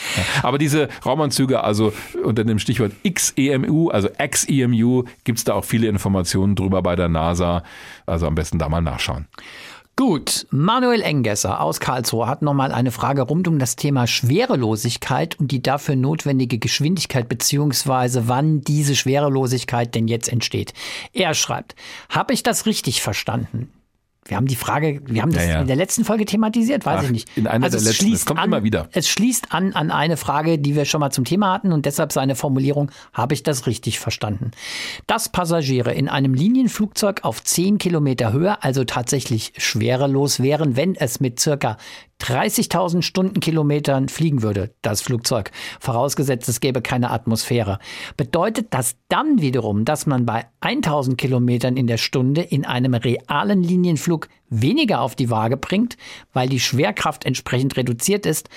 Aber 0.41 0.57
diese 0.57 0.89
Raumanzüge, 1.05 1.63
also 1.63 1.93
unter 2.23 2.43
dem 2.43 2.57
Stichwort 2.57 2.93
XEMU, 3.07 3.89
also 3.89 4.09
XEMU, 4.09 5.03
gibt 5.23 5.37
es 5.37 5.43
da 5.43 5.53
auch 5.53 5.65
viele 5.65 5.87
Informationen 5.87 6.55
drüber 6.55 6.81
bei 6.81 6.95
der 6.95 7.09
NASA. 7.09 7.61
Also 8.07 8.25
am 8.25 8.33
besten 8.33 8.57
da 8.57 8.69
mal 8.69 8.81
nachschauen. 8.81 9.27
Gut, 9.99 10.47
Manuel 10.49 11.01
Engesser 11.01 11.59
aus 11.59 11.81
Karlsruhe 11.81 12.26
hat 12.26 12.41
nochmal 12.41 12.71
eine 12.71 12.89
Frage 12.89 13.21
rund 13.21 13.49
um 13.49 13.59
das 13.59 13.76
Thema 13.76 14.07
Schwerelosigkeit 14.07 15.38
und 15.38 15.51
die 15.51 15.61
dafür 15.61 15.97
notwendige 15.97 16.57
Geschwindigkeit 16.57 17.27
beziehungsweise 17.27 18.30
wann 18.30 18.61
diese 18.61 18.95
Schwerelosigkeit 18.95 19.93
denn 19.93 20.07
jetzt 20.07 20.30
entsteht. 20.30 20.73
Er 21.11 21.34
schreibt, 21.34 21.76
habe 22.07 22.31
ich 22.31 22.43
das 22.43 22.65
richtig 22.65 23.01
verstanden? 23.01 23.73
Wir 24.30 24.38
haben 24.38 24.47
die 24.47 24.56
Frage, 24.56 25.01
wir 25.06 25.22
haben 25.22 25.31
das 25.31 25.45
ja, 25.45 25.51
ja. 25.51 25.61
in 25.61 25.68
der 25.68 25.76
letzten 25.76 26.06
Folge 26.06 26.26
thematisiert, 26.26 26.85
weiß 26.85 26.99
Ach, 26.99 27.03
ich 27.03 27.11
nicht. 27.11 27.38
In 27.38 27.47
einer 27.47 27.65
also 27.65 27.77
der 27.77 27.85
letzten, 27.85 28.06
schließt 28.06 28.22
es 28.22 28.26
kommt 28.26 28.39
an, 28.39 28.45
immer 28.45 28.64
wieder. 28.64 28.89
Es 28.91 29.10
schließt 29.10 29.53
an 29.53 29.73
an 29.73 29.91
eine 29.91 30.18
Frage, 30.18 30.60
die 30.60 30.76
wir 30.76 30.85
schon 30.85 30.99
mal 30.99 31.11
zum 31.11 31.26
Thema 31.26 31.51
hatten 31.51 31.72
und 31.72 31.85
deshalb 31.85 32.11
seine 32.11 32.35
Formulierung, 32.35 32.91
habe 33.14 33.34
ich 33.34 33.43
das 33.43 33.65
richtig 33.68 33.99
verstanden? 33.99 34.51
Dass 35.07 35.30
Passagiere 35.30 35.93
in 35.93 36.07
einem 36.07 36.34
Linienflugzeug 36.34 37.23
auf 37.23 37.43
10 37.43 37.77
Kilometer 37.77 38.31
Höhe, 38.31 38.61
also 38.64 38.84
tatsächlich 38.84 39.53
schwerelos 39.57 40.41
wären, 40.41 40.76
wenn 40.76 40.95
es 40.95 41.19
mit 41.19 41.39
circa 41.39 41.77
30.000 42.21 43.01
Stundenkilometern 43.01 44.09
fliegen 44.09 44.41
würde, 44.41 44.73
das 44.81 45.01
Flugzeug, 45.01 45.51
vorausgesetzt 45.79 46.49
es 46.49 46.59
gäbe 46.59 46.81
keine 46.81 47.11
Atmosphäre, 47.11 47.79
bedeutet 48.17 48.67
das 48.71 48.95
dann 49.07 49.41
wiederum, 49.41 49.85
dass 49.85 50.05
man 50.05 50.25
bei 50.25 50.45
1000 50.61 51.17
Kilometern 51.17 51.77
in 51.77 51.87
der 51.87 51.97
Stunde 51.97 52.41
in 52.41 52.65
einem 52.65 52.93
realen 52.93 53.63
Linienflug 53.63 54.27
weniger 54.49 55.01
auf 55.01 55.15
die 55.15 55.29
Waage 55.29 55.57
bringt, 55.57 55.97
weil 56.33 56.49
die 56.49 56.59
Schwerkraft 56.59 57.25
entsprechend 57.25 57.77
reduziert 57.77 58.25
ist, 58.25 58.49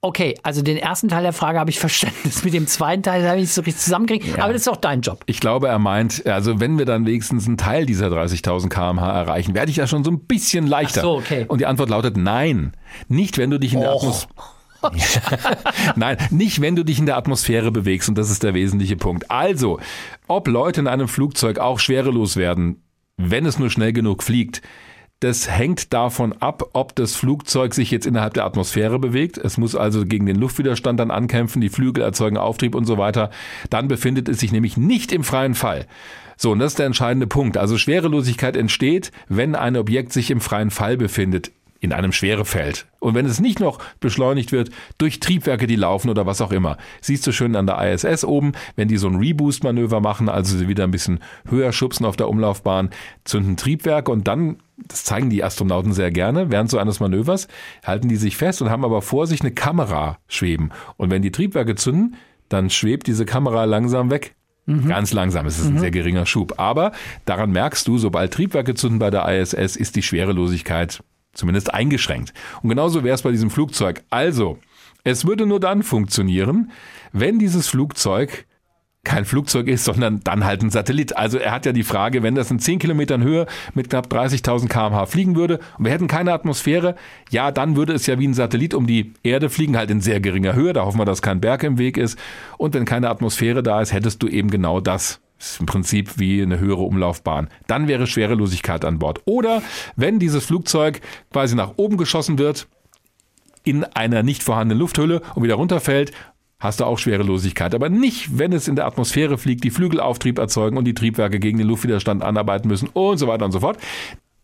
Okay, 0.00 0.36
also 0.44 0.62
den 0.62 0.76
ersten 0.76 1.08
Teil 1.08 1.24
der 1.24 1.32
Frage 1.32 1.58
habe 1.58 1.70
ich 1.70 1.80
verstanden. 1.80 2.16
Das 2.24 2.44
mit 2.44 2.54
dem 2.54 2.66
zweiten 2.66 3.02
Teil 3.02 3.26
habe 3.26 3.36
ich 3.38 3.44
nicht 3.44 3.54
so 3.54 3.62
richtig 3.62 3.82
zusammengekriegt. 3.82 4.36
Ja. 4.36 4.44
Aber 4.44 4.52
das 4.52 4.62
ist 4.62 4.68
auch 4.68 4.76
dein 4.76 5.00
Job. 5.00 5.24
Ich 5.26 5.40
glaube, 5.40 5.68
er 5.68 5.78
meint, 5.78 6.24
also 6.26 6.60
wenn 6.60 6.78
wir 6.78 6.84
dann 6.84 7.04
wenigstens 7.06 7.46
einen 7.46 7.56
Teil 7.56 7.86
dieser 7.86 8.06
30.000 8.08 8.68
kmh 8.68 9.10
erreichen, 9.10 9.54
werde 9.54 9.70
ich 9.70 9.76
ja 9.76 9.86
schon 9.86 10.04
so 10.04 10.10
ein 10.10 10.20
bisschen 10.20 10.66
leichter. 10.66 11.00
Ach 11.00 11.04
so, 11.04 11.16
okay. 11.16 11.46
Und 11.48 11.60
die 11.60 11.66
Antwort 11.66 11.90
lautet 11.90 12.16
nein. 12.16 12.72
Nicht, 13.08 13.38
wenn 13.38 13.50
du 13.50 13.58
dich 13.58 13.74
in 13.74 13.80
der 13.80 13.90
Atmosphäre 13.90 14.32
Nein, 15.96 16.18
nicht 16.30 16.60
wenn 16.60 16.76
du 16.76 16.84
dich 16.84 17.00
in 17.00 17.06
der 17.06 17.16
Atmosphäre 17.16 17.72
bewegst 17.72 18.08
und 18.08 18.16
das 18.16 18.30
ist 18.30 18.44
der 18.44 18.54
wesentliche 18.54 18.96
Punkt. 18.96 19.28
Also, 19.28 19.80
ob 20.28 20.46
Leute 20.46 20.80
in 20.80 20.86
einem 20.86 21.08
Flugzeug 21.08 21.58
auch 21.58 21.80
schwerelos 21.80 22.36
werden, 22.36 22.82
wenn 23.16 23.44
es 23.44 23.58
nur 23.58 23.70
schnell 23.70 23.92
genug 23.92 24.22
fliegt, 24.22 24.62
das 25.20 25.50
hängt 25.50 25.92
davon 25.92 26.32
ab, 26.34 26.70
ob 26.74 26.94
das 26.94 27.16
Flugzeug 27.16 27.74
sich 27.74 27.90
jetzt 27.90 28.06
innerhalb 28.06 28.34
der 28.34 28.44
Atmosphäre 28.44 28.98
bewegt. 28.98 29.36
Es 29.36 29.58
muss 29.58 29.74
also 29.74 30.04
gegen 30.04 30.26
den 30.26 30.36
Luftwiderstand 30.36 31.00
dann 31.00 31.10
ankämpfen, 31.10 31.60
die 31.60 31.70
Flügel 31.70 32.04
erzeugen 32.04 32.36
Auftrieb 32.36 32.74
und 32.74 32.84
so 32.84 32.98
weiter. 32.98 33.30
Dann 33.68 33.88
befindet 33.88 34.28
es 34.28 34.38
sich 34.38 34.52
nämlich 34.52 34.76
nicht 34.76 35.10
im 35.10 35.24
freien 35.24 35.54
Fall. 35.54 35.86
So, 36.36 36.52
und 36.52 36.60
das 36.60 36.72
ist 36.72 36.78
der 36.78 36.86
entscheidende 36.86 37.26
Punkt. 37.26 37.56
Also 37.56 37.78
Schwerelosigkeit 37.78 38.56
entsteht, 38.56 39.10
wenn 39.28 39.56
ein 39.56 39.76
Objekt 39.76 40.12
sich 40.12 40.30
im 40.30 40.40
freien 40.40 40.70
Fall 40.70 40.96
befindet 40.96 41.50
in 41.80 41.92
einem 41.92 42.12
Schwerefeld. 42.12 42.86
Und 42.98 43.14
wenn 43.14 43.26
es 43.26 43.40
nicht 43.40 43.60
noch 43.60 43.78
beschleunigt 44.00 44.50
wird 44.50 44.70
durch 44.98 45.20
Triebwerke, 45.20 45.66
die 45.66 45.76
laufen 45.76 46.10
oder 46.10 46.26
was 46.26 46.40
auch 46.40 46.50
immer. 46.50 46.76
Siehst 47.00 47.26
du 47.26 47.32
schön 47.32 47.54
an 47.54 47.66
der 47.66 47.92
ISS 47.92 48.24
oben, 48.24 48.52
wenn 48.74 48.88
die 48.88 48.96
so 48.96 49.08
ein 49.08 49.16
Reboost-Manöver 49.16 50.00
machen, 50.00 50.28
also 50.28 50.56
sie 50.56 50.66
wieder 50.66 50.84
ein 50.84 50.90
bisschen 50.90 51.20
höher 51.48 51.72
schubsen 51.72 52.04
auf 52.04 52.16
der 52.16 52.28
Umlaufbahn, 52.28 52.90
zünden 53.24 53.56
Triebwerke 53.56 54.10
und 54.10 54.26
dann, 54.26 54.56
das 54.76 55.04
zeigen 55.04 55.30
die 55.30 55.44
Astronauten 55.44 55.92
sehr 55.92 56.10
gerne, 56.10 56.50
während 56.50 56.70
so 56.70 56.78
eines 56.78 56.98
Manövers, 56.98 57.46
halten 57.84 58.08
die 58.08 58.16
sich 58.16 58.36
fest 58.36 58.60
und 58.60 58.70
haben 58.70 58.84
aber 58.84 59.00
vor 59.00 59.26
sich 59.28 59.40
eine 59.40 59.52
Kamera 59.52 60.18
schweben. 60.26 60.70
Und 60.96 61.10
wenn 61.10 61.22
die 61.22 61.32
Triebwerke 61.32 61.76
zünden, 61.76 62.16
dann 62.48 62.70
schwebt 62.70 63.06
diese 63.06 63.24
Kamera 63.24 63.64
langsam 63.64 64.10
weg. 64.10 64.34
Mhm. 64.66 64.88
Ganz 64.88 65.12
langsam, 65.12 65.46
es 65.46 65.58
ist 65.58 65.68
ein 65.68 65.74
mhm. 65.74 65.78
sehr 65.78 65.90
geringer 65.90 66.26
Schub. 66.26 66.54
Aber 66.58 66.92
daran 67.24 67.52
merkst 67.52 67.86
du, 67.86 67.98
sobald 67.98 68.34
Triebwerke 68.34 68.74
zünden 68.74 68.98
bei 68.98 69.10
der 69.10 69.26
ISS, 69.28 69.76
ist 69.76 69.96
die 69.96 70.02
Schwerelosigkeit 70.02 71.02
Zumindest 71.38 71.72
eingeschränkt. 71.72 72.34
Und 72.62 72.68
genauso 72.68 73.04
wäre 73.04 73.14
es 73.14 73.22
bei 73.22 73.30
diesem 73.30 73.50
Flugzeug. 73.50 74.02
Also, 74.10 74.58
es 75.04 75.24
würde 75.24 75.46
nur 75.46 75.60
dann 75.60 75.84
funktionieren, 75.84 76.72
wenn 77.12 77.38
dieses 77.38 77.68
Flugzeug 77.68 78.44
kein 79.04 79.24
Flugzeug 79.24 79.68
ist, 79.68 79.84
sondern 79.84 80.20
dann 80.24 80.44
halt 80.44 80.62
ein 80.62 80.70
Satellit. 80.70 81.16
Also 81.16 81.38
er 81.38 81.52
hat 81.52 81.64
ja 81.64 81.72
die 81.72 81.84
Frage, 81.84 82.24
wenn 82.24 82.34
das 82.34 82.50
in 82.50 82.58
10 82.58 82.80
Kilometern 82.80 83.22
Höhe 83.22 83.46
mit 83.72 83.88
knapp 83.88 84.12
30.000 84.12 84.66
kmh 84.66 85.06
fliegen 85.06 85.36
würde 85.36 85.60
und 85.78 85.84
wir 85.84 85.92
hätten 85.92 86.08
keine 86.08 86.32
Atmosphäre, 86.32 86.96
ja, 87.30 87.52
dann 87.52 87.76
würde 87.76 87.92
es 87.92 88.08
ja 88.08 88.18
wie 88.18 88.26
ein 88.26 88.34
Satellit 88.34 88.74
um 88.74 88.88
die 88.88 89.14
Erde 89.22 89.48
fliegen, 89.48 89.76
halt 89.76 89.92
in 89.92 90.00
sehr 90.00 90.18
geringer 90.18 90.54
Höhe. 90.54 90.72
Da 90.72 90.84
hoffen 90.84 90.98
wir, 90.98 91.04
dass 91.04 91.22
kein 91.22 91.40
Berg 91.40 91.62
im 91.62 91.78
Weg 91.78 91.96
ist. 91.98 92.18
Und 92.56 92.74
wenn 92.74 92.84
keine 92.84 93.10
Atmosphäre 93.10 93.62
da 93.62 93.80
ist, 93.80 93.92
hättest 93.92 94.24
du 94.24 94.26
eben 94.26 94.50
genau 94.50 94.80
das. 94.80 95.20
Ist 95.38 95.60
im 95.60 95.66
Prinzip 95.66 96.18
wie 96.18 96.42
eine 96.42 96.58
höhere 96.58 96.82
Umlaufbahn. 96.82 97.48
Dann 97.68 97.86
wäre 97.86 98.06
Schwerelosigkeit 98.06 98.84
an 98.84 98.98
Bord. 98.98 99.22
Oder 99.24 99.62
wenn 99.96 100.18
dieses 100.18 100.44
Flugzeug 100.44 101.00
quasi 101.32 101.54
nach 101.54 101.74
oben 101.76 101.96
geschossen 101.96 102.38
wird, 102.38 102.66
in 103.62 103.84
einer 103.84 104.22
nicht 104.22 104.42
vorhandenen 104.42 104.80
Lufthülle 104.80 105.22
und 105.34 105.42
wieder 105.42 105.54
runterfällt, 105.54 106.12
hast 106.58 106.80
du 106.80 106.84
auch 106.84 106.98
Schwerelosigkeit. 106.98 107.74
Aber 107.74 107.88
nicht, 107.88 108.38
wenn 108.38 108.52
es 108.52 108.66
in 108.66 108.76
der 108.76 108.86
Atmosphäre 108.86 109.38
fliegt, 109.38 109.62
die 109.62 109.70
Flügelauftrieb 109.70 110.38
erzeugen 110.38 110.76
und 110.76 110.84
die 110.84 110.94
Triebwerke 110.94 111.38
gegen 111.38 111.58
den 111.58 111.68
Luftwiderstand 111.68 112.22
anarbeiten 112.22 112.68
müssen 112.68 112.88
und 112.92 113.18
so 113.18 113.28
weiter 113.28 113.44
und 113.44 113.52
so 113.52 113.60
fort. 113.60 113.78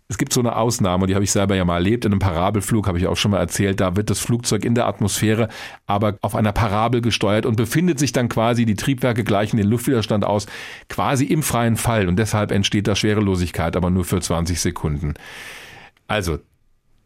Es 0.08 0.18
gibt 0.18 0.34
so 0.34 0.40
eine 0.40 0.56
Ausnahme, 0.56 1.06
die 1.06 1.14
habe 1.14 1.24
ich 1.24 1.32
selber 1.32 1.56
ja 1.56 1.64
mal 1.64 1.76
erlebt. 1.76 2.04
In 2.04 2.12
einem 2.12 2.18
Parabelflug 2.18 2.86
habe 2.86 2.98
ich 2.98 3.06
auch 3.06 3.16
schon 3.16 3.30
mal 3.30 3.38
erzählt. 3.38 3.80
Da 3.80 3.96
wird 3.96 4.10
das 4.10 4.20
Flugzeug 4.20 4.64
in 4.64 4.74
der 4.74 4.86
Atmosphäre, 4.86 5.48
aber 5.86 6.18
auf 6.20 6.34
einer 6.34 6.52
Parabel 6.52 7.00
gesteuert 7.00 7.46
und 7.46 7.56
befindet 7.56 7.98
sich 7.98 8.12
dann 8.12 8.28
quasi, 8.28 8.66
die 8.66 8.74
Triebwerke 8.74 9.24
gleichen 9.24 9.56
den 9.56 9.66
Luftwiderstand 9.66 10.24
aus, 10.24 10.46
quasi 10.90 11.24
im 11.24 11.42
freien 11.42 11.76
Fall. 11.76 12.06
Und 12.06 12.16
deshalb 12.18 12.52
entsteht 12.52 12.86
da 12.86 12.94
Schwerelosigkeit, 12.94 13.76
aber 13.76 13.88
nur 13.88 14.04
für 14.04 14.20
20 14.20 14.60
Sekunden. 14.60 15.14
Also, 16.06 16.38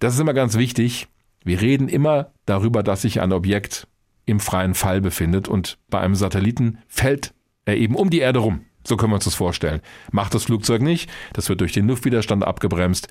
das 0.00 0.14
ist 0.14 0.20
immer 0.20 0.34
ganz 0.34 0.56
wichtig. 0.56 1.06
Wir 1.44 1.60
reden 1.60 1.88
immer 1.88 2.32
darüber, 2.46 2.82
dass 2.82 3.02
sich 3.02 3.20
ein 3.20 3.32
Objekt 3.32 3.86
im 4.26 4.40
freien 4.40 4.74
Fall 4.74 5.00
befindet 5.00 5.48
und 5.48 5.78
bei 5.88 6.00
einem 6.00 6.14
Satelliten 6.16 6.78
fällt 6.88 7.32
er 7.64 7.76
eben 7.76 7.94
um 7.94 8.10
die 8.10 8.18
Erde 8.18 8.40
rum. 8.40 8.64
So 8.89 8.97
können 8.97 9.12
wir 9.12 9.16
uns 9.16 9.27
das 9.27 9.35
vorstellen. 9.35 9.82
Macht 10.12 10.35
das 10.35 10.44
Flugzeug 10.44 10.81
nicht, 10.81 11.10
das 11.35 11.51
wird 11.51 11.60
durch 11.60 11.73
den 11.73 11.86
Luftwiderstand 11.86 12.43
abgebremst. 12.43 13.09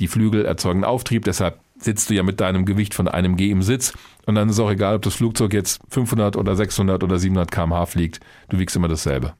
Die 0.00 0.08
Flügel 0.08 0.44
erzeugen 0.44 0.82
Auftrieb, 0.82 1.24
deshalb 1.24 1.60
sitzt 1.78 2.10
du 2.10 2.14
ja 2.14 2.24
mit 2.24 2.40
deinem 2.40 2.64
Gewicht 2.64 2.94
von 2.94 3.06
einem 3.06 3.36
G 3.36 3.50
im 3.50 3.62
Sitz 3.62 3.92
und 4.26 4.34
dann 4.34 4.48
ist 4.48 4.58
auch 4.58 4.70
egal, 4.70 4.96
ob 4.96 5.02
das 5.02 5.14
Flugzeug 5.14 5.52
jetzt 5.52 5.80
500 5.90 6.36
oder 6.36 6.56
600 6.56 7.04
oder 7.04 7.16
700 7.16 7.52
km/h 7.52 7.86
fliegt. 7.86 8.20
Du 8.48 8.58
wiegst 8.58 8.74
immer 8.74 8.88
dasselbe. 8.88 9.34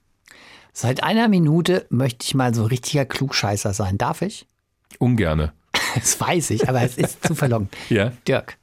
Seit 0.73 1.03
einer 1.03 1.27
Minute 1.27 1.87
möchte 1.91 2.25
ich 2.25 2.37
mal 2.37 2.55
so 2.55 2.65
richtiger 2.65 3.05
Klugscheißer 3.05 3.73
sein. 3.73 3.99
Darf 3.99 4.23
ich? 4.23 4.47
Ungerne. 4.99 5.53
Das 5.95 6.21
weiß 6.21 6.51
ich, 6.51 6.69
aber 6.69 6.83
es 6.83 6.99
ist 6.99 7.27
zu 7.27 7.35
verlockend. 7.35 7.75
ja. 7.89 8.13
Dirk, 8.29 8.59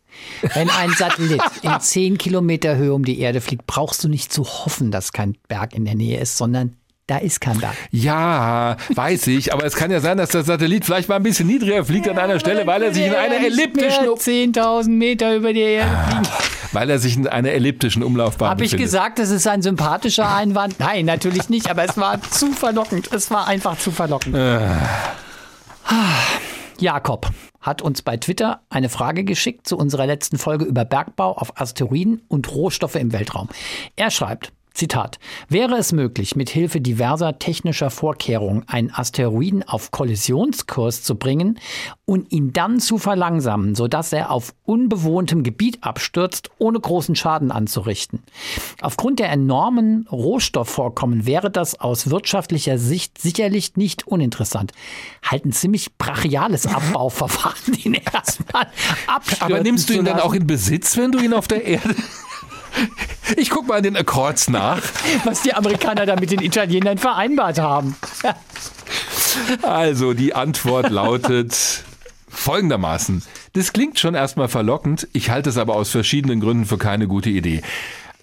wenn 0.53 0.69
ein 0.69 0.91
Satellit 0.91 1.41
in 1.63 1.77
10 1.77 2.17
Kilometer 2.17 2.77
Höhe 2.77 2.93
um 2.93 3.03
die 3.03 3.19
Erde 3.19 3.41
fliegt, 3.41 3.65
brauchst 3.65 4.03
du 4.03 4.07
nicht 4.07 4.31
zu 4.31 4.45
hoffen, 4.45 4.91
dass 4.91 5.11
kein 5.11 5.35
Berg 5.47 5.73
in 5.73 5.85
der 5.85 5.95
Nähe 5.95 6.19
ist, 6.19 6.37
sondern 6.37 6.77
da 7.07 7.17
ist 7.17 7.39
Berg. 7.39 7.75
Ja, 7.91 8.77
weiß 8.95 9.27
ich, 9.27 9.53
aber 9.53 9.63
es 9.65 9.75
kann 9.75 9.91
ja 9.91 9.99
sein, 9.99 10.17
dass 10.17 10.29
der 10.29 10.43
Satellit 10.43 10.85
vielleicht 10.85 11.07
mal 11.07 11.17
ein 11.17 11.23
bisschen 11.23 11.45
niedriger 11.45 11.85
fliegt 11.85 12.07
ja, 12.07 12.13
an 12.13 12.17
einer 12.17 12.39
Stelle, 12.39 12.65
weil 12.65 12.81
er 12.81 12.93
sich 12.93 13.05
in 13.05 13.13
einer 13.13 13.35
elliptischen 13.35 14.05
10.000 14.05 14.89
Meter 14.89 15.35
über 15.35 15.53
die 15.53 15.59
Erde 15.59 15.91
ah, 15.91 16.09
fliegt. 16.09 16.31
Weil 16.73 16.89
er 16.89 16.97
sich 16.97 17.15
in 17.15 17.27
einer 17.27 17.51
elliptischen 17.51 18.01
Umlaufbahn 18.01 18.49
Habe 18.49 18.65
ich 18.65 18.75
gesagt, 18.75 19.19
das 19.19 19.29
ist 19.29 19.45
ein 19.45 19.61
sympathischer 19.61 20.33
Einwand? 20.33 20.79
Nein, 20.79 21.05
natürlich 21.05 21.47
nicht, 21.49 21.69
aber 21.69 21.83
es 21.83 21.95
war 21.95 22.19
zu 22.23 22.51
verlockend. 22.53 23.11
Es 23.13 23.29
war 23.29 23.47
einfach 23.47 23.77
zu 23.77 23.91
verlockend. 23.91 24.35
Ah. 24.35 24.79
Jakob 26.79 27.29
hat 27.61 27.81
uns 27.83 28.01
bei 28.01 28.17
Twitter 28.17 28.61
eine 28.69 28.89
Frage 28.89 29.23
geschickt 29.23 29.67
zu 29.67 29.77
unserer 29.77 30.07
letzten 30.07 30.37
Folge 30.37 30.65
über 30.65 30.85
Bergbau 30.85 31.33
auf 31.33 31.59
Asteroiden 31.61 32.23
und 32.27 32.51
Rohstoffe 32.51 32.95
im 32.95 33.13
Weltraum. 33.13 33.49
Er 33.95 34.09
schreibt, 34.09 34.51
Zitat. 34.75 35.19
Wäre 35.47 35.77
es 35.77 35.93
möglich, 35.93 36.35
mit 36.35 36.49
Hilfe 36.49 36.81
diverser 36.81 37.39
technischer 37.39 37.89
Vorkehrungen 37.89 38.67
einen 38.67 38.91
Asteroiden 38.93 39.63
auf 39.63 39.91
Kollisionskurs 39.91 41.01
zu 41.01 41.15
bringen 41.15 41.59
und 42.03 42.31
ihn 42.31 42.51
dann 42.51 42.81
zu 42.81 42.97
verlangsamen, 42.97 43.73
sodass 43.73 44.11
er 44.11 44.31
auf 44.31 44.53
unbewohntem 44.65 45.43
Gebiet 45.43 45.81
abstürzt, 45.81 46.49
ohne 46.57 46.79
großen 46.79 47.15
Schaden 47.15 47.51
anzurichten. 47.51 48.21
Aufgrund 48.81 49.19
der 49.19 49.31
enormen 49.31 50.07
Rohstoffvorkommen 50.11 51.25
wäre 51.25 51.49
das 51.49 51.79
aus 51.79 52.09
wirtschaftlicher 52.09 52.77
Sicht 52.77 53.19
sicherlich 53.19 53.77
nicht 53.77 54.05
uninteressant. 54.05 54.73
Halt 55.23 55.45
ein 55.45 55.53
ziemlich 55.53 55.97
brachiales 55.97 56.67
Abbauverfahren, 56.75 57.81
den 57.83 57.93
erstmal 57.93 58.67
abstürzen 59.07 59.53
Aber 59.53 59.63
nimmst 59.63 59.89
du 59.89 59.93
ihn 59.93 60.03
dann 60.03 60.19
auch 60.19 60.33
in 60.33 60.45
Besitz, 60.45 60.97
wenn 60.97 61.13
du 61.13 61.19
ihn 61.19 61.33
auf 61.33 61.47
der 61.47 61.63
Erde 61.63 61.95
ich 63.37 63.49
guck 63.49 63.67
mal 63.67 63.77
in 63.77 63.83
den 63.83 63.97
Accords 63.97 64.49
nach. 64.49 64.81
Was 65.23 65.41
die 65.41 65.53
Amerikaner 65.53 66.05
da 66.05 66.15
mit 66.15 66.31
den 66.31 66.41
Italienern 66.41 66.97
vereinbart 66.97 67.59
haben. 67.59 67.95
Also, 69.61 70.13
die 70.13 70.33
Antwort 70.33 70.89
lautet 70.89 71.83
folgendermaßen. 72.29 73.23
Das 73.53 73.73
klingt 73.73 73.99
schon 73.99 74.15
erstmal 74.15 74.47
verlockend, 74.47 75.07
ich 75.13 75.29
halte 75.29 75.49
es 75.49 75.57
aber 75.57 75.75
aus 75.75 75.89
verschiedenen 75.89 76.39
Gründen 76.39 76.65
für 76.65 76.77
keine 76.77 77.07
gute 77.07 77.29
Idee. 77.29 77.61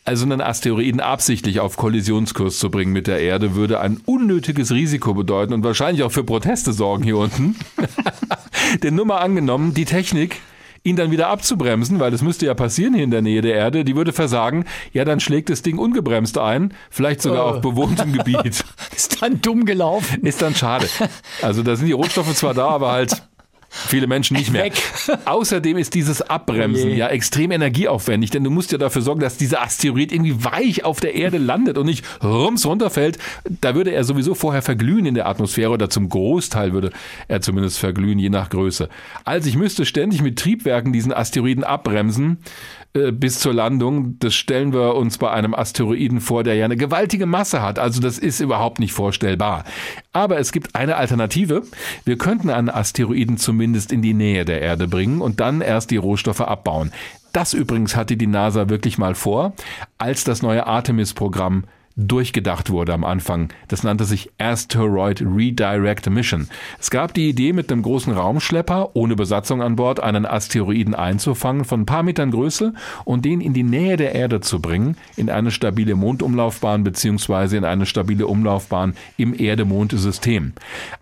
Also 0.04 0.24
einen 0.24 0.40
Asteroiden 0.40 1.00
absichtlich 1.00 1.60
auf 1.60 1.76
Kollisionskurs 1.76 2.58
zu 2.58 2.70
bringen 2.70 2.92
mit 2.92 3.06
der 3.06 3.20
Erde, 3.20 3.54
würde 3.54 3.78
ein 3.80 4.00
unnötiges 4.04 4.72
Risiko 4.72 5.14
bedeuten 5.14 5.52
und 5.52 5.62
wahrscheinlich 5.62 6.02
auch 6.02 6.10
für 6.10 6.24
Proteste 6.24 6.72
sorgen 6.72 7.04
hier 7.04 7.16
unten. 7.18 7.56
Denn 8.82 8.96
nur 8.96 9.06
mal 9.06 9.18
angenommen, 9.18 9.74
die 9.74 9.84
Technik 9.84 10.40
ihn 10.84 10.96
dann 10.96 11.10
wieder 11.10 11.28
abzubremsen, 11.28 12.00
weil 12.00 12.10
das 12.10 12.22
müsste 12.22 12.46
ja 12.46 12.54
passieren 12.54 12.94
hier 12.94 13.04
in 13.04 13.10
der 13.10 13.22
Nähe 13.22 13.40
der 13.40 13.54
Erde, 13.54 13.84
die 13.84 13.96
würde 13.96 14.12
versagen, 14.12 14.64
ja, 14.92 15.04
dann 15.04 15.20
schlägt 15.20 15.50
das 15.50 15.62
Ding 15.62 15.78
ungebremst 15.78 16.38
ein, 16.38 16.74
vielleicht 16.90 17.22
sogar 17.22 17.46
oh. 17.46 17.50
auf 17.50 17.60
bewohntem 17.60 18.12
Gebiet. 18.12 18.64
Ist 18.96 19.22
dann 19.22 19.40
dumm 19.40 19.64
gelaufen. 19.64 20.24
Ist 20.24 20.42
dann 20.42 20.54
schade. 20.54 20.88
Also 21.40 21.62
da 21.62 21.76
sind 21.76 21.86
die 21.86 21.92
Rohstoffe 21.92 22.34
zwar 22.34 22.54
da, 22.54 22.68
aber 22.68 22.92
halt 22.92 23.22
Viele 23.74 24.06
Menschen 24.06 24.36
nicht 24.36 24.52
mehr. 24.52 24.64
Weg. 24.64 24.74
Außerdem 25.24 25.78
ist 25.78 25.94
dieses 25.94 26.20
Abbremsen 26.20 26.90
oh 26.90 26.94
ja 26.94 27.08
extrem 27.08 27.52
energieaufwendig, 27.52 28.30
denn 28.30 28.44
du 28.44 28.50
musst 28.50 28.70
ja 28.70 28.76
dafür 28.76 29.00
sorgen, 29.00 29.20
dass 29.20 29.38
dieser 29.38 29.62
Asteroid 29.62 30.12
irgendwie 30.12 30.44
weich 30.44 30.84
auf 30.84 31.00
der 31.00 31.14
Erde 31.14 31.38
landet 31.38 31.78
und 31.78 31.86
nicht 31.86 32.04
rums 32.22 32.66
runterfällt. 32.66 33.16
Da 33.62 33.74
würde 33.74 33.92
er 33.92 34.04
sowieso 34.04 34.34
vorher 34.34 34.60
verglühen 34.60 35.06
in 35.06 35.14
der 35.14 35.26
Atmosphäre 35.26 35.70
oder 35.70 35.88
zum 35.88 36.10
Großteil 36.10 36.74
würde 36.74 36.90
er 37.28 37.40
zumindest 37.40 37.78
verglühen, 37.78 38.18
je 38.18 38.28
nach 38.28 38.50
Größe. 38.50 38.90
Also 39.24 39.48
ich 39.48 39.56
müsste 39.56 39.86
ständig 39.86 40.20
mit 40.20 40.38
Triebwerken 40.38 40.92
diesen 40.92 41.12
Asteroiden 41.12 41.64
abbremsen. 41.64 42.38
Äh, 42.94 43.10
bis 43.10 43.40
zur 43.40 43.54
Landung. 43.54 44.18
Das 44.18 44.34
stellen 44.34 44.72
wir 44.72 44.94
uns 44.96 45.16
bei 45.16 45.30
einem 45.30 45.54
Asteroiden 45.54 46.20
vor, 46.20 46.44
der 46.44 46.56
ja 46.56 46.66
eine 46.66 46.76
gewaltige 46.76 47.24
Masse 47.24 47.62
hat. 47.62 47.78
Also 47.78 48.02
das 48.02 48.18
ist 48.18 48.40
überhaupt 48.40 48.80
nicht 48.80 48.92
vorstellbar. 48.92 49.64
Aber 50.12 50.38
es 50.38 50.52
gibt 50.52 50.74
eine 50.74 50.96
Alternative. 50.96 51.62
Wir 52.04 52.18
könnten 52.18 52.50
einen 52.50 52.68
Asteroiden 52.68 53.38
zumindest 53.38 53.92
in 53.92 54.02
die 54.02 54.12
Nähe 54.12 54.44
der 54.44 54.60
Erde 54.60 54.88
bringen 54.88 55.22
und 55.22 55.40
dann 55.40 55.62
erst 55.62 55.90
die 55.90 55.96
Rohstoffe 55.96 56.42
abbauen. 56.42 56.92
Das 57.32 57.54
übrigens 57.54 57.96
hatte 57.96 58.18
die 58.18 58.26
NASA 58.26 58.68
wirklich 58.68 58.98
mal 58.98 59.14
vor, 59.14 59.54
als 59.96 60.24
das 60.24 60.42
neue 60.42 60.66
Artemis-Programm 60.66 61.64
durchgedacht 61.96 62.70
wurde 62.70 62.94
am 62.94 63.04
Anfang. 63.04 63.48
Das 63.68 63.82
nannte 63.82 64.04
sich 64.04 64.30
Asteroid 64.38 65.22
Redirect 65.22 66.08
Mission. 66.10 66.48
Es 66.78 66.90
gab 66.90 67.14
die 67.14 67.28
Idee, 67.28 67.52
mit 67.52 67.70
einem 67.70 67.82
großen 67.82 68.12
Raumschlepper 68.12 68.90
ohne 68.94 69.16
Besatzung 69.16 69.62
an 69.62 69.76
Bord 69.76 70.00
einen 70.00 70.26
Asteroiden 70.26 70.94
einzufangen 70.94 71.64
von 71.64 71.82
ein 71.82 71.86
paar 71.86 72.02
Metern 72.02 72.30
Größe 72.30 72.74
und 73.04 73.24
den 73.24 73.40
in 73.40 73.52
die 73.52 73.62
Nähe 73.62 73.96
der 73.96 74.14
Erde 74.14 74.40
zu 74.40 74.60
bringen, 74.60 74.96
in 75.16 75.30
eine 75.30 75.50
stabile 75.50 75.94
Mondumlaufbahn 75.94 76.84
beziehungsweise 76.84 77.56
in 77.56 77.64
eine 77.64 77.86
stabile 77.86 78.26
Umlaufbahn 78.26 78.94
im 79.16 79.38
Erde-Mond-System. 79.38 80.52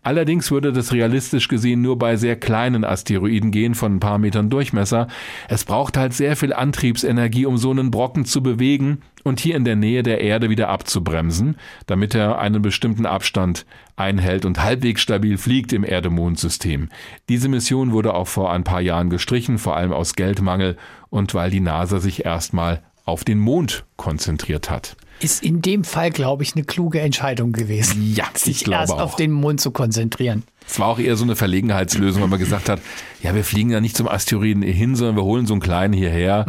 Allerdings 0.03 0.51
würde 0.51 0.73
das 0.73 0.93
realistisch 0.93 1.49
gesehen 1.49 1.83
nur 1.83 1.99
bei 1.99 2.17
sehr 2.17 2.37
kleinen 2.37 2.85
Asteroiden 2.85 3.51
gehen 3.51 3.75
von 3.75 3.97
ein 3.97 4.01
paar 4.01 4.19
Metern 4.19 4.51
Durchmesser. 4.51 5.09
Es 5.49 5.65
braucht 5.65 5.97
halt 5.97 6.15
sehr 6.15 6.37
viel 6.37 6.53
Antriebsenergie, 6.53 7.47
um 7.47 7.57
so 7.57 7.71
einen 7.71 7.91
Brocken 7.91 8.25
zu 8.25 8.43
bewegen 8.43 9.03
und 9.25 9.41
hier 9.41 9.57
in 9.57 9.65
der 9.65 9.77
Nähe 9.77 10.03
der 10.03 10.21
Erde 10.21 10.51
wieder 10.51 10.69
abzubremsen, 10.81 11.57
damit 11.87 12.15
er 12.15 12.39
einen 12.39 12.63
bestimmten 12.63 13.05
Abstand 13.05 13.67
einhält 13.97 14.47
und 14.47 14.63
halbwegs 14.63 15.03
stabil 15.03 15.37
fliegt 15.37 15.75
im 15.75 15.85
Erde-Mond-System. 15.85 16.89
Diese 17.29 17.49
Mission 17.49 17.93
wurde 17.93 18.15
auch 18.15 18.29
vor 18.29 18.51
ein 18.51 18.65
paar 18.65 18.81
Jahren 18.81 19.11
gestrichen, 19.11 19.59
vor 19.59 19.77
allem 19.77 19.93
aus 19.93 20.15
Geldmangel 20.15 20.79
und 21.11 21.35
weil 21.35 21.51
die 21.51 21.61
NASA 21.61 22.01
sich 22.01 22.25
erstmal 22.25 22.83
auf 23.05 23.25
den 23.25 23.39
Mond 23.39 23.85
konzentriert 23.97 24.71
hat. 24.71 24.97
Ist 25.21 25.43
in 25.43 25.61
dem 25.61 25.85
Fall, 25.85 26.11
glaube 26.11 26.43
ich, 26.45 26.55
eine 26.55 26.65
kluge 26.65 27.01
Entscheidung 27.01 27.53
gewesen. 27.53 28.15
Ja, 28.15 28.25
sich 28.35 28.67
erst 28.67 28.93
auch. 28.93 29.01
auf 29.01 29.17
den 29.17 29.33
Mond 29.33 29.61
zu 29.61 29.71
konzentrieren. 29.71 30.45
Es 30.67 30.79
war 30.79 30.89
auch 30.89 30.99
eher 30.99 31.17
so 31.17 31.25
eine 31.25 31.37
Verlegenheitslösung, 31.37 32.23
weil 32.23 32.29
man 32.29 32.39
gesagt 32.39 32.69
hat, 32.69 32.81
ja, 33.23 33.35
wir 33.35 33.45
fliegen 33.45 33.71
ja 33.71 33.81
nicht 33.81 33.97
zum 33.97 34.09
Asteroiden 34.09 34.63
hin, 34.63 34.95
sondern 34.95 35.17
wir 35.17 35.25
holen 35.25 35.47
so 35.47 35.53
einen 35.55 35.61
kleinen 35.61 35.93
hierher. 35.93 36.47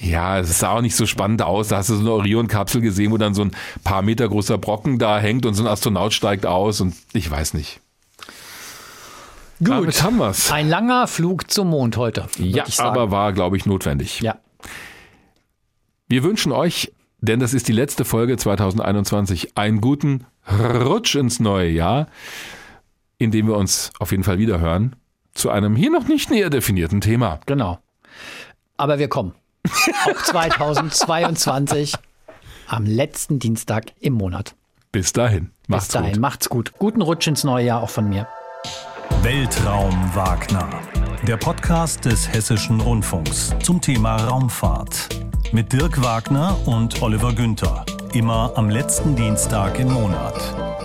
Ja, 0.00 0.38
es 0.38 0.58
sah 0.58 0.72
auch 0.72 0.80
nicht 0.80 0.96
so 0.96 1.06
spannend 1.06 1.42
aus. 1.42 1.68
Da 1.68 1.76
hast 1.76 1.90
du 1.90 1.94
so 1.94 2.00
eine 2.00 2.12
Orion-Kapsel 2.12 2.80
gesehen, 2.80 3.12
wo 3.12 3.18
dann 3.18 3.34
so 3.34 3.42
ein 3.42 3.50
paar 3.84 4.02
Meter 4.02 4.28
großer 4.28 4.56
Brocken 4.58 4.98
da 4.98 5.18
hängt 5.18 5.44
und 5.44 5.54
so 5.54 5.62
ein 5.62 5.66
Astronaut 5.66 6.12
steigt 6.12 6.46
aus 6.46 6.80
und 6.80 6.94
ich 7.12 7.30
weiß 7.30 7.54
nicht. 7.54 7.80
Gut, 9.58 9.68
Damit 9.68 10.02
haben 10.02 10.16
wir's. 10.16 10.50
Ein 10.50 10.70
langer 10.70 11.06
Flug 11.06 11.50
zum 11.50 11.68
Mond 11.68 11.98
heute. 11.98 12.26
Ja, 12.38 12.64
aber 12.78 13.10
war, 13.10 13.34
glaube 13.34 13.58
ich, 13.58 13.66
notwendig. 13.66 14.20
Ja. 14.20 14.38
Wir 16.08 16.24
wünschen 16.24 16.50
euch, 16.50 16.92
denn 17.20 17.40
das 17.40 17.52
ist 17.52 17.68
die 17.68 17.72
letzte 17.72 18.06
Folge 18.06 18.38
2021, 18.38 19.58
einen 19.58 19.82
guten 19.82 20.24
Rutsch 20.50 21.14
ins 21.14 21.40
neue 21.40 21.68
Jahr, 21.68 22.06
in 23.18 23.30
dem 23.30 23.48
wir 23.48 23.56
uns 23.56 23.92
auf 23.98 24.12
jeden 24.12 24.24
Fall 24.24 24.38
wieder 24.38 24.60
hören 24.60 24.96
zu 25.34 25.50
einem 25.50 25.76
hier 25.76 25.90
noch 25.90 26.08
nicht 26.08 26.30
näher 26.30 26.50
definierten 26.50 27.00
Thema. 27.00 27.40
Genau. 27.46 27.78
Aber 28.76 28.98
wir 28.98 29.08
kommen. 29.08 29.34
Auch 29.68 30.22
2022 30.24 31.94
am 32.66 32.86
letzten 32.86 33.38
Dienstag 33.38 33.92
im 34.00 34.14
Monat. 34.14 34.54
Bis 34.92 35.12
dahin. 35.12 35.50
Macht's 35.68 35.86
Bis 35.86 35.94
dahin. 35.94 36.12
Gut. 36.12 36.20
Macht's 36.20 36.48
gut. 36.48 36.72
Guten 36.78 37.02
Rutsch 37.02 37.26
ins 37.26 37.44
neue 37.44 37.66
Jahr 37.66 37.82
auch 37.82 37.90
von 37.90 38.08
mir. 38.08 38.26
Weltraum 39.22 40.14
Wagner. 40.14 40.68
Der 41.26 41.36
Podcast 41.36 42.04
des 42.04 42.32
Hessischen 42.32 42.80
Rundfunks 42.80 43.54
zum 43.62 43.80
Thema 43.80 44.16
Raumfahrt. 44.16 45.08
Mit 45.52 45.72
Dirk 45.72 46.02
Wagner 46.02 46.56
und 46.66 47.02
Oliver 47.02 47.32
Günther. 47.34 47.84
Immer 48.12 48.52
am 48.56 48.70
letzten 48.70 49.14
Dienstag 49.14 49.78
im 49.78 49.92
Monat. 49.92 50.79